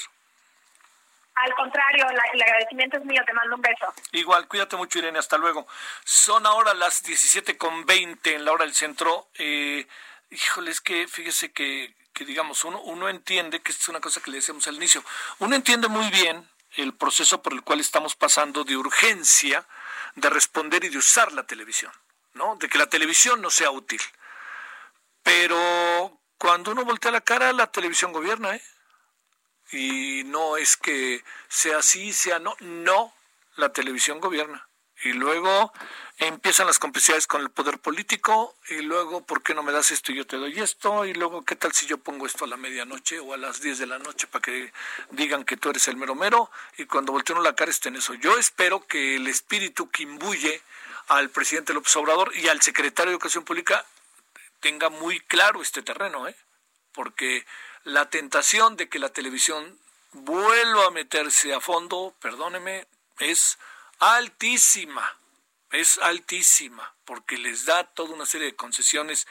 Al 1.44 1.56
contrario, 1.56 2.06
el 2.34 2.42
agradecimiento 2.42 2.98
es 2.98 3.06
mío, 3.06 3.22
te 3.26 3.34
mando 3.34 3.56
un 3.56 3.62
beso. 3.62 3.94
Igual, 4.12 4.48
cuídate 4.48 4.76
mucho, 4.76 5.00
Irene, 5.00 5.18
hasta 5.18 5.38
luego. 5.38 5.68
Son 6.04 6.46
ahora 6.46 6.74
las 6.74 7.04
17.20 7.04 8.36
en 8.36 8.46
la 8.46 8.52
hora 8.52 8.66
del 8.66 8.76
centro. 8.76 9.28
Eh, 9.36 9.88
híjole, 10.30 10.72
es 10.72 10.82
que 10.82 11.08
fíjese 11.08 11.52
que 11.52 11.96
que 12.14 12.26
digamos, 12.26 12.66
uno, 12.66 12.82
uno 12.82 13.10
entiende, 13.10 13.62
que 13.62 13.72
es 13.72 13.88
una 13.88 14.02
cosa 14.02 14.22
que 14.22 14.32
le 14.32 14.38
decíamos 14.38 14.68
al 14.68 14.76
inicio, 14.76 15.04
uno 15.40 15.56
entiende 15.56 15.88
muy 15.88 16.10
bien 16.10 16.48
el 16.76 16.94
proceso 16.94 17.42
por 17.42 17.54
el 17.54 17.64
cual 17.64 17.80
estamos 17.80 18.16
pasando 18.16 18.64
de 18.64 18.78
urgencia 18.78 19.66
de 20.16 20.30
responder 20.30 20.84
y 20.84 20.90
de 20.90 20.98
usar 20.98 21.32
la 21.32 21.44
televisión, 21.44 21.92
¿no? 22.34 22.56
De 22.58 22.68
que 22.68 22.78
la 22.78 22.88
televisión 22.88 23.42
no 23.42 23.50
sea 23.50 23.72
útil. 23.72 24.02
Pero 25.24 26.20
cuando 26.38 26.72
uno 26.72 26.84
voltea 26.84 27.12
la 27.12 27.22
cara, 27.22 27.54
la 27.54 27.68
televisión 27.68 28.12
gobierna, 28.12 28.56
¿eh? 28.56 28.62
Y 29.72 30.24
no 30.26 30.58
es 30.58 30.78
que 30.78 31.24
sea 31.48 31.78
así, 31.80 32.14
sea 32.14 32.40
no, 32.40 32.56
no, 32.60 33.14
la 33.56 33.72
televisión 33.72 34.20
gobierna. 34.20 34.68
Y 35.04 35.14
luego 35.14 35.74
empiezan 36.18 36.68
las 36.68 36.78
complicidades 36.78 37.26
con 37.26 37.42
el 37.42 37.50
poder 37.50 37.80
político 37.80 38.56
y 38.70 38.82
luego, 38.82 39.26
¿por 39.26 39.42
qué 39.42 39.56
no 39.56 39.64
me 39.64 39.72
das 39.72 39.90
esto 39.90 40.12
y 40.12 40.16
yo 40.16 40.28
te 40.28 40.38
doy 40.38 40.60
esto? 40.60 41.06
Y 41.06 41.14
luego, 41.14 41.44
¿qué 41.44 41.56
tal 41.56 41.72
si 41.72 41.88
yo 41.88 41.98
pongo 41.98 42.28
esto 42.28 42.46
a 42.46 42.48
la 42.48 42.58
medianoche 42.58 43.20
o 43.20 43.34
a 43.34 43.38
las 43.38 43.62
10 43.62 43.80
de 43.80 43.88
la 43.88 43.98
noche 43.98 44.28
para 44.28 44.44
que 44.44 44.72
digan 45.10 45.44
que 45.44 45.58
tú 45.58 45.72
eres 45.72 45.88
el 45.88 45.98
mero 45.98 46.14
mero? 46.14 46.52
Y 46.78 46.86
cuando 46.86 47.14
volteo 47.14 47.42
la 47.42 47.56
cara 47.56 47.72
esté 47.72 47.90
en 47.90 47.96
eso. 47.96 48.14
Yo 48.14 48.38
espero 48.38 48.86
que 48.86 49.16
el 49.16 49.28
espíritu 49.28 49.90
que 49.90 50.04
imbuye 50.04 50.62
al 51.08 51.32
presidente 51.32 51.74
López 51.74 51.96
Obrador 51.96 52.32
y 52.36 52.48
al 52.48 52.62
secretario 52.62 53.10
de 53.10 53.16
Educación 53.16 53.44
Pública 53.44 53.84
tenga 54.60 54.90
muy 54.90 55.20
claro 55.22 55.64
este 55.64 55.82
terreno, 55.82 56.28
¿eh? 56.28 56.36
Porque 56.94 57.46
la 57.84 58.10
tentación 58.10 58.76
de 58.78 58.90
que 58.90 59.00
la 59.00 59.10
televisión 59.10 59.80
vuelva 60.14 60.88
a 60.88 60.92
meterse 60.92 61.54
a 61.54 61.62
fondo, 61.62 62.16
perdóneme, 62.20 62.88
es 63.20 63.58
altísima 64.00 65.18
es 65.72 65.98
altísima 66.00 66.94
porque 67.06 67.38
les 67.38 67.66
da 67.66 67.84
toda 67.84 68.14
una 68.14 68.26
serie 68.26 68.48
de 68.48 68.56
concesiones 68.56 69.28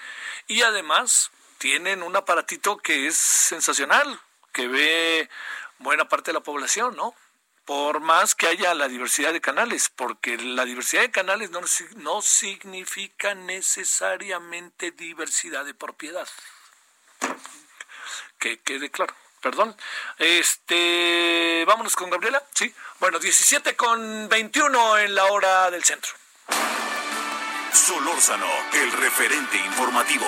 y 0.46 0.62
además 0.62 1.30
tienen 1.58 2.02
un 2.02 2.16
aparatito 2.16 2.78
que 2.78 3.06
es 3.06 3.16
sensacional, 3.16 4.20
que 4.52 4.66
ve 4.66 5.28
buena 5.78 6.08
parte 6.08 6.30
de 6.30 6.34
la 6.34 6.42
población, 6.42 6.96
¿no? 6.96 7.14
Por 7.66 8.00
más 8.00 8.34
que 8.34 8.46
haya 8.46 8.74
la 8.74 8.88
diversidad 8.88 9.32
de 9.32 9.40
canales, 9.40 9.90
porque 9.94 10.38
la 10.38 10.64
diversidad 10.64 11.02
de 11.02 11.10
canales 11.10 11.50
no, 11.50 11.60
no 11.96 12.22
significa 12.22 13.34
necesariamente 13.34 14.90
diversidad 14.90 15.64
de 15.64 15.74
propiedad. 15.74 16.26
Que 18.40 18.58
quede 18.58 18.90
claro. 18.90 19.14
Perdón. 19.40 19.76
Este, 20.18 21.64
vámonos 21.66 21.94
con 21.94 22.10
Gabriela. 22.10 22.42
Sí. 22.54 22.74
Bueno, 22.98 23.18
17 23.18 23.76
con 23.76 24.28
21 24.28 24.98
en 24.98 25.14
la 25.14 25.26
hora 25.26 25.70
del 25.70 25.84
centro. 25.84 26.12
Solórzano, 27.72 28.46
el 28.72 28.92
referente 28.92 29.56
informativo. 29.58 30.26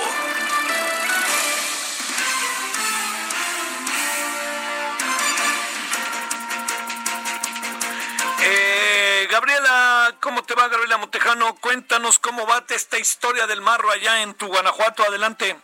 Eh, 8.45 9.29
Gabriela, 9.31 10.17
¿cómo 10.21 10.43
te 10.43 10.55
va 10.55 10.69
Gabriela 10.69 10.99
Montejano? 10.99 11.55
Cuéntanos 11.57 12.19
cómo 12.19 12.47
va 12.47 12.65
esta 12.69 12.99
historia 12.99 13.47
del 13.47 13.61
marro 13.61 13.91
allá 13.91 14.23
en 14.23 14.35
tu 14.35 14.47
Guanajuato. 14.47 15.03
Adelante. 15.03 15.57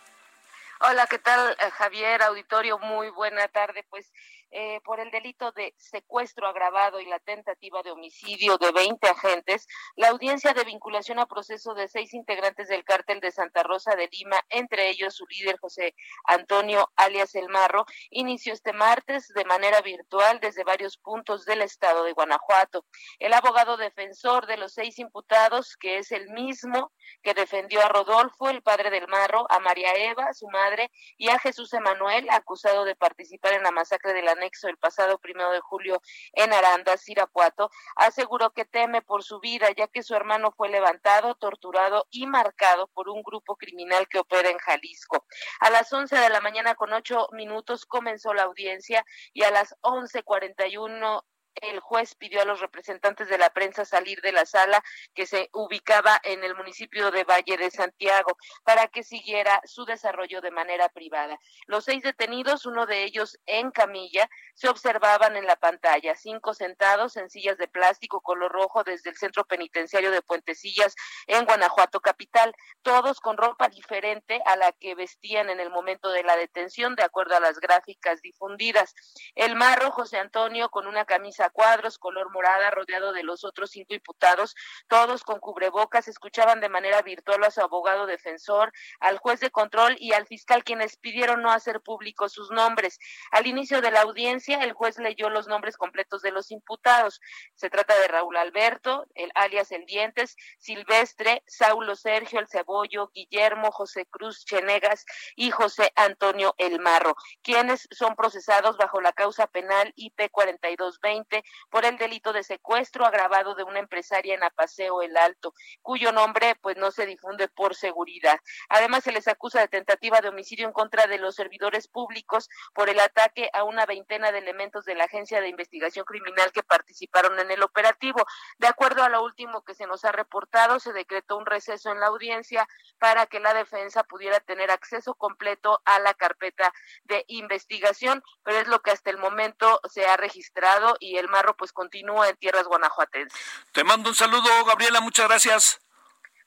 Hola, 0.81 1.07
¿qué 1.07 1.19
tal 1.19 1.51
eh, 1.59 1.71
Javier? 1.71 2.21
Auditorio, 2.21 2.79
muy 2.79 3.09
buena 3.09 3.47
tarde. 3.49 3.85
Pues 3.89 4.11
eh, 4.51 4.79
por 4.83 4.99
el 4.99 5.11
delito 5.11 5.51
de 5.51 5.73
secuestro 5.77 6.47
agravado 6.47 6.99
y 6.99 7.05
la 7.05 7.19
tentativa 7.19 7.83
de 7.83 7.91
homicidio 7.91 8.57
de 8.57 8.71
20 8.71 9.07
agentes, 9.07 9.67
la 9.95 10.09
audiencia 10.09 10.53
de 10.53 10.63
vinculación 10.63 11.19
a 11.19 11.25
proceso 11.25 11.73
de 11.73 11.87
seis 11.87 12.13
integrantes 12.13 12.67
del 12.67 12.83
cártel 12.83 13.19
de 13.19 13.31
Santa 13.31 13.63
Rosa 13.63 13.95
de 13.95 14.09
Lima, 14.11 14.39
entre 14.49 14.89
ellos 14.89 15.15
su 15.15 15.25
líder 15.27 15.59
José 15.59 15.95
Antonio 16.25 16.89
alias 16.95 17.35
El 17.35 17.49
Marro, 17.49 17.85
inició 18.09 18.53
este 18.53 18.73
martes 18.73 19.27
de 19.29 19.45
manera 19.45 19.81
virtual 19.81 20.39
desde 20.39 20.63
varios 20.63 20.97
puntos 20.97 21.45
del 21.45 21.61
estado 21.61 22.03
de 22.03 22.13
Guanajuato. 22.13 22.85
El 23.19 23.33
abogado 23.33 23.77
defensor 23.77 24.47
de 24.47 24.57
los 24.57 24.73
seis 24.73 24.99
imputados, 24.99 25.77
que 25.77 25.97
es 25.97 26.11
el 26.11 26.29
mismo 26.29 26.91
que 27.21 27.33
defendió 27.33 27.81
a 27.81 27.89
Rodolfo, 27.89 28.49
el 28.49 28.61
padre 28.61 28.89
del 28.89 29.07
Marro, 29.07 29.45
a 29.49 29.59
María 29.59 29.93
Eva, 29.95 30.33
su 30.33 30.47
madre, 30.49 30.91
y 31.17 31.29
a 31.29 31.39
Jesús 31.39 31.73
Emanuel, 31.73 32.27
acusado 32.29 32.85
de 32.85 32.95
participar 32.95 33.53
en 33.53 33.63
la 33.63 33.71
masacre 33.71 34.13
de 34.13 34.21
la 34.21 34.35
anexo 34.39 34.67
el 34.67 34.77
pasado 34.77 35.17
primero 35.17 35.51
de 35.51 35.59
julio 35.59 36.01
en 36.33 36.53
Aranda, 36.53 36.95
Irapuato, 37.05 37.69
aseguró 37.95 38.51
que 38.51 38.65
teme 38.65 39.01
por 39.01 39.23
su 39.23 39.39
vida 39.39 39.67
ya 39.75 39.87
que 39.87 40.03
su 40.03 40.15
hermano 40.15 40.51
fue 40.51 40.69
levantado, 40.69 41.35
torturado 41.35 42.07
y 42.09 42.27
marcado 42.27 42.87
por 42.87 43.09
un 43.09 43.21
grupo 43.21 43.55
criminal 43.55 44.07
que 44.07 44.19
opera 44.19 44.49
en 44.49 44.57
Jalisco. 44.57 45.25
A 45.59 45.69
las 45.69 45.91
11 45.91 46.15
de 46.15 46.29
la 46.29 46.41
mañana 46.41 46.75
con 46.75 46.93
ocho 46.93 47.27
minutos 47.31 47.85
comenzó 47.85 48.33
la 48.33 48.43
audiencia 48.43 49.05
y 49.33 49.43
a 49.43 49.51
las 49.51 49.75
11.41 49.81 51.23
el 51.61 51.79
juez 51.79 52.15
pidió 52.15 52.41
a 52.41 52.45
los 52.45 52.59
representantes 52.59 53.29
de 53.29 53.37
la 53.37 53.49
prensa 53.49 53.85
salir 53.85 54.21
de 54.21 54.31
la 54.31 54.45
sala 54.45 54.83
que 55.13 55.25
se 55.25 55.49
ubicaba 55.53 56.19
en 56.23 56.43
el 56.43 56.55
municipio 56.55 57.11
de 57.11 57.23
Valle 57.23 57.57
de 57.57 57.71
Santiago 57.71 58.37
para 58.63 58.87
que 58.87 59.03
siguiera 59.03 59.61
su 59.65 59.85
desarrollo 59.85 60.41
de 60.41 60.51
manera 60.51 60.89
privada. 60.89 61.39
Los 61.67 61.85
seis 61.85 62.03
detenidos, 62.03 62.65
uno 62.65 62.85
de 62.85 63.03
ellos 63.03 63.39
en 63.45 63.71
camilla, 63.71 64.29
se 64.55 64.69
observaban 64.69 65.35
en 65.35 65.45
la 65.45 65.55
pantalla, 65.55 66.15
cinco 66.15 66.53
sentados 66.53 67.15
en 67.17 67.29
sillas 67.29 67.57
de 67.57 67.67
plástico 67.67 68.21
color 68.21 68.51
rojo 68.51 68.83
desde 68.83 69.09
el 69.09 69.17
centro 69.17 69.45
penitenciario 69.45 70.11
de 70.11 70.21
Puentecillas 70.21 70.95
en 71.27 71.45
Guanajuato 71.45 72.01
capital, 72.01 72.53
todos 72.81 73.19
con 73.19 73.37
ropa 73.37 73.69
diferente 73.69 74.41
a 74.45 74.55
la 74.55 74.71
que 74.73 74.95
vestían 74.95 75.49
en 75.49 75.59
el 75.59 75.69
momento 75.69 76.09
de 76.09 76.23
la 76.23 76.35
detención, 76.35 76.95
de 76.95 77.03
acuerdo 77.03 77.35
a 77.35 77.39
las 77.39 77.59
gráficas 77.59 78.21
difundidas. 78.21 78.93
El 79.35 79.55
marro 79.55 79.91
José 79.91 80.17
Antonio 80.17 80.69
con 80.69 80.87
una 80.87 81.05
camisa 81.05 81.48
cuadros, 81.49 81.97
color 81.97 82.31
morada, 82.31 82.71
rodeado 82.71 83.13
de 83.13 83.23
los 83.23 83.43
otros 83.43 83.71
cinco 83.71 83.93
imputados, 83.93 84.55
todos 84.87 85.23
con 85.23 85.39
cubrebocas, 85.39 86.07
escuchaban 86.07 86.59
de 86.59 86.69
manera 86.69 87.01
virtual 87.01 87.43
a 87.43 87.51
su 87.51 87.61
abogado 87.61 88.05
defensor, 88.05 88.71
al 88.99 89.17
juez 89.17 89.39
de 89.39 89.51
control 89.51 89.95
y 89.99 90.13
al 90.13 90.25
fiscal 90.25 90.63
quienes 90.63 90.97
pidieron 90.97 91.41
no 91.41 91.51
hacer 91.51 91.81
públicos 91.81 92.33
sus 92.33 92.51
nombres. 92.51 92.99
Al 93.31 93.47
inicio 93.47 93.81
de 93.81 93.91
la 93.91 94.01
audiencia, 94.01 94.63
el 94.63 94.73
juez 94.73 94.97
leyó 94.97 95.29
los 95.29 95.47
nombres 95.47 95.77
completos 95.77 96.21
de 96.21 96.31
los 96.31 96.51
imputados. 96.51 97.21
Se 97.55 97.69
trata 97.69 97.97
de 97.99 98.07
Raúl 98.07 98.37
Alberto, 98.37 99.05
el 99.15 99.31
alias 99.35 99.71
El 99.71 99.85
Dientes, 99.85 100.35
Silvestre, 100.57 101.43
Saulo 101.47 101.95
Sergio 101.95 102.39
El 102.39 102.47
Cebollo, 102.47 103.09
Guillermo 103.13 103.71
José 103.71 104.05
Cruz 104.05 104.45
Chenegas 104.45 105.05
y 105.35 105.51
José 105.51 105.91
Antonio 105.95 106.55
El 106.57 106.79
Marro, 106.79 107.15
quienes 107.41 107.87
son 107.91 108.15
procesados 108.15 108.77
bajo 108.77 109.01
la 109.01 109.13
causa 109.13 109.47
penal 109.47 109.91
IP 109.95 110.29
4220 110.31 111.38
por 111.69 111.85
el 111.85 111.97
delito 111.97 112.33
de 112.33 112.43
secuestro 112.43 113.05
agravado 113.05 113.55
de 113.55 113.63
una 113.63 113.79
empresaria 113.79 114.35
en 114.35 114.43
Apaseo 114.43 115.01
El 115.01 115.17
Alto, 115.17 115.53
cuyo 115.81 116.11
nombre 116.11 116.55
pues 116.61 116.77
no 116.77 116.91
se 116.91 117.05
difunde 117.05 117.47
por 117.47 117.75
seguridad. 117.75 118.39
Además 118.69 119.03
se 119.03 119.11
les 119.11 119.27
acusa 119.27 119.59
de 119.59 119.67
tentativa 119.67 120.21
de 120.21 120.29
homicidio 120.29 120.65
en 120.65 120.73
contra 120.73 121.07
de 121.07 121.17
los 121.17 121.35
servidores 121.35 121.87
públicos 121.87 122.49
por 122.73 122.89
el 122.89 122.99
ataque 122.99 123.49
a 123.53 123.63
una 123.63 123.85
veintena 123.85 124.31
de 124.31 124.39
elementos 124.39 124.85
de 124.85 124.95
la 124.95 125.05
Agencia 125.05 125.41
de 125.41 125.49
Investigación 125.49 126.05
Criminal 126.05 126.51
que 126.51 126.63
participaron 126.63 127.39
en 127.39 127.51
el 127.51 127.63
operativo. 127.63 128.25
De 128.57 128.67
acuerdo 128.67 129.03
a 129.03 129.09
lo 129.09 129.23
último 129.23 129.63
que 129.63 129.75
se 129.75 129.87
nos 129.87 130.05
ha 130.05 130.11
reportado, 130.11 130.79
se 130.79 130.93
decretó 130.93 131.37
un 131.37 131.45
receso 131.45 131.91
en 131.91 131.99
la 131.99 132.07
audiencia 132.07 132.67
para 132.99 133.25
que 133.25 133.39
la 133.39 133.53
defensa 133.53 134.03
pudiera 134.03 134.39
tener 134.39 134.71
acceso 134.71 135.15
completo 135.15 135.81
a 135.85 135.99
la 135.99 136.13
carpeta 136.13 136.73
de 137.03 137.23
investigación, 137.27 138.23
pero 138.43 138.59
es 138.59 138.67
lo 138.67 138.81
que 138.81 138.91
hasta 138.91 139.09
el 139.09 139.17
momento 139.17 139.79
se 139.89 140.05
ha 140.05 140.17
registrado 140.17 140.95
y 140.99 141.17
el 141.19 141.27
marro 141.27 141.55
pues 141.55 141.71
continúa 141.71 142.29
en 142.29 142.37
tierras 142.37 142.65
guanajuatenses. 142.65 143.37
Te 143.71 143.83
mando 143.83 144.09
un 144.09 144.15
saludo, 144.15 144.49
Gabriela, 144.65 145.01
muchas 145.01 145.27
gracias. 145.27 145.79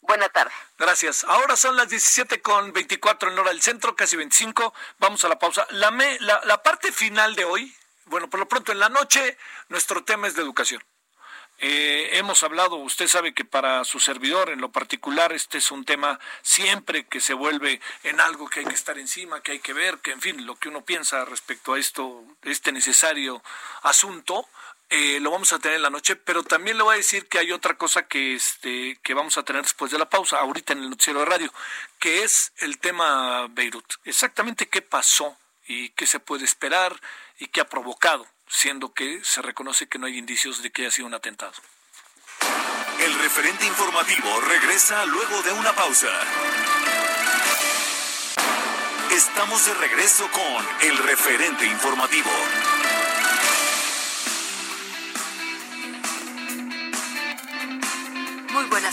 Buena 0.02 0.28
tarde. 0.28 0.52
Gracias. 0.78 1.24
Ahora 1.24 1.56
son 1.56 1.76
las 1.76 1.88
17 1.88 2.42
con 2.42 2.72
24 2.72 3.30
en 3.30 3.38
hora 3.38 3.50
del 3.50 3.62
centro, 3.62 3.94
casi 3.94 4.16
25. 4.16 4.74
Vamos 4.98 5.24
a 5.24 5.28
la 5.28 5.38
pausa. 5.38 5.64
La, 5.70 5.90
la, 5.90 6.40
la 6.44 6.62
parte 6.62 6.90
final 6.90 7.36
de 7.36 7.44
hoy, 7.44 7.72
bueno, 8.06 8.28
por 8.28 8.40
lo 8.40 8.48
pronto 8.48 8.72
en 8.72 8.80
la 8.80 8.88
noche, 8.88 9.38
nuestro 9.68 10.02
tema 10.02 10.26
es 10.26 10.34
de 10.34 10.42
educación. 10.42 10.82
Eh, 11.64 12.18
hemos 12.18 12.42
hablado, 12.42 12.74
usted 12.74 13.06
sabe 13.06 13.34
que 13.34 13.44
para 13.44 13.84
su 13.84 14.00
servidor 14.00 14.50
en 14.50 14.60
lo 14.60 14.72
particular 14.72 15.32
este 15.32 15.58
es 15.58 15.70
un 15.70 15.84
tema 15.84 16.18
siempre 16.42 17.04
que 17.04 17.20
se 17.20 17.34
vuelve 17.34 17.80
en 18.02 18.20
algo 18.20 18.48
que 18.48 18.58
hay 18.58 18.66
que 18.66 18.74
estar 18.74 18.98
encima, 18.98 19.40
que 19.42 19.52
hay 19.52 19.58
que 19.60 19.72
ver, 19.72 19.98
que 19.98 20.10
en 20.10 20.20
fin, 20.20 20.44
lo 20.44 20.56
que 20.56 20.68
uno 20.68 20.84
piensa 20.84 21.24
respecto 21.24 21.74
a 21.74 21.78
esto, 21.78 22.24
este 22.42 22.72
necesario 22.72 23.44
asunto, 23.82 24.48
eh, 24.90 25.20
lo 25.20 25.30
vamos 25.30 25.52
a 25.52 25.60
tener 25.60 25.76
en 25.76 25.82
la 25.82 25.90
noche, 25.90 26.16
pero 26.16 26.42
también 26.42 26.78
le 26.78 26.82
voy 26.82 26.94
a 26.94 26.96
decir 26.96 27.28
que 27.28 27.38
hay 27.38 27.52
otra 27.52 27.78
cosa 27.78 28.08
que, 28.08 28.34
este, 28.34 28.98
que 29.00 29.14
vamos 29.14 29.38
a 29.38 29.44
tener 29.44 29.62
después 29.62 29.92
de 29.92 30.00
la 30.00 30.10
pausa, 30.10 30.38
ahorita 30.38 30.72
en 30.72 30.80
el 30.80 30.90
noticiero 30.90 31.20
de 31.20 31.26
radio, 31.26 31.54
que 32.00 32.24
es 32.24 32.52
el 32.56 32.78
tema 32.78 33.46
Beirut. 33.52 33.86
Exactamente 34.04 34.68
qué 34.68 34.82
pasó 34.82 35.38
y 35.68 35.90
qué 35.90 36.08
se 36.08 36.18
puede 36.18 36.44
esperar 36.44 37.00
y 37.38 37.46
qué 37.46 37.60
ha 37.60 37.68
provocado, 37.68 38.26
siendo 38.52 38.92
que 38.92 39.20
se 39.24 39.40
reconoce 39.42 39.88
que 39.88 39.98
no 39.98 40.06
hay 40.06 40.18
indicios 40.18 40.62
de 40.62 40.70
que 40.70 40.82
haya 40.82 40.90
sido 40.90 41.06
un 41.06 41.14
atentado. 41.14 41.54
El 43.00 43.18
referente 43.18 43.66
informativo 43.66 44.40
regresa 44.42 45.04
luego 45.06 45.42
de 45.42 45.52
una 45.52 45.74
pausa. 45.74 46.08
Estamos 49.10 49.64
de 49.66 49.74
regreso 49.74 50.28
con 50.30 50.88
el 50.88 50.98
referente 50.98 51.66
informativo. 51.66 52.30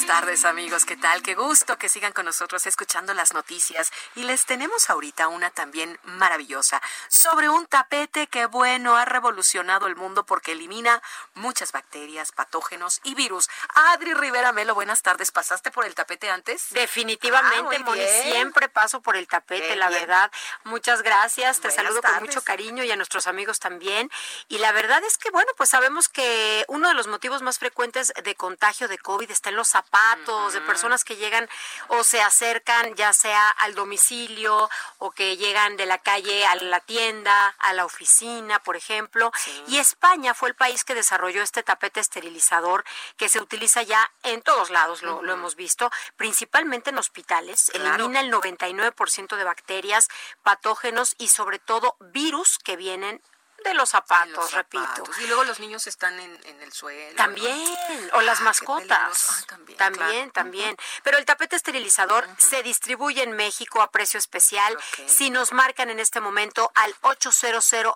Tardes 0.10 0.44
amigos, 0.44 0.86
¿qué 0.86 0.98
tal? 0.98 1.22
Qué 1.22 1.36
gusto 1.36 1.78
que 1.78 1.88
sigan 1.88 2.14
con 2.14 2.26
nosotros 2.26 2.66
escuchando 2.66 3.14
las 3.14 3.32
noticias 3.36 3.92
y 4.16 4.24
les 4.24 4.48
tenemos 4.48 4.90
ahorita 4.90 5.28
una 5.28 5.52
también 5.52 6.00
maravillosa 6.02 6.82
sobre 7.10 7.48
un 7.48 7.68
tapete 7.68 8.26
que 8.26 8.48
bueno 8.48 8.96
ha 8.96 9.06
revolucionado 9.06 9.86
el 9.86 9.96
mundo 9.96 10.26
porque 10.26 10.54
elimina 10.54 11.04
muchas 11.36 11.72
bacterias, 11.72 12.32
patógenos 12.32 13.02
y 13.04 13.14
virus. 13.14 13.50
Adri 13.76 14.16
Rivera 14.16 14.52
Melo, 14.52 14.74
buenas 14.74 15.04
tardes, 15.04 15.30
¿pasaste 15.30 15.70
por 15.70 15.86
el 15.86 15.94
tapete 15.94 16.32
antes? 16.32 16.72
Definitivamente, 16.72 17.76
ah, 17.76 17.84
Moni, 17.86 18.02
siempre 18.24 18.68
paso 18.68 19.04
por 19.04 19.16
el 19.16 19.28
tapete, 19.28 19.76
la 19.76 19.90
verdad. 19.90 20.32
Muchas 20.64 21.04
gracias, 21.04 21.60
te 21.60 21.70
saludo 21.70 22.02
con 22.02 22.20
mucho 22.22 22.42
cariño 22.44 22.84
y 22.84 22.90
a 22.90 22.96
nuestros 22.96 23.28
amigos 23.28 23.60
también. 23.60 24.10
Y 24.48 24.58
la 24.58 24.72
verdad 24.72 25.04
es 25.04 25.20
que 25.20 25.30
bueno, 25.30 25.52
pues 25.56 25.70
sabemos 25.70 26.10
que 26.10 26.66
uno 26.68 26.88
de 26.88 26.96
los 26.96 27.06
motivos 27.06 27.44
más 27.44 27.60
frecuentes 27.60 28.12
de 28.24 28.34
contagio 28.34 28.88
de 28.88 28.98
COVID 28.98 29.30
está 29.30 29.50
en 29.50 29.56
los 29.56 29.68
zapatos, 29.68 29.99
de 30.52 30.62
personas 30.62 31.04
que 31.04 31.18
llegan 31.18 31.50
o 31.88 32.04
se 32.04 32.22
acercan 32.22 32.96
ya 32.96 33.14
sea 33.14 33.50
al 33.50 33.76
domicilio 33.76 34.70
o 34.98 35.12
que 35.12 35.38
llegan 35.38 35.78
de 35.78 35.86
la 35.86 35.98
calle 35.98 36.46
a 36.46 36.56
la 36.56 36.80
tienda, 36.80 37.56
a 37.60 37.74
la 37.74 37.86
oficina, 37.86 38.60
por 38.60 38.76
ejemplo. 38.76 39.32
Y 39.68 39.78
España 39.78 40.34
fue 40.34 40.50
el 40.50 40.56
país 40.56 40.84
que 40.84 40.96
desarrolló 40.96 41.42
este 41.42 41.64
tapete 41.64 42.00
esterilizador 42.00 42.86
que 43.18 43.30
se 43.30 43.40
utiliza 43.40 43.82
ya 43.84 44.12
en 44.24 44.42
todos 44.42 44.70
lados, 44.70 45.04
lo, 45.04 45.22
hemos 45.32 45.56
visto, 45.56 45.92
principalmente 46.16 46.90
en 46.90 46.98
hospitales. 46.98 47.70
Elimina 47.74 48.22
el 48.22 48.32
99% 48.32 49.36
de 49.36 49.44
bacterias, 49.44 50.10
patógenos 50.44 51.16
y 51.18 51.28
sobre 51.28 51.60
todo 51.60 51.98
virus 52.00 52.58
que 52.60 52.76
vienen 52.76 53.22
de 53.64 53.74
los 53.74 53.90
zapatos, 53.90 54.52
repito. 54.54 55.04
Y 55.22 55.28
luego 55.28 55.44
los 55.44 55.60
niños 55.60 55.88
están 55.88 56.20
en, 56.20 56.62
el 56.62 56.72
suelo. 56.74 57.16
También, 57.16 57.64
o 58.14 58.22
las 58.22 58.42
ah, 58.42 58.44
mascotas. 58.44 59.30
Ah, 59.30 59.46
también, 59.48 59.78
también. 59.78 60.32
también. 60.32 60.78
Pero 61.04 61.18
el 61.18 61.26
tapete 61.26 61.56
esterilizador 61.56 62.28
se 62.38 62.64
distribuye 62.64 63.24
en 63.24 63.34
México 63.34 63.82
a 63.82 63.92
precio 63.92 64.18
especial. 64.18 64.78
Si 65.08 65.30
nos 65.30 65.52
marcan 65.52 65.90
en 65.90 66.00
este 66.00 66.20
momento 66.20 66.72
al 66.76 66.96
800 67.02 67.40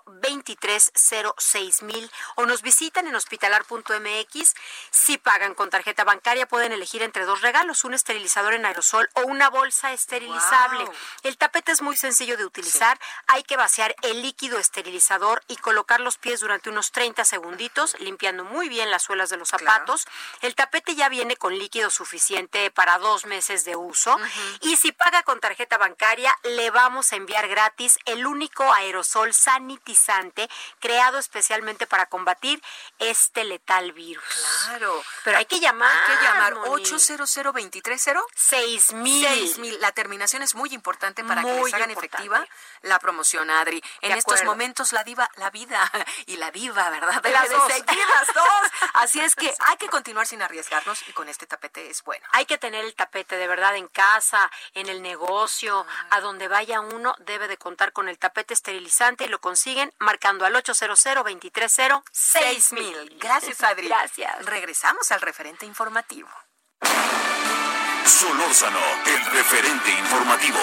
2306 0.06 1.82
mil 1.82 2.10
o 2.36 2.46
nos 2.46 2.62
visitan 2.62 3.06
en 3.06 3.14
hospitalar.mx, 3.14 4.54
si 4.90 5.18
pagan 5.18 5.54
con 5.54 5.70
tarjeta 5.70 6.04
bancaria 6.04 6.46
pueden 6.46 6.72
elegir 6.72 7.02
entre 7.02 7.24
dos 7.24 7.40
regalos, 7.40 7.84
un 7.84 7.94
esterilizador 7.94 8.54
en 8.54 8.66
aerosol 8.66 9.08
o 9.14 9.22
una 9.22 9.50
bolsa 9.50 9.92
esterilizable. 9.92 10.84
El 11.22 11.36
tapete 11.36 11.72
es 11.72 11.82
muy 11.82 11.96
sencillo 11.96 12.36
de 12.36 12.44
utilizar. 12.44 12.98
Hay 13.26 13.42
que 13.42 13.56
vaciar 13.56 13.94
el 14.02 14.22
líquido 14.22 14.58
esterilizador 14.58 15.42
y 15.48 15.53
colocar 15.56 16.00
los 16.00 16.18
pies 16.18 16.40
durante 16.40 16.70
unos 16.70 16.92
30 16.92 17.24
segunditos, 17.24 17.98
limpiando 18.00 18.44
muy 18.44 18.68
bien 18.68 18.90
las 18.90 19.02
suelas 19.02 19.30
de 19.30 19.36
los 19.36 19.48
zapatos. 19.48 20.06
El 20.40 20.54
tapete 20.54 20.94
ya 20.94 21.08
viene 21.08 21.36
con 21.36 21.58
líquido 21.58 21.90
suficiente 21.90 22.70
para 22.70 22.98
dos 22.98 23.26
meses 23.26 23.64
de 23.64 23.76
uso. 23.76 24.16
Y 24.60 24.76
si 24.76 24.92
paga 24.92 25.22
con 25.22 25.40
tarjeta 25.40 25.78
bancaria, 25.78 26.36
le 26.42 26.70
vamos 26.70 27.12
a 27.12 27.16
enviar 27.16 27.48
gratis 27.48 27.98
el 28.04 28.26
único 28.26 28.72
aerosol 28.72 29.34
sanitizante 29.34 30.48
creado 30.80 31.18
especialmente 31.18 31.86
para 31.86 32.06
combatir 32.06 32.62
este 32.98 33.44
letal 33.44 33.92
virus. 33.92 34.24
Claro. 34.66 35.02
Pero 35.24 35.38
hay 35.38 35.46
que 35.46 35.60
llamar. 35.60 36.10
Hay 36.10 36.16
que 36.18 36.24
llamar 36.24 36.54
800 36.54 37.34
230 37.34 38.22
6000. 38.34 39.80
La 39.80 39.92
terminación 39.92 40.42
es 40.42 40.54
muy 40.54 40.72
importante 40.72 41.24
para 41.24 41.42
que 41.42 41.52
les 41.52 41.74
hagan 41.74 41.90
efectiva 41.90 42.46
la 42.82 42.98
promoción, 42.98 43.50
Adri. 43.50 43.82
En 44.00 44.12
estos 44.12 44.44
momentos 44.44 44.92
la 44.92 45.04
diva 45.04 45.30
la 45.36 45.43
vida 45.50 45.90
y 46.26 46.36
la 46.36 46.50
diva, 46.50 46.90
¿verdad? 46.90 47.22
las 47.24 47.50
dos. 47.50 47.68
las 47.68 48.26
dos. 48.34 48.44
Así 48.94 49.20
es 49.20 49.34
que 49.34 49.52
hay 49.58 49.76
que 49.76 49.88
continuar 49.88 50.26
sin 50.26 50.42
arriesgarnos 50.42 51.06
y 51.08 51.12
con 51.12 51.28
este 51.28 51.46
tapete 51.46 51.90
es 51.90 52.02
bueno. 52.02 52.26
Hay 52.32 52.46
que 52.46 52.58
tener 52.58 52.84
el 52.84 52.94
tapete 52.94 53.36
de 53.36 53.46
verdad 53.46 53.76
en 53.76 53.88
casa, 53.88 54.50
en 54.74 54.88
el 54.88 55.02
negocio, 55.02 55.86
a 56.10 56.20
donde 56.20 56.48
vaya 56.48 56.80
uno 56.80 57.14
debe 57.20 57.48
de 57.48 57.56
contar 57.56 57.92
con 57.92 58.08
el 58.08 58.18
tapete 58.18 58.54
esterilizante 58.54 59.24
y 59.24 59.28
lo 59.28 59.40
consiguen 59.40 59.92
marcando 59.98 60.44
al 60.44 60.54
800 60.54 61.02
230 61.04 62.02
6000. 62.10 63.18
Gracias, 63.18 63.60
Adri. 63.62 63.88
Gracias. 63.88 64.44
Regresamos 64.46 65.10
al 65.12 65.20
referente 65.20 65.66
informativo. 65.66 66.28
Solórzano, 68.06 68.80
el 69.06 69.24
referente 69.32 69.90
informativo. 69.90 70.58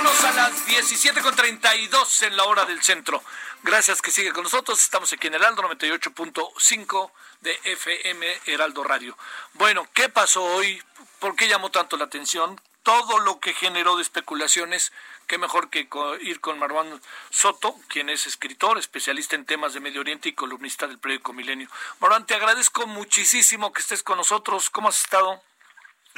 Vámonos 0.00 0.24
a 0.24 0.32
las 0.32 0.66
17.32 0.66 2.26
en 2.26 2.34
la 2.34 2.44
hora 2.44 2.64
del 2.64 2.82
centro. 2.82 3.22
Gracias 3.62 4.00
que 4.00 4.10
sigue 4.10 4.32
con 4.32 4.44
nosotros. 4.44 4.82
Estamos 4.82 5.12
aquí 5.12 5.26
en 5.26 5.34
Heraldo 5.34 5.62
98.5 5.64 7.10
de 7.42 7.60
FM 7.64 8.40
Heraldo 8.46 8.82
Radio. 8.82 9.14
Bueno, 9.52 9.86
¿qué 9.92 10.08
pasó 10.08 10.42
hoy? 10.42 10.82
¿Por 11.18 11.36
qué 11.36 11.48
llamó 11.48 11.70
tanto 11.70 11.98
la 11.98 12.06
atención? 12.06 12.58
Todo 12.82 13.18
lo 13.18 13.40
que 13.40 13.52
generó 13.52 13.96
de 13.96 14.02
especulaciones, 14.02 14.90
qué 15.26 15.36
mejor 15.36 15.68
que 15.68 15.86
ir 16.22 16.40
con 16.40 16.58
Marwan 16.58 17.02
Soto, 17.28 17.76
quien 17.88 18.08
es 18.08 18.26
escritor, 18.26 18.78
especialista 18.78 19.36
en 19.36 19.44
temas 19.44 19.74
de 19.74 19.80
Medio 19.80 20.00
Oriente 20.00 20.30
y 20.30 20.32
columnista 20.32 20.86
del 20.86 20.98
periódico 20.98 21.34
Milenio. 21.34 21.68
Marwan, 21.98 22.24
te 22.24 22.34
agradezco 22.34 22.86
muchísimo 22.86 23.70
que 23.74 23.82
estés 23.82 24.02
con 24.02 24.16
nosotros. 24.16 24.70
¿Cómo 24.70 24.88
has 24.88 24.98
estado? 24.98 25.42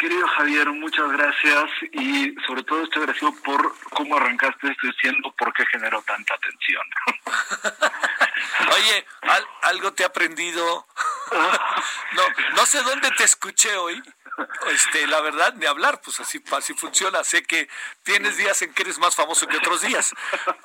Querido 0.03 0.27
Javier, 0.27 0.69
muchas 0.73 1.13
gracias 1.13 1.71
y 1.93 2.35
sobre 2.45 2.65
todo 2.65 2.83
estoy 2.83 3.03
agradecido 3.03 3.33
por 3.45 3.73
cómo 3.91 4.17
arrancaste 4.17 4.67
esto 4.67 4.89
diciendo 4.89 5.33
por 5.39 5.53
qué 5.53 5.65
generó 5.67 6.03
tanta 6.03 6.35
atención. 6.35 6.83
Oye, 8.75 9.07
algo 9.63 9.93
te 9.93 10.03
he 10.03 10.07
aprendido. 10.07 10.89
No, 12.13 12.23
no 12.55 12.67
sé 12.67 12.83
dónde 12.83 13.11
te 13.13 13.25
escuché 13.25 13.77
hoy, 13.77 14.03
este, 14.69 15.07
la 15.07 15.21
verdad, 15.21 15.55
ni 15.55 15.67
hablar, 15.67 16.01
pues 16.01 16.21
así, 16.21 16.43
así 16.53 16.75
funciona. 16.75 17.23
Sé 17.25 17.43
que 17.43 17.69
tienes 18.03 18.37
días 18.37 18.63
en 18.63 18.73
que 18.73 18.83
eres 18.83 18.99
más 18.99 19.15
famoso 19.15 19.47
que 19.47 19.57
otros 19.57 19.83
días. 19.83 20.15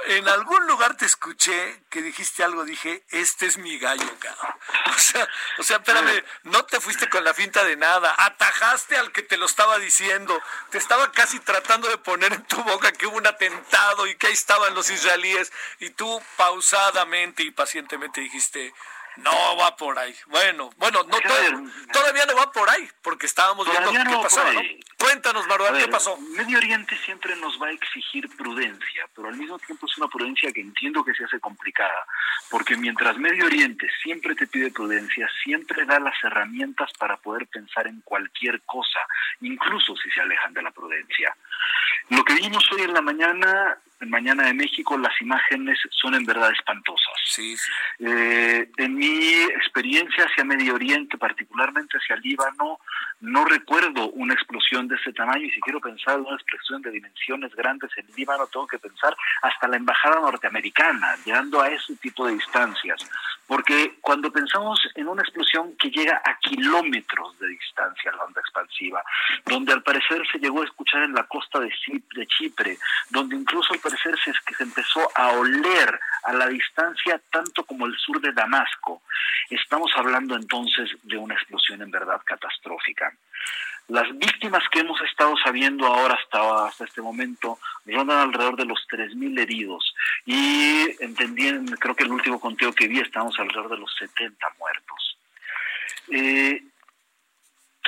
En 0.06 0.28
algún 0.28 0.68
lugar 0.68 0.96
te 0.96 1.06
escuché 1.06 1.84
que 1.90 2.02
dijiste 2.02 2.44
algo, 2.44 2.64
dije, 2.64 3.04
este 3.10 3.46
es 3.46 3.58
mi 3.58 3.78
gallo, 3.80 4.08
cabrón. 4.20 4.54
O 4.98 5.00
sea, 5.00 5.28
o 5.60 5.64
sea, 5.64 5.78
espérame, 5.78 6.24
no 6.44 6.66
te 6.66 6.80
fuiste 6.80 7.08
con 7.08 7.24
la 7.24 7.34
finta 7.34 7.64
de 7.64 7.76
nada, 7.76 8.16
atajaste 8.18 8.98
al 8.98 9.12
que 9.12 9.22
te 9.22 9.38
lo 9.38 9.46
estaba 9.46 9.78
diciendo, 9.78 10.42
te 10.72 10.80
estaba 10.80 11.12
casi 11.12 11.40
tratando 11.40 11.88
de 11.88 11.98
poner 11.98 12.34
en 12.34 12.44
tu 12.46 12.62
boca 12.64 12.92
que 12.92 13.06
hubo 13.06 13.18
un 13.18 13.28
atentado 13.28 14.08
y 14.08 14.16
que 14.16 14.28
ahí 14.28 14.34
estaban 14.34 14.74
los 14.74 14.90
israelíes, 14.90 15.54
y 15.80 15.92
tú 15.92 16.22
pausadamente 16.36 17.44
y 17.44 17.52
pacientemente 17.52 18.22
dijiste, 18.22 18.74
no 19.18 19.58
va 19.58 19.76
por 19.76 19.98
ahí. 19.98 20.16
Bueno, 20.28 20.70
bueno, 20.78 21.04
no 21.04 21.18
todavía, 21.92 22.26
no 22.26 22.36
va 22.36 22.52
por 22.52 22.70
ahí, 22.70 22.88
porque 23.02 23.26
estábamos 23.26 23.68
viendo 23.70 23.92
qué 23.92 24.24
pasaba, 24.24 24.54
¿no? 24.54 24.62
Cuéntanos, 24.98 25.46
Maruán, 25.48 25.78
¿qué 25.78 25.88
pasó? 25.88 26.18
Medio 26.18 26.58
Oriente 26.58 26.98
siempre 27.06 27.36
nos 27.36 27.62
va 27.62 27.68
a 27.68 27.72
exigir 27.72 28.28
prudencia, 28.36 29.08
pero 29.16 29.28
al 29.28 29.36
mismo 29.36 29.60
tiempo 29.60 29.86
es 29.86 29.98
una 29.98 30.08
prudencia 30.08 30.52
que 30.52 30.62
entiendo 30.62 31.04
que 31.04 31.14
se 31.14 31.24
hace 31.24 31.40
complicada, 31.40 32.06
porque 32.50 32.76
mientras 32.76 33.18
Medio 33.18 33.46
Oriente 33.46 33.88
siempre 34.02 34.36
te 34.36 34.48
pide 34.48 34.72
prudencia, 34.72 35.30
siempre 35.44 35.86
da 35.86 36.00
las 36.00 36.16
herramientas 36.24 36.92
para 36.98 37.18
poder 37.18 37.48
pensar 37.48 37.88
en 37.88 38.02
cualquier 38.02 38.62
cosa, 38.64 39.00
incluso 39.42 39.96
si 39.98 40.10
se 40.10 40.22
alejan 40.22 40.54
de 40.54 40.64
la 40.64 40.72
prudencia. 40.72 41.36
Lo 42.10 42.24
que 42.24 42.34
vimos 42.34 42.66
hoy 42.72 42.82
en 42.82 42.94
la 42.94 43.02
mañana 43.02 43.78
en 44.00 44.10
Mañana 44.10 44.48
de 44.48 44.54
México, 44.54 44.98
las 44.98 45.20
imágenes 45.22 45.80
son 45.92 46.16
en 46.16 46.26
verdad 46.26 46.52
espantosas. 46.52 47.14
Sí, 47.26 47.56
eh, 48.00 48.70
en 48.78 48.96
mi 48.96 49.34
experiencia 49.44 50.26
hacia 50.26 50.44
Medio 50.44 50.76
Oriente, 50.76 51.18
particularmente 51.18 51.98
hacia 51.98 52.16
Líbano, 52.18 52.80
no 53.20 53.46
recuerdo 53.46 54.10
una 54.12 54.34
explosión 54.34 54.88
de 54.88 54.96
ese 54.96 55.12
tamaño 55.14 55.46
y 55.46 55.52
si 55.52 55.60
quiero 55.62 55.82
pensar 55.82 56.16
en 56.16 56.26
una 56.26 56.36
explosión 56.36 56.82
de 56.82 56.92
dimensiones 56.92 57.54
grandes 57.56 57.90
en 57.98 58.06
Líbano, 58.16 58.48
tengo 58.48 58.68
que 58.68 58.80
pensar 58.80 59.16
hasta 59.42 59.68
la 59.68 59.78
embajada 59.78 60.20
norteamericana, 60.20 61.16
llegando 61.26 61.62
a 61.62 61.70
ese 61.70 61.96
tipo 61.96 62.28
de 62.28 62.34
distancias. 62.34 63.04
Porque 63.48 63.98
cuando 64.02 64.32
pensamos 64.32 64.80
en 64.96 65.08
una 65.08 65.22
explosión 65.22 65.76
que 65.78 65.90
llega 65.90 66.22
a 66.24 66.38
kilómetros 66.40 67.40
de 67.40 67.48
distancia, 67.48 68.12
la 68.12 68.26
onda 68.26 68.42
expansiva, 68.42 69.02
donde 69.46 69.74
al 69.74 69.82
parecer 69.84 70.22
se 70.32 70.38
llegó 70.38 70.62
a 70.62 70.66
escuchar 70.66 71.04
en 71.04 71.14
la 71.14 71.24
costa 71.24 71.60
de 71.60 71.72
Chipre, 72.28 72.78
donde 73.10 73.38
incluso 73.38 73.74
al 73.74 73.80
se, 73.96 74.32
que 74.46 74.56
se 74.56 74.64
empezó 74.64 75.10
a 75.16 75.32
oler 75.32 76.00
a 76.24 76.34
la 76.34 76.48
distancia 76.48 77.22
tanto 77.32 77.64
como 77.66 77.86
el 77.86 77.96
sur 77.98 78.20
de 78.22 78.34
Damasco, 78.34 79.02
estamos 79.50 79.92
hablando 79.96 80.36
entonces 80.36 80.90
de 81.04 81.18
una 81.18 81.36
explosión 81.36 81.82
en 81.82 81.92
verdad 81.92 82.22
catastrófica. 82.26 83.14
Las 83.90 84.06
víctimas 84.18 84.64
que 84.70 84.80
hemos 84.80 85.00
estado 85.02 85.34
sabiendo 85.42 85.88
ahora 85.88 86.16
hasta, 86.16 86.66
hasta 86.66 86.84
este 86.84 87.02
momento 87.02 87.58
rondan 87.86 88.20
alrededor 88.20 88.58
de 88.58 88.66
los 88.66 88.86
3.000 88.92 89.40
heridos 89.40 89.96
y 90.26 91.02
entendí, 91.02 91.50
creo 91.80 91.96
que 91.96 92.04
el 92.04 92.12
último 92.12 92.38
conteo 92.40 92.74
que 92.74 92.90
vi 92.90 93.00
estamos 93.00 93.40
alrededor 93.40 93.70
de 93.70 93.78
los 93.78 93.96
70 93.98 94.46
muertos. 94.60 95.18
Eh, 96.12 96.62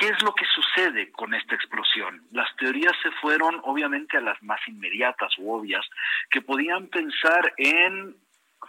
¿Qué 0.00 0.08
es 0.08 0.22
lo 0.22 0.34
que 0.34 0.46
sucede 0.46 1.12
con 1.12 1.34
esta 1.34 1.54
explosión? 1.54 2.22
Las 2.32 2.48
teorías 2.56 2.94
se 3.02 3.10
fueron 3.20 3.60
obviamente 3.64 4.16
a 4.16 4.22
las 4.22 4.42
más 4.42 4.58
inmediatas 4.66 5.30
u 5.36 5.52
obvias, 5.52 5.84
que 6.30 6.40
podían 6.40 6.86
pensar 6.86 7.52
en 7.58 8.16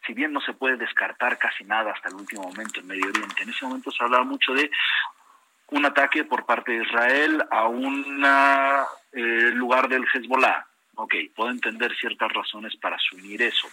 si 0.05 0.13
bien 0.13 0.33
no 0.33 0.41
se 0.41 0.51
puede 0.51 0.75
descartar 0.75 1.37
casi 1.37 1.63
nada 1.63 1.93
hasta 1.93 2.09
el 2.09 2.15
último 2.15 2.43
momento 2.43 2.81
en 2.81 2.87
Medio 2.87 3.07
Oriente, 3.07 3.43
en 3.43 3.49
ese 3.49 3.65
momento 3.65 3.91
se 3.91 4.03
hablaba 4.03 4.25
mucho 4.25 4.53
de 4.53 4.69
un 5.69 5.85
ataque 5.85 6.25
por 6.25 6.45
parte 6.45 6.73
de 6.73 6.83
Israel 6.83 7.41
a 7.49 7.65
un 7.65 8.25
eh, 9.13 9.51
lugar 9.53 9.87
del 9.87 10.05
Hezbollah. 10.13 10.65
Ok, 10.95 11.15
puedo 11.33 11.49
entender 11.49 11.95
ciertas 11.95 12.29
razones 12.33 12.75
para 12.75 12.97
asumir 12.97 13.41
eso. 13.41 13.69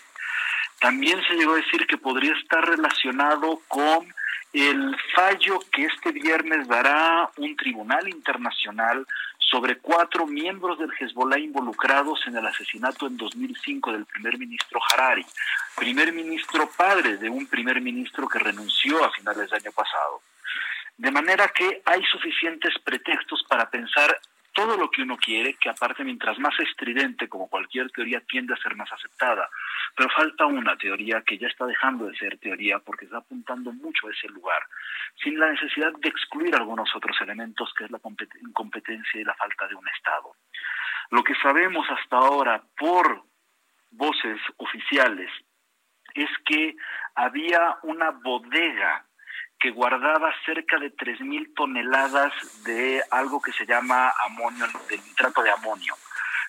También 0.80 1.20
se 1.26 1.34
llegó 1.34 1.54
a 1.54 1.56
decir 1.56 1.86
que 1.86 1.98
podría 1.98 2.32
estar 2.34 2.64
relacionado 2.64 3.60
con 3.68 4.06
el 4.52 4.96
fallo 5.14 5.60
que 5.72 5.84
este 5.84 6.12
viernes 6.12 6.66
dará 6.68 7.30
un 7.36 7.56
tribunal 7.56 8.08
internacional 8.08 9.06
sobre 9.38 9.78
cuatro 9.78 10.26
miembros 10.26 10.78
del 10.78 10.92
Hezbollah 10.98 11.38
involucrados 11.38 12.20
en 12.26 12.36
el 12.36 12.46
asesinato 12.46 13.06
en 13.06 13.16
2005 13.16 13.92
del 13.92 14.06
primer 14.06 14.38
ministro 14.38 14.80
Harari, 14.92 15.24
primer 15.76 16.12
ministro 16.12 16.68
padre 16.76 17.16
de 17.16 17.28
un 17.28 17.46
primer 17.46 17.80
ministro 17.80 18.28
que 18.28 18.38
renunció 18.38 19.04
a 19.04 19.10
finales 19.12 19.50
del 19.50 19.60
año 19.60 19.72
pasado. 19.72 20.22
De 20.96 21.10
manera 21.10 21.48
que 21.48 21.82
hay 21.84 22.02
suficientes 22.04 22.74
pretextos 22.82 23.44
para 23.48 23.70
pensar 23.70 24.18
todo 24.58 24.76
lo 24.76 24.90
que 24.90 25.02
uno 25.02 25.16
quiere, 25.16 25.54
que 25.54 25.68
aparte 25.68 26.02
mientras 26.02 26.36
más 26.40 26.58
estridente, 26.58 27.28
como 27.28 27.48
cualquier 27.48 27.92
teoría, 27.92 28.20
tiende 28.22 28.54
a 28.54 28.56
ser 28.56 28.74
más 28.74 28.92
aceptada. 28.92 29.48
Pero 29.94 30.10
falta 30.10 30.46
una 30.46 30.76
teoría 30.76 31.22
que 31.22 31.38
ya 31.38 31.46
está 31.46 31.64
dejando 31.64 32.06
de 32.06 32.16
ser 32.16 32.38
teoría 32.38 32.80
porque 32.80 33.04
está 33.04 33.18
apuntando 33.18 33.72
mucho 33.72 34.08
a 34.08 34.10
ese 34.10 34.26
lugar, 34.26 34.60
sin 35.22 35.38
la 35.38 35.52
necesidad 35.52 35.92
de 35.92 36.08
excluir 36.08 36.56
algunos 36.56 36.92
otros 36.96 37.16
elementos, 37.20 37.72
que 37.78 37.84
es 37.84 37.90
la 37.92 38.00
incompetencia 38.42 39.20
y 39.20 39.22
la 39.22 39.34
falta 39.34 39.68
de 39.68 39.76
un 39.76 39.88
Estado. 39.96 40.32
Lo 41.10 41.22
que 41.22 41.36
sabemos 41.36 41.86
hasta 41.88 42.16
ahora 42.16 42.60
por 42.76 43.22
voces 43.92 44.40
oficiales 44.56 45.30
es 46.14 46.30
que 46.44 46.74
había 47.14 47.76
una 47.84 48.10
bodega 48.10 49.06
que 49.58 49.70
guardaba 49.70 50.32
cerca 50.44 50.78
de 50.78 50.94
3.000 50.94 51.54
toneladas 51.54 52.32
de 52.64 53.02
algo 53.10 53.40
que 53.40 53.52
se 53.52 53.66
llama 53.66 54.12
amonio, 54.26 54.66
de 54.88 54.98
nitrato 54.98 55.42
de 55.42 55.50
amonio, 55.50 55.94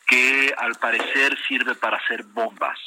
que 0.05 0.53
al 0.57 0.75
parecer 0.75 1.37
sirve 1.47 1.75
para 1.75 1.97
hacer 1.97 2.23
bombas. 2.23 2.79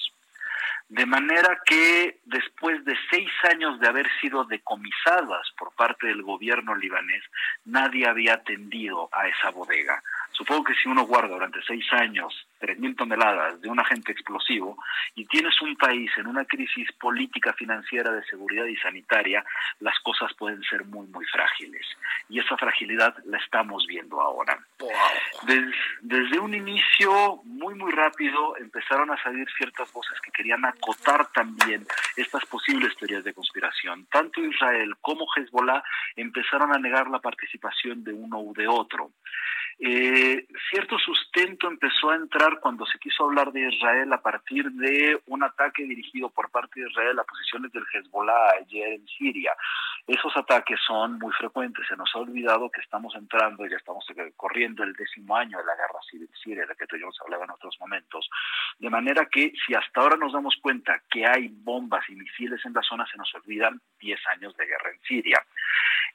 De 0.88 1.06
manera 1.06 1.58
que 1.64 2.20
después 2.26 2.84
de 2.84 2.94
seis 3.10 3.30
años 3.50 3.80
de 3.80 3.88
haber 3.88 4.06
sido 4.20 4.44
decomisadas 4.44 5.50
por 5.56 5.74
parte 5.74 6.06
del 6.06 6.22
gobierno 6.22 6.74
libanés, 6.74 7.24
nadie 7.64 8.06
había 8.06 8.34
atendido 8.34 9.08
a 9.10 9.26
esa 9.26 9.50
bodega. 9.50 10.02
Supongo 10.32 10.64
que 10.64 10.74
si 10.74 10.88
uno 10.88 11.04
guarda 11.04 11.28
durante 11.34 11.62
seis 11.62 11.84
años 11.92 12.46
3.000 12.62 12.96
toneladas 12.96 13.60
de 13.60 13.68
un 13.68 13.80
agente 13.80 14.12
explosivo 14.12 14.78
y 15.16 15.26
tienes 15.26 15.60
un 15.60 15.76
país 15.76 16.10
en 16.16 16.28
una 16.28 16.44
crisis 16.44 16.90
política, 16.92 17.52
financiera, 17.54 18.12
de 18.12 18.24
seguridad 18.24 18.66
y 18.66 18.76
sanitaria, 18.76 19.44
las 19.80 19.98
cosas 20.00 20.32
pueden 20.34 20.62
ser 20.62 20.84
muy, 20.84 21.06
muy 21.08 21.24
frágiles. 21.26 21.84
Y 22.28 22.38
esa 22.38 22.56
fragilidad 22.56 23.16
la 23.24 23.38
estamos 23.38 23.84
viendo 23.86 24.20
ahora. 24.20 24.58
desde 26.02 26.38
un 26.38 26.54
inicio 26.54 27.42
muy, 27.44 27.74
muy 27.74 27.90
rápido 27.90 28.56
empezaron 28.58 29.10
a 29.10 29.22
salir 29.22 29.48
ciertas 29.56 29.92
voces 29.92 30.20
que 30.20 30.30
querían 30.30 30.64
acotar 30.64 31.26
también 31.32 31.84
estas 32.16 32.46
posibles 32.46 32.94
teorías 32.96 33.24
de 33.24 33.34
conspiración. 33.34 34.06
Tanto 34.06 34.40
Israel 34.40 34.94
como 35.00 35.26
Hezbollah 35.34 35.82
empezaron 36.14 36.72
a 36.72 36.78
negar 36.78 37.08
la 37.08 37.18
participación 37.18 38.04
de 38.04 38.12
uno 38.12 38.38
u 38.40 38.54
de 38.54 38.68
otro. 38.68 39.10
Eh, 39.78 40.46
cierto 40.70 40.98
sustento 40.98 41.68
empezó 41.68 42.10
a 42.10 42.16
entrar 42.16 42.60
cuando 42.60 42.86
se 42.86 42.98
quiso 42.98 43.24
hablar 43.24 43.52
de 43.52 43.68
Israel 43.68 44.12
a 44.12 44.22
partir 44.22 44.70
de 44.70 45.20
un 45.26 45.42
ataque 45.42 45.84
dirigido 45.84 46.30
por 46.30 46.50
parte 46.50 46.80
de 46.80 46.88
Israel 46.88 47.18
a 47.18 47.24
posiciones 47.24 47.72
del 47.72 47.84
Hezbollah 47.92 48.60
ayer 48.60 48.92
en 48.94 49.06
Siria. 49.08 49.52
Esos 50.06 50.36
ataques 50.36 50.78
son 50.86 51.18
muy 51.18 51.32
frecuentes. 51.32 51.86
Se 51.86 51.96
nos 51.96 52.10
ha 52.14 52.18
olvidado 52.18 52.70
que 52.70 52.80
estamos 52.80 53.14
entrando, 53.14 53.66
ya 53.66 53.76
estamos 53.76 54.04
corriendo 54.36 54.82
el 54.82 54.92
décimo 54.94 55.36
año 55.36 55.58
de 55.58 55.64
la 55.64 55.76
guerra 55.76 56.00
civil 56.10 56.28
siria, 56.42 56.62
de 56.62 56.68
la 56.68 56.74
que 56.74 56.86
tú 56.86 56.96
y 56.96 57.00
yo 57.00 57.04
hemos 57.04 57.20
hablado 57.20 57.44
en 57.44 57.50
otros 57.50 57.76
momentos. 57.80 58.28
De 58.78 58.90
manera 58.90 59.26
que 59.26 59.52
si 59.64 59.74
hasta 59.74 60.00
ahora 60.00 60.16
nos 60.16 60.32
damos 60.32 60.56
cuenta 60.60 61.02
que 61.10 61.24
hay 61.26 61.48
bombas 61.48 62.08
y 62.08 62.14
misiles 62.14 62.64
en 62.64 62.72
la 62.72 62.82
zona, 62.82 63.06
se 63.06 63.16
nos 63.16 63.32
olvidan 63.34 63.80
10 64.00 64.20
años 64.34 64.56
de 64.56 64.66
guerra 64.66 64.90
en 64.90 65.00
Siria. 65.02 65.44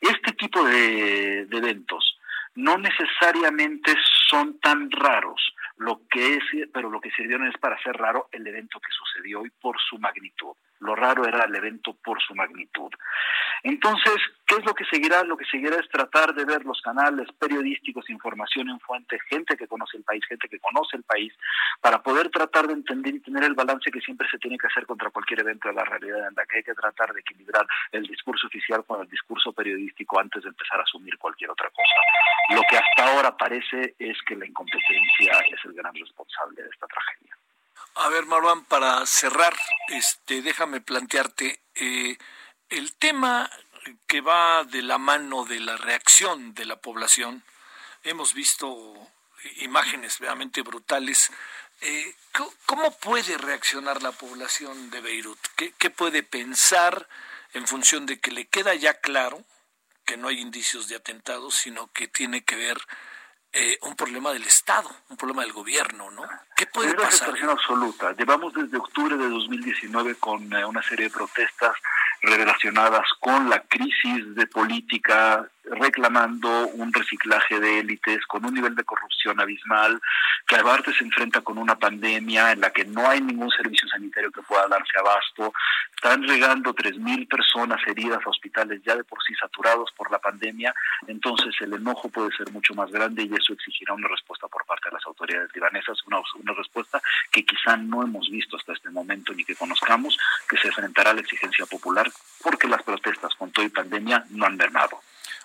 Este 0.01 0.33
tipo 0.33 0.63
de 0.63 1.41
eventos 1.41 2.17
no 2.57 2.75
necesariamente 2.79 3.93
son 4.27 4.59
tan 4.59 4.89
raros, 4.89 5.39
lo 5.77 6.01
que 6.09 6.35
es, 6.35 6.43
pero 6.73 6.89
lo 6.89 6.99
que 6.99 7.11
sirvieron 7.11 7.47
es 7.47 7.57
para 7.59 7.75
hacer 7.75 7.95
raro 7.95 8.29
el 8.31 8.45
evento 8.47 8.79
que 8.79 8.91
sucedió 8.91 9.41
hoy 9.41 9.51
por 9.61 9.77
su 9.79 9.99
magnitud. 9.99 10.55
Lo 10.79 10.95
raro 10.95 11.25
era 11.27 11.45
el 11.45 11.55
evento 11.55 11.93
por 12.03 12.21
su 12.21 12.35
magnitud. 12.35 12.91
Entonces, 13.63 14.15
¿qué 14.45 14.55
es 14.55 14.65
lo 14.65 14.73
que 14.73 14.85
seguirá? 14.85 15.23
Lo 15.23 15.35
que 15.35 15.45
seguirá 15.45 15.77
es 15.77 15.89
tratar 15.89 16.33
de 16.33 16.45
ver 16.45 16.63
los 16.63 16.79
canales 16.81 17.27
periodísticos, 17.39 18.09
información 18.09 18.69
en 18.69 18.79
fuente, 18.79 19.19
gente 19.29 19.57
que 19.57 19.67
conoce 19.67 19.97
el 19.97 20.03
país, 20.03 20.23
gente 20.27 20.47
que 20.47 20.59
conoce 20.59 20.97
el 20.97 21.03
país, 21.03 21.33
para 21.81 22.01
poder 22.01 22.29
tratar 22.29 22.67
de 22.67 22.73
entender 22.73 23.15
y 23.15 23.19
tener 23.19 23.43
el 23.43 23.55
balance 23.55 23.89
que 23.91 24.01
siempre 24.01 24.27
se 24.29 24.37
tiene 24.37 24.57
que 24.57 24.67
hacer 24.67 24.85
contra 24.85 25.09
cualquier 25.09 25.39
evento 25.41 25.67
de 25.67 25.73
la 25.73 25.83
realidad, 25.83 26.27
en 26.27 26.35
la 26.35 26.45
que 26.45 26.57
hay 26.57 26.63
que 26.63 26.73
tratar 26.73 27.13
de 27.13 27.21
equilibrar 27.21 27.65
el 27.91 28.03
discurso 28.03 28.47
oficial 28.47 28.85
con 28.85 29.01
el 29.01 29.09
discurso 29.09 29.51
periodístico 29.51 30.19
antes 30.19 30.43
de 30.43 30.49
empezar 30.49 30.79
a 30.79 30.83
asumir 30.83 31.17
cualquier 31.17 31.51
otra 31.51 31.69
cosa. 31.69 32.55
Lo 32.55 32.61
que 32.69 32.77
hasta 32.77 33.11
ahora 33.11 33.35
parece 33.35 33.95
es 33.99 34.17
que 34.25 34.35
la 34.35 34.45
incompetencia 34.45 35.33
es 35.51 35.65
el 35.65 35.73
gran 35.73 35.93
responsable 35.93 36.61
de 36.61 36.69
esta 36.69 36.87
tragedia. 36.87 37.35
A 37.95 38.09
ver, 38.09 38.25
Marwan, 38.25 38.63
para 38.65 39.05
cerrar, 39.05 39.57
este, 39.87 40.41
déjame 40.41 40.81
plantearte 40.81 41.59
eh, 41.75 42.17
el 42.69 42.93
tema 42.95 43.49
que 44.05 44.21
va 44.21 44.63
de 44.65 44.81
la 44.81 44.97
mano 44.97 45.45
de 45.45 45.59
la 45.59 45.77
reacción 45.77 46.53
de 46.53 46.65
la 46.65 46.75
población. 46.75 47.43
Hemos 48.03 48.33
visto 48.33 48.93
imágenes 49.57 50.19
realmente 50.19 50.61
brutales. 50.61 51.31
Eh, 51.81 52.15
¿Cómo 52.65 52.91
puede 52.97 53.37
reaccionar 53.37 54.03
la 54.03 54.11
población 54.11 54.89
de 54.89 55.01
Beirut? 55.01 55.39
¿Qué, 55.55 55.73
¿Qué 55.77 55.89
puede 55.89 56.23
pensar 56.23 57.07
en 57.53 57.67
función 57.67 58.05
de 58.05 58.19
que 58.19 58.31
le 58.31 58.47
queda 58.47 58.75
ya 58.75 58.99
claro 58.99 59.43
que 60.05 60.17
no 60.17 60.27
hay 60.27 60.39
indicios 60.39 60.87
de 60.87 60.95
atentados, 60.95 61.55
sino 61.55 61.91
que 61.91 62.07
tiene 62.07 62.43
que 62.43 62.55
ver 62.55 62.79
eh, 63.53 63.77
un 63.83 63.95
problema 63.95 64.31
del 64.31 64.43
Estado, 64.43 64.89
un 65.09 65.17
problema 65.17 65.43
del 65.43 65.53
gobierno, 65.53 66.11
¿no? 66.11 66.23
¿Qué 66.55 66.65
puede 66.67 66.89
Primero, 66.89 67.09
pasar? 67.09 67.27
situación 67.27 67.49
absoluta. 67.49 68.13
Llevamos 68.13 68.53
desde 68.53 68.77
octubre 68.77 69.15
de 69.17 69.29
2019 69.29 70.15
con 70.15 70.53
eh, 70.53 70.65
una 70.65 70.83
serie 70.83 71.05
de 71.05 71.11
protestas 71.11 71.75
relacionadas 72.21 73.05
con 73.19 73.49
la 73.49 73.61
crisis 73.61 74.35
de 74.35 74.47
política, 74.47 75.47
reclamando 75.71 76.67
un 76.69 76.93
reciclaje 76.93 77.59
de 77.59 77.79
élites 77.79 78.25
con 78.25 78.45
un 78.45 78.53
nivel 78.53 78.75
de 78.75 78.83
corrupción 78.83 79.39
abismal, 79.39 79.99
que 80.47 80.55
aparte 80.55 80.93
se 80.93 81.03
enfrenta 81.03 81.41
con 81.41 81.57
una 81.57 81.77
pandemia 81.77 82.51
en 82.51 82.61
la 82.61 82.71
que 82.71 82.85
no 82.85 83.07
hay 83.07 83.21
ningún 83.21 83.49
servicio 83.51 83.87
sanitario 83.89 84.31
que 84.31 84.41
pueda 84.41 84.67
darse 84.67 84.97
abasto, 84.97 85.53
están 85.95 86.21
llegando 86.21 86.73
3.000 86.73 87.27
personas 87.27 87.81
heridas 87.87 88.19
a 88.25 88.29
hospitales 88.29 88.81
ya 88.85 88.95
de 88.95 89.03
por 89.03 89.21
sí 89.23 89.33
saturados 89.35 89.91
por 89.97 90.11
la 90.11 90.19
pandemia, 90.19 90.73
entonces 91.07 91.55
el 91.59 91.73
enojo 91.73 92.09
puede 92.09 92.31
ser 92.35 92.51
mucho 92.51 92.73
más 92.75 92.91
grande 92.91 93.23
y 93.23 93.33
eso 93.33 93.53
exigirá 93.53 93.93
una 93.93 94.07
respuesta 94.07 94.47
por 94.47 94.65
parte 94.65 94.89
de 94.89 94.93
las 94.95 95.05
autoridades 95.05 95.49
libanesas, 95.53 95.97
una, 96.05 96.19
una 96.39 96.53
respuesta 96.53 97.01
que 97.31 97.43
quizá 97.43 97.75
no 97.77 98.03
hemos 98.03 98.29
visto 98.29 98.57
hasta 98.57 98.73
este 98.73 98.89
momento 98.89 99.33
ni 99.33 99.43
que 99.43 99.55
conozcamos, 99.55 100.17
que 100.47 100.57
se 100.57 100.67
enfrentará 100.67 101.11
a 101.11 101.13
la 101.13 101.21
exigencia 101.21 101.65
popular 101.65 102.09
porque 102.41 102.67
las 102.67 102.83
protestas 102.83 103.33
con 103.35 103.51
todo 103.51 103.65
y 103.65 103.69
pandemia 103.69 104.23
no 104.29 104.45
han 104.45 104.55
mermado. 104.55 104.99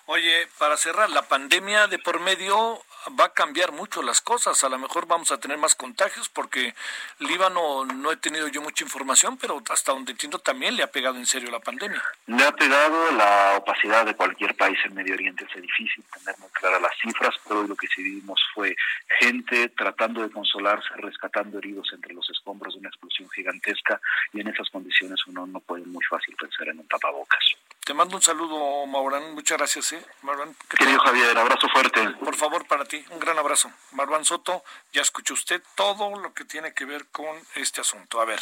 Oye, 0.05 0.47
para 0.59 0.75
cerrar, 0.75 1.09
la 1.09 1.21
pandemia 1.21 1.87
de 1.87 1.97
por 1.97 2.19
medio 2.19 2.81
va 3.17 3.25
a 3.25 3.33
cambiar 3.33 3.71
mucho 3.71 4.01
las 4.01 4.19
cosas. 4.19 4.61
A 4.65 4.69
lo 4.69 4.77
mejor 4.77 5.07
vamos 5.07 5.31
a 5.31 5.39
tener 5.39 5.57
más 5.57 5.75
contagios 5.75 6.27
porque 6.27 6.75
Líbano 7.19 7.85
no 7.85 8.11
he 8.11 8.17
tenido 8.17 8.49
yo 8.49 8.61
mucha 8.61 8.83
información, 8.83 9.37
pero 9.37 9.61
hasta 9.69 9.93
donde 9.93 10.11
entiendo 10.11 10.39
también 10.39 10.75
le 10.75 10.83
ha 10.83 10.91
pegado 10.91 11.15
en 11.15 11.25
serio 11.25 11.49
la 11.51 11.61
pandemia. 11.61 12.03
Le 12.27 12.43
ha 12.43 12.51
pegado 12.51 13.11
la 13.13 13.55
opacidad 13.57 14.05
de 14.05 14.13
cualquier 14.13 14.55
país 14.55 14.77
en 14.83 14.93
Medio 14.93 15.13
Oriente. 15.13 15.45
Es 15.55 15.61
difícil 15.61 16.03
tener 16.19 16.37
muy 16.39 16.49
claras 16.49 16.81
las 16.81 16.97
cifras, 17.01 17.35
pero 17.47 17.63
lo 17.63 17.75
que 17.75 17.87
sí 17.87 18.03
vimos 18.03 18.41
fue 18.53 18.75
gente 19.19 19.69
tratando 19.69 20.21
de 20.21 20.31
consolarse, 20.31 20.89
rescatando 20.97 21.59
heridos 21.59 21.89
entre 21.93 22.13
los 22.13 22.29
escombros 22.29 22.73
de 22.73 22.81
una 22.81 22.89
explosión 22.89 23.29
gigantesca 23.29 24.01
y 24.33 24.41
en 24.41 24.49
esas 24.49 24.69
condiciones 24.69 25.19
uno 25.27 25.47
no 25.47 25.61
puede 25.61 25.85
muy 25.85 26.03
fácil 26.03 26.35
pensar 26.35 26.67
en 26.67 26.79
un 26.79 26.87
tapabocas. 26.89 27.43
Te 27.85 27.93
mando 27.93 28.15
un 28.15 28.21
saludo, 28.21 28.85
Maurán. 28.85 29.33
Muchas 29.33 29.57
gracias, 29.57 29.91
¿eh? 29.91 30.05
Marwan, 30.21 30.55
Querido 30.69 30.99
Javier, 30.99 31.37
abrazo 31.37 31.67
fuerte. 31.67 32.11
Por 32.11 32.33
favor, 32.33 32.65
para 32.65 32.85
ti, 32.85 33.03
un 33.09 33.19
gran 33.19 33.37
abrazo. 33.37 33.69
Marwan 33.91 34.23
Soto, 34.23 34.63
ya 34.93 35.01
escuchó 35.01 35.33
usted 35.33 35.61
todo 35.75 36.17
lo 36.17 36.33
que 36.33 36.45
tiene 36.45 36.73
que 36.73 36.85
ver 36.85 37.07
con 37.07 37.37
este 37.55 37.81
asunto. 37.81 38.21
A 38.21 38.25
ver, 38.25 38.41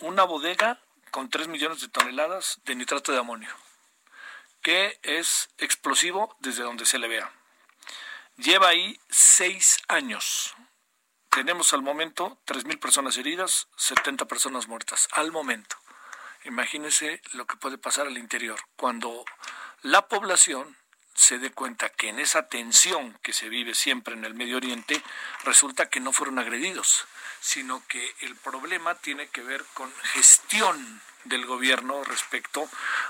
una 0.00 0.24
bodega 0.24 0.80
con 1.12 1.30
3 1.30 1.46
millones 1.46 1.80
de 1.80 1.88
toneladas 1.88 2.60
de 2.64 2.74
nitrato 2.74 3.12
de 3.12 3.18
amonio, 3.18 3.54
que 4.62 4.98
es 5.04 5.50
explosivo 5.58 6.34
desde 6.40 6.64
donde 6.64 6.86
se 6.86 6.98
le 6.98 7.06
vea. 7.06 7.30
Lleva 8.36 8.68
ahí 8.68 8.98
seis 9.10 9.78
años. 9.86 10.56
Tenemos 11.28 11.72
al 11.72 11.82
momento 11.82 12.36
3.000 12.46 12.80
personas 12.80 13.16
heridas, 13.16 13.68
70 13.76 14.24
personas 14.24 14.66
muertas. 14.66 15.06
Al 15.12 15.30
momento. 15.30 15.76
Imagínese 16.44 17.20
lo 17.32 17.46
que 17.46 17.56
puede 17.56 17.76
pasar 17.76 18.06
al 18.06 18.16
interior 18.16 18.58
cuando 18.76 19.24
la 19.82 20.08
población 20.08 20.76
se 21.14 21.38
dé 21.38 21.50
cuenta 21.50 21.90
que 21.90 22.08
en 22.08 22.18
esa 22.18 22.48
tensión 22.48 23.18
que 23.22 23.34
se 23.34 23.50
vive 23.50 23.74
siempre 23.74 24.14
en 24.14 24.24
el 24.24 24.34
Medio 24.34 24.56
Oriente 24.56 25.02
resulta 25.44 25.90
que 25.90 26.00
no 26.00 26.12
fueron 26.12 26.38
agredidos, 26.38 27.06
sino 27.40 27.86
que 27.86 28.14
el 28.20 28.36
problema 28.36 28.94
tiene 28.94 29.28
que 29.28 29.42
ver 29.42 29.64
con 29.74 29.92
gestión 30.14 31.02
del 31.24 31.44
gobierno 31.44 32.02
respecto 32.04 32.66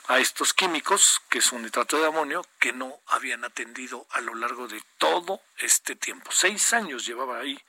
a 0.08 0.18
estos 0.18 0.52
químicos, 0.52 1.22
que 1.28 1.38
es 1.38 1.52
un 1.52 1.62
nitrato 1.62 1.98
de 1.98 2.08
amonio, 2.08 2.44
que 2.58 2.72
no 2.72 2.98
habían 3.06 3.44
atendido 3.44 4.08
a 4.10 4.20
lo 4.20 4.34
largo 4.34 4.66
de 4.66 4.82
todo 4.98 5.40
este 5.58 5.94
tiempo. 5.94 6.32
Seis 6.32 6.72
años 6.72 7.06
llevaba 7.06 7.38
ahí 7.38 7.62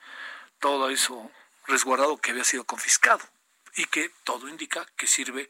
todo 0.58 0.90
eso 0.90 1.30
resguardado 1.68 2.16
que 2.16 2.32
había 2.32 2.42
sido 2.42 2.64
confiscado 2.64 3.22
y 3.76 3.84
que 3.86 4.10
todo 4.24 4.48
indica 4.48 4.86
que 4.96 5.06
sirve 5.06 5.48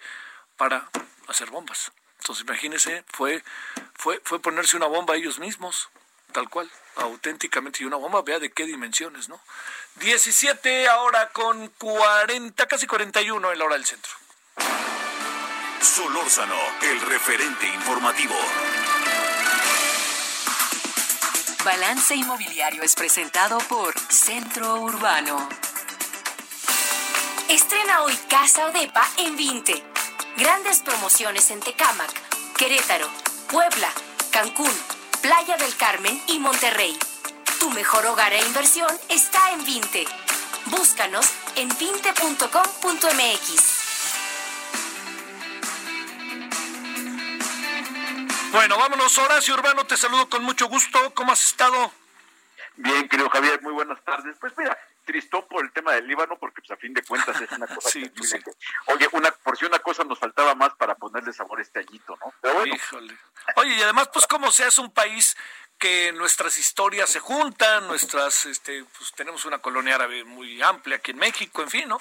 para 0.57 0.89
hacer 1.29 1.51
bombas. 1.51 1.93
Entonces, 2.19 2.45
imagínense, 2.45 3.05
fue, 3.09 3.43
fue, 3.95 4.21
fue 4.25 4.41
ponerse 4.41 4.77
una 4.77 4.87
bomba 4.87 5.15
a 5.15 5.17
ellos 5.17 5.39
mismos, 5.39 5.89
tal 6.33 6.49
cual, 6.49 6.71
auténticamente, 6.97 7.83
y 7.83 7.87
una 7.87 7.97
bomba, 7.97 8.23
vea 8.23 8.39
de 8.39 8.53
qué 8.53 8.65
dimensiones, 8.65 9.29
¿no? 9.29 9.41
17 9.97 10.89
ahora 10.89 11.31
con 11.31 11.69
40, 11.69 12.67
casi 12.67 12.87
41 12.87 13.53
en 13.53 13.59
la 13.59 13.65
hora 13.65 13.75
del 13.75 13.85
centro. 13.85 14.13
Solórzano, 15.81 16.57
el 16.83 17.01
referente 17.01 17.67
informativo. 17.67 18.35
Balance 21.65 22.15
Inmobiliario 22.15 22.83
es 22.83 22.95
presentado 22.95 23.59
por 23.69 23.99
Centro 24.09 24.81
Urbano. 24.81 25.49
Estrena 27.53 28.01
hoy 28.01 28.17
Casa 28.31 28.65
Odepa 28.69 29.07
en 29.19 29.37
20. 29.37 29.75
Grandes 30.39 30.81
promociones 30.81 31.51
en 31.51 31.61
Tecámac, 31.61 32.11
Querétaro, 32.57 33.07
Puebla, 33.51 33.91
Cancún, 34.31 34.73
Playa 35.21 35.59
del 35.59 35.77
Carmen 35.77 36.19
y 36.29 36.39
Monterrey. 36.39 36.99
Tu 37.61 37.69
mejor 37.73 38.07
hogar 38.07 38.33
e 38.33 38.41
inversión 38.41 38.89
está 39.11 39.51
en 39.51 39.67
20. 39.67 40.07
Búscanos 40.71 41.31
en 41.57 41.69
20.com.mx. 41.69 42.49
Bueno, 48.53 48.79
vámonos, 48.79 49.19
Horacio 49.19 49.53
Urbano, 49.53 49.85
te 49.85 49.99
saludo 49.99 50.31
con 50.31 50.43
mucho 50.43 50.69
gusto. 50.69 51.13
¿Cómo 51.13 51.33
has 51.33 51.45
estado? 51.45 51.93
Bien, 52.77 53.07
querido 53.11 53.29
Javier, 53.29 53.61
muy 53.61 53.75
buenas 53.75 54.03
tardes. 54.05 54.39
Pues 54.41 54.55
mira, 54.57 54.79
tristón 55.05 55.47
por 55.49 55.65
el 55.65 55.73
tema 55.73 55.93
del 55.93 56.07
Líbano, 56.07 56.39
porque 56.39 56.61
pues 56.61 56.71
a 56.71 56.77
fin 56.77 56.95
de 56.95 57.03
cuentas 57.03 57.41
es 57.41 57.51
una 57.53 57.67
cosa 57.75 57.89
sí, 57.89 58.09
pues 58.17 58.31
sí. 58.31 58.39
Oye, 58.87 59.09
una, 59.13 59.31
por 59.31 59.57
si 59.57 59.65
una 59.65 59.79
cosa 59.79 60.05
nos 60.05 60.19
faltaba 60.19 60.55
más 60.55 60.75
para 60.75 60.95
ponerle 60.95 61.33
sabor 61.33 61.59
a 61.59 61.63
este 61.63 61.81
añito, 61.81 62.17
¿no? 62.21 62.33
Pero 62.41 62.55
bueno. 62.55 62.75
Híjole. 62.75 63.17
Oye, 63.57 63.75
y 63.75 63.83
además, 63.83 64.09
pues 64.13 64.27
como 64.27 64.51
sea, 64.51 64.69
es 64.69 64.79
un 64.79 64.93
país 64.93 65.37
que 65.79 66.13
nuestras 66.13 66.59
historias 66.59 67.11
se 67.11 67.19
juntan, 67.19 67.89
nuestras, 67.89 68.47
este, 68.47 68.85
pues 68.97 69.13
tenemos 69.15 69.45
una 69.45 69.59
colonia 69.59 69.97
árabe 69.97 70.23
muy 70.23 70.63
amplia 70.63 70.99
aquí 70.99 71.11
en 71.11 71.19
México, 71.19 71.63
en 71.63 71.71
fin, 71.71 71.89
¿no? 71.89 72.01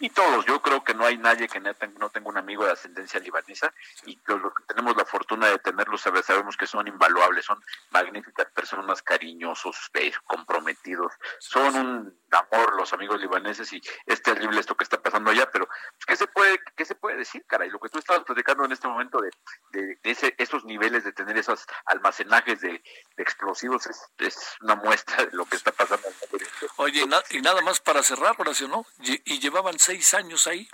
Y 0.00 0.10
todos. 0.10 0.44
Yo 0.46 0.60
creo 0.62 0.82
que 0.84 0.94
no 0.94 1.04
hay 1.04 1.18
nadie 1.18 1.48
que 1.48 1.60
no 1.60 2.10
tenga 2.10 2.28
un 2.28 2.38
amigo 2.38 2.64
de 2.64 2.72
ascendencia 2.72 3.20
libanesa 3.20 3.72
y 4.06 4.18
los 4.26 4.54
que 4.54 4.64
tenemos 4.66 4.96
la 4.96 5.04
fortuna 5.04 5.48
de 5.48 5.58
tenerlos 5.58 6.02
sabemos 6.02 6.56
que 6.56 6.66
son 6.66 6.86
invaluables, 6.86 7.44
son 7.44 7.62
magníficas 7.90 8.46
personas, 8.52 9.02
cariñosos, 9.02 9.90
eh, 9.94 10.12
comprometidos, 10.24 11.12
son 11.38 11.76
un 11.76 12.20
amor 12.30 12.74
los 12.76 12.92
amigos 12.92 13.20
libaneses 13.20 13.72
y 13.72 13.80
es 14.06 14.22
terrible 14.22 14.60
esto 14.60 14.76
que 14.76 14.84
está 14.84 15.00
pasando 15.00 15.30
allá, 15.30 15.50
pero 15.50 15.66
pues, 15.66 16.06
¿qué 16.06 16.16
se 16.16 16.26
puede 16.26 16.60
qué 16.76 16.84
se 16.84 16.94
puede 16.94 17.16
decir, 17.16 17.44
caray? 17.46 17.70
Lo 17.70 17.78
que 17.78 17.88
tú 17.88 17.98
estabas 17.98 18.24
platicando 18.24 18.64
en 18.64 18.72
este 18.72 18.88
momento 18.88 19.20
de, 19.20 19.30
de, 19.70 19.98
de 20.02 20.10
ese, 20.10 20.34
esos 20.38 20.64
niveles 20.64 21.04
de 21.04 21.12
tener 21.12 21.36
esos 21.36 21.66
almacenajes 21.86 22.60
de, 22.60 22.70
de 22.70 23.22
explosivos 23.22 23.86
es, 23.86 24.00
es, 24.18 24.56
una 24.60 24.76
muestra 24.76 25.24
de 25.24 25.32
lo 25.32 25.44
que 25.46 25.56
está 25.56 25.72
pasando 25.72 26.08
en 26.08 26.14
el 26.40 26.48
Oye, 26.76 27.02
y, 27.02 27.06
na 27.06 27.22
y 27.30 27.40
nada 27.40 27.60
más 27.62 27.80
para 27.80 28.02
cerrar, 28.02 28.34
Horacio, 28.38 28.68
¿no? 28.68 28.86
Y, 29.00 29.34
y 29.34 29.40
llevaban 29.40 29.73
seis 29.78 30.14
años 30.14 30.46
ahí. 30.46 30.68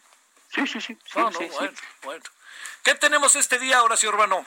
Sí, 0.54 0.66
sí, 0.66 0.80
sí. 0.80 0.96
sí, 1.04 1.18
no, 1.18 1.30
no, 1.30 1.38
sí, 1.38 1.46
bueno, 1.46 1.72
sí. 1.76 1.84
bueno. 2.02 2.24
¿Qué 2.82 2.94
tenemos 2.94 3.36
este 3.36 3.58
día, 3.58 3.82
Horacio 3.82 4.08
Urbano? 4.08 4.46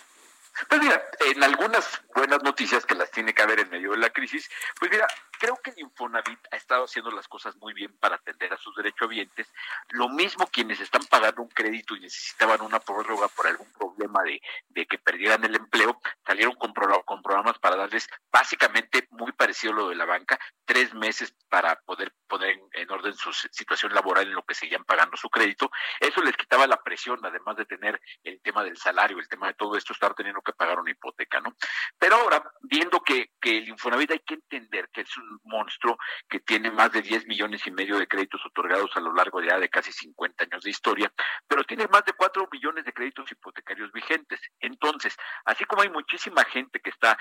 Pues 0.69 0.81
mira, 0.81 1.03
en 1.19 1.43
algunas 1.43 2.01
buenas 2.13 2.43
noticias 2.43 2.85
que 2.85 2.93
las 2.95 3.09
tiene 3.09 3.33
que 3.33 3.41
haber 3.41 3.59
en 3.59 3.69
medio 3.69 3.91
de 3.91 3.97
la 3.97 4.11
crisis, 4.11 4.49
pues 4.79 4.91
mira, 4.91 5.07
creo 5.39 5.59
que 5.63 5.73
Infonavit 5.77 6.39
ha 6.51 6.55
estado 6.55 6.85
haciendo 6.85 7.09
las 7.11 7.27
cosas 7.27 7.55
muy 7.57 7.73
bien 7.73 7.91
para 7.97 8.15
atender 8.15 8.53
a 8.53 8.57
sus 8.57 8.75
derechohabientes. 8.75 9.51
Lo 9.89 10.09
mismo 10.09 10.47
quienes 10.47 10.79
están 10.79 11.03
pagando 11.09 11.41
un 11.41 11.49
crédito 11.49 11.95
y 11.95 12.01
necesitaban 12.01 12.61
una 12.61 12.79
prórroga 12.79 13.27
por 13.29 13.47
algún 13.47 13.71
problema 13.73 14.21
de, 14.23 14.41
de 14.69 14.85
que 14.85 14.99
perdieran 14.99 15.43
el 15.43 15.55
empleo, 15.55 15.99
salieron 16.25 16.55
con, 16.55 16.71
con 17.05 17.23
programas 17.23 17.57
para 17.57 17.75
darles 17.75 18.07
básicamente 18.31 19.07
muy 19.11 19.31
parecido 19.31 19.73
a 19.73 19.75
lo 19.77 19.89
de 19.89 19.95
la 19.95 20.05
banca, 20.05 20.39
tres 20.65 20.93
meses 20.93 21.35
para 21.49 21.79
poder 21.81 22.13
poner 22.27 22.59
en, 22.73 22.91
orden 22.91 23.13
su 23.13 23.33
situación 23.33 23.93
laboral 23.93 24.27
en 24.27 24.33
lo 24.33 24.43
que 24.43 24.55
seguían 24.55 24.83
pagando 24.85 25.17
su 25.17 25.29
crédito. 25.29 25.71
Eso 25.99 26.21
les 26.21 26.35
quitaba 26.35 26.67
la 26.67 26.81
presión, 26.81 27.19
además 27.23 27.57
de 27.57 27.65
tener 27.65 27.99
el 28.23 28.41
tema 28.41 28.63
del 28.63 28.77
salario, 28.77 29.19
el 29.19 29.27
tema 29.27 29.47
de 29.47 29.53
todo 29.53 29.77
esto, 29.77 29.93
estar 29.93 30.13
teniendo 30.13 30.41
que 30.43 30.53
pagar 30.53 30.79
una 30.79 30.91
hipoteca, 30.91 31.39
¿no? 31.39 31.55
Pero 31.97 32.15
ahora, 32.17 32.43
viendo 32.61 33.01
que, 33.01 33.31
el 33.41 33.69
Infonavit 33.69 34.11
hay 34.11 34.19
que 34.19 34.35
entender 34.35 34.89
que 34.91 35.01
es 35.01 35.17
un 35.17 35.39
monstruo 35.43 35.97
que 36.27 36.39
tiene 36.39 36.71
más 36.71 36.91
de 36.91 37.01
10 37.01 37.27
millones 37.27 37.65
y 37.67 37.71
medio 37.71 37.97
de 37.97 38.07
créditos 38.07 38.45
otorgados 38.45 38.91
a 38.95 38.99
lo 38.99 39.13
largo 39.13 39.39
de 39.39 39.53
de 39.59 39.69
casi 39.69 39.91
50 39.91 40.45
años 40.45 40.63
de 40.63 40.69
historia, 40.69 41.13
pero 41.47 41.63
tiene 41.63 41.87
más 41.87 42.03
de 42.05 42.13
4 42.13 42.47
millones 42.51 42.85
de 42.85 42.93
créditos 42.93 43.31
hipotecarios 43.31 43.91
vigentes. 43.91 44.39
Entonces, 44.59 45.15
así 45.45 45.65
como 45.65 45.83
hay 45.83 45.89
muchísima 45.89 46.43
gente 46.45 46.79
que 46.79 46.89
está 46.89 47.17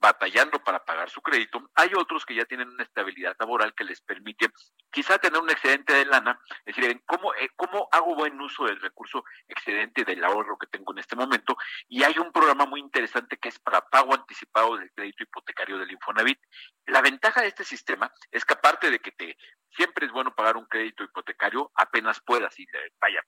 batallando 0.00 0.62
para 0.64 0.84
pagar 0.84 1.10
su 1.10 1.20
crédito, 1.20 1.70
hay 1.74 1.90
otros 1.94 2.24
que 2.24 2.34
ya 2.34 2.44
tienen 2.44 2.68
una 2.68 2.82
estabilidad 2.82 3.36
laboral 3.38 3.74
que 3.74 3.84
les 3.84 4.00
permite 4.00 4.50
quizá 4.90 5.18
tener 5.18 5.40
un 5.40 5.50
excedente 5.50 5.92
de 5.92 6.06
lana, 6.06 6.40
es 6.64 6.74
decir, 6.74 7.02
¿cómo, 7.06 7.34
eh, 7.34 7.50
¿cómo 7.56 7.88
hago 7.92 8.14
buen 8.14 8.40
uso 8.40 8.64
del 8.64 8.80
recurso 8.80 9.24
excedente 9.46 10.04
del 10.04 10.24
ahorro 10.24 10.58
que 10.58 10.66
tengo 10.66 10.92
en 10.92 10.98
este 10.98 11.16
momento? 11.16 11.56
Y 11.88 12.02
hay 12.02 12.18
un 12.18 12.32
programa 12.32 12.66
muy 12.66 12.80
interesante 12.80 13.36
que 13.36 13.50
es 13.50 13.58
para 13.58 13.82
pago 13.82 14.14
anticipado 14.14 14.76
del 14.76 14.90
crédito 14.92 15.22
hipotecario 15.22 15.78
del 15.78 15.92
Infonavit. 15.92 16.40
La 16.86 17.02
ventaja 17.02 17.42
de 17.42 17.48
este 17.48 17.64
sistema 17.64 18.10
es 18.30 18.44
que 18.44 18.54
aparte 18.54 18.90
de 18.90 18.98
que 18.98 19.12
te 19.12 19.36
siempre 19.76 20.06
es 20.06 20.12
bueno 20.12 20.34
pagar 20.34 20.56
un 20.56 20.66
crédito 20.66 21.04
hipotecario 21.04 21.70
apenas 21.74 22.20
puedas 22.20 22.58
y 22.58 22.66
vaya, 23.00 23.24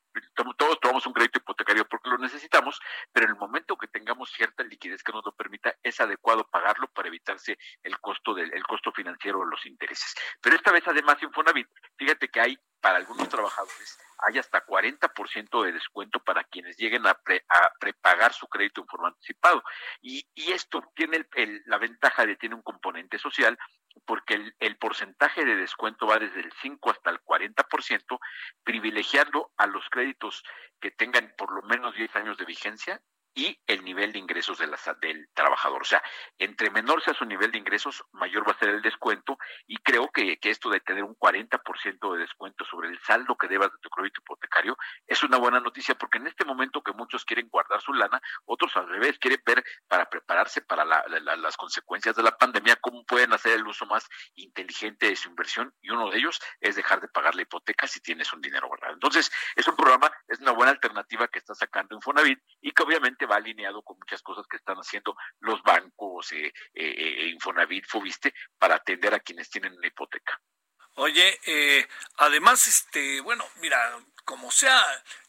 todos 0.56 0.80
tomamos 0.80 1.06
un 1.06 1.12
crédito 1.12 1.38
hipotecario 1.38 1.86
porque 1.88 2.10
lo 2.10 2.18
necesitamos, 2.18 2.80
pero 3.12 3.26
en 3.26 3.32
el 3.32 3.38
momento 3.38 3.76
que 3.76 3.88
tengamos 3.88 4.30
cierta 4.32 4.62
liquidez 4.62 5.02
que 5.02 5.12
nos 5.12 5.24
lo 5.24 5.32
permita, 5.32 5.74
es 5.82 6.00
adecuado 6.00 6.48
pagarlo 6.48 6.88
para 6.88 7.08
evitarse 7.08 7.58
el 7.82 7.98
costo 8.00 8.34
del 8.34 8.52
el 8.52 8.64
costo 8.64 8.92
financiero 8.92 9.40
de 9.40 9.50
los 9.50 9.64
intereses. 9.66 10.14
Pero 10.40 10.56
esta 10.56 10.72
vez 10.72 10.86
además 10.86 11.22
Infonavit, 11.22 11.68
fíjate 11.96 12.28
que 12.28 12.40
hay 12.40 12.58
para 12.80 12.96
algunos 12.96 13.28
trabajadores 13.28 13.98
hay 14.22 14.38
hasta 14.38 14.64
40% 14.64 15.64
de 15.64 15.72
descuento 15.72 16.20
para 16.20 16.44
quienes 16.44 16.76
lleguen 16.76 17.06
a, 17.06 17.18
prepagar 17.78 18.32
su 18.32 18.46
crédito 18.46 18.80
en 18.80 18.86
forma 18.86 19.08
anticipado. 19.08 19.62
Y, 20.00 20.26
esto 20.52 20.82
tiene 20.94 21.26
la 21.66 21.78
ventaja 21.78 22.26
de 22.26 22.36
tiene 22.36 22.54
un 22.54 22.62
componente 22.62 23.18
social 23.18 23.58
porque 24.04 24.34
el, 24.34 24.54
el, 24.58 24.76
porcentaje 24.76 25.44
de 25.44 25.56
descuento 25.56 26.06
va 26.06 26.18
desde 26.18 26.40
el 26.40 26.52
5 26.60 26.90
hasta 26.90 27.10
el 27.10 27.20
40%, 27.20 28.18
privilegiando 28.64 29.52
a 29.56 29.66
los 29.66 29.88
créditos 29.90 30.42
que 30.80 30.90
tengan 30.90 31.32
por 31.36 31.52
lo 31.52 31.62
menos 31.62 31.94
10 31.94 32.16
años 32.16 32.36
de 32.36 32.44
vigencia 32.44 33.00
y 33.34 33.58
el 33.66 33.84
nivel 33.84 34.12
de 34.12 34.18
ingresos 34.18 34.58
de 34.58 34.66
la, 34.66 34.78
del 35.00 35.28
trabajador. 35.34 35.82
O 35.82 35.84
sea, 35.84 36.02
entre 36.38 36.70
menor 36.70 37.02
sea 37.02 37.14
su 37.14 37.24
nivel 37.24 37.50
de 37.50 37.58
ingresos, 37.58 38.04
mayor 38.12 38.46
va 38.46 38.52
a 38.52 38.58
ser 38.58 38.70
el 38.70 38.82
descuento 38.82 39.38
y 39.66 39.76
creo 39.78 40.10
que, 40.10 40.38
que 40.38 40.50
esto 40.50 40.68
de 40.70 40.80
tener 40.80 41.04
un 41.04 41.16
40% 41.16 42.12
de 42.12 42.20
descuento 42.20 42.64
sobre 42.64 42.88
el 42.88 42.98
saldo 43.00 43.36
que 43.36 43.48
debas 43.48 43.72
de 43.72 43.78
tu 43.80 43.88
crédito 43.90 44.20
hipotecario 44.20 44.76
es 45.06 45.22
una 45.22 45.38
buena 45.38 45.60
noticia 45.60 45.94
porque 45.94 46.18
en 46.18 46.26
este 46.26 46.44
momento 46.44 46.82
que 46.82 46.92
muchos 46.92 47.24
quieren 47.24 47.48
guardar 47.48 47.80
su 47.80 47.92
lana, 47.92 48.20
otros 48.44 48.76
al 48.76 48.88
revés 48.88 49.18
quieren 49.18 49.40
ver 49.44 49.64
para 49.88 50.08
prepararse 50.08 50.62
para 50.62 50.84
las 50.84 51.56
consecuencias 51.56 52.16
de 52.16 52.22
la 52.22 52.36
pandemia, 52.36 52.76
cómo 52.76 53.04
pueden 53.04 53.32
hacer 53.32 53.52
el 53.52 53.66
uso 53.66 53.86
más 53.86 54.08
inteligente 54.34 55.06
de 55.06 55.16
su 55.16 55.28
inversión 55.28 55.74
y 55.80 55.90
uno 55.90 56.10
de 56.10 56.18
ellos 56.18 56.40
es 56.60 56.76
dejar 56.76 57.00
de 57.00 57.08
pagar 57.08 57.34
la 57.34 57.42
hipoteca 57.42 57.86
si 57.86 58.00
tienes 58.00 58.32
un 58.32 58.40
dinero 58.40 58.68
guardado. 58.68 58.94
Entonces, 58.94 59.30
es 59.56 59.66
un 59.66 59.76
programa, 59.76 60.10
es 60.28 60.40
una 60.40 60.52
buena 60.52 60.72
alternativa 60.72 61.28
que 61.28 61.38
está 61.38 61.54
sacando 61.54 61.94
Infonavit 61.94 62.38
y 62.60 62.72
que 62.72 62.82
obviamente 62.82 63.21
va 63.26 63.36
alineado 63.36 63.82
con 63.82 63.98
muchas 63.98 64.22
cosas 64.22 64.46
que 64.48 64.56
están 64.56 64.76
haciendo 64.76 65.16
los 65.40 65.62
bancos, 65.62 66.32
eh, 66.32 66.46
eh, 66.46 66.52
eh, 66.74 67.28
Infonavit, 67.28 67.86
Fobiste, 67.86 68.34
para 68.58 68.76
atender 68.76 69.14
a 69.14 69.20
quienes 69.20 69.50
tienen 69.50 69.74
una 69.74 69.86
hipoteca. 69.86 70.40
Oye, 70.94 71.40
eh, 71.46 71.88
además, 72.18 72.66
este, 72.66 73.20
bueno, 73.22 73.44
mira, 73.60 73.98
como 74.24 74.50
sea, 74.50 74.84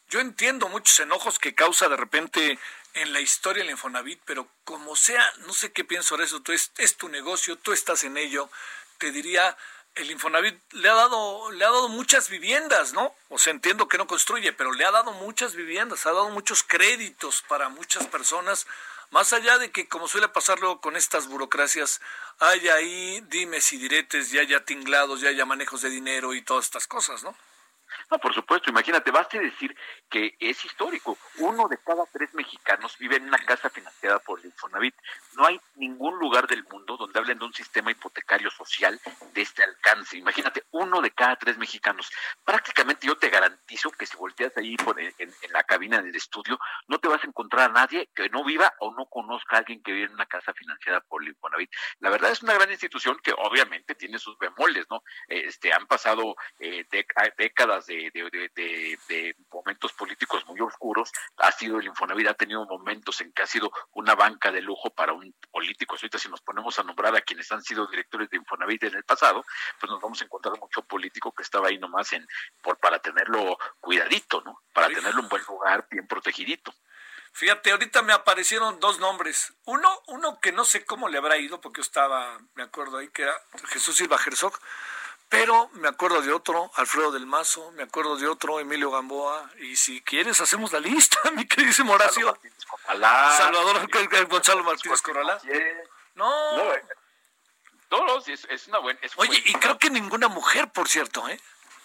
yo 0.08 0.20
entiendo 0.20 0.68
muchos 0.68 1.00
enojos 1.00 1.38
que 1.38 1.54
causa 1.54 1.88
de 1.88 1.96
repente 1.96 2.58
en 2.92 3.12
la 3.12 3.20
historia 3.20 3.62
el 3.62 3.70
Infonavit, 3.70 4.20
pero 4.24 4.48
como 4.64 4.94
sea, 4.94 5.24
no 5.46 5.52
sé 5.52 5.72
qué 5.72 5.84
pienso 5.84 6.10
sobre 6.10 6.24
eso, 6.24 6.42
tú 6.42 6.52
es 6.52 6.96
tu 6.96 7.08
negocio, 7.08 7.56
tú 7.56 7.72
estás 7.72 8.04
en 8.04 8.16
ello, 8.16 8.50
te 8.98 9.10
diría, 9.10 9.56
el 9.96 10.10
Infonavit 10.10 10.60
le 10.72 10.88
ha 10.88 10.94
dado 10.94 11.50
le 11.52 11.64
ha 11.64 11.70
dado 11.70 11.88
muchas 11.88 12.28
viviendas, 12.28 12.92
¿no? 12.92 13.14
O 13.28 13.38
sea, 13.38 13.52
entiendo 13.52 13.88
que 13.88 13.98
no 13.98 14.06
construye, 14.06 14.52
pero 14.52 14.72
le 14.72 14.84
ha 14.84 14.90
dado 14.90 15.12
muchas 15.12 15.54
viviendas, 15.54 16.06
ha 16.06 16.12
dado 16.12 16.30
muchos 16.30 16.62
créditos 16.62 17.42
para 17.42 17.68
muchas 17.68 18.06
personas, 18.06 18.66
más 19.10 19.32
allá 19.32 19.58
de 19.58 19.70
que 19.70 19.88
como 19.88 20.08
suele 20.08 20.28
pasarlo 20.28 20.80
con 20.80 20.96
estas 20.96 21.28
burocracias, 21.28 22.00
hay 22.40 22.68
ahí 22.68 23.20
dimes 23.28 23.72
y 23.72 23.78
diretes, 23.78 24.30
ya 24.30 24.40
haya 24.40 24.64
tinglados, 24.64 25.20
ya 25.20 25.28
haya 25.28 25.46
manejos 25.46 25.82
de 25.82 25.90
dinero 25.90 26.34
y 26.34 26.42
todas 26.42 26.64
estas 26.64 26.86
cosas, 26.86 27.22
¿no? 27.22 27.36
No, 28.10 28.18
por 28.18 28.34
supuesto, 28.34 28.70
imagínate, 28.70 29.10
basta 29.10 29.38
decir 29.38 29.76
que 30.08 30.36
es 30.38 30.64
histórico. 30.64 31.18
Uno 31.38 31.68
de 31.68 31.78
cada 31.78 32.04
tres 32.12 32.32
mexicanos 32.34 32.96
vive 32.98 33.16
en 33.16 33.28
una 33.28 33.38
casa 33.38 33.70
financiada 33.70 34.18
por 34.20 34.40
el. 34.40 34.52
No 35.36 35.46
hay 35.46 35.60
ningún 35.76 36.18
lugar 36.18 36.46
del 36.46 36.64
mundo 36.64 36.96
donde 36.96 37.18
hablen 37.18 37.38
de 37.38 37.44
un 37.44 37.52
sistema 37.52 37.90
hipotecario 37.90 38.50
social 38.50 39.00
de 39.32 39.42
este 39.42 39.62
alcance. 39.62 40.16
Imagínate, 40.16 40.64
uno 40.70 41.00
de 41.00 41.10
cada 41.10 41.36
tres 41.36 41.58
mexicanos. 41.58 42.10
Prácticamente 42.44 43.06
yo 43.06 43.16
te 43.16 43.30
garantizo 43.30 43.90
que 43.90 44.06
si 44.06 44.16
volteas 44.16 44.56
ahí 44.56 44.76
por 44.76 45.00
en, 45.00 45.14
la 45.50 45.64
cabina 45.64 46.00
del 46.00 46.14
estudio, 46.14 46.58
no 46.88 46.98
te 46.98 47.08
vas 47.08 47.22
a 47.24 47.26
encontrar 47.26 47.70
a 47.70 47.72
nadie 47.72 48.08
que 48.14 48.28
no 48.28 48.44
viva 48.44 48.72
o 48.80 48.94
no 48.94 49.06
conozca 49.06 49.56
a 49.56 49.58
alguien 49.60 49.82
que 49.82 49.92
vive 49.92 50.06
en 50.06 50.14
una 50.14 50.26
casa 50.26 50.52
financiada 50.52 51.00
por 51.00 51.22
el 51.22 51.28
Infonavit. 51.28 51.70
La 52.00 52.10
verdad 52.10 52.30
es 52.30 52.42
una 52.42 52.54
gran 52.54 52.70
institución 52.70 53.18
que 53.22 53.32
obviamente 53.36 53.94
tiene 53.94 54.18
sus 54.18 54.38
bemoles, 54.38 54.86
¿no? 54.90 55.02
Este, 55.28 55.72
han 55.72 55.86
pasado 55.86 56.36
eh, 56.58 56.86
décadas 57.36 57.83
de 57.86 58.10
de, 59.08 59.36
momentos 59.50 59.92
políticos 59.92 60.44
muy 60.46 60.60
oscuros, 60.60 61.10
ha 61.38 61.52
sido 61.52 61.78
el 61.78 61.86
Infonavit, 61.86 62.28
ha 62.28 62.34
tenido 62.34 62.64
momentos 62.66 63.20
en 63.20 63.32
que 63.32 63.42
ha 63.42 63.46
sido 63.46 63.70
una 63.92 64.14
banca 64.14 64.50
de 64.50 64.60
lujo 64.60 64.90
para 64.90 65.12
un 65.12 65.34
político. 65.50 65.94
Ahorita 65.94 66.18
si 66.18 66.28
nos 66.28 66.40
ponemos 66.40 66.78
a 66.78 66.82
nombrar 66.82 67.14
a 67.16 67.20
quienes 67.20 67.50
han 67.52 67.62
sido 67.62 67.86
directores 67.86 68.28
de 68.30 68.36
Infonavit 68.36 68.84
en 68.84 68.94
el 68.94 69.04
pasado, 69.04 69.44
pues 69.80 69.90
nos 69.90 70.00
vamos 70.00 70.20
a 70.20 70.24
encontrar 70.24 70.58
mucho 70.58 70.82
político 70.82 71.32
que 71.32 71.42
estaba 71.42 71.68
ahí 71.68 71.78
nomás 71.78 72.12
en 72.12 72.26
por 72.62 72.78
para 72.78 72.98
tenerlo 72.98 73.58
cuidadito, 73.80 74.42
¿no? 74.42 74.62
Para 74.72 74.88
tenerlo 74.88 75.22
en 75.22 75.28
buen 75.28 75.42
lugar, 75.44 75.86
bien 75.90 76.06
protegidito. 76.06 76.74
Fíjate, 77.36 77.72
ahorita 77.72 78.02
me 78.02 78.12
aparecieron 78.12 78.78
dos 78.78 79.00
nombres. 79.00 79.54
Uno, 79.64 79.88
uno 80.06 80.38
que 80.40 80.52
no 80.52 80.64
sé 80.64 80.84
cómo 80.84 81.08
le 81.08 81.18
habrá 81.18 81.36
ido, 81.36 81.60
porque 81.60 81.78
yo 81.78 81.82
estaba, 81.82 82.38
me 82.54 82.62
acuerdo 82.62 82.98
ahí, 82.98 83.08
que 83.08 83.22
era 83.22 83.34
Jesús 83.70 83.96
Silva 83.96 84.20
Herzog, 84.24 84.56
pero 85.28 85.68
me 85.74 85.88
acuerdo 85.88 86.22
de 86.22 86.32
otro, 86.32 86.70
Alfredo 86.76 87.10
del 87.12 87.26
Mazo, 87.26 87.72
me 87.72 87.82
acuerdo 87.82 88.16
de 88.16 88.26
otro, 88.28 88.60
Emilio 88.60 88.90
Gamboa, 88.90 89.50
y 89.58 89.76
si 89.76 90.00
quieres 90.02 90.40
hacemos 90.40 90.72
la 90.72 90.80
lista, 90.80 91.18
mi 91.34 91.46
queridísimo 91.46 91.92
Horacio. 91.92 92.38
Salvador 92.86 93.88
Gonzalo 94.28 94.62
Martínez 94.64 95.02
Corralá. 95.02 95.40
No. 96.14 96.56
no 96.56 96.62
todos, 97.88 98.28
es, 98.28 98.46
es 98.50 98.66
una 98.68 98.78
buena... 98.78 98.98
Oye, 99.16 99.42
y 99.46 99.52
creo 99.54 99.78
que 99.78 99.90
ninguna 99.90 100.28
mujer, 100.28 100.70
por 100.72 100.88
cierto, 100.88 101.28
¿eh? 101.28 101.40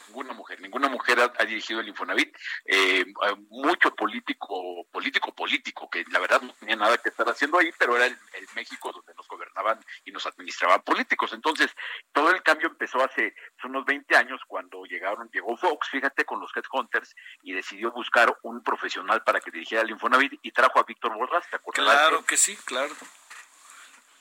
Ninguna 0.10 0.34
mujer, 0.34 0.60
ninguna 0.62 0.90
mujer 0.90 1.20
ha, 1.20 1.46
dirigido 1.46 1.80
el 1.80 1.88
Infonavit, 1.88 2.36
eh, 2.66 3.06
mucho 3.50 3.94
político, 3.96 4.86
político, 4.92 5.34
político, 5.34 5.90
que 5.90 6.04
la 6.12 6.20
verdad 6.20 6.42
no 6.42 6.54
tenía 6.54 6.76
nada 6.76 6.98
que 6.98 7.10
estar 7.10 7.28
haciendo 7.30 7.60
ahí, 7.60 7.70
pero 7.78 7.96
era 7.96 8.06
el, 8.06 8.18
México 8.56 8.92
donde 8.92 9.14
nos 9.14 9.28
gobernaban 9.28 9.80
y 10.04 10.12
nos 10.12 10.26
administraban 10.26 10.82
políticos. 10.82 11.32
Entonces, 11.34 11.72
todo 12.12 12.32
el 12.32 12.42
cambio 12.42 12.68
empezó 12.68 13.02
hace 13.04 13.36
unos 13.64 13.86
20 13.86 14.16
años 14.16 14.42
cuando 14.48 14.84
llegaron, 14.86 15.30
llegó 15.32 15.56
Fox, 15.56 15.88
fíjate, 15.90 16.26
con 16.26 16.40
los 16.40 16.52
Headhunters 16.56 17.16
y 17.44 17.54
decidió 17.54 17.92
buscar 17.92 18.36
un 18.42 18.64
profesional 18.64 19.24
para 19.24 19.40
que 19.40 19.52
dirigiera 19.52 19.84
el 19.84 19.92
Infonavit 19.92 20.40
y 20.42 20.52
trajo 20.52 20.80
a 20.80 20.84
Víctor 20.84 21.14
Borras, 21.16 21.48
¿te 21.50 21.56
acuerdas? 21.58 21.86
Claro 21.86 22.26
que 22.26 22.38
sí, 22.38 22.58
claro 22.66 22.96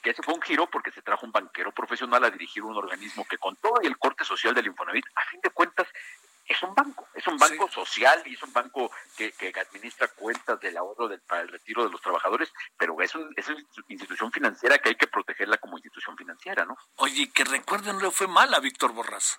que 0.02 0.10
ese 0.10 0.22
fue 0.22 0.34
un 0.34 0.42
giro 0.42 0.68
porque 0.68 0.90
se 0.90 1.02
trajo 1.02 1.26
un 1.26 1.32
banquero 1.32 1.72
profesional 1.72 2.24
a 2.24 2.30
dirigir 2.30 2.62
un 2.62 2.76
organismo 2.76 3.26
que 3.26 3.38
con 3.38 3.56
todo 3.56 3.74
y 3.82 3.86
el 3.86 3.98
corte 3.98 4.24
social 4.24 4.54
del 4.54 4.66
Infonavit, 4.66 5.06
a 5.14 5.24
fin 5.30 5.40
de 5.42 5.50
cuentas, 5.50 5.86
es 6.46 6.62
un 6.62 6.74
banco, 6.74 7.06
es 7.14 7.26
un 7.26 7.36
banco 7.36 7.70
social 7.70 8.22
y 8.24 8.34
es 8.34 8.42
un 8.42 8.52
banco 8.52 8.90
que, 9.16 9.32
administra 9.60 10.08
cuentas 10.08 10.58
del 10.60 10.76
ahorro 10.76 11.06
del, 11.06 11.20
para 11.20 11.42
el 11.42 11.48
retiro 11.48 11.84
de 11.84 11.90
los 11.90 12.00
trabajadores, 12.00 12.50
pero 12.76 13.00
es, 13.02 13.14
un, 13.14 13.32
es 13.36 13.48
una 13.48 13.62
institución 13.88 14.32
financiera 14.32 14.78
que 14.78 14.90
hay 14.90 14.94
que 14.94 15.08
protegerla 15.08 15.58
como 15.58 15.76
institución 15.76 16.16
financiera, 16.16 16.64
¿no? 16.64 16.76
Oye, 16.96 17.30
que 17.30 17.44
recuerden, 17.44 17.98
no 17.98 18.10
fue 18.10 18.28
mal 18.28 18.54
a 18.54 18.60
Víctor 18.60 18.92
Borras 18.92 19.38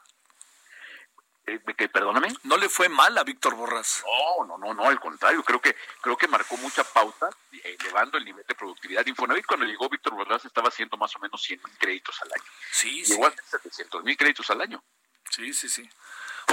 Eh, 1.49 1.59
que, 1.75 1.89
perdóname. 1.89 2.29
No 2.43 2.57
le 2.57 2.69
fue 2.69 2.89
mal 2.89 3.17
a 3.17 3.23
Víctor 3.23 3.55
Borras. 3.55 4.03
No, 4.05 4.45
no, 4.45 4.57
no, 4.57 4.73
no, 4.73 4.87
al 4.87 4.99
contrario, 4.99 5.43
creo 5.43 5.59
que 5.59 5.75
creo 6.01 6.15
que 6.15 6.27
marcó 6.27 6.57
mucha 6.57 6.83
pauta, 6.83 7.29
eh, 7.51 7.77
elevando 7.79 8.17
el 8.17 8.25
nivel 8.25 8.45
de 8.47 8.53
productividad. 8.53 9.05
Infonavit 9.05 9.45
cuando 9.45 9.65
llegó 9.65 9.89
Víctor 9.89 10.13
Borras 10.13 10.45
estaba 10.45 10.69
haciendo 10.69 10.97
más 10.97 11.15
o 11.15 11.19
menos 11.19 11.41
100 11.41 11.61
mil 11.63 11.77
créditos 11.77 12.21
al 12.21 12.31
año. 12.33 12.51
Sí, 12.71 13.03
Llegó 13.03 13.25
a 13.25 13.31
700 13.31 14.03
mil 14.03 14.15
créditos 14.15 14.49
al 14.51 14.61
año. 14.61 14.83
Sí, 15.29 15.53
sí, 15.53 15.69
sí. 15.69 15.89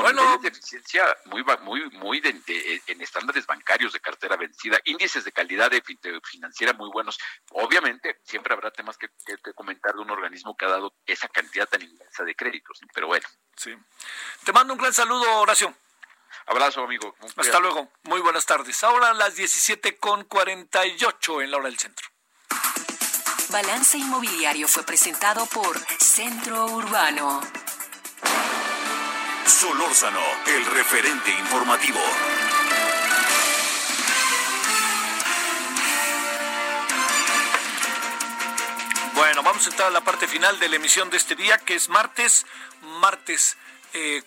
Bueno, 0.00 0.38
de 0.38 0.48
eficiencia 0.48 1.04
muy 1.26 1.44
muy 1.62 1.90
muy 1.90 2.20
de, 2.20 2.82
en 2.86 3.00
estándares 3.00 3.46
bancarios 3.46 3.92
de 3.92 4.00
cartera 4.00 4.36
vencida, 4.36 4.78
índices 4.84 5.24
de 5.24 5.32
calidad 5.32 5.70
de, 5.70 5.82
financiera 6.24 6.72
muy 6.72 6.90
buenos. 6.90 7.18
Obviamente 7.50 8.20
siempre 8.24 8.54
habrá 8.54 8.70
temas 8.70 8.96
que, 8.98 9.08
comentar 9.54 9.94
de 9.94 10.00
un 10.00 10.10
organismo 10.10 10.56
que 10.56 10.64
ha 10.64 10.68
dado 10.68 10.94
esa 11.06 11.28
cantidad 11.28 11.68
tan 11.68 11.82
inmensa 11.82 12.24
de 12.24 12.34
créditos, 12.34 12.80
pero 12.94 13.06
bueno. 13.06 13.26
Sí. 13.56 13.74
Te 14.44 14.52
mando 14.52 14.74
un 14.74 14.78
gran 14.78 14.92
saludo, 14.92 15.40
Horacio. 15.40 15.74
Abrazo, 16.46 16.82
amigo. 16.82 17.14
Hasta 17.36 17.58
luego. 17.58 17.90
Muy 18.04 18.20
buenas 18.20 18.46
tardes. 18.46 18.82
Ahora 18.84 19.12
las 19.14 19.34
17 19.34 19.96
con 19.96 20.24
48 20.24 21.42
en 21.42 21.50
la 21.50 21.56
hora 21.56 21.68
del 21.68 21.78
centro. 21.78 22.06
Balance 23.50 23.96
Inmobiliario 23.96 24.68
fue 24.68 24.82
presentado 24.82 25.46
por 25.46 25.78
Centro 25.98 26.66
Urbano. 26.66 27.40
Solórzano, 29.58 30.20
el 30.48 30.66
referente 30.66 31.30
informativo. 31.30 31.98
Bueno, 39.14 39.42
vamos 39.42 39.66
a 39.66 39.70
entrar 39.70 39.88
a 39.88 39.92
la 39.92 40.02
parte 40.02 40.28
final 40.28 40.58
de 40.58 40.68
la 40.68 40.76
emisión 40.76 41.08
de 41.08 41.16
este 41.16 41.36
día, 41.36 41.56
que 41.56 41.74
es 41.74 41.88
martes, 41.88 42.44
martes 43.00 43.56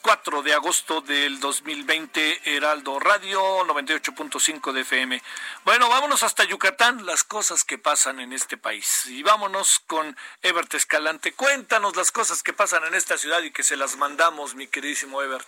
4 0.02 0.40
eh, 0.40 0.44
de 0.44 0.54
agosto 0.54 1.02
del 1.02 1.40
2020, 1.40 2.56
Heraldo 2.56 3.00
Radio 3.00 3.40
98.5 3.66 4.72
de 4.72 4.82
FM. 4.82 5.22
Bueno, 5.66 5.90
vámonos 5.90 6.24
hasta 6.24 6.44
Yucatán, 6.44 7.06
las 7.06 7.24
cosas 7.24 7.64
que 7.64 7.78
pasan 7.78 8.20
en 8.20 8.34
este 8.34 8.58
país. 8.58 9.06
Y 9.08 9.24
vámonos 9.24 9.80
con 9.80 10.16
Ebert 10.42 10.74
Escalante. 10.74 11.34
Cuéntanos 11.34 11.96
las 11.96 12.12
cosas 12.12 12.44
que 12.44 12.54
pasan 12.54 12.84
en 12.86 12.96
esta 12.96 13.18
ciudad 13.18 13.42
y 13.44 13.52
que 13.52 13.64
se 13.64 13.78
las 13.78 13.98
mandamos, 13.98 14.56
mi 14.56 14.68
queridísimo 14.68 15.22
Ebert. 15.22 15.48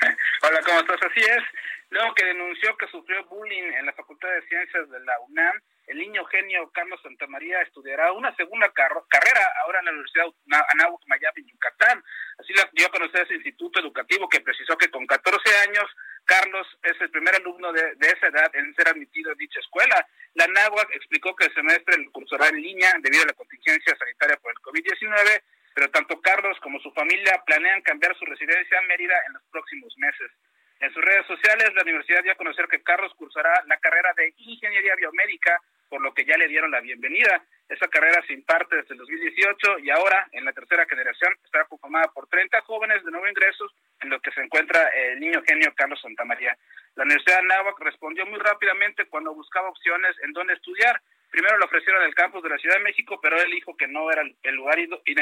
Hola, 0.42 0.62
¿cómo 0.62 0.80
estás? 0.80 1.02
Así 1.02 1.20
es. 1.20 1.42
Luego 1.90 2.14
que 2.14 2.24
denunció 2.24 2.76
que 2.76 2.88
sufrió 2.88 3.24
bullying 3.26 3.72
en 3.72 3.86
la 3.86 3.92
Facultad 3.92 4.28
de 4.28 4.46
Ciencias 4.48 4.90
de 4.90 5.00
la 5.00 5.18
UNAM, 5.28 5.62
el 5.86 5.98
niño 5.98 6.24
genio 6.24 6.70
Carlos 6.72 7.00
Santamaría 7.02 7.62
estudiará 7.62 8.12
una 8.12 8.34
segunda 8.34 8.72
carrera 8.72 9.52
ahora 9.62 9.78
en 9.78 9.84
la 9.84 9.90
Universidad 9.92 10.26
Anáhuac 10.74 11.02
Mayab 11.06 11.34
Yucatán. 11.36 12.02
Así 12.38 12.52
la 12.54 12.68
dio 12.72 12.86
a 12.86 12.90
conocer 12.90 13.22
ese 13.22 13.34
instituto 13.34 13.80
educativo 13.80 14.28
que 14.28 14.40
precisó 14.40 14.76
que 14.76 14.90
con 14.90 15.06
14 15.06 15.38
años 15.68 15.84
Carlos 16.24 16.66
es 16.82 17.00
el 17.00 17.10
primer 17.10 17.36
alumno 17.36 17.72
de, 17.72 17.94
esa 18.00 18.26
edad 18.26 18.50
en 18.54 18.74
ser 18.74 18.88
admitido 18.88 19.30
en 19.30 19.38
dicha 19.38 19.60
escuela. 19.60 20.06
La 20.34 20.44
Anáhuac 20.44 20.90
explicó 20.92 21.36
que 21.36 21.46
el 21.46 21.54
semestre 21.54 21.98
lo 21.98 22.10
cursará 22.10 22.48
en 22.48 22.60
línea 22.60 22.92
debido 23.00 23.22
a 23.22 23.26
la 23.26 23.32
contingencia 23.34 23.96
sanitaria 23.96 24.36
por 24.38 24.50
el 24.50 24.58
COVID-19, 24.58 25.42
pero 25.72 25.90
tanto 25.90 26.20
Carlos 26.20 26.58
como 26.62 26.80
su 26.80 26.90
familia 26.92 27.42
planean 27.46 27.82
cambiar 27.82 28.16
su 28.18 28.24
residencia 28.24 28.78
a 28.78 28.82
Mérida 28.82 29.14
en 29.28 29.34
los 29.34 29.42
próximos 29.52 29.96
meses. 29.98 30.32
En 30.80 30.92
sus 30.92 31.02
redes 31.02 31.26
sociales, 31.26 31.72
la 31.74 31.82
universidad 31.82 32.22
dio 32.22 32.32
a 32.32 32.36
conocer 32.36 32.66
que 32.68 32.82
Carlos 32.82 33.14
cursará 33.14 33.62
la 33.66 33.78
carrera 33.78 34.12
de 34.14 34.34
Ingeniería 34.36 34.94
Biomédica 34.96 35.58
por 35.88 36.00
lo 36.00 36.12
que 36.14 36.24
ya 36.24 36.36
le 36.36 36.48
dieron 36.48 36.70
la 36.70 36.80
bienvenida. 36.80 37.42
Esa 37.68 37.88
carrera 37.88 38.22
se 38.26 38.32
imparte 38.32 38.76
desde 38.76 38.94
el 38.94 38.98
2018 38.98 39.78
y 39.80 39.90
ahora, 39.90 40.28
en 40.32 40.44
la 40.44 40.52
tercera 40.52 40.86
generación, 40.86 41.32
estará 41.44 41.64
conformada 41.64 42.08
por 42.12 42.28
30 42.28 42.60
jóvenes 42.62 43.04
de 43.04 43.10
nuevo 43.10 43.28
ingresos, 43.28 43.74
en 44.00 44.10
lo 44.10 44.20
que 44.20 44.30
se 44.30 44.40
encuentra 44.40 44.88
el 44.88 45.20
niño 45.20 45.42
genio 45.46 45.72
Carlos 45.74 46.00
Santamaría. 46.00 46.56
La 46.94 47.04
Universidad 47.04 47.40
de 47.40 47.44
Anáhuac 47.44 47.78
respondió 47.80 48.24
muy 48.26 48.38
rápidamente 48.38 49.06
cuando 49.06 49.34
buscaba 49.34 49.68
opciones 49.68 50.16
en 50.22 50.32
dónde 50.32 50.54
estudiar. 50.54 51.00
Primero 51.30 51.58
le 51.58 51.64
ofrecieron 51.64 52.02
el 52.04 52.14
campus 52.14 52.42
de 52.42 52.48
la 52.48 52.58
Ciudad 52.58 52.76
de 52.76 52.84
México, 52.84 53.18
pero 53.20 53.38
él 53.38 53.50
dijo 53.50 53.76
que 53.76 53.88
no 53.88 54.10
era 54.10 54.22
el 54.22 54.54
lugar 54.54 54.78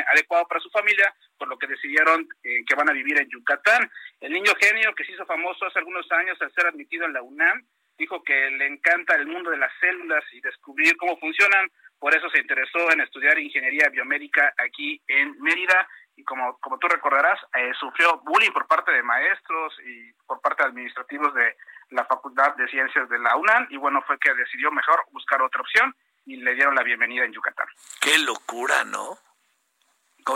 adecuado 0.07 0.47
para 0.47 0.61
su 0.61 0.70
familia, 0.70 1.12
por 1.39 1.49
lo 1.49 1.59
que 1.59 1.66
decidieron 1.66 2.28
eh, 2.45 2.65
que 2.66 2.74
van 2.77 2.91
a 2.91 2.93
vivir 2.93 3.19
en 3.19 3.28
Yucatán. 3.28 3.91
El 4.20 4.32
niño 4.32 4.53
genio, 4.61 4.95
que 4.95 5.05
se 5.05 5.12
hizo 5.12 5.27
famoso 5.27 5.66
hace 5.66 5.78
algunos 5.78 6.11
años 6.12 6.41
al 6.41 6.53
ser 6.53 6.66
admitido 6.66 7.07
en 7.07 7.15
la 7.15 7.23
UNAM, 7.23 7.66
dijo 7.98 8.22
que 8.22 8.50
le 8.50 8.66
encanta 8.66 9.14
el 9.14 9.26
mundo 9.26 9.50
de 9.50 9.58
las 9.58 9.72
células 9.80 10.24
y 10.32 10.40
descubrir 10.40 10.96
cómo 10.96 11.16
funcionan, 11.18 11.68
por 11.98 12.14
eso 12.14 12.28
se 12.30 12.40
interesó 12.40 12.90
en 12.92 13.00
estudiar 13.00 13.38
ingeniería 13.38 13.88
biomédica 13.88 14.52
aquí 14.58 15.00
en 15.06 15.40
Mérida 15.40 15.88
y 16.16 16.24
como, 16.24 16.58
como 16.58 16.78
tú 16.78 16.88
recordarás, 16.88 17.40
eh, 17.54 17.72
sufrió 17.78 18.20
bullying 18.24 18.52
por 18.52 18.66
parte 18.66 18.92
de 18.92 19.02
maestros 19.02 19.74
y 19.84 20.12
por 20.26 20.40
parte 20.40 20.62
de 20.62 20.68
administrativos 20.68 21.34
de 21.34 21.56
la 21.90 22.04
Facultad 22.04 22.54
de 22.56 22.68
Ciencias 22.68 23.08
de 23.08 23.18
la 23.18 23.36
UNAM 23.36 23.66
y 23.70 23.76
bueno, 23.76 24.02
fue 24.06 24.18
que 24.18 24.34
decidió 24.34 24.70
mejor 24.70 25.04
buscar 25.10 25.42
otra 25.42 25.60
opción 25.60 25.94
y 26.26 26.36
le 26.36 26.54
dieron 26.54 26.74
la 26.74 26.82
bienvenida 26.82 27.24
en 27.24 27.32
Yucatán. 27.32 27.66
Qué 28.00 28.18
locura, 28.18 28.84
¿no? 28.84 29.18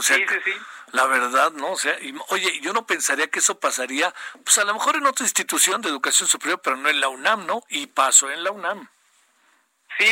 Sí, 0.00 0.14
sí, 0.14 0.34
sí. 0.44 0.52
La 0.92 1.06
verdad, 1.06 1.52
¿no? 1.52 1.72
O 1.72 1.76
sea, 1.76 1.96
oye, 2.28 2.60
yo 2.60 2.72
no 2.72 2.86
pensaría 2.86 3.28
que 3.28 3.40
eso 3.40 3.58
pasaría, 3.58 4.14
pues 4.44 4.58
a 4.58 4.64
lo 4.64 4.74
mejor 4.74 4.96
en 4.96 5.06
otra 5.06 5.24
institución 5.24 5.82
de 5.82 5.88
educación 5.88 6.28
superior, 6.28 6.60
pero 6.62 6.76
no 6.76 6.88
en 6.88 7.00
la 7.00 7.08
UNAM, 7.08 7.46
¿no? 7.46 7.62
Y 7.68 7.86
pasó 7.88 8.30
en 8.30 8.42
la 8.42 8.50
UNAM. 8.50 8.88
Sí, 9.98 10.06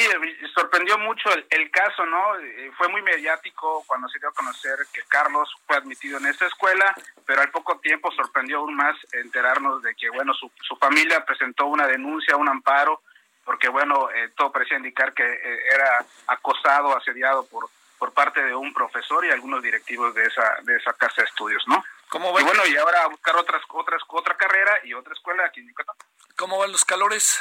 sorprendió 0.53 0.99
mucho 0.99 1.31
el, 1.49 1.71
caso, 1.71 2.05
¿no? 2.07 2.41
Eh, 2.41 2.73
fue 2.77 2.89
muy 2.89 3.03
mediático 3.03 3.85
cuando 3.87 4.09
se 4.09 4.19
dio 4.19 4.29
a 4.29 4.33
conocer 4.33 4.79
que 4.93 5.03
Carlos 5.03 5.49
fue 5.65 5.77
admitido 5.77 6.19
en 6.19 6.27
esta 6.27 6.47
escuela, 6.47 6.93
pero 7.25 7.41
al 7.41 7.51
poco 7.51 7.79
tiempo 7.79 8.11
sorprendió 8.11 8.59
aún 8.59 8.75
más 8.75 8.97
enterarnos 9.13 9.83
de 9.83 9.95
que, 9.95 10.11
bueno, 10.11 10.35
su, 10.35 10.51
su 10.61 10.75
familia 10.77 11.25
presentó 11.25 11.67
una 11.67 11.87
denuncia, 11.87 12.37
un 12.37 12.49
amparo, 12.49 13.01
porque, 13.45 13.69
bueno, 13.69 14.11
eh, 14.11 14.31
todo 14.37 14.51
parecía 14.51 14.77
indicar 14.77 15.15
que 15.15 15.23
eh, 15.23 15.59
era 15.73 16.05
acosado, 16.27 16.97
asediado 16.97 17.47
por 17.47 17.71
por 17.99 18.13
parte 18.13 18.43
de 18.43 18.55
un 18.55 18.73
profesor 18.73 19.25
y 19.25 19.31
algunos 19.31 19.63
directivos 19.63 20.15
de 20.15 20.25
esa 20.25 20.57
de 20.63 20.77
esa 20.77 20.93
casa 20.95 21.23
de 21.23 21.29
estudios, 21.29 21.63
¿no? 21.67 21.85
¿Cómo 22.09 22.39
y 22.39 22.43
bueno, 22.43 22.67
y 22.67 22.77
ahora 22.77 23.03
a 23.05 23.09
buscar 23.09 23.37
otras 23.37 23.63
otras 23.69 24.03
otra 24.09 24.37
carrera 24.37 24.81
y 24.85 24.95
otra 24.95 25.13
escuela 25.13 25.45
aquí 25.45 25.61
en 25.61 25.69
Yucatán. 25.69 25.97
¿Cómo 26.37 26.59
van 26.59 26.73
los 26.73 26.85
calores? 26.85 27.41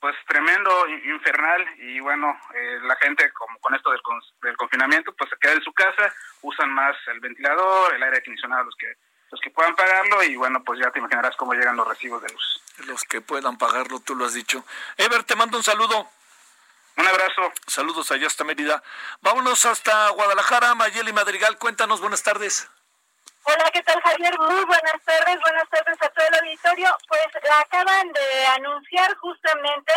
Pues 0.00 0.14
tremendo, 0.28 0.86
infernal 0.88 1.66
y 1.78 1.98
bueno, 2.00 2.38
eh, 2.54 2.78
la 2.82 2.94
gente 2.96 3.32
como 3.32 3.58
con 3.58 3.74
esto 3.74 3.90
del, 3.90 4.00
del 4.42 4.56
confinamiento 4.56 5.14
pues 5.14 5.30
se 5.30 5.36
queda 5.38 5.52
en 5.52 5.62
su 5.62 5.72
casa, 5.72 6.12
usan 6.42 6.70
más 6.70 6.94
el 7.06 7.20
ventilador, 7.20 7.94
el 7.94 8.02
aire 8.02 8.18
acondicionado 8.18 8.64
los 8.64 8.76
que 8.76 8.92
los 9.30 9.40
que 9.40 9.50
puedan 9.50 9.74
pagarlo 9.74 10.22
y 10.22 10.36
bueno, 10.36 10.62
pues 10.62 10.78
ya 10.78 10.92
te 10.92 11.00
imaginarás 11.00 11.34
cómo 11.36 11.54
llegan 11.54 11.76
los 11.76 11.88
recibos 11.88 12.22
de 12.22 12.32
luz. 12.32 12.62
Los 12.86 13.02
que 13.02 13.20
puedan 13.20 13.58
pagarlo, 13.58 13.98
tú 13.98 14.14
lo 14.14 14.26
has 14.26 14.34
dicho. 14.34 14.64
Ever, 14.96 15.24
te 15.24 15.34
mando 15.34 15.56
un 15.56 15.64
saludo. 15.64 16.08
Un 16.96 17.06
abrazo. 17.06 17.52
Saludos 17.66 18.10
allá 18.12 18.26
hasta 18.26 18.44
Mérida. 18.44 18.82
Vámonos 19.20 19.64
hasta 19.64 20.10
Guadalajara. 20.10 20.74
Mayeli 20.74 21.12
Madrigal, 21.12 21.58
cuéntanos, 21.58 22.00
buenas 22.00 22.22
tardes. 22.22 22.70
Hola, 23.44 23.70
¿qué 23.72 23.82
tal 23.82 24.00
Javier? 24.00 24.38
Muy 24.38 24.64
buenas 24.64 25.02
tardes, 25.04 25.38
buenas 25.40 25.68
tardes 25.68 26.00
a 26.00 26.08
todo 26.08 26.26
el 26.26 26.34
auditorio. 26.40 26.96
Pues 27.08 27.26
acaban 27.60 28.12
de 28.12 28.46
anunciar 28.46 29.14
justamente 29.16 29.92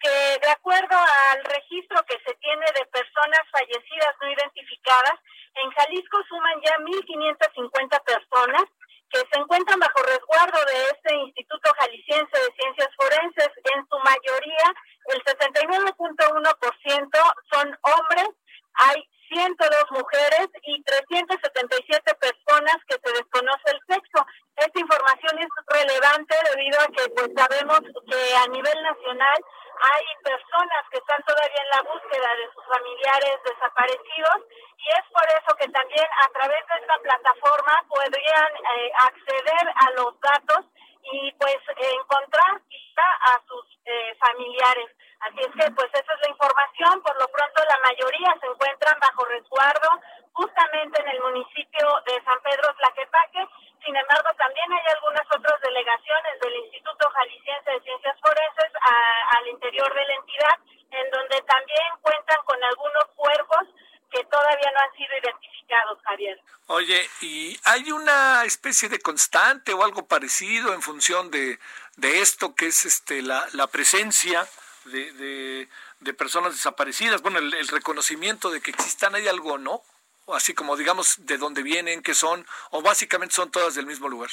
que 0.00 0.38
de 0.40 0.50
acuerdo 0.50 0.96
al 0.96 1.44
registro 1.44 2.04
que 2.06 2.18
se 2.24 2.34
tiene 2.34 2.66
de 2.74 2.86
personas 2.86 3.40
fallecidas 3.50 4.14
no 4.20 4.30
identificadas, 4.30 5.14
en 5.54 5.70
Jalisco 5.70 6.18
suman 6.28 6.60
ya 6.64 6.72
1.550 6.78 8.02
personas 8.04 8.64
que 9.10 9.18
se 9.18 9.38
encuentran 9.38 9.78
bajo 9.78 10.02
resguardo 10.02 10.58
de 10.66 10.82
este 10.92 11.14
Instituto 11.16 11.70
Jalisciense 11.78 12.38
de 12.38 12.52
Ciencias 12.56 12.88
Forenses. 12.96 13.50
En 13.74 13.86
su 13.88 13.98
mayoría, 13.98 14.74
el 15.06 15.22
69.1% 15.24 17.34
son 17.50 17.78
hombres, 17.82 18.28
hay 18.74 19.08
102 19.28 19.90
mujeres 19.92 20.48
y 20.62 20.82
377 20.82 22.14
personas 22.16 22.76
que 22.88 22.96
se 22.96 23.12
desconoce 23.12 23.68
el 23.70 23.80
sexo. 23.86 24.24
Esta 24.56 24.80
información 24.80 25.38
es 25.38 25.48
relevante 25.68 26.34
debido 26.50 26.80
a 26.80 26.88
que 26.88 27.04
pues 27.12 27.28
sabemos 27.36 27.80
que 27.80 28.20
a 28.36 28.46
nivel 28.48 28.78
nacional 28.82 29.38
hay 29.78 30.04
personas 30.24 30.82
que 30.90 30.98
están 30.98 31.22
todavía 31.22 31.62
en 31.62 31.70
la 31.70 31.82
búsqueda 31.82 32.30
de 32.34 32.46
sus 32.50 32.64
familiares 32.66 33.36
desaparecidos 33.44 34.38
y 34.78 34.86
es 34.90 35.04
por 35.12 35.26
eso 35.28 35.50
que 35.54 35.68
también 35.68 36.06
a 36.24 36.28
través 36.32 36.62
de 36.66 36.74
esta 36.80 36.96
plataforma 36.98 37.74
podrían 37.88 38.50
eh, 38.74 38.90
acceder 38.98 39.64
a 39.68 39.90
los 40.02 40.18
datos 40.20 40.66
y 41.12 41.32
pues 41.32 41.56
encontrar 41.76 42.60
a 42.98 43.40
sus 43.46 43.64
eh, 43.84 44.16
familiares. 44.18 44.90
Así 45.20 45.40
es 45.40 45.52
que 45.54 45.70
pues 45.72 45.88
esa 45.92 46.12
es 46.14 46.20
la 46.22 46.30
información. 46.30 47.02
Por 47.02 47.14
lo 47.18 47.28
pronto 47.28 47.62
la 47.68 47.78
mayoría 47.82 48.34
se 48.40 48.46
encuentran 48.46 48.98
bajo 49.00 49.24
resguardo 49.26 49.88
justamente 50.32 51.02
en 51.02 51.08
el 51.08 51.20
municipio 51.20 51.86
de 52.06 52.22
San 52.24 52.40
Pedro 52.42 52.74
Tlaquepaque. 52.74 53.46
Sin 53.84 53.94
embargo, 53.96 54.30
también 54.36 54.72
hay 54.72 54.86
algunas 54.94 55.26
otras 55.30 55.60
delegaciones 55.60 56.40
del 56.40 56.56
Instituto 56.56 57.10
Jalisciense 57.10 57.70
de 57.70 57.80
Ciencias 57.80 58.16
Forenses 58.20 58.72
al 58.82 59.46
interior 59.48 59.94
de 59.94 60.04
la 60.06 60.14
entidad, 60.14 60.58
en 60.90 61.10
donde 61.10 61.42
también 61.42 61.88
cuentan 62.02 62.42
con 62.44 62.62
algunos 62.62 63.04
cuerpos 63.14 63.62
que 64.10 64.24
todavía 64.24 64.70
no 64.72 64.80
han 64.80 64.96
sido 64.96 65.08
identificados, 65.22 65.98
Javier. 66.02 66.40
Oye, 66.66 67.08
y 67.20 67.58
hay 67.64 67.92
una 67.92 68.44
especie 68.44 68.88
de 68.88 69.00
constante 69.00 69.72
o 69.72 69.84
algo 69.84 70.06
parecido 70.06 70.72
en 70.74 70.82
función 70.82 71.30
de, 71.30 71.58
de 71.96 72.20
esto 72.20 72.54
que 72.54 72.66
es 72.66 72.84
este 72.84 73.22
la, 73.22 73.46
la 73.52 73.66
presencia 73.66 74.46
de, 74.84 75.68
de, 76.00 76.14
personas 76.14 76.54
desaparecidas, 76.54 77.22
bueno, 77.22 77.38
el, 77.38 77.68
reconocimiento 77.68 78.50
de 78.50 78.60
que 78.60 78.70
existan, 78.70 79.14
¿hay 79.14 79.28
algo 79.28 79.58
no? 79.58 79.82
Así 80.28 80.54
como 80.54 80.76
digamos 80.76 81.26
de 81.26 81.38
dónde 81.38 81.62
vienen, 81.62 82.02
qué 82.02 82.14
son, 82.14 82.46
o 82.70 82.82
básicamente 82.82 83.34
son 83.34 83.50
todas 83.50 83.74
del 83.74 83.86
mismo 83.86 84.08
lugar. 84.08 84.30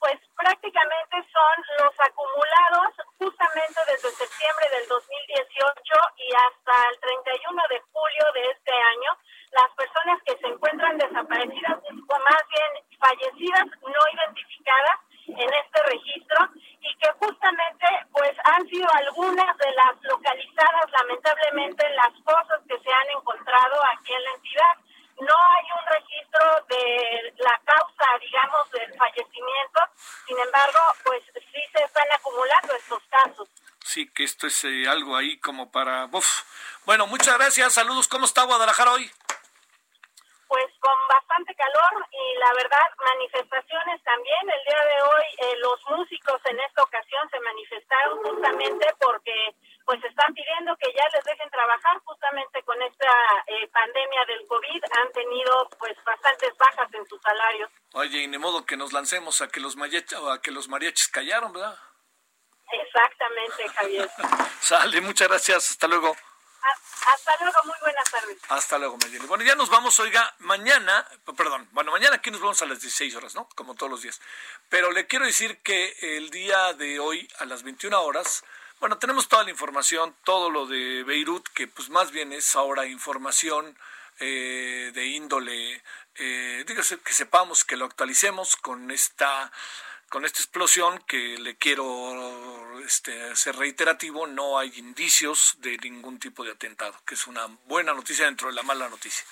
Pues 0.00 0.18
prácticamente 0.34 1.16
son 1.30 1.56
los 1.78 1.94
acumulados 2.00 2.88
justamente 3.18 3.80
desde 3.86 4.10
septiembre 4.10 4.66
del 4.72 4.88
2018 4.88 5.94
y 6.16 6.28
hasta 6.34 6.74
el 6.88 7.00
31 7.00 7.62
de 7.68 7.80
julio 7.92 8.24
de 8.34 8.50
este 8.50 8.72
año 8.72 9.12
las 9.52 9.70
personas 9.76 10.22
que 10.24 10.36
se 10.38 10.46
encuentran 10.46 10.96
desaparecidas 10.98 11.78
o 11.84 12.18
más 12.18 12.42
bien 12.48 12.98
fallecidas 12.98 13.66
no 13.82 14.02
identificadas 14.14 14.98
en 15.26 15.52
este 15.52 15.82
registro 15.84 16.48
y 16.80 16.96
que 16.98 17.10
justamente 17.18 17.86
pues 18.12 18.32
han 18.44 18.66
sido 18.68 18.88
algunas 18.92 19.56
de 19.58 19.70
las 19.72 20.02
localizadas 20.02 20.90
lamentablemente 20.92 21.86
en 21.86 21.96
las 21.96 22.12
cosas 22.24 22.60
que 22.68 22.78
se 22.78 22.92
han 22.92 23.10
encontrado 23.10 23.76
aquí 23.92 24.12
en 24.12 24.24
la 24.24 24.30
entidad. 24.32 24.74
No 25.20 25.36
hay 25.36 25.64
un 25.78 25.86
registro 25.86 26.64
de 26.68 27.34
la 27.38 27.60
causa, 27.64 28.18
digamos, 28.20 28.70
del 28.70 28.94
fallecimiento, 28.96 29.80
sin 30.26 30.38
embargo, 30.38 30.78
pues 31.04 31.22
sí 31.34 31.60
se 31.72 31.82
están 31.84 32.10
acumulando 32.12 32.74
estos 32.74 33.02
casos. 33.10 33.48
Sí, 33.84 34.08
que 34.14 34.24
esto 34.24 34.46
es 34.60 34.86
eh, 34.86 34.88
algo 34.88 35.16
ahí 35.16 35.38
como 35.38 35.70
para... 35.70 36.06
Uf. 36.12 36.42
Bueno, 36.84 37.06
muchas 37.06 37.36
gracias, 37.38 37.74
saludos, 37.74 38.08
¿cómo 38.08 38.24
está 38.24 38.44
Guadalajara 38.44 38.92
hoy? 38.92 39.10
pues 40.50 40.66
con 40.80 40.98
bastante 41.08 41.54
calor 41.54 42.06
y 42.10 42.38
la 42.40 42.52
verdad 42.54 42.86
manifestaciones 42.98 44.02
también. 44.02 44.50
El 44.50 44.64
día 44.66 44.82
de 44.82 45.02
hoy 45.02 45.24
eh, 45.38 45.56
los 45.60 45.78
músicos 45.88 46.40
en 46.46 46.58
esta 46.58 46.82
ocasión 46.82 47.22
se 47.30 47.38
manifestaron 47.38 48.18
justamente 48.18 48.86
porque 48.98 49.54
pues 49.86 50.02
están 50.02 50.34
pidiendo 50.34 50.76
que 50.76 50.92
ya 50.92 51.06
les 51.14 51.22
dejen 51.22 51.48
trabajar 51.50 52.02
justamente 52.04 52.64
con 52.64 52.82
esta 52.82 53.12
eh, 53.46 53.68
pandemia 53.68 54.24
del 54.26 54.44
COVID. 54.48 54.82
Han 54.98 55.12
tenido 55.12 55.70
pues 55.78 55.96
bastantes 56.04 56.50
bajas 56.58 56.92
en 56.94 57.06
sus 57.06 57.22
salarios. 57.22 57.70
Oye, 57.92 58.22
y 58.22 58.26
ni 58.26 58.38
modo 58.38 58.66
que 58.66 58.76
nos 58.76 58.92
lancemos 58.92 59.40
a 59.42 59.46
que 59.46 59.60
los, 59.60 59.76
a 59.78 60.40
que 60.42 60.50
los 60.50 60.68
mariachis 60.68 61.06
callaron, 61.08 61.52
¿verdad? 61.52 61.78
Javier. 63.68 64.10
Sale, 64.60 65.00
muchas 65.00 65.28
gracias. 65.28 65.70
Hasta 65.70 65.86
luego. 65.86 66.16
Hasta 67.06 67.36
luego, 67.40 67.58
muy 67.64 67.74
buenas 67.80 68.10
tardes. 68.10 68.38
Hasta 68.48 68.78
luego, 68.78 68.98
Mayeli. 68.98 69.26
Bueno, 69.26 69.42
ya 69.44 69.54
nos 69.54 69.70
vamos, 69.70 69.98
oiga, 70.00 70.34
mañana, 70.40 71.06
perdón, 71.36 71.66
bueno, 71.72 71.90
mañana 71.90 72.16
aquí 72.16 72.30
nos 72.30 72.40
vamos 72.40 72.60
a 72.62 72.66
las 72.66 72.80
16 72.80 73.16
horas, 73.16 73.34
¿no? 73.34 73.48
Como 73.54 73.74
todos 73.74 73.90
los 73.90 74.02
días. 74.02 74.20
Pero 74.68 74.92
le 74.92 75.06
quiero 75.06 75.24
decir 75.24 75.58
que 75.62 75.96
el 76.16 76.30
día 76.30 76.74
de 76.74 77.00
hoy, 77.00 77.28
a 77.38 77.46
las 77.46 77.62
21 77.62 78.00
horas, 78.00 78.44
bueno, 78.80 78.98
tenemos 78.98 79.28
toda 79.28 79.44
la 79.44 79.50
información, 79.50 80.14
todo 80.24 80.50
lo 80.50 80.66
de 80.66 81.02
Beirut, 81.04 81.48
que 81.48 81.66
pues 81.66 81.88
más 81.90 82.10
bien 82.10 82.32
es 82.32 82.54
ahora 82.54 82.86
información 82.86 83.76
eh, 84.18 84.90
de 84.94 85.06
índole, 85.06 85.82
eh, 86.16 86.64
dígase 86.66 86.98
que 87.00 87.12
sepamos, 87.12 87.64
que 87.64 87.76
lo 87.76 87.86
actualicemos 87.86 88.56
con 88.56 88.90
esta 88.90 89.50
con 90.10 90.24
esta 90.24 90.40
explosión 90.40 90.98
que 91.06 91.38
le 91.38 91.56
quiero 91.56 92.80
este, 92.80 93.34
ser 93.36 93.56
reiterativo, 93.56 94.26
no 94.26 94.58
hay 94.58 94.72
indicios 94.76 95.54
de 95.60 95.78
ningún 95.78 96.18
tipo 96.18 96.44
de 96.44 96.50
atentado, 96.50 97.00
que 97.06 97.14
es 97.14 97.28
una 97.28 97.46
buena 97.66 97.94
noticia 97.94 98.24
dentro 98.24 98.48
de 98.48 98.54
la 98.54 98.64
mala 98.64 98.88
noticia. 98.88 99.24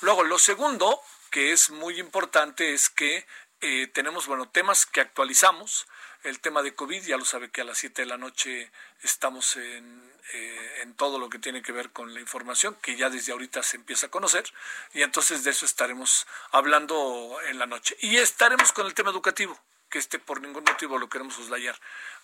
Luego, 0.00 0.24
lo 0.24 0.38
segundo, 0.40 1.00
que 1.30 1.52
es 1.52 1.70
muy 1.70 2.00
importante, 2.00 2.74
es 2.74 2.90
que 2.90 3.24
eh, 3.60 3.86
tenemos, 3.86 4.26
bueno, 4.26 4.48
temas 4.48 4.84
que 4.84 5.00
actualizamos. 5.00 5.86
El 6.24 6.40
tema 6.40 6.60
de 6.60 6.74
COVID, 6.74 7.04
ya 7.04 7.16
lo 7.16 7.24
sabe 7.24 7.50
que 7.50 7.60
a 7.60 7.64
las 7.64 7.78
7 7.78 8.02
de 8.02 8.06
la 8.06 8.18
noche 8.18 8.72
estamos 9.04 9.56
en, 9.56 10.12
eh, 10.32 10.78
en 10.82 10.94
todo 10.94 11.20
lo 11.20 11.30
que 11.30 11.38
tiene 11.38 11.62
que 11.62 11.70
ver 11.70 11.90
con 11.90 12.12
la 12.12 12.20
información, 12.20 12.76
que 12.82 12.96
ya 12.96 13.10
desde 13.10 13.30
ahorita 13.30 13.62
se 13.62 13.76
empieza 13.76 14.06
a 14.06 14.10
conocer, 14.10 14.52
y 14.92 15.02
entonces 15.02 15.44
de 15.44 15.52
eso 15.52 15.64
estaremos 15.64 16.26
hablando 16.50 17.38
en 17.46 17.60
la 17.60 17.66
noche. 17.66 17.96
Y 18.00 18.16
estaremos 18.16 18.72
con 18.72 18.86
el 18.86 18.94
tema 18.94 19.10
educativo 19.12 19.56
que 19.96 20.00
este 20.00 20.18
por 20.18 20.42
ningún 20.42 20.62
motivo 20.62 20.98
lo 20.98 21.08
queremos 21.08 21.36
soslayar. 21.36 21.74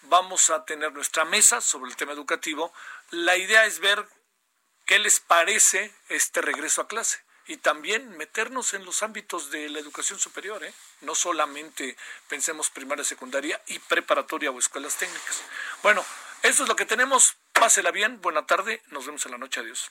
Vamos 0.03 0.51
a 0.51 0.66
tener 0.66 0.93
nuestra 0.93 1.24
mesa 1.24 1.62
sobre 1.62 1.90
el 1.90 1.97
tema 1.97 2.12
educativo. 2.12 2.70
La 3.09 3.39
idea 3.39 3.65
es 3.65 3.78
ver 3.78 4.07
qué 4.85 4.99
les 4.99 5.20
parece 5.20 5.90
este 6.11 6.43
regreso 6.43 6.82
a 6.82 6.86
clase 6.86 7.24
y 7.47 7.57
también 7.57 8.15
meternos 8.19 8.74
en 8.74 8.85
los 8.85 9.03
ámbitos 9.03 9.51
de 9.51 9.70
la 9.70 9.78
educación 9.78 10.19
superior, 10.19 10.62
¿eh? 10.62 10.74
no 11.01 11.15
solamente 11.15 11.97
pensemos 12.28 12.69
primaria, 12.69 13.05
secundaria 13.05 13.59
y 13.69 13.78
preparatoria 13.78 14.51
o 14.51 14.59
escuelas 14.59 14.97
técnicas. 14.97 15.40
Bueno, 15.82 16.05
eso 16.43 16.65
es 16.65 16.69
lo 16.69 16.77
que 16.77 16.85
tenemos. 16.85 17.36
Pásela 17.55 17.90
bien, 17.90 18.20
buena 18.20 18.44
tarde, 18.44 18.82
nos 18.89 19.07
vemos 19.07 19.24
en 19.24 19.32
la 19.32 19.39
noche, 19.39 19.61
adiós. 19.61 19.90